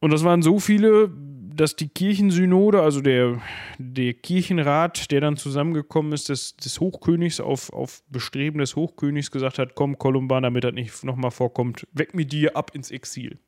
Und 0.00 0.12
das 0.12 0.24
waren 0.24 0.42
so 0.42 0.58
viele, 0.58 1.08
dass 1.54 1.76
die 1.76 1.88
Kirchensynode, 1.88 2.82
also 2.82 3.00
der, 3.00 3.40
der 3.78 4.14
Kirchenrat, 4.14 5.12
der 5.12 5.20
dann 5.20 5.36
zusammengekommen 5.36 6.12
ist, 6.12 6.30
des, 6.30 6.56
des 6.56 6.80
Hochkönigs 6.80 7.38
auf, 7.38 7.72
auf 7.72 8.02
Bestreben 8.08 8.58
des 8.58 8.74
Hochkönigs 8.74 9.30
gesagt 9.30 9.60
hat: 9.60 9.76
Komm, 9.76 9.98
Kolumban, 9.98 10.42
damit 10.42 10.64
das 10.64 10.72
nicht 10.72 11.04
nochmal 11.04 11.30
vorkommt, 11.30 11.86
weg 11.92 12.12
mit 12.12 12.32
dir 12.32 12.56
ab 12.56 12.72
ins 12.74 12.90
Exil. 12.90 13.38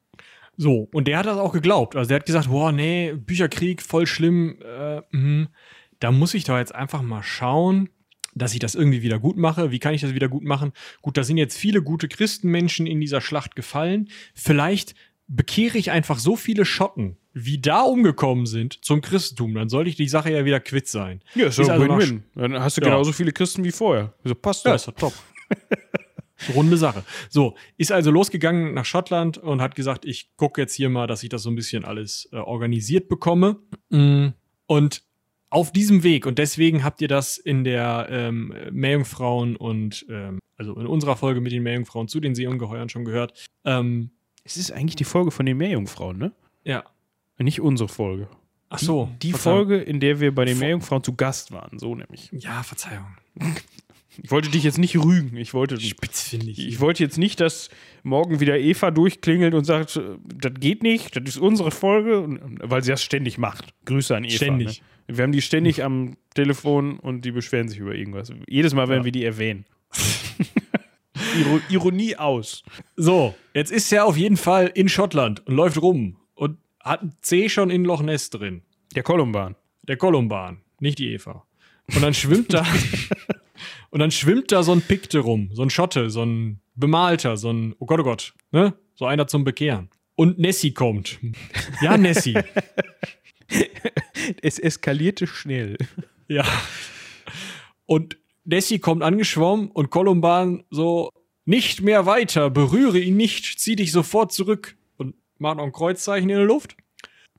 So, 0.56 0.88
und 0.92 1.08
der 1.08 1.18
hat 1.18 1.26
das 1.26 1.38
auch 1.38 1.52
geglaubt. 1.52 1.96
Also 1.96 2.08
der 2.08 2.16
hat 2.16 2.26
gesagt, 2.26 2.48
boah, 2.48 2.72
nee, 2.72 3.12
Bücherkrieg, 3.14 3.82
voll 3.82 4.06
schlimm. 4.06 4.58
Äh, 4.62 5.00
mh. 5.10 5.48
da 6.00 6.12
muss 6.12 6.34
ich 6.34 6.44
doch 6.44 6.58
jetzt 6.58 6.74
einfach 6.74 7.02
mal 7.02 7.22
schauen, 7.22 7.88
dass 8.34 8.52
ich 8.54 8.60
das 8.60 8.74
irgendwie 8.74 9.02
wieder 9.02 9.18
gut 9.18 9.36
mache. 9.36 9.70
Wie 9.70 9.78
kann 9.78 9.94
ich 9.94 10.00
das 10.02 10.14
wieder 10.14 10.28
gut 10.28 10.44
machen? 10.44 10.72
Gut, 11.00 11.16
da 11.16 11.24
sind 11.24 11.36
jetzt 11.36 11.56
viele 11.58 11.82
gute 11.82 12.08
Christenmenschen 12.08 12.86
in 12.86 13.00
dieser 13.00 13.20
Schlacht 13.20 13.56
gefallen. 13.56 14.08
Vielleicht 14.34 14.94
bekehre 15.28 15.78
ich 15.78 15.90
einfach 15.90 16.18
so 16.18 16.36
viele 16.36 16.64
Schotten, 16.64 17.16
wie 17.32 17.58
da 17.60 17.80
umgekommen 17.82 18.44
sind, 18.46 18.84
zum 18.84 19.00
Christentum. 19.00 19.54
Dann 19.54 19.68
sollte 19.70 19.88
ich 19.90 19.96
die 19.96 20.08
Sache 20.08 20.30
ja 20.32 20.44
wieder 20.44 20.60
quitt 20.60 20.88
sein. 20.88 21.22
Ja, 21.34 21.46
ist 21.46 21.58
Ist 21.58 21.68
also 21.70 21.84
Win-Win. 21.88 22.24
Dann 22.34 22.58
hast 22.60 22.76
du 22.76 22.82
Ja. 22.82 22.88
genauso 22.88 23.12
viele 23.12 23.32
Christen 23.32 23.64
wie 23.64 23.72
vorher. 23.72 24.12
Also 24.24 24.34
passt 24.34 24.64
Ja, 24.66 24.72
das. 24.72 24.82
ist 24.82 24.88
doch 24.88 24.94
top. 25.10 25.14
Runde 26.54 26.76
Sache. 26.76 27.04
So, 27.28 27.54
ist 27.76 27.92
also 27.92 28.10
losgegangen 28.10 28.74
nach 28.74 28.84
Schottland 28.84 29.38
und 29.38 29.60
hat 29.60 29.74
gesagt, 29.74 30.04
ich 30.04 30.36
gucke 30.36 30.60
jetzt 30.60 30.74
hier 30.74 30.88
mal, 30.88 31.06
dass 31.06 31.22
ich 31.22 31.28
das 31.28 31.42
so 31.42 31.50
ein 31.50 31.54
bisschen 31.56 31.84
alles 31.84 32.28
äh, 32.32 32.36
organisiert 32.36 33.08
bekomme. 33.08 33.56
Mm. 33.90 34.28
Und 34.66 35.02
auf 35.50 35.72
diesem 35.72 36.02
Weg, 36.02 36.24
und 36.26 36.38
deswegen 36.38 36.82
habt 36.82 37.02
ihr 37.02 37.08
das 37.08 37.36
in 37.36 37.64
der 37.64 38.06
ähm, 38.10 38.54
Meerjungfrauen 38.70 39.56
und, 39.56 40.06
ähm, 40.08 40.38
also 40.56 40.74
in 40.74 40.86
unserer 40.86 41.16
Folge 41.16 41.40
mit 41.40 41.52
den 41.52 41.62
Meerjungfrauen 41.62 42.08
zu 42.08 42.20
den 42.20 42.34
Seeungeheuern 42.34 42.88
schon 42.88 43.04
gehört. 43.04 43.48
Ähm, 43.64 44.10
Es 44.44 44.56
ist 44.56 44.72
eigentlich 44.72 44.96
die 44.96 45.04
Folge 45.04 45.30
von 45.30 45.44
den 45.46 45.56
Meerjungfrauen, 45.58 46.18
ne? 46.18 46.32
ja. 46.64 46.84
Nicht 47.38 47.60
unsere 47.60 47.88
Folge. 47.88 48.28
Ach 48.68 48.78
so. 48.78 49.10
Die 49.20 49.32
Verzeihung. 49.32 49.66
Folge, 49.66 49.78
in 49.78 49.98
der 49.98 50.20
wir 50.20 50.32
bei 50.32 50.44
den 50.44 50.58
Meerjungfrauen 50.58 51.02
zu 51.02 51.14
Gast 51.16 51.50
waren, 51.50 51.78
so 51.78 51.94
nämlich. 51.94 52.30
Ja, 52.32 52.62
Verzeihung. 52.62 53.16
Ich 54.22 54.30
wollte 54.30 54.50
dich 54.50 54.62
jetzt 54.64 54.78
nicht 54.78 54.96
rügen. 54.96 55.36
Ich 55.36 55.54
wollte, 55.54 55.80
Spitzfindig. 55.80 56.58
ich 56.58 56.80
wollte 56.80 57.02
jetzt 57.02 57.16
nicht, 57.18 57.40
dass 57.40 57.70
morgen 58.02 58.40
wieder 58.40 58.58
Eva 58.58 58.90
durchklingelt 58.90 59.54
und 59.54 59.64
sagt, 59.64 59.98
das 60.34 60.52
geht 60.58 60.82
nicht, 60.82 61.16
das 61.16 61.24
ist 61.24 61.38
unsere 61.38 61.70
Folge, 61.70 62.38
weil 62.60 62.82
sie 62.82 62.90
das 62.90 63.02
ständig 63.02 63.38
macht. 63.38 63.72
Grüße 63.86 64.14
an 64.14 64.24
Eva. 64.24 64.36
Ständig. 64.36 64.82
Ne? 65.08 65.16
Wir 65.16 65.22
haben 65.24 65.32
die 65.32 65.42
ständig 65.42 65.82
am 65.82 66.16
Telefon 66.34 66.98
und 66.98 67.24
die 67.24 67.30
beschweren 67.32 67.68
sich 67.68 67.78
über 67.78 67.94
irgendwas. 67.94 68.32
Jedes 68.48 68.74
Mal, 68.74 68.88
wenn 68.88 68.98
Ja. 68.98 69.04
wir 69.04 69.12
die 69.12 69.24
erwähnen. 69.24 69.64
Iro 71.38 71.60
Ironie 71.70 72.16
aus. 72.16 72.62
So, 72.96 73.34
jetzt 73.54 73.72
ist 73.72 73.90
er 73.92 74.04
auf 74.04 74.16
jeden 74.16 74.36
Fall 74.36 74.70
in 74.74 74.88
Schottland 74.88 75.46
und 75.46 75.54
läuft 75.56 75.80
rum 75.80 76.16
und 76.34 76.58
hat 76.80 77.02
ein 77.02 77.12
C 77.22 77.48
schon 77.48 77.70
in 77.70 77.84
Loch 77.84 78.02
Ness 78.02 78.30
drin. 78.30 78.62
Der 78.94 79.02
Kolumban. 79.02 79.56
Der 79.88 79.96
Kolumban, 79.96 80.60
nicht 80.80 80.98
die 80.98 81.12
Eva. 81.12 81.44
Und 81.94 82.02
dann 82.02 82.14
schwimmt 82.14 82.52
da 82.52 82.66
und 83.92 84.00
dann 84.00 84.10
schwimmt 84.10 84.50
da 84.50 84.62
so 84.62 84.72
ein 84.72 84.80
Pikte 84.80 85.18
rum, 85.18 85.50
so 85.52 85.62
ein 85.62 85.68
Schotte, 85.68 86.08
so 86.08 86.24
ein 86.24 86.62
bemalter, 86.74 87.36
so 87.36 87.52
ein 87.52 87.74
oh 87.78 87.84
Gott, 87.84 88.00
oh 88.00 88.04
Gott, 88.04 88.34
ne? 88.50 88.74
So 88.94 89.04
einer 89.04 89.26
zum 89.26 89.44
Bekehren. 89.44 89.90
Und 90.14 90.38
Nessie 90.38 90.72
kommt. 90.72 91.18
Ja, 91.82 91.96
Nessie. 91.98 92.38
Es 94.40 94.58
eskalierte 94.58 95.26
schnell. 95.26 95.76
ja. 96.26 96.44
Und 97.84 98.16
Nessie 98.44 98.78
kommt 98.78 99.02
angeschwommen 99.02 99.70
und 99.70 99.90
Kolumban 99.90 100.64
so 100.70 101.10
nicht 101.44 101.82
mehr 101.82 102.06
weiter, 102.06 102.48
berühre 102.48 102.98
ihn 102.98 103.18
nicht, 103.18 103.58
zieh 103.58 103.76
dich 103.76 103.92
sofort 103.92 104.32
zurück 104.32 104.76
und 104.96 105.16
macht 105.36 105.58
noch 105.58 105.64
ein 105.64 105.72
Kreuzzeichen 105.72 106.30
in 106.30 106.36
der 106.36 106.46
Luft. 106.46 106.76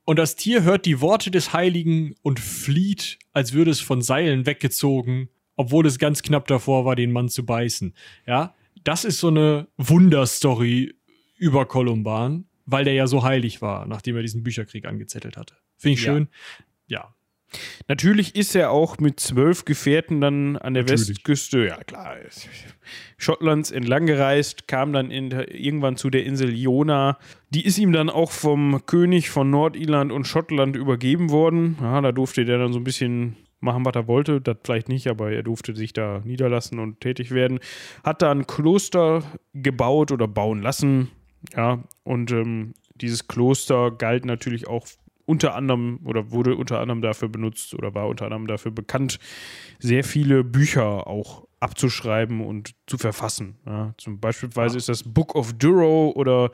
Und 0.05 0.19
das 0.19 0.35
Tier 0.35 0.61
hört 0.61 0.85
die 0.85 1.01
Worte 1.01 1.31
des 1.31 1.51
Heiligen 1.51 2.13
und 2.21 2.39
flieht, 2.39 3.17
als 3.31 3.53
würde 3.53 3.71
es 3.71 3.79
von 3.79 4.03
Seilen 4.03 4.45
weggezogen, 4.45 5.29
obwohl 5.55 5.85
es 5.85 5.99
ganz 5.99 6.21
knapp 6.23 6.47
davor 6.47 6.85
war, 6.85 6.95
den 6.95 7.11
Mann 7.11 7.29
zu 7.29 7.45
beißen. 7.45 7.93
Ja, 8.25 8.53
das 8.83 9.05
ist 9.05 9.19
so 9.19 9.27
eine 9.29 9.67
Wunderstory 9.77 10.93
über 11.37 11.65
Kolumban, 11.65 12.45
weil 12.65 12.85
der 12.85 12.93
ja 12.93 13.07
so 13.07 13.23
heilig 13.23 13.61
war, 13.61 13.85
nachdem 13.85 14.15
er 14.15 14.21
diesen 14.21 14.43
Bücherkrieg 14.43 14.85
angezettelt 14.85 15.37
hatte. 15.37 15.55
Finde 15.77 15.93
ich 15.99 16.03
Ja. 16.05 16.13
schön. 16.13 16.27
Ja. 16.87 17.13
Natürlich 17.87 18.35
ist 18.35 18.55
er 18.55 18.71
auch 18.71 18.97
mit 18.97 19.19
zwölf 19.19 19.63
Gefährten 19.65 20.21
dann 20.21 20.57
an 20.57 20.73
der 20.73 20.83
Natürlich. 20.83 21.09
Westküste, 21.09 21.67
ja 21.67 21.77
klar, 21.83 22.15
Schottlands 23.17 23.69
entlang 23.71 24.05
gereist, 24.07 24.67
kam 24.67 24.91
dann 24.93 25.11
in, 25.11 25.29
irgendwann 25.31 25.95
zu 25.95 26.09
der 26.09 26.25
Insel 26.25 26.53
Iona. 26.53 27.17
Die 27.51 27.63
ist 27.65 27.77
ihm 27.77 27.91
dann 27.91 28.09
auch 28.09 28.31
vom 28.31 28.83
König 28.85 29.29
von 29.29 29.49
Nordirland 29.49 30.11
und 30.11 30.25
Schottland 30.25 30.75
übergeben 30.75 31.29
worden. 31.29 31.77
Ja, 31.81 32.01
da 32.01 32.11
durfte 32.11 32.43
der 32.45 32.57
dann 32.57 32.73
so 32.73 32.79
ein 32.79 32.83
bisschen 32.83 33.35
machen, 33.63 33.85
was 33.85 33.95
er 33.95 34.07
wollte. 34.07 34.41
Das 34.41 34.57
vielleicht 34.63 34.89
nicht, 34.89 35.07
aber 35.07 35.31
er 35.31 35.43
durfte 35.43 35.75
sich 35.75 35.93
da 35.93 36.21
niederlassen 36.23 36.79
und 36.79 36.99
tätig 36.99 37.31
werden. 37.31 37.59
Hat 38.03 38.21
da 38.21 38.31
ein 38.31 38.45
Kloster 38.45 39.23
gebaut 39.53 40.11
oder 40.11 40.27
bauen 40.27 40.61
lassen. 40.61 41.09
Ja, 41.55 41.83
und 42.03 42.31
ähm, 42.31 42.73
dieses 42.95 43.27
Kloster 43.27 43.91
galt 43.91 44.25
natürlich 44.25 44.67
auch 44.67 44.87
unter 45.25 45.55
anderem 45.55 45.99
oder 46.03 46.31
wurde 46.31 46.55
unter 46.55 46.79
anderem 46.79 47.01
dafür 47.01 47.29
benutzt 47.29 47.73
oder 47.73 47.93
war 47.95 48.07
unter 48.07 48.25
anderem 48.25 48.47
dafür 48.47 48.71
bekannt, 48.71 49.19
sehr 49.79 50.03
viele 50.03 50.43
Bücher 50.43 51.07
auch 51.07 51.47
abzuschreiben 51.59 52.41
und 52.41 52.75
zu 52.87 52.97
verfassen. 52.97 53.55
Ja, 53.65 53.93
zum 53.97 54.19
Beispielsweise 54.19 54.77
ist 54.77 54.89
das 54.89 55.03
Book 55.03 55.35
of 55.35 55.53
Duro 55.53 56.11
oder 56.15 56.51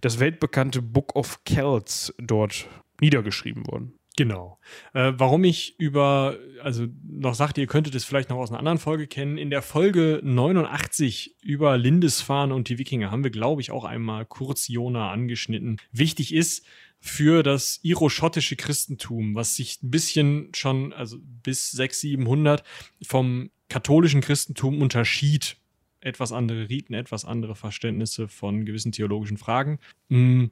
das 0.00 0.20
weltbekannte 0.20 0.82
Book 0.82 1.16
of 1.16 1.42
Kells 1.44 2.14
dort 2.18 2.68
niedergeschrieben 3.00 3.66
worden. 3.66 3.94
Genau. 4.16 4.58
Äh, 4.92 5.12
warum 5.16 5.44
ich 5.44 5.78
über, 5.78 6.36
also 6.62 6.86
noch 7.02 7.34
sagte, 7.34 7.62
ihr 7.62 7.66
könntet 7.66 7.94
es 7.94 8.04
vielleicht 8.04 8.28
noch 8.28 8.36
aus 8.36 8.50
einer 8.50 8.58
anderen 8.58 8.78
Folge 8.78 9.06
kennen. 9.06 9.38
In 9.38 9.48
der 9.48 9.62
Folge 9.62 10.20
89 10.22 11.36
über 11.42 11.78
Lindisfarne 11.78 12.54
und 12.54 12.68
die 12.68 12.78
Wikinger 12.78 13.10
haben 13.10 13.24
wir, 13.24 13.30
glaube 13.30 13.62
ich, 13.62 13.70
auch 13.70 13.84
einmal 13.84 14.26
kurz 14.26 14.68
Jona 14.68 15.10
angeschnitten. 15.10 15.78
Wichtig 15.92 16.34
ist 16.34 16.66
für 17.00 17.42
das 17.42 17.80
iroschottische 17.82 18.54
Christentum, 18.54 19.34
was 19.34 19.56
sich 19.56 19.82
ein 19.82 19.90
bisschen 19.90 20.50
schon, 20.54 20.92
also 20.92 21.16
bis 21.20 21.70
600, 21.72 21.92
700 21.94 22.64
vom 23.02 23.50
katholischen 23.68 24.20
Christentum 24.20 24.80
unterschied. 24.80 25.56
Etwas 26.00 26.32
andere 26.32 26.68
Riten, 26.68 26.94
etwas 26.94 27.24
andere 27.24 27.54
Verständnisse 27.54 28.28
von 28.28 28.66
gewissen 28.66 28.92
theologischen 28.92 29.36
Fragen. 29.36 29.78
Mm, 30.08 30.46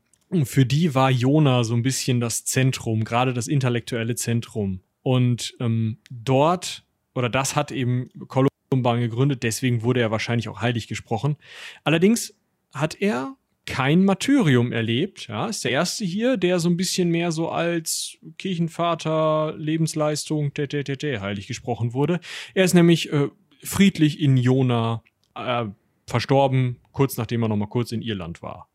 für 0.44 0.64
die 0.64 0.94
war 0.94 1.10
Jona 1.10 1.64
so 1.64 1.74
ein 1.74 1.82
bisschen 1.82 2.20
das 2.20 2.44
Zentrum, 2.44 3.04
gerade 3.04 3.34
das 3.34 3.48
intellektuelle 3.48 4.14
Zentrum. 4.14 4.80
Und 5.02 5.54
ähm, 5.60 5.98
dort, 6.10 6.84
oder 7.14 7.28
das 7.28 7.56
hat 7.56 7.72
eben 7.72 8.10
Kolumban 8.28 9.00
gegründet, 9.00 9.42
deswegen 9.42 9.82
wurde 9.82 10.00
er 10.00 10.10
wahrscheinlich 10.10 10.48
auch 10.48 10.60
heilig 10.60 10.88
gesprochen. 10.88 11.36
Allerdings 11.84 12.34
hat 12.72 13.00
er 13.00 13.36
kein 13.66 14.04
Martyrium 14.04 14.72
erlebt. 14.72 15.28
Ja, 15.28 15.46
ist 15.46 15.64
der 15.64 15.70
erste 15.70 16.04
hier, 16.04 16.36
der 16.36 16.60
so 16.60 16.68
ein 16.68 16.76
bisschen 16.76 17.08
mehr 17.10 17.32
so 17.32 17.48
als 17.48 18.18
Kirchenvater, 18.38 19.54
Lebensleistung, 19.56 20.54
t, 20.54 20.66
t, 20.66 20.82
t, 20.82 21.18
heilig 21.20 21.46
gesprochen 21.46 21.92
wurde. 21.92 22.20
Er 22.54 22.64
ist 22.64 22.74
nämlich 22.74 23.12
äh, 23.12 23.28
friedlich 23.62 24.20
in 24.20 24.36
Jona 24.36 25.02
äh, 25.34 25.66
verstorben, 26.06 26.76
kurz 26.92 27.16
nachdem 27.16 27.42
er 27.42 27.48
noch 27.48 27.56
mal 27.56 27.66
kurz 27.66 27.92
in 27.92 28.02
Irland 28.02 28.42
war. 28.42 28.69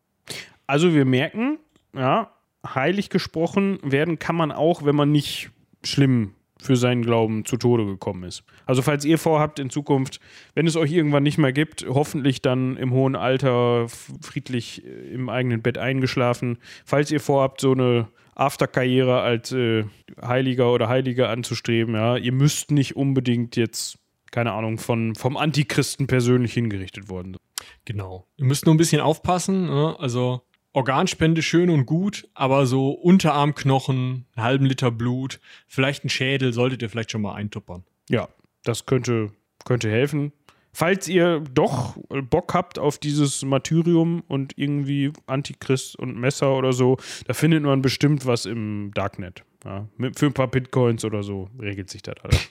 Also 0.66 0.94
wir 0.94 1.04
merken, 1.04 1.58
ja, 1.94 2.32
heilig 2.74 3.10
gesprochen 3.10 3.78
werden 3.82 4.18
kann 4.18 4.36
man 4.36 4.52
auch, 4.52 4.84
wenn 4.84 4.96
man 4.96 5.12
nicht 5.12 5.50
schlimm 5.84 6.34
für 6.58 6.76
seinen 6.76 7.02
Glauben 7.02 7.44
zu 7.44 7.56
Tode 7.56 7.84
gekommen 7.84 8.24
ist. 8.24 8.42
Also 8.64 8.82
falls 8.82 9.04
ihr 9.04 9.18
vorhabt 9.18 9.58
in 9.58 9.70
Zukunft, 9.70 10.20
wenn 10.54 10.66
es 10.66 10.76
euch 10.76 10.90
irgendwann 10.90 11.22
nicht 11.22 11.38
mehr 11.38 11.52
gibt, 11.52 11.86
hoffentlich 11.88 12.40
dann 12.40 12.76
im 12.76 12.92
hohen 12.92 13.14
Alter 13.14 13.88
friedlich 14.20 14.84
äh, 14.84 14.88
im 15.12 15.28
eigenen 15.28 15.62
Bett 15.62 15.78
eingeschlafen. 15.78 16.58
Falls 16.84 17.10
ihr 17.10 17.20
vorhabt, 17.20 17.60
so 17.60 17.72
eine 17.72 18.08
Afterkarriere 18.34 19.20
als 19.20 19.52
äh, 19.52 19.84
Heiliger 20.20 20.72
oder 20.72 20.88
Heilige 20.88 21.28
anzustreben, 21.28 21.94
ja, 21.94 22.16
ihr 22.16 22.32
müsst 22.32 22.70
nicht 22.70 22.96
unbedingt 22.96 23.56
jetzt, 23.56 23.98
keine 24.30 24.52
Ahnung, 24.52 24.78
von, 24.78 25.14
vom 25.14 25.36
Antichristen 25.36 26.06
persönlich 26.06 26.54
hingerichtet 26.54 27.08
worden. 27.10 27.36
Genau. 27.84 28.26
Ihr 28.36 28.46
müsst 28.46 28.66
nur 28.66 28.74
ein 28.74 28.78
bisschen 28.78 29.00
aufpassen. 29.00 29.66
Ne? 29.66 29.96
Also 29.98 30.42
Organspende 30.76 31.40
schön 31.40 31.70
und 31.70 31.86
gut, 31.86 32.28
aber 32.34 32.66
so 32.66 32.90
Unterarmknochen, 32.90 34.26
einen 34.34 34.44
halben 34.44 34.66
Liter 34.66 34.90
Blut, 34.90 35.40
vielleicht 35.66 36.04
ein 36.04 36.10
Schädel, 36.10 36.52
solltet 36.52 36.82
ihr 36.82 36.90
vielleicht 36.90 37.10
schon 37.10 37.22
mal 37.22 37.34
eintuppern. 37.34 37.82
Ja, 38.10 38.28
das 38.62 38.84
könnte, 38.84 39.32
könnte 39.64 39.90
helfen. 39.90 40.32
Falls 40.74 41.08
ihr 41.08 41.40
doch 41.40 41.96
Bock 42.28 42.52
habt 42.52 42.78
auf 42.78 42.98
dieses 42.98 43.42
Martyrium 43.42 44.22
und 44.28 44.52
irgendwie 44.58 45.14
Antichrist 45.26 45.96
und 45.96 46.20
Messer 46.20 46.54
oder 46.54 46.74
so, 46.74 46.98
da 47.26 47.32
findet 47.32 47.62
man 47.62 47.80
bestimmt 47.80 48.26
was 48.26 48.44
im 48.44 48.90
Darknet. 48.92 49.44
Ja, 49.64 49.88
für 50.14 50.26
ein 50.26 50.34
paar 50.34 50.48
Bitcoins 50.48 51.06
oder 51.06 51.22
so 51.22 51.48
regelt 51.58 51.88
sich 51.88 52.02
das 52.02 52.16
alles. 52.22 52.50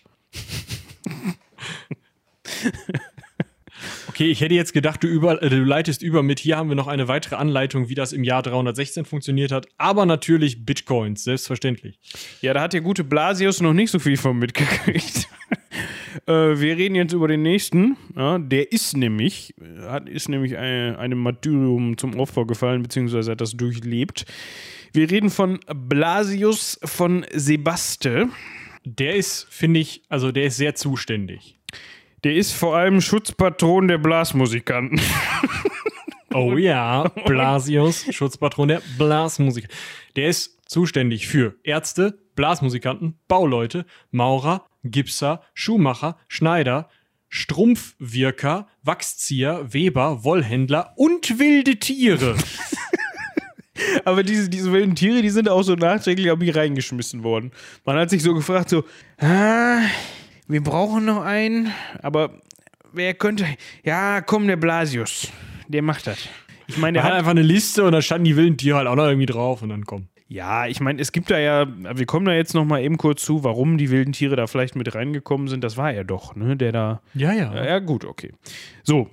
Okay, 4.07 4.29
ich 4.29 4.41
hätte 4.41 4.53
jetzt 4.53 4.73
gedacht, 4.73 5.03
du, 5.03 5.07
über, 5.07 5.41
äh, 5.41 5.49
du 5.49 5.63
leitest 5.63 6.01
über 6.01 6.23
mit, 6.23 6.39
hier 6.39 6.57
haben 6.57 6.69
wir 6.69 6.75
noch 6.75 6.87
eine 6.87 7.07
weitere 7.07 7.35
Anleitung, 7.35 7.89
wie 7.89 7.95
das 7.95 8.13
im 8.13 8.23
Jahr 8.23 8.41
316 8.43 9.05
funktioniert 9.05 9.51
hat, 9.51 9.67
aber 9.77 10.05
natürlich 10.05 10.65
Bitcoins, 10.65 11.23
selbstverständlich. 11.23 11.99
Ja, 12.41 12.53
da 12.53 12.61
hat 12.61 12.73
der 12.73 12.81
gute 12.81 13.03
Blasius 13.03 13.61
noch 13.61 13.73
nicht 13.73 13.91
so 13.91 13.99
viel 13.99 14.17
von 14.17 14.37
mitgekriegt. 14.37 15.27
äh, 16.27 16.31
wir 16.31 16.77
reden 16.77 16.95
jetzt 16.95 17.13
über 17.13 17.27
den 17.27 17.41
nächsten. 17.41 17.97
Ja, 18.15 18.39
der 18.39 18.71
ist 18.71 18.95
nämlich, 18.95 19.53
hat, 19.81 20.07
ist 20.07 20.29
nämlich 20.29 20.57
ein, 20.57 20.95
einem 20.95 21.19
Martyrium 21.19 21.97
zum 21.97 22.19
Opfer 22.19 22.45
gefallen, 22.45 22.83
beziehungsweise 22.83 23.31
hat 23.31 23.41
das 23.41 23.51
durchlebt. 23.51 24.25
Wir 24.93 25.11
reden 25.11 25.29
von 25.29 25.59
Blasius 25.67 26.79
von 26.83 27.25
Sebaste. 27.33 28.29
Der 28.85 29.15
ist, 29.15 29.47
finde 29.49 29.81
ich, 29.81 30.03
also 30.09 30.31
der 30.31 30.45
ist 30.45 30.57
sehr 30.57 30.75
zuständig. 30.75 31.57
Der 32.25 32.33
ist 32.33 32.53
vor 32.53 32.75
allem 32.75 33.01
Schutzpatron 33.01 33.87
der 33.87 33.99
Blasmusikanten. 33.99 34.99
Oh 36.33 36.57
ja, 36.57 37.07
Blasius, 37.25 38.13
Schutzpatron 38.13 38.67
der 38.67 38.81
Blasmusik. 38.97 39.69
Der 40.17 40.27
ist 40.27 40.59
zuständig 40.69 41.27
für 41.27 41.55
Ärzte, 41.63 42.19
Blasmusikanten, 42.35 43.17
Bauleute, 43.29 43.85
Maurer, 44.11 44.65
Gipser, 44.83 45.43
Schuhmacher, 45.53 46.17
Schneider, 46.27 46.89
Strumpfwirker, 47.29 48.67
Wachszieher, 48.83 49.71
Weber, 49.73 50.25
Wollhändler 50.25 50.91
und 50.97 51.39
wilde 51.39 51.77
Tiere. 51.77 52.35
Aber 54.03 54.23
diese, 54.23 54.49
diese 54.49 54.73
wilden 54.73 54.95
Tiere, 54.95 55.21
die 55.21 55.29
sind 55.29 55.47
auch 55.47 55.63
so 55.63 55.75
nachträglich 55.75 56.29
auf 56.31 56.39
mich 56.39 56.53
reingeschmissen 56.53 57.23
worden. 57.23 57.51
Man 57.85 57.97
hat 57.97 58.09
sich 58.09 58.23
so 58.23 58.33
gefragt, 58.33 58.69
so, 58.69 58.83
ah, 59.19 59.79
wir 60.47 60.63
brauchen 60.63 61.05
noch 61.05 61.23
einen, 61.23 61.71
aber 62.01 62.39
wer 62.93 63.13
könnte, 63.13 63.45
ja, 63.83 64.21
komm, 64.21 64.47
der 64.47 64.57
Blasius, 64.57 65.29
der 65.67 65.81
macht 65.81 66.07
das. 66.07 66.17
Ich 66.67 66.77
meine, 66.77 66.97
Der 66.97 67.03
hat 67.03 67.13
einfach 67.13 67.31
eine 67.31 67.43
Liste 67.43 67.83
und 67.83 67.91
da 67.91 68.01
standen 68.01 68.25
die 68.25 68.35
wilden 68.35 68.57
Tiere 68.57 68.77
halt 68.77 68.87
auch 68.87 68.95
noch 68.95 69.05
irgendwie 69.05 69.27
drauf 69.27 69.61
und 69.61 69.69
dann 69.69 69.85
komm. 69.85 70.07
ja, 70.27 70.65
ich 70.65 70.79
meine, 70.79 70.99
es 70.99 71.11
gibt 71.11 71.29
da 71.29 71.37
ja, 71.37 71.67
wir 71.67 72.05
kommen 72.07 72.25
da 72.25 72.33
jetzt 72.33 72.55
noch 72.55 72.65
mal 72.65 72.81
eben 72.81 72.97
kurz 72.97 73.23
zu, 73.23 73.43
warum 73.43 73.77
die 73.77 73.91
wilden 73.91 74.13
Tiere 74.13 74.35
da 74.35 74.47
vielleicht 74.47 74.75
mit 74.75 74.95
reingekommen 74.95 75.47
sind. 75.47 75.63
Das 75.63 75.77
war 75.77 75.91
er 75.93 76.03
doch, 76.03 76.35
ne, 76.35 76.57
der 76.57 76.71
da, 76.71 77.01
Ja, 77.13 77.31
ja. 77.33 77.53
ja, 77.53 77.65
ja 77.65 77.79
gut, 77.79 78.03
okay. 78.05 78.33
So, 78.83 79.09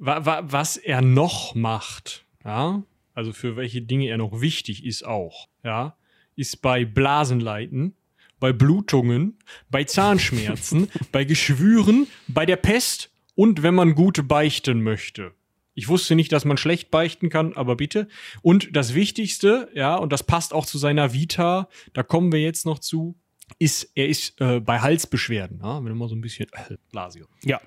Wa 0.00 0.24
wa 0.24 0.42
was 0.44 0.76
er 0.76 1.02
noch 1.02 1.54
macht, 1.56 2.24
ja, 2.44 2.82
also 3.14 3.32
für 3.32 3.56
welche 3.56 3.82
Dinge 3.82 4.06
er 4.08 4.16
noch 4.16 4.40
wichtig 4.40 4.84
ist 4.84 5.04
auch, 5.04 5.48
ja, 5.64 5.96
ist 6.36 6.62
bei 6.62 6.84
Blasenleiten, 6.84 7.94
bei 8.40 8.52
Blutungen, 8.52 9.38
bei 9.70 9.84
Zahnschmerzen, 9.84 10.88
bei 11.12 11.24
Geschwüren, 11.24 12.06
bei 12.28 12.46
der 12.46 12.56
Pest 12.56 13.10
und 13.34 13.62
wenn 13.62 13.74
man 13.74 13.94
gut 13.94 14.26
beichten 14.28 14.82
möchte. 14.82 15.32
Ich 15.74 15.86
wusste 15.88 16.16
nicht, 16.16 16.32
dass 16.32 16.44
man 16.44 16.56
schlecht 16.56 16.90
beichten 16.90 17.28
kann, 17.28 17.52
aber 17.52 17.76
bitte. 17.76 18.08
Und 18.42 18.74
das 18.74 18.94
Wichtigste, 18.94 19.70
ja, 19.74 19.94
und 19.94 20.12
das 20.12 20.24
passt 20.24 20.52
auch 20.52 20.66
zu 20.66 20.76
seiner 20.76 21.12
Vita, 21.12 21.68
da 21.92 22.02
kommen 22.02 22.32
wir 22.32 22.40
jetzt 22.40 22.66
noch 22.66 22.80
zu, 22.80 23.16
ist, 23.58 23.92
er 23.94 24.08
ist 24.08 24.40
äh, 24.40 24.60
bei 24.60 24.80
Halsbeschwerden, 24.80 25.60
ja, 25.62 25.78
wenn 25.78 25.90
du 25.90 25.94
mal 25.94 26.08
so 26.08 26.16
ein 26.16 26.20
bisschen 26.20 26.46
äh, 26.52 26.76
Blasio. 26.90 27.26
ja, 27.44 27.60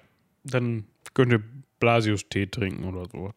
dann 0.44 0.86
könnt 1.14 1.32
ihr 1.32 1.44
Blasius-Tee 1.80 2.48
trinken 2.48 2.84
oder 2.86 3.08
so. 3.12 3.32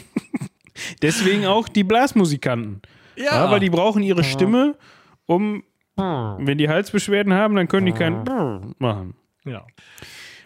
Deswegen 1.02 1.46
auch 1.46 1.68
die 1.68 1.84
Blasmusikanten. 1.84 2.82
Ja, 3.16 3.50
weil 3.50 3.60
die 3.60 3.70
brauchen 3.70 4.02
ihre 4.02 4.24
Stimme, 4.24 4.76
um, 5.24 5.64
wenn 5.96 6.58
die 6.58 6.68
Halsbeschwerden 6.68 7.32
haben, 7.32 7.54
dann 7.56 7.68
können 7.68 7.86
die 7.86 7.92
kein 7.92 8.24
Brrr 8.24 8.60
machen. 8.78 9.14
ja. 9.44 9.66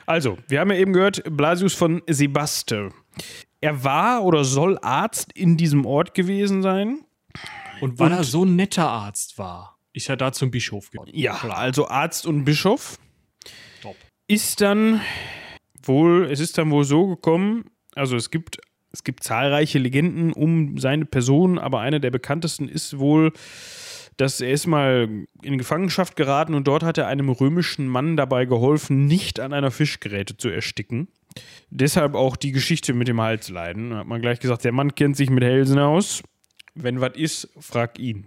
Also, 0.07 0.38
wir 0.48 0.59
haben 0.59 0.70
ja 0.72 0.76
eben 0.78 0.92
gehört, 0.92 1.22
Blasius 1.36 1.74
von 1.74 2.03
Sebaste. 2.09 2.90
Er 3.61 3.84
war 3.84 4.24
oder 4.24 4.42
soll 4.42 4.76
Arzt 4.82 5.32
in 5.34 5.57
diesem 5.57 5.86
Ort 5.86 6.14
gewesen 6.14 6.62
sein. 6.62 7.01
Und 7.80 7.98
weil 8.01 8.11
Und- 8.11 8.18
er 8.18 8.24
so 8.24 8.44
ein 8.44 8.57
netter 8.57 8.88
Arzt 8.88 9.38
war, 9.38 9.78
ist 9.92 10.09
er 10.09 10.16
da 10.16 10.32
zum 10.32 10.51
Bischof 10.51 10.90
geworden. 10.90 11.11
Ja, 11.14 11.34
also 11.51 11.88
Arzt 11.88 12.26
und 12.26 12.44
Bischof. 12.44 12.98
Top. 13.82 13.94
Ist 14.26 14.61
dann 14.61 15.01
wohl, 15.82 16.28
es 16.30 16.40
ist 16.40 16.59
dann 16.59 16.70
wohl 16.72 16.84
so 16.84 17.07
gekommen, 17.07 17.66
also 17.94 18.16
es 18.16 18.30
gibt, 18.30 18.59
es 18.92 19.05
gibt 19.05 19.22
zahlreiche 19.22 19.78
Legenden 19.78 20.32
um 20.32 20.76
seine 20.78 21.05
Person, 21.05 21.59
aber 21.59 21.80
eine 21.80 22.01
der 22.01 22.11
bekanntesten 22.11 22.68
ist 22.68 22.98
wohl, 22.98 23.32
dass 24.20 24.40
er 24.40 24.50
ist 24.50 24.66
mal 24.66 25.26
in 25.42 25.58
Gefangenschaft 25.58 26.14
geraten 26.14 26.54
und 26.54 26.66
dort 26.66 26.82
hat 26.82 26.98
er 26.98 27.06
einem 27.06 27.30
römischen 27.30 27.88
Mann 27.88 28.16
dabei 28.16 28.44
geholfen, 28.44 29.06
nicht 29.06 29.40
an 29.40 29.52
einer 29.52 29.70
Fischgräte 29.70 30.36
zu 30.36 30.50
ersticken. 30.50 31.08
Deshalb 31.70 32.14
auch 32.14 32.36
die 32.36 32.52
Geschichte 32.52 32.92
mit 32.92 33.08
dem 33.08 33.20
Halsleiden. 33.20 33.90
Da 33.90 33.98
hat 33.98 34.06
man 34.06 34.20
gleich 34.20 34.40
gesagt, 34.40 34.64
der 34.64 34.72
Mann 34.72 34.94
kennt 34.94 35.16
sich 35.16 35.30
mit 35.30 35.42
Hälsen 35.42 35.78
aus. 35.78 36.22
Wenn 36.74 37.00
was 37.00 37.14
ist, 37.14 37.48
frag 37.58 37.98
ihn. 37.98 38.26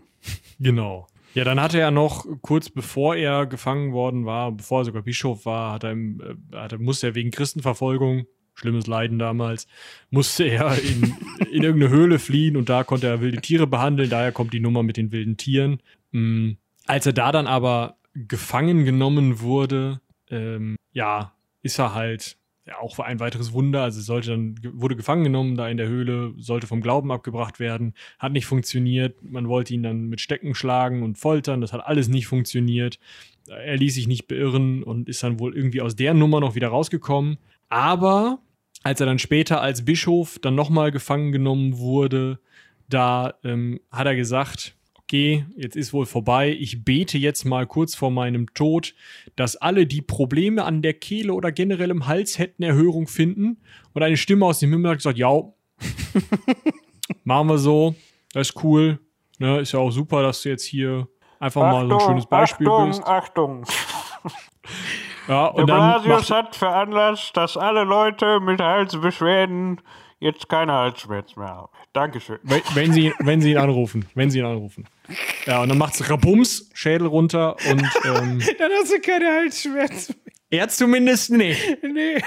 Genau. 0.59 1.07
Ja, 1.33 1.43
dann 1.43 1.59
hatte 1.59 1.79
er 1.79 1.91
noch, 1.91 2.25
kurz 2.41 2.69
bevor 2.69 3.15
er 3.15 3.45
gefangen 3.45 3.91
worden 3.91 4.25
war, 4.25 4.51
bevor 4.51 4.81
er 4.81 4.85
sogar 4.85 5.01
Bischof 5.01 5.45
war, 5.45 5.73
hat 5.73 5.83
er, 5.83 5.93
äh, 5.93 6.35
hat 6.53 6.73
er, 6.73 6.79
musste 6.79 7.07
er 7.07 7.15
wegen 7.15 7.31
Christenverfolgung, 7.31 8.25
schlimmes 8.54 8.88
Leiden 8.88 9.20
damals, 9.20 9.68
musste 10.10 10.45
er 10.45 10.78
in, 10.82 11.16
in 11.51 11.64
irgendeine 11.64 11.89
Höhle 11.89 12.20
fliehen 12.20 12.58
und 12.58 12.70
da 12.70 12.84
konnte 12.84 13.08
er 13.08 13.22
wilde 13.22 13.41
Tiere 13.41 13.68
behandeln, 13.68 14.10
daher 14.10 14.32
kommt 14.32 14.54
die 14.54 14.60
Nummer 14.60 14.84
mit 14.84 14.97
den 14.97 15.12
wilden 15.12 15.38
Tieren. 15.38 15.82
Mm, 16.12 16.51
Als 16.86 17.06
er 17.06 17.14
da 17.14 17.32
dann 17.32 17.47
aber 17.47 17.97
gefangen 18.14 18.86
genommen 18.86 19.39
wurde, 19.39 20.01
ähm, 20.30 20.76
ja, 20.91 21.34
ist 21.62 21.80
er 21.80 21.93
halt 21.93 22.38
ja, 22.66 22.78
auch 22.80 22.97
ein 22.99 23.20
weiteres 23.20 23.54
Wunder. 23.54 23.84
Also 23.84 24.01
sollte 24.01 24.32
dann, 24.32 24.56
wurde 24.74 24.95
gefangen 24.95 25.24
genommen 25.24 25.58
da 25.58 25.68
in 25.68 25.78
der 25.78 25.88
Höhle, 25.88 26.34
sollte 26.38 26.68
vom 26.68 26.82
Glauben 26.82 27.12
abgebracht 27.12 27.60
werden, 27.60 27.93
hat 28.20 28.32
nicht 28.32 28.45
funktioniert. 28.45 29.22
Man 29.24 29.47
wollte 29.47 29.74
ihn 29.74 29.84
dann 29.84 30.08
mit 30.08 30.22
Stecken 30.22 30.56
schlagen 30.56 31.04
und 31.04 31.18
foltern, 31.18 31.62
das 31.62 31.74
hat 31.74 31.86
alles 31.86 32.08
nicht 32.08 32.28
funktioniert. 32.28 32.99
Er 33.47 33.76
ließ 33.76 33.95
sich 33.95 34.08
nicht 34.08 34.28
beirren 34.28 34.84
und 34.84 35.10
ist 35.10 35.24
dann 35.24 35.39
wohl 35.39 35.56
irgendwie 35.56 35.82
aus 35.82 35.95
der 35.95 36.14
Nummer 36.14 36.39
noch 36.39 36.56
wieder 36.56 36.70
rausgekommen. 36.70 37.38
Aber 37.74 38.38
als 38.84 38.99
er 38.99 39.07
dann 39.07 39.17
später 39.17 39.59
als 39.59 39.84
Bischof 39.84 40.38
dann 40.38 40.53
nochmal 40.53 40.91
gefangen 40.91 41.32
genommen 41.32 41.80
wurde, 41.80 42.38
da 42.88 43.34
ähm, 43.43 43.80
hat 43.91 44.05
er 44.05 44.15
gesagt, 44.15 44.76
okay, 44.99 45.47
jetzt 45.55 45.76
ist 45.76 45.91
wohl 45.91 46.05
vorbei, 46.05 46.51
ich 46.51 46.86
bete 46.86 47.17
jetzt 47.17 47.45
mal 47.45 47.65
kurz 47.65 47.95
vor 47.95 48.11
meinem 48.11 48.53
Tod, 48.53 48.93
dass 49.36 49.55
alle, 49.55 49.88
die 49.88 50.03
Probleme 50.03 50.65
an 50.65 50.84
der 50.84 50.93
Kehle 50.93 51.34
oder 51.34 51.51
generell 51.51 51.89
im 51.89 52.05
Hals 52.05 52.38
hätten, 52.38 52.61
Erhörung 52.61 53.07
finden. 53.07 53.57
Und 53.93 54.03
eine 54.03 54.17
Stimme 54.17 54.45
aus 54.45 54.59
dem 54.59 54.69
Himmel 54.69 54.91
hat 54.91 54.97
gesagt, 54.99 55.17
ja, 55.17 55.32
machen 57.24 57.47
wir 57.47 57.57
so, 57.57 57.95
das 58.34 58.49
ist 58.49 58.63
cool, 58.63 58.99
ne, 59.39 59.61
ist 59.61 59.71
ja 59.71 59.80
auch 59.80 59.91
super, 59.91 60.21
dass 60.21 60.43
du 60.43 60.49
jetzt 60.49 60.65
hier 60.65 61.07
einfach 61.39 61.63
mal 61.63 61.88
so 61.88 61.97
ein 61.97 61.99
schönes 62.01 62.28
Beispiel 62.28 62.67
Achtung, 62.67 62.88
bist. 62.89 63.03
Achtung. 63.03 63.65
Ja, 65.28 65.51
Der 65.51 65.55
und 65.55 65.69
macht, 66.07 66.30
hat 66.32 66.55
veranlasst, 66.55 67.36
dass 67.38 67.55
alle 67.57 67.84
Leute 67.84 68.39
mit 68.39 68.59
Halsbeschwerden 68.59 69.80
jetzt 70.19 70.49
keine 70.49 70.74
Halsschmerzen 70.74 71.39
mehr 71.39 71.49
haben. 71.49 71.69
Dankeschön. 71.93 72.39
wenn, 72.43 72.61
wenn, 72.74 72.93
sie, 72.93 73.05
ihn- 73.07 73.13
wenn 73.19 73.41
sie 73.41 73.51
ihn 73.51 73.57
anrufen, 73.57 74.05
wenn 74.15 74.30
sie 74.32 74.39
ihn 74.39 74.45
anrufen. 74.45 74.86
Ja, 75.45 75.61
und 75.61 75.69
dann 75.69 75.78
macht's 75.78 76.09
Rabums, 76.09 76.69
Schädel 76.74 77.07
runter 77.07 77.55
und 77.69 77.82
ähm, 78.05 78.39
Dann 78.59 78.71
hast 78.82 78.91
du 78.93 78.99
keine 79.01 79.28
Halsschmerzen 79.28 80.15
er 80.49 80.67
zumindest 80.69 81.32
nicht. 81.32 81.59
Nee. 81.82 82.21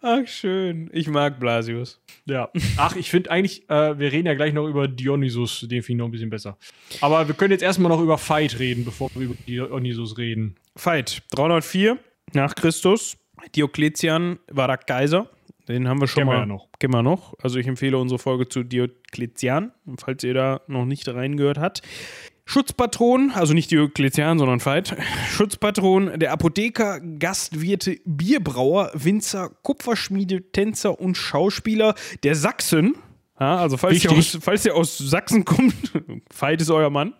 Ach, 0.00 0.26
schön. 0.26 0.90
Ich 0.92 1.08
mag 1.08 1.38
Blasius. 1.40 2.00
Ja. 2.24 2.50
Ach, 2.76 2.94
ich 2.96 3.10
finde 3.10 3.30
eigentlich, 3.32 3.68
äh, 3.68 3.98
wir 3.98 4.12
reden 4.12 4.26
ja 4.26 4.34
gleich 4.34 4.52
noch 4.52 4.66
über 4.68 4.86
Dionysus, 4.88 5.60
den 5.62 5.82
finde 5.82 5.90
ich 5.92 5.96
noch 5.98 6.04
ein 6.06 6.10
bisschen 6.12 6.30
besser. 6.30 6.56
Aber 7.00 7.26
wir 7.26 7.34
können 7.34 7.50
jetzt 7.52 7.62
erstmal 7.62 7.90
noch 7.90 8.00
über 8.00 8.16
Fight 8.18 8.58
reden, 8.60 8.84
bevor 8.84 9.10
wir 9.14 9.22
über 9.22 9.34
Dionysus 9.46 10.18
reden. 10.18 10.54
Fight. 10.76 11.22
304 11.32 11.98
nach 12.32 12.54
Christus. 12.54 13.16
Diokletian 13.54 14.38
war 14.50 14.68
der 14.68 14.78
Kaiser. 14.78 15.28
Den 15.68 15.88
haben 15.88 16.00
wir 16.00 16.08
schon 16.08 16.22
wir 16.22 16.26
mal. 16.26 16.38
ja 16.38 16.46
noch. 16.46 16.68
Kennen 16.78 16.94
wir 16.94 17.02
noch. 17.02 17.34
Also 17.40 17.58
ich 17.58 17.66
empfehle 17.66 17.98
unsere 17.98 18.18
Folge 18.18 18.48
zu 18.48 18.62
Diokletian, 18.62 19.72
falls 19.98 20.24
ihr 20.24 20.34
da 20.34 20.60
noch 20.66 20.84
nicht 20.84 21.08
reingehört 21.08 21.58
habt. 21.58 21.82
Schutzpatron, 22.44 23.30
also 23.30 23.54
nicht 23.54 23.70
Diokletian, 23.70 24.38
sondern 24.38 24.64
Veit. 24.64 24.96
Schutzpatron 25.30 26.18
der 26.18 26.32
Apotheker, 26.32 27.00
Gastwirte, 27.00 27.98
Bierbrauer, 28.04 28.90
Winzer, 28.94 29.50
Kupferschmiede, 29.62 30.50
Tänzer 30.50 31.00
und 31.00 31.16
Schauspieler 31.16 31.94
der 32.24 32.34
Sachsen. 32.34 32.96
Ja, 33.38 33.56
also 33.56 33.76
falls 33.76 34.04
ihr, 34.04 34.10
aus, 34.10 34.38
falls 34.40 34.64
ihr 34.66 34.74
aus 34.74 34.98
Sachsen 34.98 35.44
kommt, 35.44 35.74
Veit 36.36 36.60
ist 36.60 36.70
euer 36.70 36.90
Mann. 36.90 37.14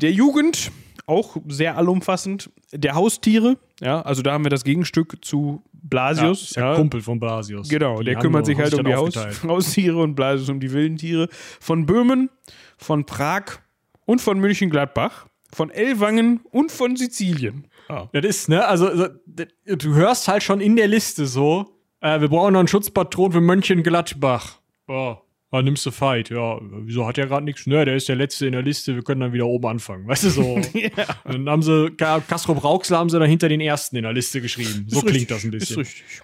Der 0.00 0.10
Jugend, 0.10 0.72
auch 1.12 1.36
sehr 1.48 1.76
allumfassend. 1.76 2.50
Der 2.72 2.94
Haustiere, 2.94 3.58
ja, 3.80 4.00
also 4.02 4.22
da 4.22 4.32
haben 4.32 4.44
wir 4.44 4.50
das 4.50 4.64
Gegenstück 4.64 5.24
zu 5.24 5.62
Blasius. 5.72 6.42
ist 6.42 6.56
der 6.56 6.74
Kumpel 6.74 7.00
von 7.00 7.20
Blasius. 7.20 7.68
Genau, 7.68 7.98
Die 7.98 8.06
der 8.06 8.16
kümmert 8.16 8.46
sich 8.46 8.58
halt 8.58 8.74
um 8.74 8.84
die 8.84 8.94
Haus. 8.94 9.14
Haustiere 9.42 9.98
und 9.98 10.14
Blasius 10.14 10.48
um 10.48 10.60
die 10.60 10.72
wilden 10.72 10.96
Tiere. 10.96 11.28
Von 11.60 11.86
Böhmen, 11.86 12.30
von 12.78 13.04
Prag 13.04 13.58
und 14.06 14.20
von 14.20 14.38
München-Gladbach, 14.38 15.26
von 15.52 15.70
Ellwangen 15.70 16.40
und 16.50 16.72
von 16.72 16.96
Sizilien. 16.96 17.66
Ah. 17.88 18.06
Das 18.12 18.24
ist, 18.24 18.48
ne, 18.48 18.66
also, 18.66 18.86
also 18.88 19.08
du 19.66 19.94
hörst 19.94 20.28
halt 20.28 20.42
schon 20.42 20.60
in 20.60 20.76
der 20.76 20.88
Liste 20.88 21.26
so, 21.26 21.76
äh, 22.00 22.20
wir 22.20 22.28
brauchen 22.28 22.52
noch 22.52 22.60
einen 22.60 22.68
Schutzpatron 22.68 23.32
für 23.32 23.40
Mönchengladbach. 23.40 24.58
Boah. 24.86 25.22
Ah, 25.54 25.60
nimmst 25.60 25.84
du 25.84 25.90
Fight? 25.90 26.30
Ja, 26.30 26.58
wieso 26.62 27.06
hat 27.06 27.18
er 27.18 27.26
gerade 27.26 27.44
nichts? 27.44 27.66
Ne, 27.66 27.84
der 27.84 27.94
ist 27.94 28.08
der 28.08 28.16
Letzte 28.16 28.46
in 28.46 28.52
der 28.52 28.62
Liste, 28.62 28.94
wir 28.94 29.02
können 29.02 29.20
dann 29.20 29.34
wieder 29.34 29.46
oben 29.46 29.66
anfangen. 29.66 30.08
Weißt 30.08 30.24
du 30.24 30.30
so? 30.30 30.58
Dann 31.24 31.46
haben 31.46 31.60
sie, 31.60 31.90
Castro 31.90 32.54
Brauxel 32.54 32.96
haben 32.96 33.10
sie 33.10 33.18
dann 33.18 33.28
hinter 33.28 33.50
den 33.50 33.60
Ersten 33.60 33.96
in 33.96 34.04
der 34.04 34.14
Liste 34.14 34.40
geschrieben. 34.40 34.86
So 34.88 34.96
Ist 34.96 35.02
klingt 35.02 35.14
richtig, 35.14 35.28
das 35.28 35.44
ein 35.44 35.50
bisschen. 35.50 35.82
Ist 35.82 35.88
richtig. 35.88 36.22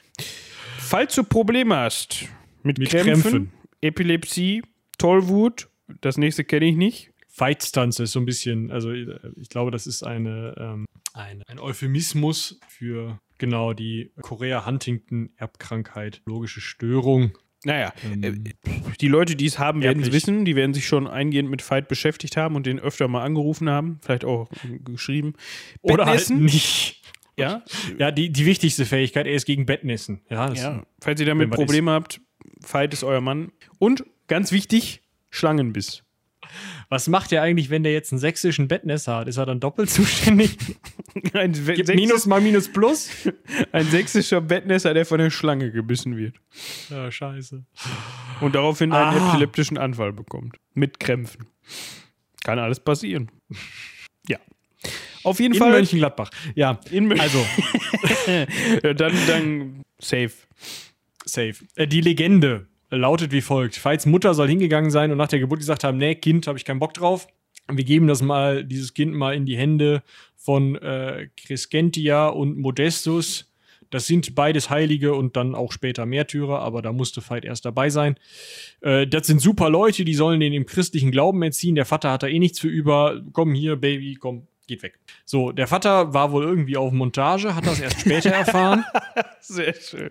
Falls 0.78 1.14
du 1.14 1.24
Probleme 1.24 1.76
hast 1.76 2.24
mit, 2.62 2.78
Mit 2.78 2.88
Krämpfen, 2.88 3.22
Krämpfen. 3.22 3.52
Epilepsie, 3.82 4.62
Tollwut, 4.96 5.68
das 6.00 6.16
nächste 6.16 6.44
kenne 6.44 6.64
ich 6.64 6.76
nicht. 6.76 7.10
Fight-Stunts 7.28 8.00
ist 8.00 8.12
so 8.12 8.20
ein 8.20 8.24
bisschen, 8.24 8.70
also 8.70 8.92
ich 8.92 9.48
glaube, 9.50 9.70
das 9.70 9.86
ist 9.86 10.04
eine, 10.04 10.54
ähm, 10.58 10.86
ein, 11.12 11.42
ein 11.46 11.58
Euphemismus 11.58 12.58
für 12.66 13.20
genau 13.36 13.74
die 13.74 14.10
Korea-Huntington-Erbkrankheit, 14.22 16.22
logische 16.26 16.62
Störung. 16.62 17.32
Naja, 17.64 17.92
Ähm, 18.04 18.22
äh, 18.22 18.32
die 19.00 19.08
Leute, 19.08 19.34
die 19.34 19.46
es 19.46 19.58
haben, 19.58 19.82
werden 19.82 20.02
es 20.02 20.12
wissen. 20.12 20.44
Die 20.44 20.54
werden 20.54 20.74
sich 20.74 20.86
schon 20.86 21.06
eingehend 21.06 21.50
mit 21.50 21.62
Fight 21.62 21.88
beschäftigt 21.88 22.36
haben 22.36 22.54
und 22.54 22.66
den 22.66 22.78
öfter 22.78 23.08
mal 23.08 23.24
angerufen 23.24 23.68
haben. 23.68 23.98
Vielleicht 24.02 24.24
auch 24.24 24.48
äh, 24.64 24.78
geschrieben. 24.78 25.34
Oder 25.82 26.06
halt 26.06 26.30
nicht. 26.30 27.02
Ja, 27.36 27.62
Ja, 27.98 28.10
die, 28.10 28.30
die 28.30 28.46
wichtigste 28.46 28.84
Fähigkeit, 28.84 29.26
er 29.26 29.34
ist 29.34 29.44
gegen 29.46 29.64
Bettnässen. 29.64 30.22
Ja, 30.28 30.48
das 30.48 30.60
Ja, 30.60 30.82
falls 31.00 31.20
ihr 31.20 31.26
damit 31.26 31.50
Probleme 31.50 31.92
habt, 31.92 32.20
Fight 32.64 32.92
ist 32.92 33.04
euer 33.04 33.20
Mann. 33.20 33.52
Und 33.78 34.04
ganz 34.26 34.50
wichtig, 34.50 35.02
Schlangenbiss. 35.30 36.02
Was 36.88 37.08
macht 37.08 37.32
er 37.32 37.42
eigentlich, 37.42 37.70
wenn 37.70 37.82
der 37.82 37.92
jetzt 37.92 38.12
einen 38.12 38.18
sächsischen 38.18 38.68
Bettnässer 38.68 39.16
hat? 39.16 39.28
Ist 39.28 39.36
er 39.36 39.46
dann 39.46 39.60
doppelt 39.60 39.90
zuständig? 39.90 40.56
Ein, 41.32 41.52
Gibt 41.52 41.88
Minus 41.94 42.26
mal 42.26 42.40
Minus 42.40 42.72
Plus? 42.72 43.10
ein 43.72 43.86
sächsischer 43.86 44.40
Bettnässer, 44.40 44.94
der 44.94 45.04
von 45.04 45.18
der 45.18 45.30
Schlange 45.30 45.72
gebissen 45.72 46.16
wird. 46.16 46.36
Ja, 46.90 47.10
scheiße. 47.10 47.64
Und 48.40 48.54
daraufhin 48.54 48.92
einen 48.92 49.18
Ah. 49.20 49.30
epileptischen 49.30 49.78
Anfall 49.78 50.12
bekommt. 50.12 50.56
Mit 50.74 51.00
Krämpfen. 51.00 51.46
Kann 52.44 52.58
alles 52.60 52.78
passieren. 52.78 53.30
Ja. 54.28 54.38
Auf 55.24 55.40
jeden 55.40 55.54
In 55.54 55.58
Fall. 55.60 55.72
Mönchengladbach. 55.72 56.30
Ja, 56.54 56.78
in 56.90 57.08
Mün- 57.12 57.18
also, 57.20 57.44
Ja, 58.82 58.94
dann, 58.94 59.12
dann 59.26 59.82
safe. 59.98 60.32
safe. 61.24 61.54
Äh, 61.74 61.88
die 61.88 62.00
Legende 62.00 62.68
lautet 62.90 63.32
wie 63.32 63.40
folgt. 63.40 63.82
Veits 63.84 64.06
Mutter 64.06 64.34
soll 64.34 64.48
hingegangen 64.48 64.90
sein 64.90 65.10
und 65.10 65.18
nach 65.18 65.28
der 65.28 65.40
Geburt 65.40 65.60
gesagt 65.60 65.84
haben, 65.84 65.98
nee, 65.98 66.14
Kind, 66.14 66.46
habe 66.46 66.58
ich 66.58 66.64
keinen 66.64 66.80
Bock 66.80 66.94
drauf. 66.94 67.26
Wir 67.70 67.84
geben 67.84 68.06
das 68.06 68.22
mal, 68.22 68.64
dieses 68.64 68.94
Kind 68.94 69.14
mal 69.14 69.34
in 69.34 69.44
die 69.44 69.56
Hände 69.56 70.02
von 70.36 70.76
äh, 70.76 71.28
Crescentia 71.36 72.28
und 72.28 72.58
Modestus. 72.58 73.52
Das 73.90 74.06
sind 74.06 74.34
beides 74.34 74.70
Heilige 74.70 75.14
und 75.14 75.36
dann 75.36 75.54
auch 75.54 75.72
später 75.72 76.04
Märtyrer, 76.06 76.60
aber 76.60 76.82
da 76.82 76.92
musste 76.92 77.22
Veit 77.26 77.44
erst 77.44 77.64
dabei 77.64 77.90
sein. 77.90 78.16
Äh, 78.80 79.06
das 79.06 79.26
sind 79.26 79.40
super 79.40 79.70
Leute, 79.70 80.04
die 80.04 80.14
sollen 80.14 80.40
den 80.40 80.52
im 80.52 80.66
christlichen 80.66 81.10
Glauben 81.10 81.42
erziehen. 81.42 81.74
Der 81.74 81.86
Vater 81.86 82.10
hat 82.12 82.22
da 82.22 82.26
eh 82.26 82.38
nichts 82.38 82.60
für 82.60 82.68
über. 82.68 83.22
Komm 83.32 83.54
hier, 83.54 83.76
Baby, 83.76 84.14
komm, 84.14 84.46
geht 84.66 84.82
weg. 84.82 84.98
So, 85.24 85.52
der 85.52 85.66
Vater 85.66 86.12
war 86.12 86.32
wohl 86.32 86.44
irgendwie 86.44 86.76
auf 86.76 86.92
Montage, 86.92 87.54
hat 87.54 87.66
das 87.66 87.80
erst 87.80 88.00
später 88.00 88.30
erfahren. 88.32 88.84
Sehr 89.40 89.74
schön. 89.74 90.10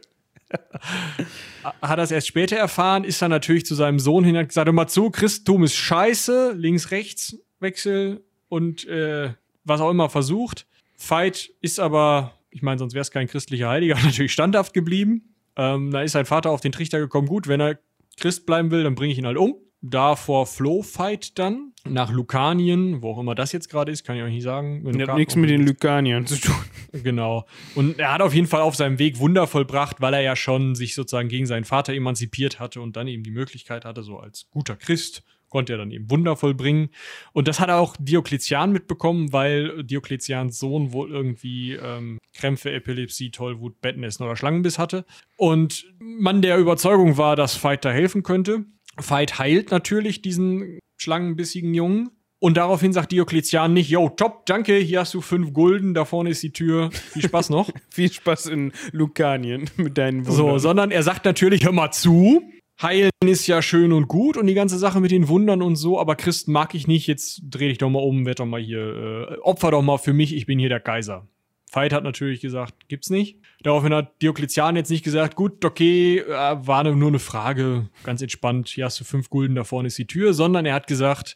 hat 1.81 1.99
das 1.99 2.11
erst 2.11 2.27
später 2.27 2.55
erfahren, 2.55 3.03
ist 3.03 3.21
dann 3.21 3.31
natürlich 3.31 3.65
zu 3.65 3.75
seinem 3.75 3.99
Sohn 3.99 4.23
hin 4.23 4.35
und 4.35 4.41
hat 4.41 4.49
gesagt, 4.49 4.67
hör 4.67 4.73
mal 4.73 4.87
zu, 4.87 5.09
Christentum 5.09 5.63
ist 5.63 5.75
scheiße, 5.75 6.53
links-rechts 6.55 7.37
Wechsel 7.59 8.23
und 8.49 8.87
äh, 8.87 9.33
was 9.63 9.81
auch 9.81 9.91
immer 9.91 10.09
versucht. 10.09 10.67
Veit 10.97 11.51
ist 11.61 11.79
aber, 11.79 12.33
ich 12.49 12.61
meine, 12.61 12.79
sonst 12.79 12.93
wäre 12.93 13.01
es 13.01 13.11
kein 13.11 13.27
christlicher 13.27 13.69
Heiliger, 13.69 13.95
natürlich 14.03 14.31
standhaft 14.31 14.73
geblieben. 14.73 15.33
Ähm, 15.55 15.91
da 15.91 16.01
ist 16.01 16.11
sein 16.13 16.25
Vater 16.25 16.51
auf 16.51 16.61
den 16.61 16.71
Trichter 16.71 16.99
gekommen, 16.99 17.27
gut, 17.27 17.47
wenn 17.47 17.59
er 17.59 17.79
Christ 18.17 18.45
bleiben 18.45 18.71
will, 18.71 18.83
dann 18.83 18.95
bringe 18.95 19.11
ich 19.11 19.19
ihn 19.19 19.25
halt 19.25 19.37
um. 19.37 19.55
da 19.81 20.15
vor 20.15 20.47
Flow 20.47 20.81
Fight 20.81 21.37
dann 21.37 21.73
nach 21.85 22.11
Lukanien, 22.11 23.01
wo 23.01 23.11
auch 23.11 23.19
immer 23.19 23.35
das 23.35 23.51
jetzt 23.51 23.69
gerade 23.69 23.91
ist, 23.91 24.03
kann 24.03 24.17
ich 24.17 24.23
euch 24.23 24.33
nicht 24.33 24.43
sagen. 24.43 24.83
Das 24.83 25.07
hat 25.07 25.17
nichts 25.17 25.35
mit 25.35 25.49
den 25.49 25.65
Lykaniern 25.65 26.25
zu 26.25 26.35
tun. 26.39 26.55
Genau. 26.91 27.45
Und 27.75 27.99
er 27.99 28.13
hat 28.13 28.21
auf 28.21 28.33
jeden 28.33 28.47
Fall 28.47 28.61
auf 28.61 28.75
seinem 28.75 28.99
Weg 28.99 29.19
Wunder 29.19 29.47
vollbracht, 29.47 30.01
weil 30.01 30.13
er 30.13 30.21
ja 30.21 30.35
schon 30.35 30.75
sich 30.75 30.95
sozusagen 30.95 31.29
gegen 31.29 31.45
seinen 31.45 31.65
Vater 31.65 31.93
emanzipiert 31.93 32.59
hatte 32.59 32.81
und 32.81 32.95
dann 32.95 33.07
eben 33.07 33.23
die 33.23 33.31
Möglichkeit 33.31 33.85
hatte, 33.85 34.03
so 34.03 34.17
als 34.17 34.47
guter 34.51 34.75
Christ 34.75 35.23
konnte 35.49 35.73
er 35.73 35.77
dann 35.77 35.91
eben 35.91 36.09
Wunder 36.09 36.35
vollbringen. 36.35 36.89
Und 37.33 37.47
das 37.47 37.59
hat 37.59 37.69
auch 37.69 37.95
Diokletian 37.99 38.71
mitbekommen, 38.71 39.31
weil 39.31 39.83
Diokletians 39.83 40.59
Sohn 40.59 40.91
wohl 40.91 41.09
irgendwie 41.09 41.73
ähm, 41.73 42.19
Krämpfe, 42.35 42.71
Epilepsie, 42.71 43.31
Tollwut, 43.31 43.81
Bettenessen 43.81 44.23
oder 44.23 44.35
Schlangenbiss 44.35 44.79
hatte. 44.79 45.05
Und 45.37 45.85
man 45.99 46.41
der 46.41 46.57
Überzeugung 46.57 47.17
war, 47.17 47.35
dass 47.35 47.63
Veit 47.63 47.85
da 47.85 47.91
helfen 47.91 48.23
könnte. 48.23 48.65
Veit 48.97 49.39
heilt 49.39 49.71
natürlich 49.71 50.21
diesen 50.21 50.79
schlangenbissigen 50.97 51.73
Jungen. 51.73 52.09
Und 52.39 52.57
daraufhin 52.57 52.93
sagt 52.93 53.11
Diokletian 53.11 53.73
nicht, 53.73 53.89
yo, 53.89 54.09
top, 54.09 54.45
danke, 54.45 54.75
hier 54.75 54.99
hast 54.99 55.13
du 55.13 55.21
fünf 55.21 55.53
Gulden, 55.53 55.95
da 55.95 56.05
vorne 56.05 56.29
ist 56.29 56.43
die 56.43 56.51
Tür, 56.51 56.91
viel 56.91 57.23
Spaß 57.23 57.49
noch. 57.49 57.71
Viel 57.89 58.11
Spaß 58.11 58.47
in 58.47 58.73
Lukanien 58.91 59.69
mit 59.77 59.97
deinen 59.97 60.23
so, 60.23 60.43
Wundern. 60.43 60.59
sondern 60.59 60.91
er 60.91 61.01
sagt 61.01 61.25
natürlich, 61.25 61.65
hör 61.65 61.71
mal 61.71 61.89
zu, 61.91 62.43
heilen 62.79 63.09
ist 63.25 63.47
ja 63.47 63.63
schön 63.63 63.91
und 63.91 64.07
gut 64.07 64.37
und 64.37 64.45
die 64.45 64.53
ganze 64.53 64.77
Sache 64.77 64.99
mit 64.99 65.09
den 65.09 65.27
Wundern 65.27 65.63
und 65.63 65.77
so, 65.77 65.99
aber 65.99 66.15
Christen 66.15 66.51
mag 66.51 66.75
ich 66.75 66.87
nicht, 66.87 67.07
jetzt 67.07 67.41
dreh 67.49 67.69
dich 67.69 67.79
doch 67.79 67.89
mal 67.89 68.03
um, 68.03 68.27
werd 68.27 68.39
doch 68.39 68.45
mal 68.45 68.61
hier, 68.61 69.31
äh, 69.31 69.37
opfer 69.41 69.71
doch 69.71 69.81
mal 69.81 69.97
für 69.97 70.13
mich, 70.13 70.35
ich 70.35 70.45
bin 70.45 70.59
hier 70.59 70.69
der 70.69 70.79
Kaiser. 70.79 71.27
Veit 71.71 71.91
hat 71.91 72.03
natürlich 72.03 72.39
gesagt, 72.39 72.87
gibt's 72.87 73.09
nicht. 73.09 73.39
Daraufhin 73.61 73.93
hat 73.93 74.21
Diokletian 74.21 74.75
jetzt 74.75 74.89
nicht 74.89 75.03
gesagt, 75.03 75.35
gut, 75.35 75.65
okay, 75.65 76.19
äh, 76.19 76.31
war 76.31 76.83
nur 76.83 77.09
eine 77.09 77.19
Frage, 77.19 77.89
ganz 78.03 78.21
entspannt, 78.21 78.69
hier 78.69 78.85
hast 78.85 78.99
du 78.99 79.03
fünf 79.03 79.29
Gulden, 79.29 79.55
da 79.55 79.63
vorne 79.63 79.87
ist 79.87 79.97
die 79.97 80.07
Tür, 80.07 80.33
sondern 80.33 80.65
er 80.65 80.75
hat 80.75 80.85
gesagt, 80.87 81.35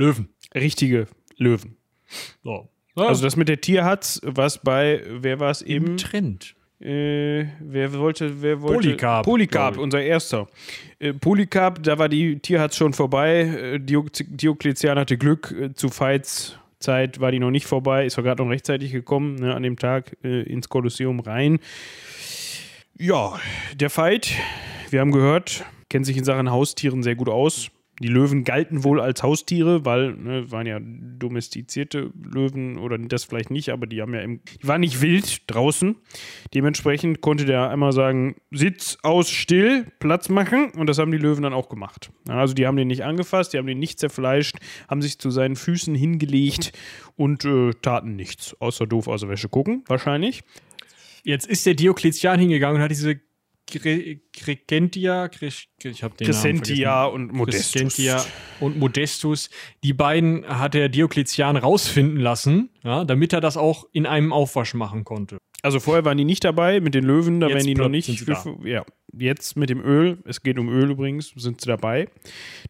Löwen. 0.00 0.28
Richtige 0.54 1.06
Löwen. 1.36 1.76
So. 2.42 2.68
Also 2.96 3.22
das 3.22 3.36
mit 3.36 3.48
der 3.48 3.60
Tierhatz, 3.60 4.20
was 4.24 4.58
bei, 4.58 5.02
wer 5.08 5.40
war 5.40 5.50
es 5.50 5.62
im 5.62 5.84
eben? 5.84 5.96
Trend. 5.96 6.54
Äh, 6.80 7.46
wer 7.60 7.92
wollte, 7.92 8.40
wer 8.40 8.62
wollte? 8.62 8.88
Polycarp, 8.88 9.24
Polycarp, 9.26 9.76
unser 9.76 10.00
erster. 10.00 10.46
Äh, 10.98 11.12
Polycarp, 11.12 11.82
da 11.82 11.98
war 11.98 12.08
die 12.08 12.38
Tierhatz 12.38 12.76
schon 12.76 12.94
vorbei. 12.94 13.40
Äh, 13.40 13.78
Dio 13.78 14.06
Diokletian 14.18 14.98
hatte 14.98 15.18
Glück. 15.18 15.52
Äh, 15.52 15.74
zu 15.74 15.88
Veits 15.90 16.58
Zeit 16.78 17.20
war 17.20 17.30
die 17.30 17.38
noch 17.38 17.50
nicht 17.50 17.66
vorbei. 17.66 18.06
Ist 18.06 18.16
doch 18.16 18.22
gerade 18.22 18.42
noch 18.42 18.50
rechtzeitig 18.50 18.92
gekommen, 18.92 19.34
ne, 19.34 19.54
an 19.54 19.62
dem 19.62 19.78
Tag 19.78 20.16
äh, 20.24 20.42
ins 20.42 20.70
Kolosseum 20.70 21.20
rein. 21.20 21.58
Ja, 22.98 23.38
der 23.74 23.94
Veit, 23.94 24.32
wir 24.88 25.00
haben 25.00 25.12
gehört, 25.12 25.64
kennt 25.90 26.06
sich 26.06 26.16
in 26.16 26.24
Sachen 26.24 26.50
Haustieren 26.50 27.02
sehr 27.02 27.14
gut 27.14 27.28
aus. 27.28 27.70
Die 28.00 28.08
Löwen 28.08 28.44
galten 28.44 28.82
wohl 28.82 28.98
als 28.98 29.22
Haustiere, 29.22 29.84
weil 29.84 30.14
ne, 30.14 30.50
waren 30.50 30.66
ja 30.66 30.80
domestizierte 30.80 32.10
Löwen 32.18 32.78
oder 32.78 32.96
das 32.96 33.24
vielleicht 33.24 33.50
nicht, 33.50 33.68
aber 33.68 33.86
die 33.86 34.00
haben 34.00 34.14
ja 34.14 34.20
im, 34.20 34.40
die 34.62 34.66
waren 34.66 34.80
nicht 34.80 35.02
wild 35.02 35.42
draußen. 35.50 35.96
Dementsprechend 36.54 37.20
konnte 37.20 37.44
der 37.44 37.68
einmal 37.68 37.92
sagen, 37.92 38.36
Sitz 38.50 38.96
aus, 39.02 39.28
still, 39.28 39.86
Platz 39.98 40.30
machen 40.30 40.70
und 40.70 40.86
das 40.86 40.98
haben 40.98 41.12
die 41.12 41.18
Löwen 41.18 41.42
dann 41.42 41.52
auch 41.52 41.68
gemacht. 41.68 42.10
Also 42.26 42.54
die 42.54 42.66
haben 42.66 42.76
den 42.76 42.88
nicht 42.88 43.04
angefasst, 43.04 43.52
die 43.52 43.58
haben 43.58 43.66
den 43.66 43.78
nicht 43.78 43.98
zerfleischt, 43.98 44.56
haben 44.88 45.02
sich 45.02 45.18
zu 45.18 45.30
seinen 45.30 45.56
Füßen 45.56 45.94
hingelegt 45.94 46.72
und 47.16 47.44
äh, 47.44 47.72
taten 47.82 48.16
nichts, 48.16 48.56
außer 48.60 48.86
doof 48.86 49.08
aus 49.08 49.20
der 49.20 49.28
Wäsche 49.28 49.50
gucken, 49.50 49.84
wahrscheinlich. 49.86 50.42
Jetzt 51.22 51.46
ist 51.46 51.66
der 51.66 51.74
Diokletian 51.74 52.40
hingegangen 52.40 52.76
und 52.76 52.82
hat 52.82 52.90
diese 52.90 53.20
Crescentia 56.24 57.04
vergessen. 57.04 57.14
und 57.14 57.32
Modestus. 57.32 57.72
Crescentia 57.72 58.24
und 58.60 58.78
Modestus. 58.78 59.50
Die 59.84 59.92
beiden 59.92 60.46
hat 60.46 60.74
der 60.74 60.88
Diokletian 60.88 61.56
rausfinden 61.56 62.18
lassen, 62.18 62.70
ja, 62.82 63.04
damit 63.04 63.32
er 63.32 63.40
das 63.40 63.56
auch 63.56 63.86
in 63.92 64.06
einem 64.06 64.32
Aufwasch 64.32 64.74
machen 64.74 65.04
konnte. 65.04 65.38
Also 65.62 65.78
vorher 65.80 66.04
waren 66.04 66.16
die 66.16 66.24
nicht 66.24 66.44
dabei, 66.44 66.80
mit 66.80 66.94
den 66.94 67.04
Löwen, 67.04 67.40
da 67.40 67.48
Jetzt 67.48 67.56
wären 67.56 67.66
die 67.66 67.74
noch 67.74 67.88
nicht. 67.88 68.08
ja, 68.64 68.84
jetzt 69.12 69.56
mit 69.56 69.68
dem 69.70 69.84
Öl, 69.84 70.18
es 70.24 70.42
geht 70.42 70.58
um 70.58 70.68
Öl 70.68 70.90
übrigens, 70.90 71.32
sind 71.36 71.60
sie 71.60 71.66
dabei. 71.66 72.08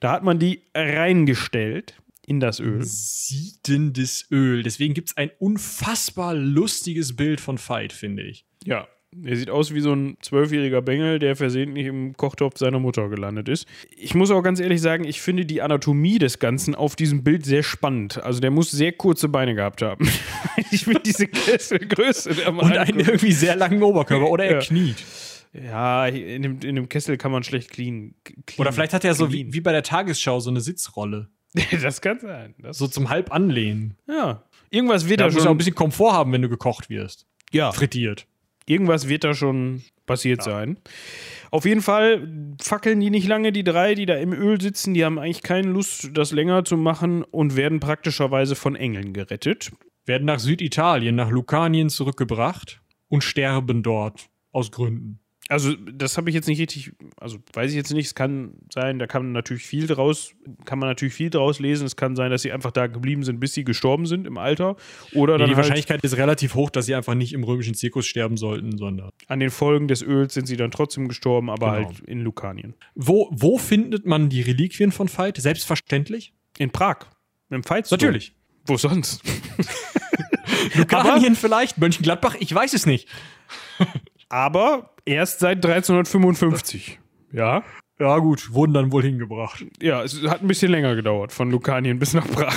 Da 0.01 0.12
hat 0.12 0.24
man 0.24 0.39
die 0.39 0.62
reingestellt 0.74 1.94
in 2.27 2.40
das 2.40 2.60
Öl. 2.60 2.81
Siedendes 2.82 4.27
Öl. 4.31 4.62
Deswegen 4.62 4.94
gibt 4.94 5.09
es 5.10 5.16
ein 5.16 5.31
unfassbar 5.39 6.35
lustiges 6.35 7.16
Bild 7.16 7.40
von 7.40 7.59
Veit, 7.59 7.93
finde 7.93 8.22
ich. 8.22 8.44
Ja. 8.64 8.89
Er 9.27 9.37
sieht 9.37 9.51
aus 9.51 9.74
wie 9.74 9.81
so 9.81 9.93
ein 9.93 10.16
zwölfjähriger 10.23 10.82
Bengel, 10.82 11.19
der 11.19 11.35
versehentlich 11.35 11.87
im 11.87 12.16
Kochtopf 12.16 12.59
seiner 12.59 12.78
Mutter 12.78 13.09
gelandet 13.09 13.49
ist. 13.49 13.66
Ich 13.97 14.15
muss 14.15 14.31
auch 14.31 14.43
ganz 14.43 14.61
ehrlich 14.61 14.81
sagen, 14.81 15.05
ich 15.05 15.20
finde 15.20 15.45
die 15.47 15.62
Anatomie 15.62 16.19
des 16.19 16.39
Ganzen 16.39 16.77
auf 16.77 16.95
diesem 16.95 17.24
Bild 17.24 17.45
sehr 17.45 17.65
spannend. 17.65 18.23
Also 18.23 18.39
der 18.41 18.53
muss 18.53 18.70
sehr 18.70 18.93
kurze 18.93 19.28
Beine 19.28 19.57
gehabt 19.57 19.82
haben. 19.82 20.09
ich 20.70 20.87
will 20.87 21.01
diese 21.05 21.27
Kesselgröße. 21.27 22.31
mal 22.53 22.65
Und 22.65 22.78
einen 22.78 23.01
irgendwie 23.01 23.32
sehr 23.32 23.57
langen 23.57 23.82
Oberkörper. 23.82 24.31
Oder 24.31 24.45
er 24.45 24.53
Ja. 24.53 24.59
kniet. 24.61 25.05
Ja, 25.53 26.07
in 26.07 26.43
dem, 26.43 26.61
in 26.61 26.77
dem 26.77 26.89
Kessel 26.89 27.16
kann 27.16 27.32
man 27.32 27.43
schlecht 27.43 27.70
clean. 27.70 28.15
clean 28.47 28.61
Oder 28.61 28.73
vielleicht 28.73 28.93
hat 28.93 29.05
er 29.05 29.15
so 29.15 29.32
wie, 29.32 29.53
wie 29.53 29.61
bei 29.61 29.73
der 29.73 29.82
Tagesschau 29.82 30.39
so 30.39 30.51
eine 30.51 30.61
Sitzrolle. 30.61 31.28
das 31.82 32.01
kann 32.01 32.20
sein. 32.20 32.55
Das, 32.59 32.78
So 32.78 32.87
zum 32.87 33.09
halb 33.11 33.32
anlehnen. 33.32 33.97
ja. 34.09 34.45
Irgendwas 34.73 35.09
wird 35.09 35.19
Da 35.19 35.27
da 35.27 35.32
musst 35.32 35.45
du 35.45 35.49
auch 35.49 35.55
ein 35.55 35.59
bisschen 35.59 35.74
Komfort 35.74 36.12
haben, 36.12 36.31
wenn 36.31 36.43
du 36.43 36.49
gekocht 36.49 36.91
wirst. 36.91 37.27
Ja, 37.51 37.73
Frittiert. 37.73 38.28
Irgendwas 38.70 39.09
wird 39.09 39.24
da 39.24 39.34
schon 39.34 39.82
passiert 40.06 40.42
sein. 40.42 40.78
Auf 41.51 41.64
jeden 41.64 41.82
Fall 41.82 42.28
fackeln 42.60 43.01
die 43.01 43.10
nicht 43.10 43.26
lange, 43.26 43.52
die 43.52 43.64
drei, 43.64 43.94
die 43.94 44.06
da 44.06 44.14
im 44.14 44.32
Öl 44.32 44.60
sitzen. 44.60 44.94
Die 44.94 45.05
haben 45.05 45.18
eigentlich 45.18 45.42
keine 45.42 45.68
Lust, 45.68 46.10
das 46.14 46.32
länger 46.32 46.64
zu 46.64 46.76
machen 46.76 47.24
und 47.24 47.56
werden 47.56 47.80
praktischerweise 47.80 48.55
von 48.55 48.76
Engeln 48.76 49.12
gerettet. 49.12 49.72
Werden 50.06 50.24
nach 50.24 50.38
Süditalien, 50.38 51.16
nach 51.16 51.30
Lukanien 51.30 51.90
zurückgebracht 51.90 52.80
und 53.09 53.22
sterben 53.24 53.82
dort. 53.82 54.28
Aus 54.52 54.72
Gründen. 54.72 55.20
Also, 55.51 55.74
das 55.74 56.16
habe 56.16 56.31
ich 56.31 56.35
jetzt 56.35 56.47
nicht 56.47 56.60
richtig, 56.60 56.93
also 57.18 57.39
weiß 57.55 57.70
ich 57.72 57.77
jetzt 57.77 57.93
nicht. 57.93 58.06
Es 58.06 58.14
kann 58.14 58.52
sein, 58.72 59.01
da 59.01 59.06
kann 59.09 59.24
man 59.24 59.32
natürlich 59.32 59.64
viel 59.64 59.89
draus, 59.89 60.32
kann 60.64 60.78
man 60.78 60.89
natürlich 60.89 61.12
viel 61.12 61.28
draus 61.28 61.59
lesen. 61.59 61.85
Es 61.86 61.97
kann 61.97 62.14
sein, 62.14 62.31
dass 62.31 62.43
sie 62.43 62.52
einfach 62.52 62.70
da 62.70 62.86
geblieben 62.86 63.24
sind, 63.24 63.40
bis 63.40 63.52
sie 63.55 63.64
gestorben 63.64 64.06
sind 64.06 64.28
im 64.28 64.39
Alter. 64.39 64.77
Oder 65.12 65.35
Nee, 65.39 65.44
die 65.44 65.48
halt 65.48 65.56
Wahrscheinlichkeit 65.56 66.05
ist 66.05 66.16
relativ 66.16 66.55
hoch, 66.55 66.70
dass 66.70 66.86
sie 66.86 66.94
einfach 66.94 67.14
nicht 67.14 67.32
im 67.32 67.43
römischen 67.43 67.74
Zirkus 67.74 68.06
sterben 68.06 68.36
sollten, 68.36 68.78
sondern. 68.78 69.10
an 69.27 69.40
den 69.40 69.51
Folgen 69.51 69.89
des 69.89 70.02
Öls 70.02 70.35
sind 70.35 70.47
sie 70.47 70.56
dann 70.56 70.70
trotzdem 70.70 71.09
gestorben, 71.09 71.51
aber 71.51 71.74
Genau. 71.77 71.89
halt 71.89 72.01
in 72.06 72.20
Lukanien. 72.20 72.74
Wo, 72.94 73.28
wo 73.32 73.59
findet 73.59 74.06
man 74.06 74.28
die 74.28 74.43
Reliquien 74.43 74.93
von 74.93 75.09
Veit? 75.09 75.36
Selbstverständlich? 75.36 76.32
In 76.59 76.70
Prag. 76.70 77.06
Im 77.51 77.64
Fight 77.64 77.90
Natürlich. 77.90 78.35
Wo 78.66 78.77
sonst? 78.77 79.22
Lukanien 80.77 81.35
vielleicht? 81.35 81.78
Mönchengladbach? 81.78 82.36
Ich 82.39 82.55
weiß 82.55 82.72
es 82.74 82.86
nicht. 82.86 83.09
Aber 84.31 84.90
erst 85.05 85.40
seit 85.40 85.65
1355. 85.65 86.98
Ja. 87.32 87.62
Ja, 87.98 88.16
gut, 88.19 88.55
wurden 88.55 88.73
dann 88.73 88.90
wohl 88.93 89.02
hingebracht. 89.02 89.62
Ja, 89.82 90.02
es 90.02 90.23
hat 90.27 90.40
ein 90.40 90.48
bisschen 90.48 90.70
länger 90.70 90.94
gedauert, 90.97 91.32
von 91.32 91.51
Lukanien 91.51 91.98
bis 91.98 92.15
nach 92.15 92.27
Prag. 92.27 92.57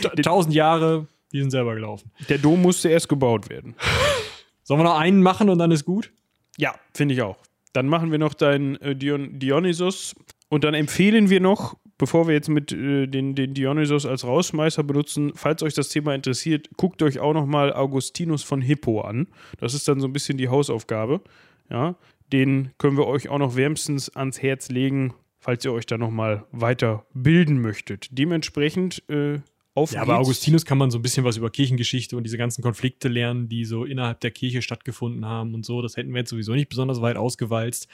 Ta- 0.00 0.10
Tausend 0.22 0.54
Jahre, 0.54 1.08
die 1.32 1.40
sind 1.40 1.50
selber 1.50 1.74
gelaufen. 1.74 2.12
Der 2.28 2.38
Dom 2.38 2.62
musste 2.62 2.88
erst 2.90 3.08
gebaut 3.08 3.50
werden. 3.50 3.74
Sollen 4.62 4.78
wir 4.78 4.84
noch 4.84 4.98
einen 4.98 5.22
machen 5.22 5.50
und 5.50 5.58
dann 5.58 5.72
ist 5.72 5.84
gut? 5.84 6.12
Ja, 6.56 6.74
finde 6.94 7.14
ich 7.14 7.22
auch. 7.22 7.36
Dann 7.72 7.88
machen 7.88 8.12
wir 8.12 8.18
noch 8.18 8.34
deinen 8.34 8.76
äh, 8.80 8.94
Dion 8.94 9.38
Dionysos 9.40 10.14
und 10.48 10.62
dann 10.62 10.74
empfehlen 10.74 11.30
wir 11.30 11.40
noch, 11.40 11.76
bevor 11.98 12.26
wir 12.26 12.34
jetzt 12.34 12.48
mit 12.48 12.72
äh, 12.72 13.06
den, 13.06 13.34
den 13.34 13.54
Dionysos 13.54 14.06
als 14.06 14.24
Rausschmeißer 14.24 14.82
benutzen, 14.82 15.32
falls 15.34 15.62
euch 15.62 15.74
das 15.74 15.88
Thema 15.88 16.14
interessiert, 16.14 16.68
guckt 16.76 17.02
euch 17.02 17.18
auch 17.18 17.34
noch 17.34 17.46
mal 17.46 17.72
Augustinus 17.72 18.42
von 18.42 18.60
Hippo 18.60 19.00
an. 19.00 19.28
Das 19.58 19.74
ist 19.74 19.88
dann 19.88 20.00
so 20.00 20.06
ein 20.06 20.12
bisschen 20.12 20.38
die 20.38 20.48
Hausaufgabe. 20.48 21.20
Ja, 21.70 21.96
den 22.32 22.70
können 22.78 22.96
wir 22.96 23.06
euch 23.06 23.28
auch 23.28 23.38
noch 23.38 23.56
wärmstens 23.56 24.14
ans 24.14 24.42
Herz 24.42 24.68
legen, 24.68 25.14
falls 25.38 25.64
ihr 25.64 25.72
euch 25.72 25.86
da 25.86 25.98
noch 25.98 26.10
mal 26.10 26.44
weiter 26.52 27.06
bilden 27.14 27.60
möchtet. 27.60 28.08
Dementsprechend 28.10 29.02
äh, 29.08 29.40
auf 29.74 29.92
Ja, 29.92 30.02
aber 30.02 30.16
geht's. 30.16 30.26
Augustinus 30.26 30.64
kann 30.64 30.78
man 30.78 30.90
so 30.90 30.98
ein 30.98 31.02
bisschen 31.02 31.24
was 31.24 31.36
über 31.36 31.50
Kirchengeschichte 31.50 32.16
und 32.16 32.24
diese 32.24 32.38
ganzen 32.38 32.62
Konflikte 32.62 33.08
lernen, 33.08 33.48
die 33.48 33.64
so 33.64 33.84
innerhalb 33.84 34.20
der 34.20 34.30
Kirche 34.30 34.62
stattgefunden 34.62 35.26
haben 35.26 35.54
und 35.54 35.64
so. 35.64 35.82
Das 35.82 35.96
hätten 35.96 36.12
wir 36.12 36.20
jetzt 36.20 36.30
sowieso 36.30 36.52
nicht 36.52 36.68
besonders 36.68 37.00
weit 37.02 37.16
ausgewalzt. 37.16 37.88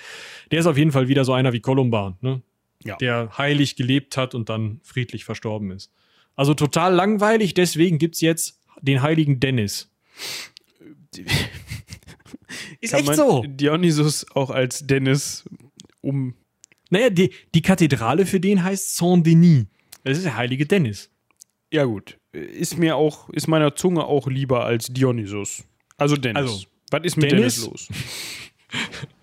Der 0.50 0.60
ist 0.60 0.66
auf 0.66 0.78
jeden 0.78 0.92
Fall 0.92 1.08
wieder 1.08 1.24
so 1.24 1.32
einer 1.32 1.52
wie 1.52 1.60
Kolumban, 1.60 2.16
ne? 2.20 2.42
Ja. 2.84 2.96
Der 2.96 3.36
heilig 3.38 3.76
gelebt 3.76 4.16
hat 4.16 4.34
und 4.34 4.48
dann 4.48 4.80
friedlich 4.82 5.24
verstorben 5.24 5.70
ist. 5.70 5.90
Also 6.36 6.54
total 6.54 6.94
langweilig, 6.94 7.54
deswegen 7.54 7.98
gibt 7.98 8.14
es 8.16 8.20
jetzt 8.20 8.58
den 8.80 9.02
heiligen 9.02 9.38
Dennis. 9.40 9.90
Ist 12.80 12.90
Kann 12.90 13.00
echt 13.00 13.06
man 13.06 13.16
so. 13.16 13.44
Dionysos 13.46 14.26
auch 14.34 14.50
als 14.50 14.86
Dennis 14.86 15.44
um 16.00 16.34
Naja, 16.90 17.10
die, 17.10 17.30
die 17.54 17.62
Kathedrale 17.62 18.26
für 18.26 18.40
den 18.40 18.62
heißt 18.62 18.96
Saint-Denis. 18.96 19.66
Das 20.04 20.18
ist 20.18 20.24
der 20.24 20.36
heilige 20.36 20.66
Dennis. 20.66 21.10
Ja, 21.72 21.84
gut. 21.84 22.18
Ist 22.32 22.78
mir 22.78 22.96
auch, 22.96 23.28
ist 23.30 23.46
meiner 23.46 23.74
Zunge 23.76 24.04
auch 24.04 24.26
lieber 24.26 24.64
als 24.64 24.88
Dionysos. 24.88 25.64
Also 25.96 26.16
Dennis. 26.16 26.42
Also, 26.42 26.64
was 26.90 27.04
ist 27.04 27.16
mit 27.16 27.30
Dennis- 27.30 27.62
Dennis, 27.64 27.70
los? 27.70 27.88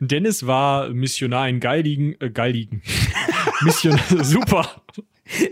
Dennis 0.00 0.46
war 0.46 0.88
Missionar 0.90 1.48
in 1.48 1.60
Galdigen, 1.60 2.20
äh, 2.20 2.30
Galdigen. 2.30 2.82
Mission, 3.62 3.98
super. 4.22 4.82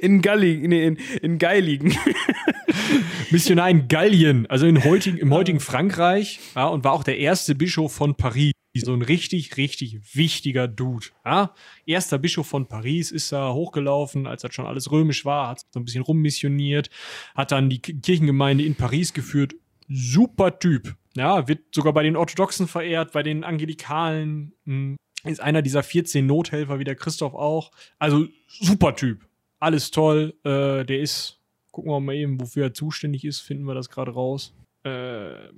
In 0.00 0.22
Galli, 0.22 0.66
nee, 0.66 0.86
in, 0.86 0.96
in 1.20 1.38
Geiligen. 1.38 1.94
Missionar 3.30 3.68
in 3.68 3.88
Gallien, 3.88 4.46
also 4.46 4.66
in 4.66 4.84
heutigen, 4.84 5.18
im 5.18 5.34
heutigen 5.34 5.60
Frankreich, 5.60 6.40
ja, 6.54 6.66
und 6.66 6.84
war 6.84 6.92
auch 6.92 7.04
der 7.04 7.18
erste 7.18 7.54
Bischof 7.54 7.92
von 7.92 8.14
Paris. 8.14 8.52
So 8.74 8.92
ein 8.92 9.02
richtig, 9.02 9.56
richtig 9.56 9.98
wichtiger 10.14 10.68
Dude. 10.68 11.06
Ja. 11.24 11.54
Erster 11.86 12.18
Bischof 12.18 12.46
von 12.46 12.68
Paris 12.68 13.10
ist 13.10 13.32
da 13.32 13.52
hochgelaufen, 13.52 14.26
als 14.26 14.42
das 14.42 14.54
schon 14.54 14.66
alles 14.66 14.90
römisch 14.90 15.24
war, 15.24 15.48
hat 15.48 15.62
so 15.70 15.80
ein 15.80 15.86
bisschen 15.86 16.02
rummissioniert, 16.02 16.90
hat 17.34 17.52
dann 17.52 17.70
die 17.70 17.80
Kirchengemeinde 17.80 18.64
in 18.64 18.74
Paris 18.74 19.14
geführt. 19.14 19.54
Super 19.88 20.58
Typ. 20.58 20.94
Ja, 21.16 21.48
wird 21.48 21.74
sogar 21.74 21.92
bei 21.92 22.02
den 22.02 22.16
Orthodoxen 22.16 22.68
verehrt, 22.68 23.12
bei 23.12 23.22
den 23.22 23.42
Angelikalen. 23.42 24.52
Hm, 24.64 24.96
ist 25.24 25.40
einer 25.40 25.62
dieser 25.62 25.82
14 25.82 26.24
Nothelfer, 26.24 26.78
wie 26.78 26.84
der 26.84 26.94
Christoph 26.94 27.34
auch. 27.34 27.72
Also 27.98 28.26
super 28.46 28.94
Typ. 28.94 29.26
Alles 29.58 29.90
toll. 29.90 30.34
Äh, 30.44 30.84
der 30.84 31.00
ist, 31.00 31.40
gucken 31.72 31.90
wir 31.90 32.00
mal 32.00 32.14
eben, 32.14 32.40
wofür 32.40 32.66
er 32.66 32.74
zuständig 32.74 33.24
ist, 33.24 33.40
finden 33.40 33.64
wir 33.64 33.74
das 33.74 33.90
gerade 33.90 34.12
raus. 34.12 34.54
Äh, 34.84 35.48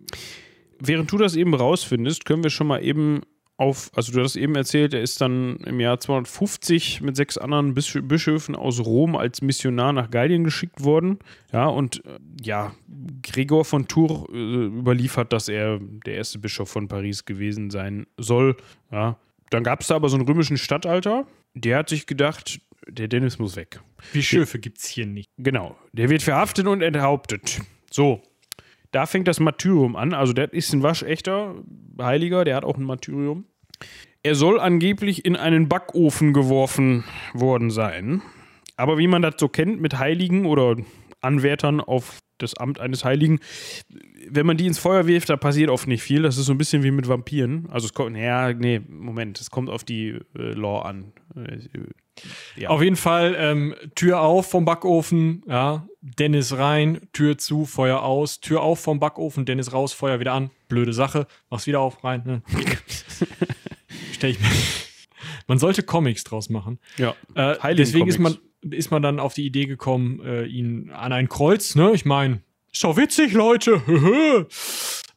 Während 0.80 1.10
du 1.10 1.18
das 1.18 1.34
eben 1.34 1.54
rausfindest, 1.54 2.24
können 2.24 2.44
wir 2.44 2.50
schon 2.50 2.68
mal 2.68 2.82
eben 2.84 3.22
auf, 3.58 3.90
also 3.92 4.12
du 4.12 4.22
hast 4.22 4.36
eben 4.36 4.54
erzählt, 4.54 4.94
er 4.94 5.02
ist 5.02 5.20
dann 5.20 5.56
im 5.66 5.80
Jahr 5.80 5.98
250 5.98 7.00
mit 7.00 7.16
sechs 7.16 7.36
anderen 7.36 7.74
Bisch 7.74 7.98
Bischöfen 8.00 8.54
aus 8.54 8.78
Rom 8.78 9.16
als 9.16 9.42
Missionar 9.42 9.92
nach 9.92 10.10
Gallien 10.10 10.44
geschickt 10.44 10.84
worden. 10.84 11.18
Ja, 11.52 11.66
und 11.66 12.04
äh, 12.06 12.18
ja, 12.40 12.72
Gregor 13.22 13.64
von 13.64 13.88
Tours 13.88 14.28
äh, 14.32 14.66
überliefert, 14.66 15.32
dass 15.32 15.48
er 15.48 15.80
der 15.80 16.14
erste 16.14 16.38
Bischof 16.38 16.70
von 16.70 16.86
Paris 16.86 17.24
gewesen 17.24 17.70
sein 17.70 18.06
soll. 18.16 18.56
Ja, 18.92 19.18
dann 19.50 19.64
gab 19.64 19.80
es 19.80 19.88
da 19.88 19.96
aber 19.96 20.08
so 20.08 20.16
einen 20.16 20.26
römischen 20.26 20.56
Statthalter, 20.56 21.26
der 21.54 21.78
hat 21.78 21.88
sich 21.88 22.06
gedacht, 22.06 22.60
der 22.86 23.08
Dennis 23.08 23.40
muss 23.40 23.56
weg. 23.56 23.80
Bischöfe 24.12 24.60
gibt's 24.60 24.86
hier 24.86 25.06
nicht. 25.06 25.28
Genau, 25.36 25.76
der 25.92 26.08
wird 26.10 26.22
verhaftet 26.22 26.68
und 26.68 26.80
enthauptet. 26.80 27.60
So, 27.90 28.22
da 28.90 29.06
fängt 29.06 29.28
das 29.28 29.40
Martyrium 29.40 29.96
an. 29.96 30.14
Also 30.14 30.32
der 30.32 30.52
ist 30.52 30.72
ein 30.72 30.82
waschechter 30.82 31.54
Heiliger, 32.00 32.44
der 32.44 32.56
hat 32.56 32.64
auch 32.64 32.76
ein 32.76 32.84
Martyrium. 32.84 33.46
Er 34.22 34.34
soll 34.34 34.58
angeblich 34.58 35.24
in 35.24 35.36
einen 35.36 35.68
Backofen 35.68 36.32
geworfen 36.32 37.04
worden 37.34 37.70
sein. 37.70 38.22
Aber 38.76 38.98
wie 38.98 39.06
man 39.06 39.22
das 39.22 39.34
so 39.38 39.48
kennt 39.48 39.80
mit 39.80 39.98
Heiligen 39.98 40.46
oder 40.46 40.76
Anwärtern 41.20 41.80
auf 41.80 42.20
das 42.38 42.54
Amt 42.54 42.78
eines 42.78 43.04
Heiligen, 43.04 43.40
wenn 44.30 44.46
man 44.46 44.56
die 44.56 44.66
ins 44.66 44.78
Feuer 44.78 45.06
wirft, 45.06 45.28
da 45.28 45.36
passiert 45.36 45.70
oft 45.70 45.88
nicht 45.88 46.02
viel. 46.02 46.22
Das 46.22 46.38
ist 46.38 46.46
so 46.46 46.52
ein 46.52 46.58
bisschen 46.58 46.82
wie 46.82 46.90
mit 46.90 47.08
Vampiren. 47.08 47.68
Also 47.70 47.86
es 47.86 47.94
kommt, 47.94 48.16
ja, 48.16 48.52
nee, 48.52 48.80
Moment, 48.88 49.40
es 49.40 49.50
kommt 49.50 49.70
auf 49.70 49.84
die 49.84 50.18
äh, 50.36 50.52
Law 50.52 50.82
an. 50.82 51.12
Ja. 52.56 52.70
Auf 52.70 52.82
jeden 52.82 52.96
Fall 52.96 53.36
ähm, 53.38 53.74
Tür 53.94 54.20
auf 54.20 54.50
vom 54.50 54.64
Backofen, 54.64 55.42
ja, 55.48 55.86
Dennis 56.00 56.56
rein, 56.56 57.08
Tür 57.12 57.38
zu, 57.38 57.64
Feuer 57.64 58.02
aus, 58.02 58.40
Tür 58.40 58.62
auf 58.62 58.80
vom 58.80 59.00
Backofen, 59.00 59.44
Dennis 59.44 59.72
raus, 59.72 59.92
Feuer 59.92 60.20
wieder 60.20 60.32
an. 60.32 60.50
Blöde 60.68 60.92
Sache, 60.92 61.26
mach's 61.50 61.66
wieder 61.66 61.80
auf, 61.80 62.02
rein. 62.04 62.22
Ne? 62.24 62.42
Stell 64.12 64.30
ich 64.30 64.40
mir. 64.40 64.48
Man 65.46 65.58
sollte 65.58 65.82
Comics 65.82 66.24
draus 66.24 66.50
machen. 66.50 66.78
Ja. 66.98 67.14
Äh, 67.34 67.74
deswegen 67.74 68.06
ist 68.06 68.18
man, 68.18 68.36
ist 68.70 68.90
man 68.90 69.02
dann 69.02 69.18
auf 69.18 69.34
die 69.34 69.46
Idee 69.46 69.66
gekommen, 69.66 70.20
äh, 70.24 70.44
ihn 70.44 70.90
an 70.90 71.12
ein 71.12 71.28
Kreuz, 71.28 71.74
ne? 71.74 71.92
Ich 71.94 72.04
meine, 72.04 72.42
ist 72.72 72.84
doch 72.84 72.96
witzig, 72.96 73.32
Leute. 73.32 73.82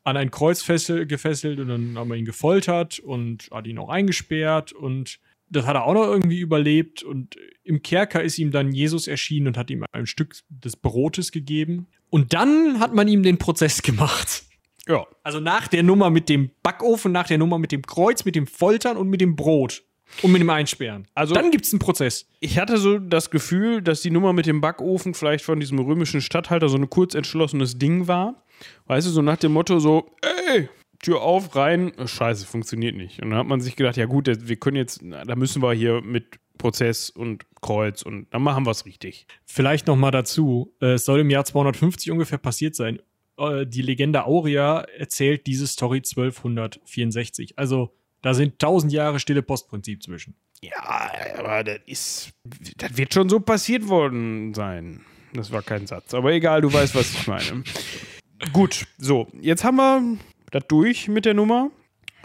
an 0.03 0.18
ein 0.18 0.32
Kreuz 0.32 0.61
fessel, 0.61 1.06
gefesselt 1.06 1.60
und 1.60 1.68
dann 1.68 1.98
haben 1.98 2.10
wir 2.10 2.15
ihn 2.15 2.26
gefoltert 2.26 2.99
und 2.99 3.49
hat 3.52 3.68
ihn 3.68 3.78
auch 3.78 3.90
eingesperrt 3.90 4.73
und 4.73 5.19
das 5.52 5.65
hat 5.65 5.76
er 5.76 5.86
auch 5.86 5.94
noch 5.94 6.07
irgendwie 6.07 6.40
überlebt 6.40 7.03
und 7.03 7.36
im 7.64 7.82
Kerker 7.82 8.23
ist 8.23 8.40
ihm 8.40 8.52
dann 8.52 8.72
Jesus 8.72 9.07
erschienen 9.07 9.48
und 9.48 9.57
hat 9.57 9.69
ihm 9.69 9.86
ein 9.91 10.07
Stück 10.07 10.36
des 10.49 10.76
Brotes 10.76 11.32
gegeben 11.32 11.88
und 12.10 12.34
dann 12.34 12.80
hat 12.80 12.94
man 12.94 13.07
ihm 13.07 13.22
den 13.23 13.38
Prozess 13.38 13.82
gemacht. 13.82 14.44
Ja. 14.88 15.06
Also 15.23 15.40
nach 15.40 15.68
der 15.68 15.84
Nummer 15.84 16.10
mit 16.10 16.28
dem 16.30 16.52
Backofen, 16.64 17.11
nach 17.11 17.28
der 17.28 17.38
Nummer 17.38 17.60
mit 17.60 17.72
dem 17.72 17.84
Kreuz, 17.84 18.26
mit 18.26 18.36
dem 18.36 18.48
Foltern 18.48 18.98
und 18.98 19.10
mit 19.10 19.22
dem 19.22 19.36
Brot. 19.36 19.84
Und 20.23 20.34
mit 20.34 20.41
dem 20.41 20.49
Einsperren. 20.49 21.07
Also- 21.14 21.34
dann 21.34 21.52
gibt's 21.52 21.72
einen 21.72 21.80
Prozess. 21.80 22.28
Ich 22.41 22.60
hatte 22.60 22.78
so 22.78 22.99
das 22.99 23.30
Gefühl, 23.30 23.82
dass 23.82 24.02
die 24.02 24.11
Nummer 24.11 24.34
mit 24.34 24.45
dem 24.45 24.60
Backofen 24.60 25.14
vielleicht 25.14 25.45
von 25.45 25.60
diesem 25.61 25.80
römischen 25.80 26.19
Statthalter 26.19 26.68
so 26.68 26.76
ein 26.78 26.90
kurz 26.90 27.15
entschlossenes 27.15 27.78
Ding 27.78 28.07
war. 28.07 28.44
Weißt 28.88 29.07
du, 29.07 29.11
so 29.11 29.22
nach 29.22 29.38
dem 29.38 29.53
Motto 29.53 29.80
so, 29.80 30.11
ey, 30.49 30.68
Tür 31.02 31.22
auf, 31.22 31.56
rein, 31.56 31.91
scheiße, 32.06 32.45
funktioniert 32.45 32.95
nicht. 32.95 33.22
Und 33.22 33.32
dann 33.32 33.40
hat 33.40 33.48
man 33.48 33.61
sich 33.61 33.76
gedacht, 33.76 33.98
ja 33.98 34.06
gut, 34.06 34.28
wir 34.28 34.56
können 34.56 34.78
jetzt, 34.78 35.02
da 35.03 35.36
müssen 35.36 35.61
wir 35.61 35.73
hier 35.73 36.02
mit 36.02 36.40
Prozess 36.57 37.10
und 37.10 37.45
Kreuz 37.61 38.03
und 38.03 38.28
dann 38.32 38.44
machen 38.44 38.65
wir 38.65 38.72
es 38.72 38.86
richtig. 38.86 39.26
Vielleicht 39.45 39.88
noch 39.88 39.95
mal 39.95 40.11
dazu, 40.11 40.73
äh, 40.80 40.94
es 40.94 41.06
soll 41.06 41.22
im 41.22 41.30
Jahr 41.32 41.44
250 41.44 42.11
ungefähr 42.11 42.38
passiert 42.38 42.76
sein. 42.76 42.99
Äh, 43.38 43.65
Die 43.65 43.82
Legende 43.82 44.26
Aurea 44.26 44.82
erzählt 44.82 45.48
diese 45.48 45.65
Story 45.65 45.98
1264. 45.98 47.57
Also 47.57 47.95
da 48.22 48.36
sind 48.36 48.53
1000 48.53 48.94
Jahre 48.94 49.19
stille 49.19 49.41
Postprinzip 49.41 50.03
zwischen. 50.03 50.36
Ja, 50.61 51.11
aber 51.40 51.64
das 51.64 51.80
ist, 51.88 52.34
das 52.78 52.95
wird 52.95 53.14
schon 53.14 53.28
so 53.30 53.40
passiert 53.40 53.88
worden 53.88 54.53
sein. 54.53 55.02
Das 55.34 55.52
war 55.52 55.64
kein 55.64 55.88
Satz, 55.88 56.14
aber 56.14 56.32
egal, 56.34 56.61
du 56.61 56.72
weißt, 56.72 56.94
was 56.94 57.11
ich 57.11 57.26
meine. 57.28 57.64
Gut, 58.53 58.86
so, 58.98 59.28
jetzt 59.40 59.64
haben 59.64 59.78
wir 59.78 60.18
das 60.52 60.64
durch 60.68 61.07
mit 61.07 61.26
der 61.26 61.34
Nummer. 61.34 61.72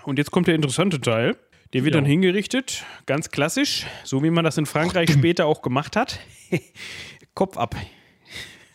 Und 0.04 0.18
jetzt 0.18 0.30
kommt 0.30 0.46
der 0.46 0.54
interessante 0.54 1.00
Teil. 1.00 1.36
Der 1.72 1.84
wird 1.84 1.94
Ja. 1.94 2.00
dann 2.00 2.08
hingerichtet, 2.08 2.84
ganz 3.06 3.30
klassisch, 3.30 3.86
so 4.04 4.22
wie 4.22 4.30
man 4.30 4.44
das 4.44 4.56
in 4.56 4.66
Frankreich 4.66 5.10
später 5.10 5.46
auch 5.46 5.62
gemacht 5.62 5.96
hat. 5.96 6.20
Kopf 7.34 7.56
ab. 7.56 7.74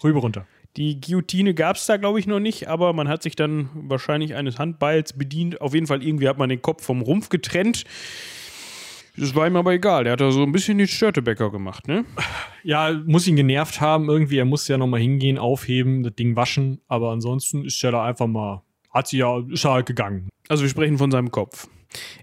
Rüber 0.04 0.20
runter. 0.20 0.46
Die 0.78 1.00
Guillotine 1.02 1.54
gab 1.54 1.76
es 1.76 1.86
da, 1.86 1.98
glaube 1.98 2.20
ich, 2.20 2.28
noch 2.28 2.40
nicht, 2.40 2.68
aber 2.68 2.94
man 2.94 3.08
hat 3.10 3.24
sich 3.24 3.36
dann 3.36 3.70
wahrscheinlich 3.74 4.36
eines 4.36 4.58
Handbeils 4.58 5.14
bedient. 5.14 5.60
Auf 5.62 5.74
jeden 5.74 5.88
Fall 5.88 6.04
irgendwie 6.04 6.28
hat 6.28 6.38
man 6.38 6.50
den 6.50 6.62
Kopf 6.62 6.84
vom 6.86 7.02
Rumpf 7.02 7.30
getrennt. 7.30 7.84
Das 9.18 9.36
war 9.36 9.46
ihm 9.48 9.58
aber 9.58 9.74
egal. 9.74 10.06
Der 10.06 10.14
hat 10.14 10.22
da 10.22 10.32
so 10.32 10.44
ein 10.44 10.54
bisschen 10.54 10.78
den 10.78 10.88
Störtebäcker 10.88 11.52
gemacht, 11.52 11.88
ne? 11.88 12.06
Ja, 12.64 12.94
muss 13.06 13.28
ihn 13.28 13.36
genervt 13.36 13.82
haben 13.82 14.08
irgendwie. 14.10 14.38
Er 14.38 14.46
muss 14.46 14.68
ja 14.70 14.78
noch 14.78 14.88
mal 14.88 15.00
hingehen, 15.02 15.38
aufheben, 15.38 16.04
das 16.04 16.16
Ding 16.16 16.38
waschen. 16.38 16.80
Aber 16.88 17.12
ansonsten 17.12 17.66
ist 17.66 17.84
er 17.84 17.92
da 17.92 18.06
einfach 18.06 18.28
mal, 18.28 18.64
hat 18.92 19.08
sie 19.08 19.18
ja, 19.18 19.40
ist 19.50 19.66
halt 19.66 19.86
gegangen. 19.86 20.30
Also 20.48 20.64
wir 20.64 20.70
sprechen 20.70 20.98
von 20.98 21.12
seinem 21.12 21.32
Kopf. 21.32 21.68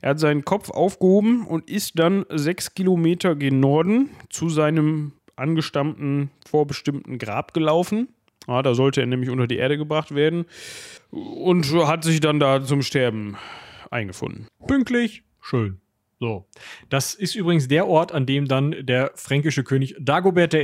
Er 0.01 0.11
hat 0.11 0.21
seinen 0.21 0.45
Kopf 0.45 0.71
aufgehoben 0.71 1.47
und 1.47 1.69
ist 1.69 1.99
dann 1.99 2.25
sechs 2.31 2.75
Kilometer 2.75 3.35
gen 3.35 3.61
Norden 3.61 4.11
zu 4.31 4.49
seinem 4.49 5.13
angestammten, 5.37 6.31
vorbestimmten 6.49 7.19
Grab 7.19 7.55
gelaufen. 7.55 8.09
Ja, 8.47 8.63
da 8.63 8.75
sollte 8.75 9.01
er 9.01 9.07
nämlich 9.07 9.31
unter 9.31 9.47
die 9.47 9.57
Erde 9.57 9.77
gebracht 9.77 10.15
werden 10.15 10.47
und 11.11 11.71
hat 11.87 12.05
sich 12.05 12.21
dann 12.21 12.41
da 12.41 12.65
zum 12.65 12.83
Sterben 12.83 13.37
eingefunden. 13.91 14.47
Pünktlich, 14.67 15.23
schön. 15.41 15.81
So. 16.21 16.49
Das 16.89 17.15
ist 17.15 17.37
übrigens 17.37 17.69
der 17.69 17.87
Ort, 17.87 18.13
an 18.13 18.27
dem 18.27 18.49
dann 18.49 18.75
der 18.85 19.13
fränkische 19.15 19.63
König 19.63 19.95
Dagobert 20.01 20.53
I., 20.53 20.59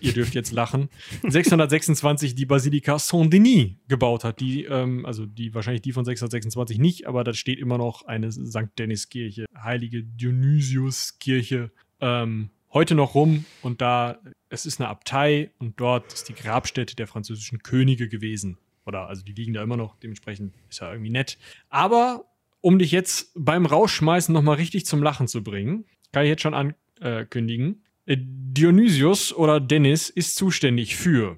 ihr 0.00 0.12
dürft 0.12 0.34
jetzt 0.34 0.52
lachen, 0.52 0.90
626 1.26 2.34
die 2.34 2.44
Basilika 2.44 2.98
Saint-Denis 2.98 3.76
gebaut 3.88 4.24
hat. 4.24 4.40
Die, 4.40 4.64
ähm, 4.64 5.06
also 5.06 5.24
die, 5.24 5.54
wahrscheinlich 5.54 5.82
die 5.82 5.92
von 5.92 6.04
626 6.04 6.78
nicht, 6.78 7.06
aber 7.06 7.24
da 7.24 7.32
steht 7.32 7.58
immer 7.58 7.78
noch 7.78 8.02
eine 8.02 8.30
St. 8.30 8.68
Dennis-Kirche, 8.78 9.46
heilige 9.56 10.02
Dionysius-Kirche, 10.04 11.70
ähm, 12.00 12.50
heute 12.72 12.94
noch 12.94 13.14
rum 13.14 13.46
und 13.62 13.80
da, 13.80 14.18
es 14.50 14.66
ist 14.66 14.78
eine 14.78 14.90
Abtei 14.90 15.50
und 15.58 15.80
dort 15.80 16.12
ist 16.12 16.28
die 16.28 16.34
Grabstätte 16.34 16.96
der 16.96 17.06
französischen 17.06 17.62
Könige 17.62 18.08
gewesen. 18.08 18.58
Oder, 18.84 19.06
also 19.06 19.22
die 19.22 19.32
liegen 19.32 19.54
da 19.54 19.62
immer 19.62 19.76
noch, 19.76 19.96
dementsprechend 19.96 20.54
ist 20.68 20.80
ja 20.80 20.92
irgendwie 20.92 21.10
nett. 21.10 21.38
Aber 21.70 22.24
um 22.60 22.78
dich 22.78 22.90
jetzt 22.92 23.30
beim 23.34 23.66
Rausschmeißen 23.66 24.32
nochmal 24.32 24.56
richtig 24.56 24.86
zum 24.86 25.02
Lachen 25.02 25.28
zu 25.28 25.42
bringen, 25.42 25.84
kann 26.12 26.24
ich 26.24 26.28
jetzt 26.28 26.42
schon 26.42 26.54
ankündigen. 26.54 27.84
Äh, 28.06 28.16
Dionysius 28.18 29.32
oder 29.32 29.60
Dennis 29.60 30.08
ist 30.10 30.36
zuständig 30.36 30.96
für 30.96 31.36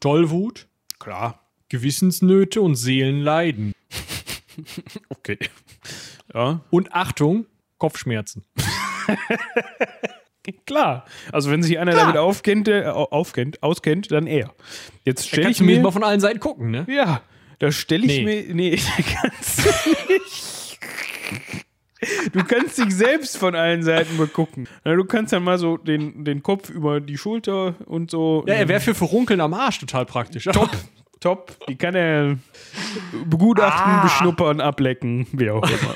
Tollwut, 0.00 0.68
Klar. 0.98 1.40
Gewissensnöte 1.68 2.60
und 2.60 2.76
Seelenleiden. 2.76 3.72
Okay. 5.10 5.38
Ja, 6.32 6.64
Und 6.70 6.94
Achtung, 6.94 7.44
Kopfschmerzen. 7.76 8.44
klar. 10.66 11.04
Also 11.30 11.50
wenn 11.50 11.62
sich 11.62 11.78
einer 11.78 11.92
damit 11.92 12.16
aufkennt, 12.16 12.68
äh, 12.68 12.84
aufkennt, 12.86 13.62
auskennt, 13.62 14.10
dann 14.10 14.26
er. 14.26 14.54
Jetzt 15.04 15.24
Da 15.24 15.28
stelle 15.28 15.50
ich 15.50 15.60
mir... 15.60 15.80
mal 15.80 15.90
von 15.90 16.04
allen 16.04 16.20
Seiten 16.20 16.40
gucken, 16.40 16.70
ne? 16.70 16.86
Ja, 16.88 17.20
da 17.58 17.70
stelle 17.72 18.06
ich 18.06 18.18
Nee. 18.24 18.44
mir. 18.48 18.54
Nee, 18.54 18.78
kannst 19.22 19.64
du 19.64 20.12
nicht. 20.12 20.78
Du 22.32 22.44
kannst 22.44 22.78
dich 22.78 22.94
selbst 22.94 23.36
von 23.38 23.54
allen 23.54 23.82
Seiten 23.82 24.16
begucken. 24.18 24.68
Du 24.84 25.04
kannst 25.04 25.32
ja 25.32 25.40
mal 25.40 25.58
so 25.58 25.76
den, 25.76 26.24
den 26.24 26.42
Kopf 26.42 26.68
über 26.70 27.00
die 27.00 27.16
Schulter 27.18 27.74
und 27.86 28.10
so. 28.10 28.44
Ja, 28.46 28.54
er 28.54 28.68
wäre 28.68 28.80
für 28.80 28.94
Verunkeln 28.94 29.40
am 29.40 29.54
Arsch 29.54 29.78
total 29.80 30.06
praktisch. 30.06 30.44
top. 30.44 30.70
Top. 31.18 31.56
Die 31.68 31.76
kann 31.76 31.94
er 31.94 32.36
begutachten, 33.24 33.90
Ah. 33.92 34.02
beschnuppern, 34.02 34.60
ablecken, 34.60 35.26
wie 35.32 35.50
auch 35.50 35.62
immer. 35.68 35.94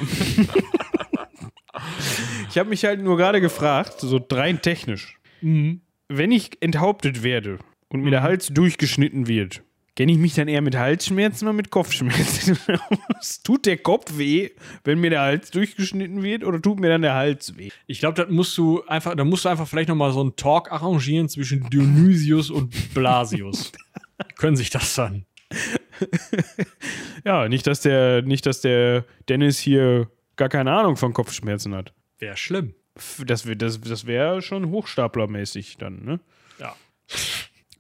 Ich 2.49 2.59
habe 2.59 2.69
mich 2.71 2.85
halt 2.85 3.01
nur 3.03 3.17
gerade 3.17 3.41
gefragt, 3.41 4.01
so 4.01 4.19
rein 4.33 4.61
technisch. 4.63 5.19
Wenn 5.43 6.33
ich 6.33 6.51
enthauptet 6.61 7.23
werde 7.23 7.59
und 7.89 8.03
mir 8.03 8.11
der 8.11 8.23
Hals 8.23 8.49
durchgeschnitten 8.49 9.29
wird, 9.29 9.63
kenne 9.97 10.13
ich 10.13 10.19
mich 10.19 10.35
dann 10.35 10.49
eher 10.49 10.63
mit 10.63 10.77
Halsschmerzen 10.77 11.47
oder 11.47 11.53
mit 11.53 11.71
Kopfschmerzen? 11.71 12.59
aus? 13.17 13.43
tut 13.43 13.67
der 13.67 13.79
Kopf 13.79 14.17
weh, 14.17 14.51
wenn 14.85 15.01
mir 15.01 15.11
der 15.11 15.21
Hals 15.21 15.51
durchgeschnitten 15.51 16.23
wird, 16.23 16.45
oder 16.45 16.61
tut 16.61 16.81
mir 16.81 16.89
dann 16.89 17.03
der 17.03 17.15
Hals 17.15 17.57
weh? 17.57 17.71
Ich 17.87 18.01
glaube, 18.01 18.15
das 18.15 18.31
musst 18.31 18.57
du 18.59 18.83
einfach, 18.87 19.15
da 19.15 19.25
musst 19.25 19.45
du 19.45 19.49
einfach 19.49 19.69
vielleicht 19.69 19.89
noch 19.89 19.97
mal 19.97 20.13
so 20.13 20.21
einen 20.21 20.37
Talk 20.37 20.73
arrangieren 20.73 21.29
zwischen 21.29 21.69
Dionysius 21.71 22.51
und 22.51 22.95
Blasius. 22.95 23.73
Können 24.37 24.57
sich 24.57 24.71
das 24.71 24.95
dann. 24.95 25.25
Ja, 27.25 27.49
nicht, 27.49 27.67
dass 27.67 27.81
der, 27.81 28.23
nicht, 28.23 28.47
dass 28.47 28.61
der 28.61 29.05
Dennis 29.29 29.59
hier 29.59 30.11
gar 30.37 30.49
keine 30.49 30.73
Ahnung 30.73 30.97
von 30.97 31.13
Kopfschmerzen 31.13 31.75
hat. 31.75 31.93
Wäre 32.19 32.37
schlimm. 32.37 32.75
Das, 33.25 33.47
das, 33.57 33.81
das 33.81 34.07
wäre 34.07 34.43
schon 34.43 34.71
hochstaplermäßig 34.71 35.77
dann, 35.79 36.05
ne? 36.05 36.21
Ja. 36.59 36.75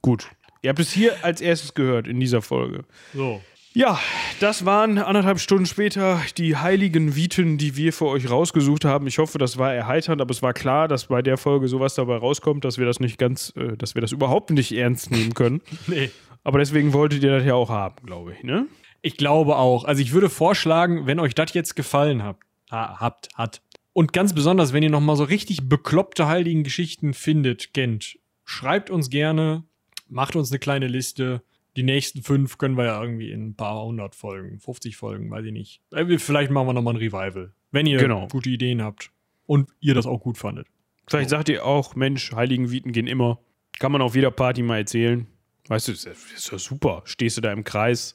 Gut. 0.02 0.30
Ihr 0.62 0.70
habt 0.70 0.80
es 0.80 0.92
hier 0.92 1.24
als 1.24 1.40
erstes 1.40 1.74
gehört 1.74 2.06
in 2.06 2.20
dieser 2.20 2.42
Folge. 2.42 2.84
So. 3.14 3.40
Ja, 3.72 4.00
das 4.40 4.64
waren 4.64 4.98
anderthalb 4.98 5.38
Stunden 5.38 5.64
später 5.64 6.20
die 6.36 6.56
heiligen 6.56 7.14
Viten, 7.14 7.56
die 7.56 7.76
wir 7.76 7.92
für 7.92 8.06
euch 8.06 8.28
rausgesucht 8.28 8.84
haben. 8.84 9.06
Ich 9.06 9.18
hoffe, 9.18 9.38
das 9.38 9.58
war 9.58 9.72
erheiternd, 9.72 10.20
aber 10.20 10.32
es 10.32 10.42
war 10.42 10.52
klar, 10.52 10.88
dass 10.88 11.06
bei 11.06 11.22
der 11.22 11.38
Folge 11.38 11.68
sowas 11.68 11.94
dabei 11.94 12.16
rauskommt, 12.16 12.64
dass 12.64 12.78
wir 12.78 12.86
das 12.86 12.98
nicht 12.98 13.16
ganz, 13.16 13.52
äh, 13.56 13.76
dass 13.76 13.94
wir 13.94 14.02
das 14.02 14.10
überhaupt 14.10 14.50
nicht 14.50 14.72
ernst 14.72 15.10
nehmen 15.10 15.34
können. 15.34 15.60
Nee. 15.86 16.10
Aber 16.42 16.58
deswegen 16.58 16.94
wolltet 16.94 17.22
ihr 17.22 17.30
das 17.30 17.44
ja 17.44 17.54
auch 17.54 17.68
haben, 17.68 17.96
glaube 18.06 18.32
ich, 18.32 18.42
ne? 18.42 18.66
Ich 19.02 19.16
glaube 19.16 19.56
auch. 19.56 19.84
Also 19.84 20.00
ich 20.00 20.12
würde 20.12 20.30
vorschlagen, 20.30 21.06
wenn 21.06 21.20
euch 21.20 21.34
das 21.34 21.52
jetzt 21.52 21.76
gefallen 21.76 22.22
hat, 22.22 22.36
ha, 22.70 22.98
habt, 22.98 23.28
hat. 23.34 23.60
Und 23.92 24.12
ganz 24.12 24.34
besonders, 24.34 24.72
wenn 24.72 24.82
ihr 24.82 24.90
noch 24.90 25.00
mal 25.00 25.16
so 25.16 25.24
richtig 25.24 25.68
bekloppte 25.68 26.28
heiligen 26.28 26.64
Geschichten 26.64 27.12
findet, 27.12 27.74
kennt, 27.74 28.18
schreibt 28.44 28.88
uns 28.88 29.10
gerne, 29.10 29.64
macht 30.10 30.36
uns 30.36 30.50
eine 30.50 30.58
kleine 30.58 30.86
Liste. 30.88 31.42
Die 31.76 31.82
nächsten 31.84 32.22
fünf 32.22 32.58
können 32.58 32.76
wir 32.76 32.84
ja 32.84 33.00
irgendwie 33.00 33.30
in 33.30 33.48
ein 33.50 33.54
paar 33.54 33.84
hundert 33.84 34.14
Folgen, 34.16 34.58
50 34.58 34.96
Folgen, 34.96 35.30
weiß 35.30 35.44
ich 35.46 35.52
nicht. 35.52 35.80
Äh, 35.92 36.18
Vielleicht 36.18 36.50
machen 36.50 36.66
wir 36.66 36.72
noch 36.72 36.82
mal 36.82 36.90
ein 36.92 36.96
Revival, 36.96 37.52
wenn 37.70 37.86
ihr 37.86 37.98
Genau. 37.98 38.26
gute 38.28 38.50
Ideen 38.50 38.82
habt 38.82 39.10
und 39.46 39.70
ihr 39.80 39.94
das 39.94 40.06
auch 40.06 40.20
gut 40.20 40.36
fandet. 40.36 40.66
Vielleicht 41.06 41.30
sagt 41.30 41.48
ihr 41.48 41.64
auch, 41.64 41.94
Mensch, 41.94 42.32
heiligen 42.32 42.70
Viten 42.70 42.92
gehen 42.92 43.06
immer. 43.06 43.38
Kann 43.78 43.92
man 43.92 44.02
auf 44.02 44.14
jeder 44.14 44.30
Party 44.30 44.62
mal 44.62 44.78
erzählen. 44.78 45.26
Weißt 45.68 45.88
du, 45.88 45.92
das 45.92 46.04
ist 46.06 46.50
ja 46.50 46.58
super. 46.58 47.02
Stehst 47.04 47.36
du 47.36 47.40
da 47.40 47.52
im 47.52 47.62
Kreis, 47.64 48.14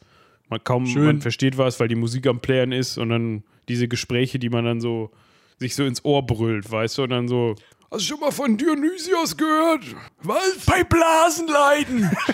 man 0.49 0.63
kaum 0.63 0.85
Schön. 0.85 1.05
man 1.05 1.21
versteht 1.21 1.57
was, 1.57 1.79
weil 1.79 1.87
die 1.87 1.95
Musik 1.95 2.27
am 2.27 2.39
Playern 2.41 2.71
ist 2.73 2.97
und 2.97 3.09
dann 3.09 3.43
diese 3.69 3.87
Gespräche, 3.87 4.37
die 4.37 4.49
man 4.49 4.65
dann 4.65 4.81
so 4.81 5.11
sich 5.57 5.75
so 5.75 5.85
ins 5.85 6.03
Ohr 6.03 6.25
brüllt, 6.25 6.69
weißt 6.69 6.97
du, 6.97 7.03
und 7.03 7.09
dann 7.11 7.27
so. 7.29 7.55
Hast 7.91 8.01
du 8.01 8.07
schon 8.07 8.19
mal 8.19 8.31
von 8.31 8.57
Dionysios 8.57 9.37
gehört? 9.37 9.85
Was? 10.21 10.65
Bei 10.65 10.83
Blasenleiden! 10.83 12.11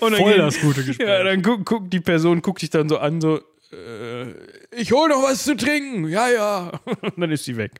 Und 0.00 0.12
dann 0.12 0.20
Voll 0.20 0.36
das 0.38 0.60
gute 0.60 0.84
Gespräch. 0.84 1.08
Ja, 1.08 1.22
dann 1.22 1.42
guckt 1.42 1.64
guck, 1.64 1.90
die 1.90 2.00
Person 2.00 2.42
guckt 2.42 2.62
dich 2.62 2.70
dann 2.70 2.88
so 2.88 2.98
an, 2.98 3.20
so, 3.20 3.40
äh, 3.72 4.30
ich 4.70 4.92
hol 4.92 5.08
noch 5.08 5.22
was 5.22 5.44
zu 5.44 5.56
trinken. 5.56 6.08
Ja, 6.08 6.28
ja. 6.28 6.80
Und 6.84 7.14
dann 7.18 7.30
ist 7.30 7.44
sie 7.44 7.56
weg. 7.56 7.72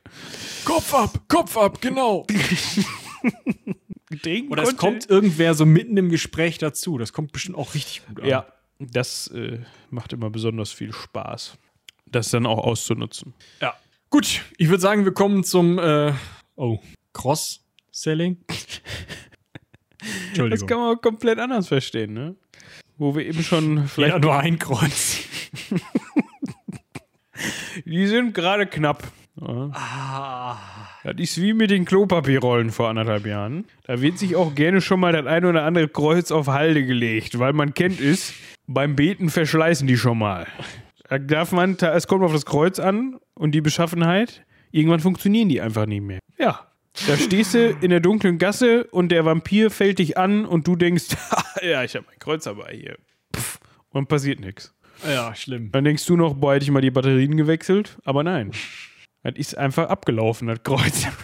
Kopf 0.64 0.92
ab, 0.94 1.20
Kopf 1.28 1.56
ab, 1.56 1.80
genau. 1.80 2.26
Trinken 4.22 4.52
Oder 4.52 4.64
es 4.64 4.76
kommt 4.76 5.08
irgendwer 5.08 5.54
so 5.54 5.64
mitten 5.64 5.96
im 5.96 6.10
Gespräch 6.10 6.58
dazu. 6.58 6.98
Das 6.98 7.12
kommt 7.12 7.32
bestimmt 7.32 7.56
auch 7.56 7.74
richtig 7.74 8.06
gut 8.06 8.20
an. 8.20 8.28
Ja, 8.28 8.46
das 8.78 9.28
äh, 9.28 9.60
macht 9.90 10.12
immer 10.12 10.30
besonders 10.30 10.70
viel 10.70 10.92
Spaß, 10.92 11.56
das 12.06 12.30
dann 12.30 12.46
auch 12.46 12.58
auszunutzen. 12.58 13.34
Ja. 13.60 13.74
Gut, 14.12 14.42
ich 14.58 14.68
würde 14.68 14.82
sagen, 14.82 15.06
wir 15.06 15.12
kommen 15.14 15.42
zum 15.42 15.78
äh, 15.78 16.12
oh, 16.56 16.78
Cross-Selling. 17.14 18.36
Das 18.46 20.10
Entschuldigung. 20.28 20.68
kann 20.68 20.78
man 20.80 20.96
auch 20.96 21.00
komplett 21.00 21.38
anders 21.38 21.68
verstehen, 21.68 22.12
ne? 22.12 22.36
Wo 22.98 23.16
wir 23.16 23.24
eben 23.24 23.42
schon 23.42 23.86
vielleicht. 23.88 24.12
ja, 24.12 24.18
nur 24.18 24.38
ein 24.38 24.58
Kreuz. 24.58 25.20
Die 27.86 28.06
sind 28.06 28.34
gerade 28.34 28.66
knapp. 28.66 29.02
Ja. 29.40 29.70
Ah. 29.72 30.58
Das 31.04 31.14
ist 31.18 31.40
wie 31.40 31.54
mit 31.54 31.70
den 31.70 31.86
Klopapierrollen 31.86 32.70
vor 32.70 32.90
anderthalb 32.90 33.24
Jahren. 33.24 33.64
Da 33.84 34.02
wird 34.02 34.18
sich 34.18 34.36
auch 34.36 34.54
gerne 34.54 34.82
schon 34.82 35.00
mal 35.00 35.12
das 35.12 35.24
ein 35.24 35.46
oder 35.46 35.64
andere 35.64 35.88
Kreuz 35.88 36.30
auf 36.30 36.48
Halde 36.48 36.84
gelegt, 36.84 37.38
weil 37.38 37.54
man 37.54 37.72
kennt 37.72 37.98
es, 37.98 38.34
beim 38.66 38.94
Beten 38.94 39.30
verschleißen 39.30 39.86
die 39.86 39.96
schon 39.96 40.18
mal. 40.18 40.46
Da 41.12 41.18
darf 41.18 41.52
man, 41.52 41.76
es 41.76 42.06
kommt 42.06 42.24
auf 42.24 42.32
das 42.32 42.46
Kreuz 42.46 42.78
an 42.78 43.18
und 43.34 43.54
die 43.54 43.60
Beschaffenheit, 43.60 44.46
irgendwann 44.70 45.00
funktionieren 45.00 45.50
die 45.50 45.60
einfach 45.60 45.84
nicht 45.84 46.00
mehr. 46.00 46.20
Ja. 46.38 46.72
Da 47.06 47.18
stehst 47.18 47.52
du 47.52 47.68
in 47.82 47.90
der 47.90 48.00
dunklen 48.00 48.38
Gasse 48.38 48.84
und 48.84 49.10
der 49.10 49.26
Vampir 49.26 49.70
fällt 49.70 49.98
dich 49.98 50.16
an 50.16 50.46
und 50.46 50.66
du 50.66 50.74
denkst, 50.74 51.08
ja, 51.62 51.84
ich 51.84 51.94
habe 51.96 52.06
mein 52.08 52.18
Kreuz 52.18 52.44
dabei 52.44 52.74
hier. 52.74 52.96
Pff, 53.36 53.58
und 53.90 54.08
passiert 54.08 54.40
nichts. 54.40 54.74
Ja, 55.06 55.34
schlimm. 55.34 55.70
Dann 55.70 55.84
denkst 55.84 56.06
du 56.06 56.16
noch, 56.16 56.32
boah, 56.32 56.54
hätte 56.54 56.64
ich 56.64 56.70
mal 56.70 56.80
die 56.80 56.90
Batterien 56.90 57.36
gewechselt. 57.36 57.98
Aber 58.06 58.24
nein. 58.24 58.52
Das 59.22 59.34
ist 59.36 59.58
einfach 59.58 59.90
abgelaufen, 59.90 60.48
das 60.48 60.62
Kreuz. 60.62 61.06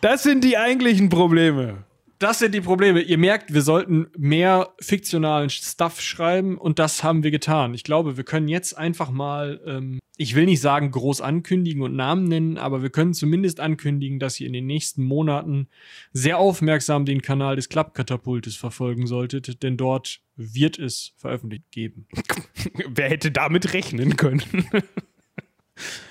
Das 0.00 0.22
sind 0.22 0.44
die 0.44 0.58
eigentlichen 0.58 1.08
Probleme. 1.08 1.84
Das 2.24 2.38
sind 2.38 2.54
die 2.54 2.62
Probleme. 2.62 3.02
Ihr 3.02 3.18
merkt, 3.18 3.52
wir 3.52 3.60
sollten 3.60 4.06
mehr 4.16 4.72
fiktionalen 4.80 5.50
Stuff 5.50 6.00
schreiben 6.00 6.56
und 6.56 6.78
das 6.78 7.04
haben 7.04 7.22
wir 7.22 7.30
getan. 7.30 7.74
Ich 7.74 7.84
glaube, 7.84 8.16
wir 8.16 8.24
können 8.24 8.48
jetzt 8.48 8.78
einfach 8.78 9.10
mal, 9.10 9.60
ähm, 9.66 9.98
ich 10.16 10.34
will 10.34 10.46
nicht 10.46 10.62
sagen 10.62 10.90
groß 10.90 11.20
ankündigen 11.20 11.82
und 11.82 11.94
Namen 11.94 12.24
nennen, 12.24 12.56
aber 12.56 12.80
wir 12.80 12.88
können 12.88 13.12
zumindest 13.12 13.60
ankündigen, 13.60 14.20
dass 14.20 14.40
ihr 14.40 14.46
in 14.46 14.54
den 14.54 14.64
nächsten 14.64 15.04
Monaten 15.04 15.68
sehr 16.14 16.38
aufmerksam 16.38 17.04
den 17.04 17.20
Kanal 17.20 17.56
des 17.56 17.68
Klappkatapultes 17.68 18.56
verfolgen 18.56 19.06
solltet, 19.06 19.62
denn 19.62 19.76
dort 19.76 20.22
wird 20.34 20.78
es 20.78 21.12
veröffentlicht 21.18 21.70
geben. 21.72 22.06
Wer 22.88 23.10
hätte 23.10 23.32
damit 23.32 23.74
rechnen 23.74 24.16
können? 24.16 24.66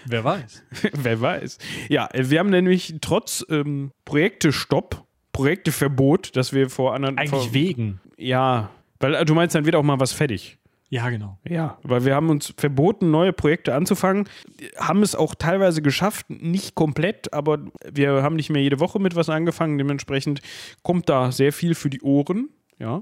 Wer 0.05 0.23
weiß. 0.23 0.63
Wer 0.93 1.21
weiß. 1.21 1.57
Ja, 1.89 2.07
wir 2.13 2.37
haben 2.37 2.51
nämlich 2.51 2.97
trotz 3.01 3.43
ähm, 3.49 3.89
Projektestopp, 4.05 5.07
Projekteverbot, 5.33 6.35
dass 6.35 6.53
wir 6.53 6.69
vor 6.69 6.93
anderen. 6.93 7.17
Eigentlich 7.17 7.31
vor, 7.31 7.53
wegen. 7.53 7.99
Ja, 8.17 8.69
weil 8.99 9.15
äh, 9.15 9.25
du 9.25 9.33
meinst, 9.33 9.53
dann 9.53 9.65
wird 9.65 9.75
auch 9.75 9.83
mal 9.83 9.99
was 9.99 10.13
fertig. 10.13 10.57
Ja, 10.93 11.09
genau. 11.09 11.39
Ja, 11.49 11.79
weil 11.81 12.05
wir 12.05 12.13
haben 12.13 12.29
uns 12.29 12.53
verboten, 12.55 13.09
neue 13.09 13.33
Projekte 13.33 13.73
anzufangen, 13.73 14.29
haben 14.77 15.01
es 15.01 15.15
auch 15.15 15.33
teilweise 15.33 15.81
geschafft, 15.81 16.29
nicht 16.29 16.75
komplett, 16.75 17.33
aber 17.33 17.65
wir 17.91 18.21
haben 18.21 18.35
nicht 18.35 18.51
mehr 18.51 18.61
jede 18.61 18.79
Woche 18.79 18.99
mit 18.99 19.15
was 19.15 19.27
angefangen. 19.27 19.79
Dementsprechend 19.79 20.41
kommt 20.83 21.09
da 21.09 21.31
sehr 21.31 21.51
viel 21.51 21.73
für 21.73 21.89
die 21.89 22.01
Ohren. 22.01 22.49
Ja, 22.77 23.01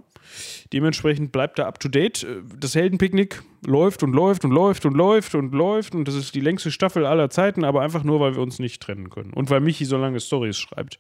dementsprechend 0.71 1.33
bleibt 1.33 1.59
da 1.59 1.65
up 1.65 1.81
to 1.81 1.89
date. 1.89 2.25
Das 2.57 2.75
Heldenpicknick 2.75 3.41
läuft 3.65 4.03
und 4.03 4.13
läuft 4.13 4.45
und 4.45 4.51
läuft 4.51 4.85
und 4.85 4.95
läuft 4.95 5.35
und 5.35 5.53
läuft 5.53 5.93
und 5.93 6.07
das 6.07 6.15
ist 6.15 6.33
die 6.33 6.41
längste 6.41 6.71
Staffel 6.71 7.05
aller 7.05 7.29
Zeiten, 7.29 7.65
aber 7.65 7.81
einfach 7.81 8.03
nur, 8.03 8.21
weil 8.21 8.35
wir 8.35 8.41
uns 8.41 8.59
nicht 8.59 8.81
trennen 8.81 9.09
können 9.09 9.33
und 9.33 9.49
weil 9.49 9.59
Michi 9.59 9.83
so 9.83 9.97
lange 9.97 10.19
Stories 10.21 10.57
schreibt. 10.57 10.97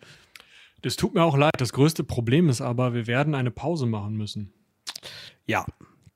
Das 0.81 0.95
tut 0.95 1.13
mir 1.13 1.23
auch 1.23 1.37
leid. 1.37 1.53
Das 1.57 1.73
größte 1.73 2.03
Problem 2.03 2.49
ist 2.49 2.61
aber, 2.61 2.93
wir 2.93 3.07
werden 3.07 3.35
eine 3.35 3.51
Pause 3.51 3.85
machen 3.85 4.15
müssen. 4.15 4.53
Ja, 5.45 5.65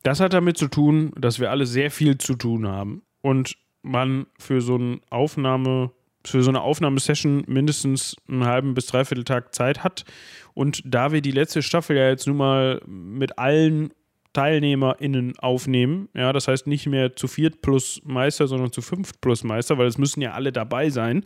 das 0.04 0.20
hat 0.20 0.34
damit 0.34 0.58
zu 0.58 0.68
tun, 0.68 1.12
dass 1.18 1.40
wir 1.40 1.52
alle 1.52 1.66
sehr 1.66 1.92
viel 1.92 2.18
zu 2.18 2.36
tun 2.36 2.68
haben 2.68 3.02
und 3.22 3.58
man 3.82 4.28
für 4.38 4.62
so 4.62 4.76
eine 4.76 5.00
Aufnahme, 5.10 5.92
für 6.24 6.42
so 6.44 6.50
eine 6.50 6.62
Aufnahmesession 6.62 7.44
mindestens 7.48 8.16
einen 8.28 8.46
halben 8.46 8.74
bis 8.74 8.88
dreiviertel 8.88 9.24
Tag 9.24 9.54
Zeit 9.54 9.84
hat. 9.84 10.06
Und 10.54 10.82
da 10.86 11.12
wir 11.12 11.22
die 11.22 11.32
letzte 11.32 11.62
Staffel 11.62 11.98
ja 11.98 12.10
jetzt 12.10 12.28
nun 12.28 12.38
mal 12.38 12.82
mit 12.86 13.38
allen 13.38 13.94
TeilnehmerInnen 14.34 15.40
aufnehmen, 15.40 16.10
ja, 16.14 16.34
das 16.34 16.48
heißt 16.48 16.68
nicht 16.68 16.88
mehr 16.88 17.16
zu 17.16 17.28
viert 17.28 17.62
plus 17.62 18.02
Meister, 18.04 18.48
sondern 18.48 18.72
zu 18.72 18.82
fünft 18.82 19.22
plus 19.22 19.44
Meister, 19.44 19.78
weil 19.78 19.88
es 19.88 19.98
müssen 19.98 20.22
ja 20.22 20.34
alle 20.34 20.52
dabei 20.52 20.90
sein, 20.90 21.26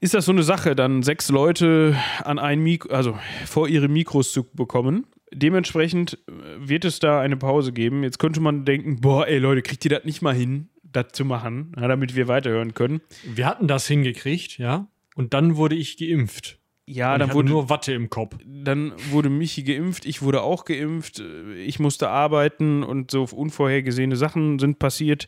ist 0.00 0.14
das 0.14 0.24
so 0.26 0.32
eine 0.32 0.42
Sache, 0.42 0.74
dann 0.76 1.02
sechs 1.02 1.28
Leute 1.28 1.96
an 2.24 2.38
ein 2.38 2.60
Mikro, 2.60 2.90
also 2.92 3.18
vor 3.46 3.68
ihre 3.68 3.88
Mikros 3.88 4.32
zu 4.32 4.44
bekommen. 4.44 5.06
Dementsprechend 5.32 6.18
äh, 6.26 6.68
wird 6.68 6.84
es 6.84 7.00
da 7.00 7.20
eine 7.20 7.36
Pause 7.36 7.72
geben. 7.72 8.02
Jetzt 8.02 8.18
könnte 8.18 8.40
man 8.40 8.64
denken, 8.64 9.00
boah, 9.00 9.26
ey 9.26 9.38
Leute, 9.38 9.62
kriegt 9.62 9.84
ihr 9.84 9.90
das 9.90 10.04
nicht 10.04 10.22
mal 10.22 10.34
hin, 10.34 10.68
das 10.82 11.08
zu 11.12 11.24
machen, 11.24 11.72
ja, 11.78 11.86
damit 11.88 12.16
wir 12.16 12.28
weiterhören 12.28 12.74
können? 12.74 13.00
Wir 13.24 13.46
hatten 13.46 13.68
das 13.68 13.86
hingekriegt, 13.86 14.58
ja. 14.58 14.86
Und 15.14 15.34
dann 15.34 15.56
wurde 15.56 15.74
ich 15.74 15.96
geimpft. 15.98 16.58
Ja, 16.86 17.12
Und 17.12 17.18
dann 17.20 17.28
ich 17.28 17.34
wurde, 17.34 17.48
hatte 17.48 17.52
nur 17.52 17.68
Watte 17.68 17.92
im 17.92 18.08
Kopf. 18.08 18.36
dann 18.46 18.94
wurde 19.10 19.28
Michi 19.28 19.62
geimpft, 19.62 20.06
ich 20.06 20.22
wurde 20.22 20.40
auch 20.40 20.64
geimpft, 20.64 21.20
äh, 21.20 21.54
ich 21.56 21.78
musste 21.78 22.08
arbeiten 22.08 22.82
und 22.82 23.10
so 23.10 23.24
unvorhergesehene 23.24 24.16
Sachen 24.16 24.58
sind 24.58 24.78
passiert. 24.78 25.26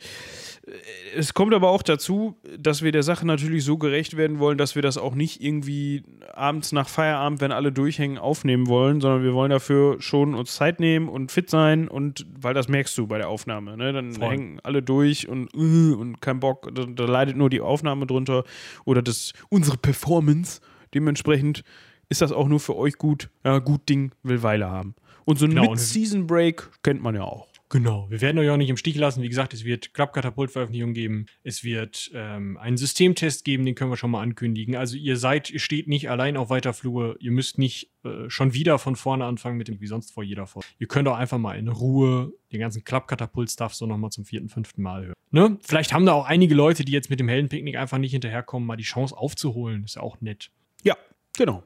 Es 1.16 1.32
kommt 1.35 1.55
aber 1.55 1.70
auch 1.70 1.82
dazu, 1.82 2.37
dass 2.59 2.82
wir 2.82 2.93
der 2.93 3.03
Sache 3.03 3.27
natürlich 3.27 3.65
so 3.65 3.78
gerecht 3.78 4.16
werden 4.16 4.39
wollen, 4.39 4.59
dass 4.59 4.74
wir 4.74 4.82
das 4.82 4.99
auch 4.99 5.15
nicht 5.15 5.43
irgendwie 5.43 6.03
abends 6.35 6.73
nach 6.73 6.89
Feierabend, 6.89 7.41
wenn 7.41 7.51
alle 7.51 7.73
durchhängen, 7.73 8.19
aufnehmen 8.19 8.66
wollen, 8.69 9.01
sondern 9.01 9.23
wir 9.23 9.32
wollen 9.32 9.51
dafür 9.51 10.01
schon 10.01 10.35
uns 10.35 10.55
Zeit 10.55 10.78
nehmen 10.78 11.09
und 11.09 11.32
fit 11.32 11.49
sein 11.51 11.89
und 11.89 12.27
weil 12.39 12.53
das 12.55 12.69
merkst 12.69 12.97
du 12.99 13.07
bei 13.07 13.16
der 13.19 13.28
Aufnahme, 13.28 13.77
ne? 13.77 13.93
Dann 13.93 14.12
Voll. 14.12 14.28
hängen 14.28 14.61
alle 14.62 14.82
durch 14.82 15.28
und, 15.28 15.53
uh, 15.57 15.97
und 15.99 16.20
kein 16.20 16.41
Bock, 16.41 16.70
da, 16.74 16.85
da 16.85 17.05
leidet 17.05 17.37
nur 17.37 17.49
die 17.51 17.62
Aufnahme 17.62 18.07
drunter 18.07 18.45
oder 18.85 19.03
das 19.03 19.32
unsere 19.49 19.78
Performance. 19.78 20.61
Dementsprechend 20.95 21.65
ist 22.11 22.20
das 22.20 22.32
auch 22.32 22.49
nur 22.49 22.61
für 22.61 22.77
euch 22.77 22.99
gut. 22.99 23.31
Ja, 23.45 23.59
gut 23.61 23.89
Ding 23.89 24.12
will 24.23 24.43
Weile 24.43 24.69
haben. 24.70 24.95
Und 25.24 25.39
so 25.39 25.47
ein 25.47 25.51
Genau, 25.51 25.62
und- 25.62 25.70
Mid-Season 25.70 26.27
Break 26.27 26.69
kennt 26.82 27.03
man 27.03 27.15
ja 27.15 27.23
auch. 27.23 27.49
Genau, 27.72 28.10
wir 28.10 28.20
werden 28.20 28.36
euch 28.38 28.51
auch 28.51 28.56
nicht 28.56 28.68
im 28.68 28.76
Stich 28.76 28.97
lassen. 28.97 29.22
Wie 29.22 29.28
gesagt, 29.28 29.55
es 29.55 29.64
wird 29.64 29.94
Klappkatapult-Veröffentlichungen 29.94 30.92
geben. 30.92 31.26
Es 31.44 31.62
wird 31.62 32.10
ähm, 32.14 32.56
einen 32.56 32.76
Systemtest 32.76 33.44
geben, 33.44 33.64
den 33.64 33.76
können 33.76 33.92
wir 33.92 33.97
schon 33.97 34.10
mal 34.10 34.22
ankündigen. 34.22 34.74
Also 34.74 34.97
ihr 34.97 35.16
seid, 35.16 35.51
ihr 35.51 35.60
steht 35.60 35.86
nicht 35.86 36.10
allein 36.10 36.36
auf 36.36 36.51
weiter 36.51 36.72
Flur. 36.72 37.16
Ihr 37.20 37.30
müsst 37.30 37.59
nicht 37.59 37.92
äh, 38.02 38.28
schon 38.28 38.55
wieder 38.55 38.80
von 38.80 38.97
vorne 38.97 39.24
anfangen 39.24 39.56
mit 39.56 39.68
dem, 39.68 39.80
wie 39.80 39.86
sonst 39.86 40.12
vor 40.12 40.24
jeder 40.24 40.48
Folge. 40.48 40.66
Ihr 40.80 40.88
könnt 40.88 41.06
auch 41.06 41.16
einfach 41.16 41.38
mal 41.38 41.56
in 41.56 41.68
Ruhe 41.68 42.32
den 42.51 42.59
ganzen 42.59 42.82
Klappkatapult-Stuff 42.82 43.72
so 43.72 43.86
nochmal 43.86 44.10
zum 44.10 44.24
vierten, 44.24 44.48
fünften 44.48 44.82
Mal 44.82 45.06
hören. 45.06 45.14
Ne? 45.30 45.56
Vielleicht 45.62 45.92
haben 45.92 46.06
da 46.06 46.14
auch 46.14 46.26
einige 46.26 46.56
Leute, 46.56 46.84
die 46.84 46.90
jetzt 46.90 47.09
mit 47.09 47.20
dem 47.20 47.28
Heldenpicknick 47.28 47.76
einfach 47.76 47.98
nicht 47.98 48.10
hinterherkommen, 48.10 48.66
mal 48.66 48.76
die 48.76 48.82
Chance 48.82 49.16
aufzuholen. 49.16 49.84
Ist 49.84 49.94
ja 49.94 50.02
auch 50.02 50.20
nett. 50.20 50.51
Ja, 50.82 50.97
genau. 51.38 51.62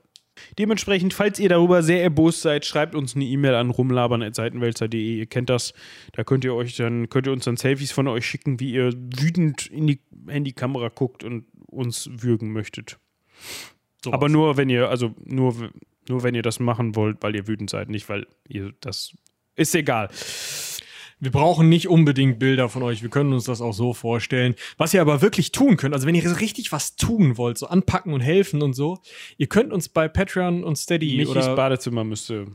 Dementsprechend, 0.58 1.14
falls 1.14 1.38
ihr 1.38 1.48
darüber 1.48 1.82
sehr 1.82 2.02
erbost 2.02 2.42
seid, 2.42 2.64
schreibt 2.64 2.94
uns 2.94 3.14
eine 3.14 3.24
E-Mail 3.24 3.54
an 3.54 3.70
rumlabern.seitenwälzer.de. 3.70 5.18
Ihr 5.18 5.26
kennt 5.26 5.50
das. 5.50 5.74
Da 6.12 6.24
könnt 6.24 6.44
ihr 6.44 6.54
euch 6.54 6.76
dann, 6.76 7.08
könnt 7.08 7.26
ihr 7.26 7.32
uns 7.32 7.44
dann 7.44 7.56
Selfies 7.56 7.92
von 7.92 8.08
euch 8.08 8.26
schicken, 8.26 8.60
wie 8.60 8.72
ihr 8.72 8.92
wütend 8.92 9.66
in 9.66 9.86
die 9.86 10.00
Handykamera 10.28 10.88
guckt 10.88 11.24
und 11.24 11.46
uns 11.66 12.08
würgen 12.12 12.52
möchtet. 12.52 12.98
Sowas. 14.02 14.14
Aber 14.14 14.28
nur, 14.28 14.56
wenn 14.56 14.68
ihr, 14.68 14.88
also 14.88 15.14
nur, 15.24 15.70
nur 16.08 16.22
wenn 16.22 16.34
ihr 16.34 16.42
das 16.42 16.60
machen 16.60 16.94
wollt, 16.96 17.22
weil 17.22 17.34
ihr 17.34 17.46
wütend 17.46 17.70
seid, 17.70 17.88
nicht 17.88 18.08
weil 18.08 18.26
ihr 18.48 18.72
das. 18.80 19.14
Ist 19.56 19.74
egal. 19.74 20.10
Wir 21.20 21.30
brauchen 21.30 21.68
nicht 21.68 21.88
unbedingt 21.88 22.38
Bilder 22.38 22.68
von 22.68 22.82
euch. 22.82 23.02
Wir 23.02 23.10
können 23.10 23.32
uns 23.32 23.44
das 23.44 23.60
auch 23.60 23.72
so 23.72 23.94
vorstellen. 23.94 24.54
Was 24.76 24.92
ihr 24.92 25.00
aber 25.00 25.22
wirklich 25.22 25.52
tun 25.52 25.76
könnt, 25.76 25.94
also 25.94 26.06
wenn 26.06 26.14
ihr 26.14 26.28
so 26.28 26.34
richtig 26.34 26.72
was 26.72 26.96
tun 26.96 27.38
wollt, 27.38 27.56
so 27.58 27.66
anpacken 27.66 28.12
und 28.12 28.20
helfen 28.20 28.62
und 28.62 28.74
so, 28.74 28.98
ihr 29.38 29.46
könnt 29.46 29.72
uns 29.72 29.88
bei 29.88 30.08
Patreon 30.08 30.64
und 30.64 30.76
Steady 30.76 31.16
Michis 31.16 31.28
oder 31.28 31.56
Badezimmer 31.56 32.04
müsste. 32.04 32.48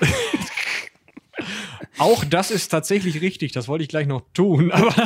auch 1.98 2.24
das 2.24 2.50
ist 2.50 2.68
tatsächlich 2.68 3.20
richtig. 3.20 3.52
Das 3.52 3.68
wollte 3.68 3.82
ich 3.82 3.88
gleich 3.88 4.06
noch 4.06 4.22
tun. 4.32 4.72
Aber 4.72 4.94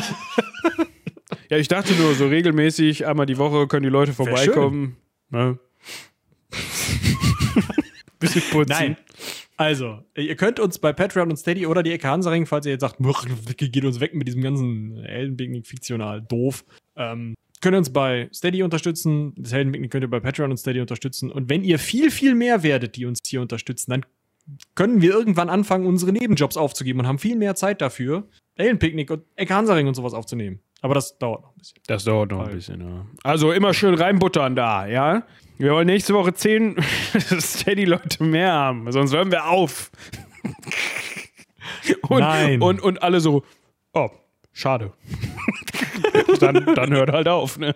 Ja, 1.50 1.56
ich 1.56 1.68
dachte 1.68 1.94
nur, 1.94 2.14
so 2.14 2.26
regelmäßig, 2.28 3.06
einmal 3.06 3.24
die 3.24 3.38
Woche 3.38 3.66
können 3.68 3.84
die 3.84 3.88
Leute 3.88 4.12
vorbeikommen. 4.12 4.96
Ne? 5.30 5.58
Bisschen 8.18 8.42
putzen. 8.50 8.70
nein. 8.70 8.96
Also, 9.58 9.98
ihr 10.16 10.36
könnt 10.36 10.60
uns 10.60 10.78
bei 10.78 10.92
Patreon 10.92 11.30
und 11.30 11.36
Steady 11.36 11.66
oder 11.66 11.82
die 11.82 11.90
Ecke 11.90 12.06
Hansaring, 12.08 12.46
falls 12.46 12.64
ihr 12.64 12.72
jetzt 12.72 12.82
sagt, 12.82 13.00
"Much, 13.00 13.26
geht 13.56 13.84
uns 13.84 13.98
weg 13.98 14.14
mit 14.14 14.28
diesem 14.28 14.40
ganzen 14.40 15.02
Heldenpicknick 15.02 15.66
fiktional 15.66 16.22
doof. 16.22 16.64
Ähm, 16.94 17.34
könnt 17.60 17.74
ihr 17.74 17.78
uns 17.78 17.92
bei 17.92 18.28
Steady 18.32 18.62
unterstützen. 18.62 19.34
Das 19.36 19.52
Heldenpicknick 19.52 19.90
könnt 19.90 20.04
ihr 20.04 20.10
bei 20.10 20.20
Patreon 20.20 20.52
und 20.52 20.58
Steady 20.58 20.80
unterstützen. 20.80 21.32
Und 21.32 21.48
wenn 21.50 21.64
ihr 21.64 21.80
viel, 21.80 22.12
viel 22.12 22.36
mehr 22.36 22.62
werdet, 22.62 22.94
die 22.94 23.04
uns 23.04 23.18
hier 23.26 23.40
unterstützen, 23.40 23.90
dann 23.90 24.06
können 24.74 25.02
wir 25.02 25.12
irgendwann 25.12 25.50
anfangen, 25.50 25.86
unsere 25.86 26.12
Nebenjobs 26.12 26.56
aufzugeben 26.56 27.00
und 27.00 27.06
haben 27.06 27.18
viel 27.18 27.36
mehr 27.36 27.54
Zeit 27.54 27.80
dafür, 27.80 28.28
Heldenpicknick 28.56 29.10
und 29.10 29.24
Ecke 29.36 29.54
Hansaring 29.54 29.86
und 29.86 29.94
sowas 29.94 30.14
aufzunehmen. 30.14 30.60
Aber 30.80 30.94
das 30.94 31.18
dauert 31.18 31.42
noch 31.42 31.50
ein 31.50 31.58
bisschen. 31.58 31.78
Das 31.86 32.04
dauert 32.04 32.30
noch 32.30 32.46
ein 32.46 32.54
bisschen, 32.54 32.80
ja. 32.80 33.06
Also 33.24 33.52
immer 33.52 33.74
schön 33.74 33.94
reinbuttern 33.94 34.54
da, 34.54 34.86
ja? 34.86 35.24
Wir 35.58 35.72
wollen 35.72 35.86
nächste 35.86 36.14
Woche 36.14 36.34
zehn 36.34 36.76
Steady-Leute 37.18 38.22
mehr 38.22 38.52
haben, 38.52 38.90
sonst 38.92 39.12
hören 39.12 39.32
wir 39.32 39.48
auf. 39.48 39.90
und, 42.08 42.20
Nein. 42.20 42.62
Und, 42.62 42.80
und 42.80 43.02
alle 43.02 43.20
so, 43.20 43.44
oh, 43.92 44.08
schade. 44.52 44.92
dann, 46.40 46.64
dann 46.74 46.92
hört 46.92 47.10
halt 47.10 47.28
auf, 47.28 47.58
ne? 47.58 47.74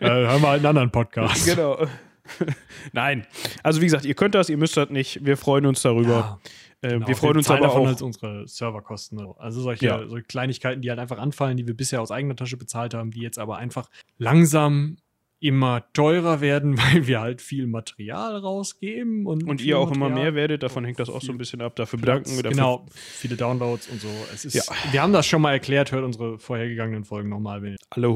äh, 0.00 0.08
hören 0.08 0.42
wir 0.42 0.48
halt 0.48 0.60
einen 0.60 0.66
anderen 0.66 0.90
Podcast. 0.92 1.44
Genau. 1.44 1.86
Nein. 2.92 3.26
Also 3.62 3.80
wie 3.80 3.86
gesagt, 3.86 4.04
ihr 4.04 4.14
könnt 4.14 4.34
das, 4.34 4.48
ihr 4.48 4.56
müsst 4.56 4.76
das 4.76 4.90
nicht. 4.90 5.24
Wir 5.24 5.36
freuen 5.36 5.66
uns 5.66 5.82
darüber. 5.82 6.40
äh, 6.82 6.90
Genau, 6.90 7.06
wir 7.08 7.16
freuen 7.16 7.36
uns 7.36 7.46
zahlen 7.46 7.58
aber 7.58 7.68
davon 7.68 7.82
auch. 7.82 7.86
halt 7.86 8.02
unsere 8.02 8.46
Serverkosten. 8.48 9.20
Also 9.38 9.60
solche, 9.60 9.86
Ja. 9.86 10.06
solche 10.08 10.26
Kleinigkeiten, 10.26 10.82
die 10.82 10.90
halt 10.90 10.98
einfach 11.00 11.18
anfallen, 11.18 11.56
die 11.56 11.66
wir 11.66 11.74
bisher 11.76 12.00
aus 12.00 12.10
eigener 12.10 12.36
Tasche 12.36 12.56
bezahlt 12.56 12.94
haben, 12.94 13.10
die 13.10 13.20
jetzt 13.20 13.38
aber 13.38 13.56
einfach 13.58 13.88
langsam 14.18 14.96
immer 15.40 15.82
teurer 15.92 16.40
werden, 16.40 16.76
weil 16.78 17.06
wir 17.08 17.20
halt 17.20 17.42
viel 17.42 17.66
Material 17.66 18.36
rausgeben 18.36 19.26
und, 19.26 19.42
und 19.42 19.60
ihr 19.60 19.76
auch 19.78 19.90
immer 19.90 20.08
Material- 20.08 20.24
mehr 20.32 20.34
werdet, 20.36 20.62
davon 20.62 20.84
hängt 20.84 21.00
das 21.00 21.08
auch 21.10 21.20
so 21.22 21.32
ein 21.32 21.38
bisschen 21.38 21.60
ab. 21.60 21.74
Dafür 21.74 21.98
bedanken 21.98 22.30
wir 22.36 22.44
dafür. 22.44 22.50
Genau, 22.56 22.86
viele 22.94 23.34
Downloads 23.36 23.88
und 23.88 24.00
so. 24.00 24.08
Es 24.32 24.44
ist, 24.44 24.54
Ja. 24.54 24.62
Wir 24.92 25.02
haben 25.02 25.12
das 25.12 25.26
schon 25.26 25.42
mal 25.42 25.50
erklärt, 25.52 25.90
hört 25.90 26.04
unsere 26.04 26.38
vorhergegangenen 26.38 27.04
Folgen 27.04 27.28
nochmal. 27.28 27.76
Alle 27.90 28.06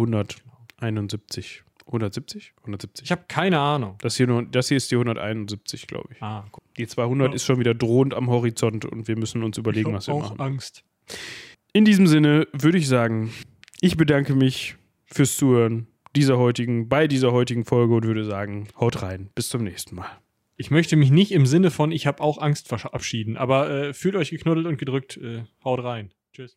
171. 0.78 1.62
170? 1.86 2.52
170. 2.58 3.04
Ich 3.04 3.12
habe 3.12 3.24
keine 3.28 3.58
Ahnung. 3.60 3.96
Das 4.00 4.16
hier, 4.16 4.26
nur, 4.26 4.42
das 4.44 4.68
hier 4.68 4.76
ist 4.76 4.90
die 4.90 4.96
171, 4.96 5.86
glaube 5.86 6.08
ich. 6.14 6.22
Ah, 6.22 6.44
guck. 6.50 6.62
Die 6.74 6.86
200 6.86 7.28
Ja. 7.28 7.34
ist 7.34 7.44
schon 7.44 7.58
wieder 7.58 7.74
drohend 7.74 8.12
am 8.14 8.28
Horizont 8.28 8.84
und 8.84 9.08
wir 9.08 9.16
müssen 9.16 9.42
uns 9.42 9.56
überlegen, 9.58 9.92
was 9.92 10.08
wir 10.08 10.14
auch 10.14 10.30
machen. 10.36 10.40
Angst. 10.40 10.84
In 11.72 11.84
diesem 11.84 12.06
Sinne 12.06 12.48
würde 12.52 12.78
ich 12.78 12.88
sagen, 12.88 13.32
ich 13.80 13.96
bedanke 13.96 14.34
mich 14.34 14.76
fürs 15.04 15.36
Zuhören 15.36 15.86
dieser 16.16 16.38
heutigen, 16.38 16.88
bei 16.88 17.06
dieser 17.06 17.32
heutigen 17.32 17.64
Folge 17.64 17.94
und 17.94 18.04
würde 18.04 18.24
sagen, 18.24 18.68
haut 18.80 19.02
rein. 19.02 19.30
Bis 19.34 19.48
zum 19.50 19.62
nächsten 19.62 19.94
Mal. 19.94 20.08
Ich 20.56 20.70
möchte 20.70 20.96
mich 20.96 21.10
nicht 21.10 21.32
im 21.32 21.44
Sinne 21.44 21.70
von, 21.70 21.92
ich 21.92 22.06
habe 22.06 22.22
auch 22.22 22.38
Angst 22.38 22.68
verabschieden, 22.68 23.36
aber 23.36 23.70
äh, 23.70 23.94
fühlt 23.94 24.16
euch 24.16 24.30
geknuddelt 24.30 24.66
und 24.66 24.78
gedrückt. 24.78 25.18
Äh, 25.18 25.44
haut 25.62 25.84
rein. 25.84 26.12
Tschüss. 26.32 26.56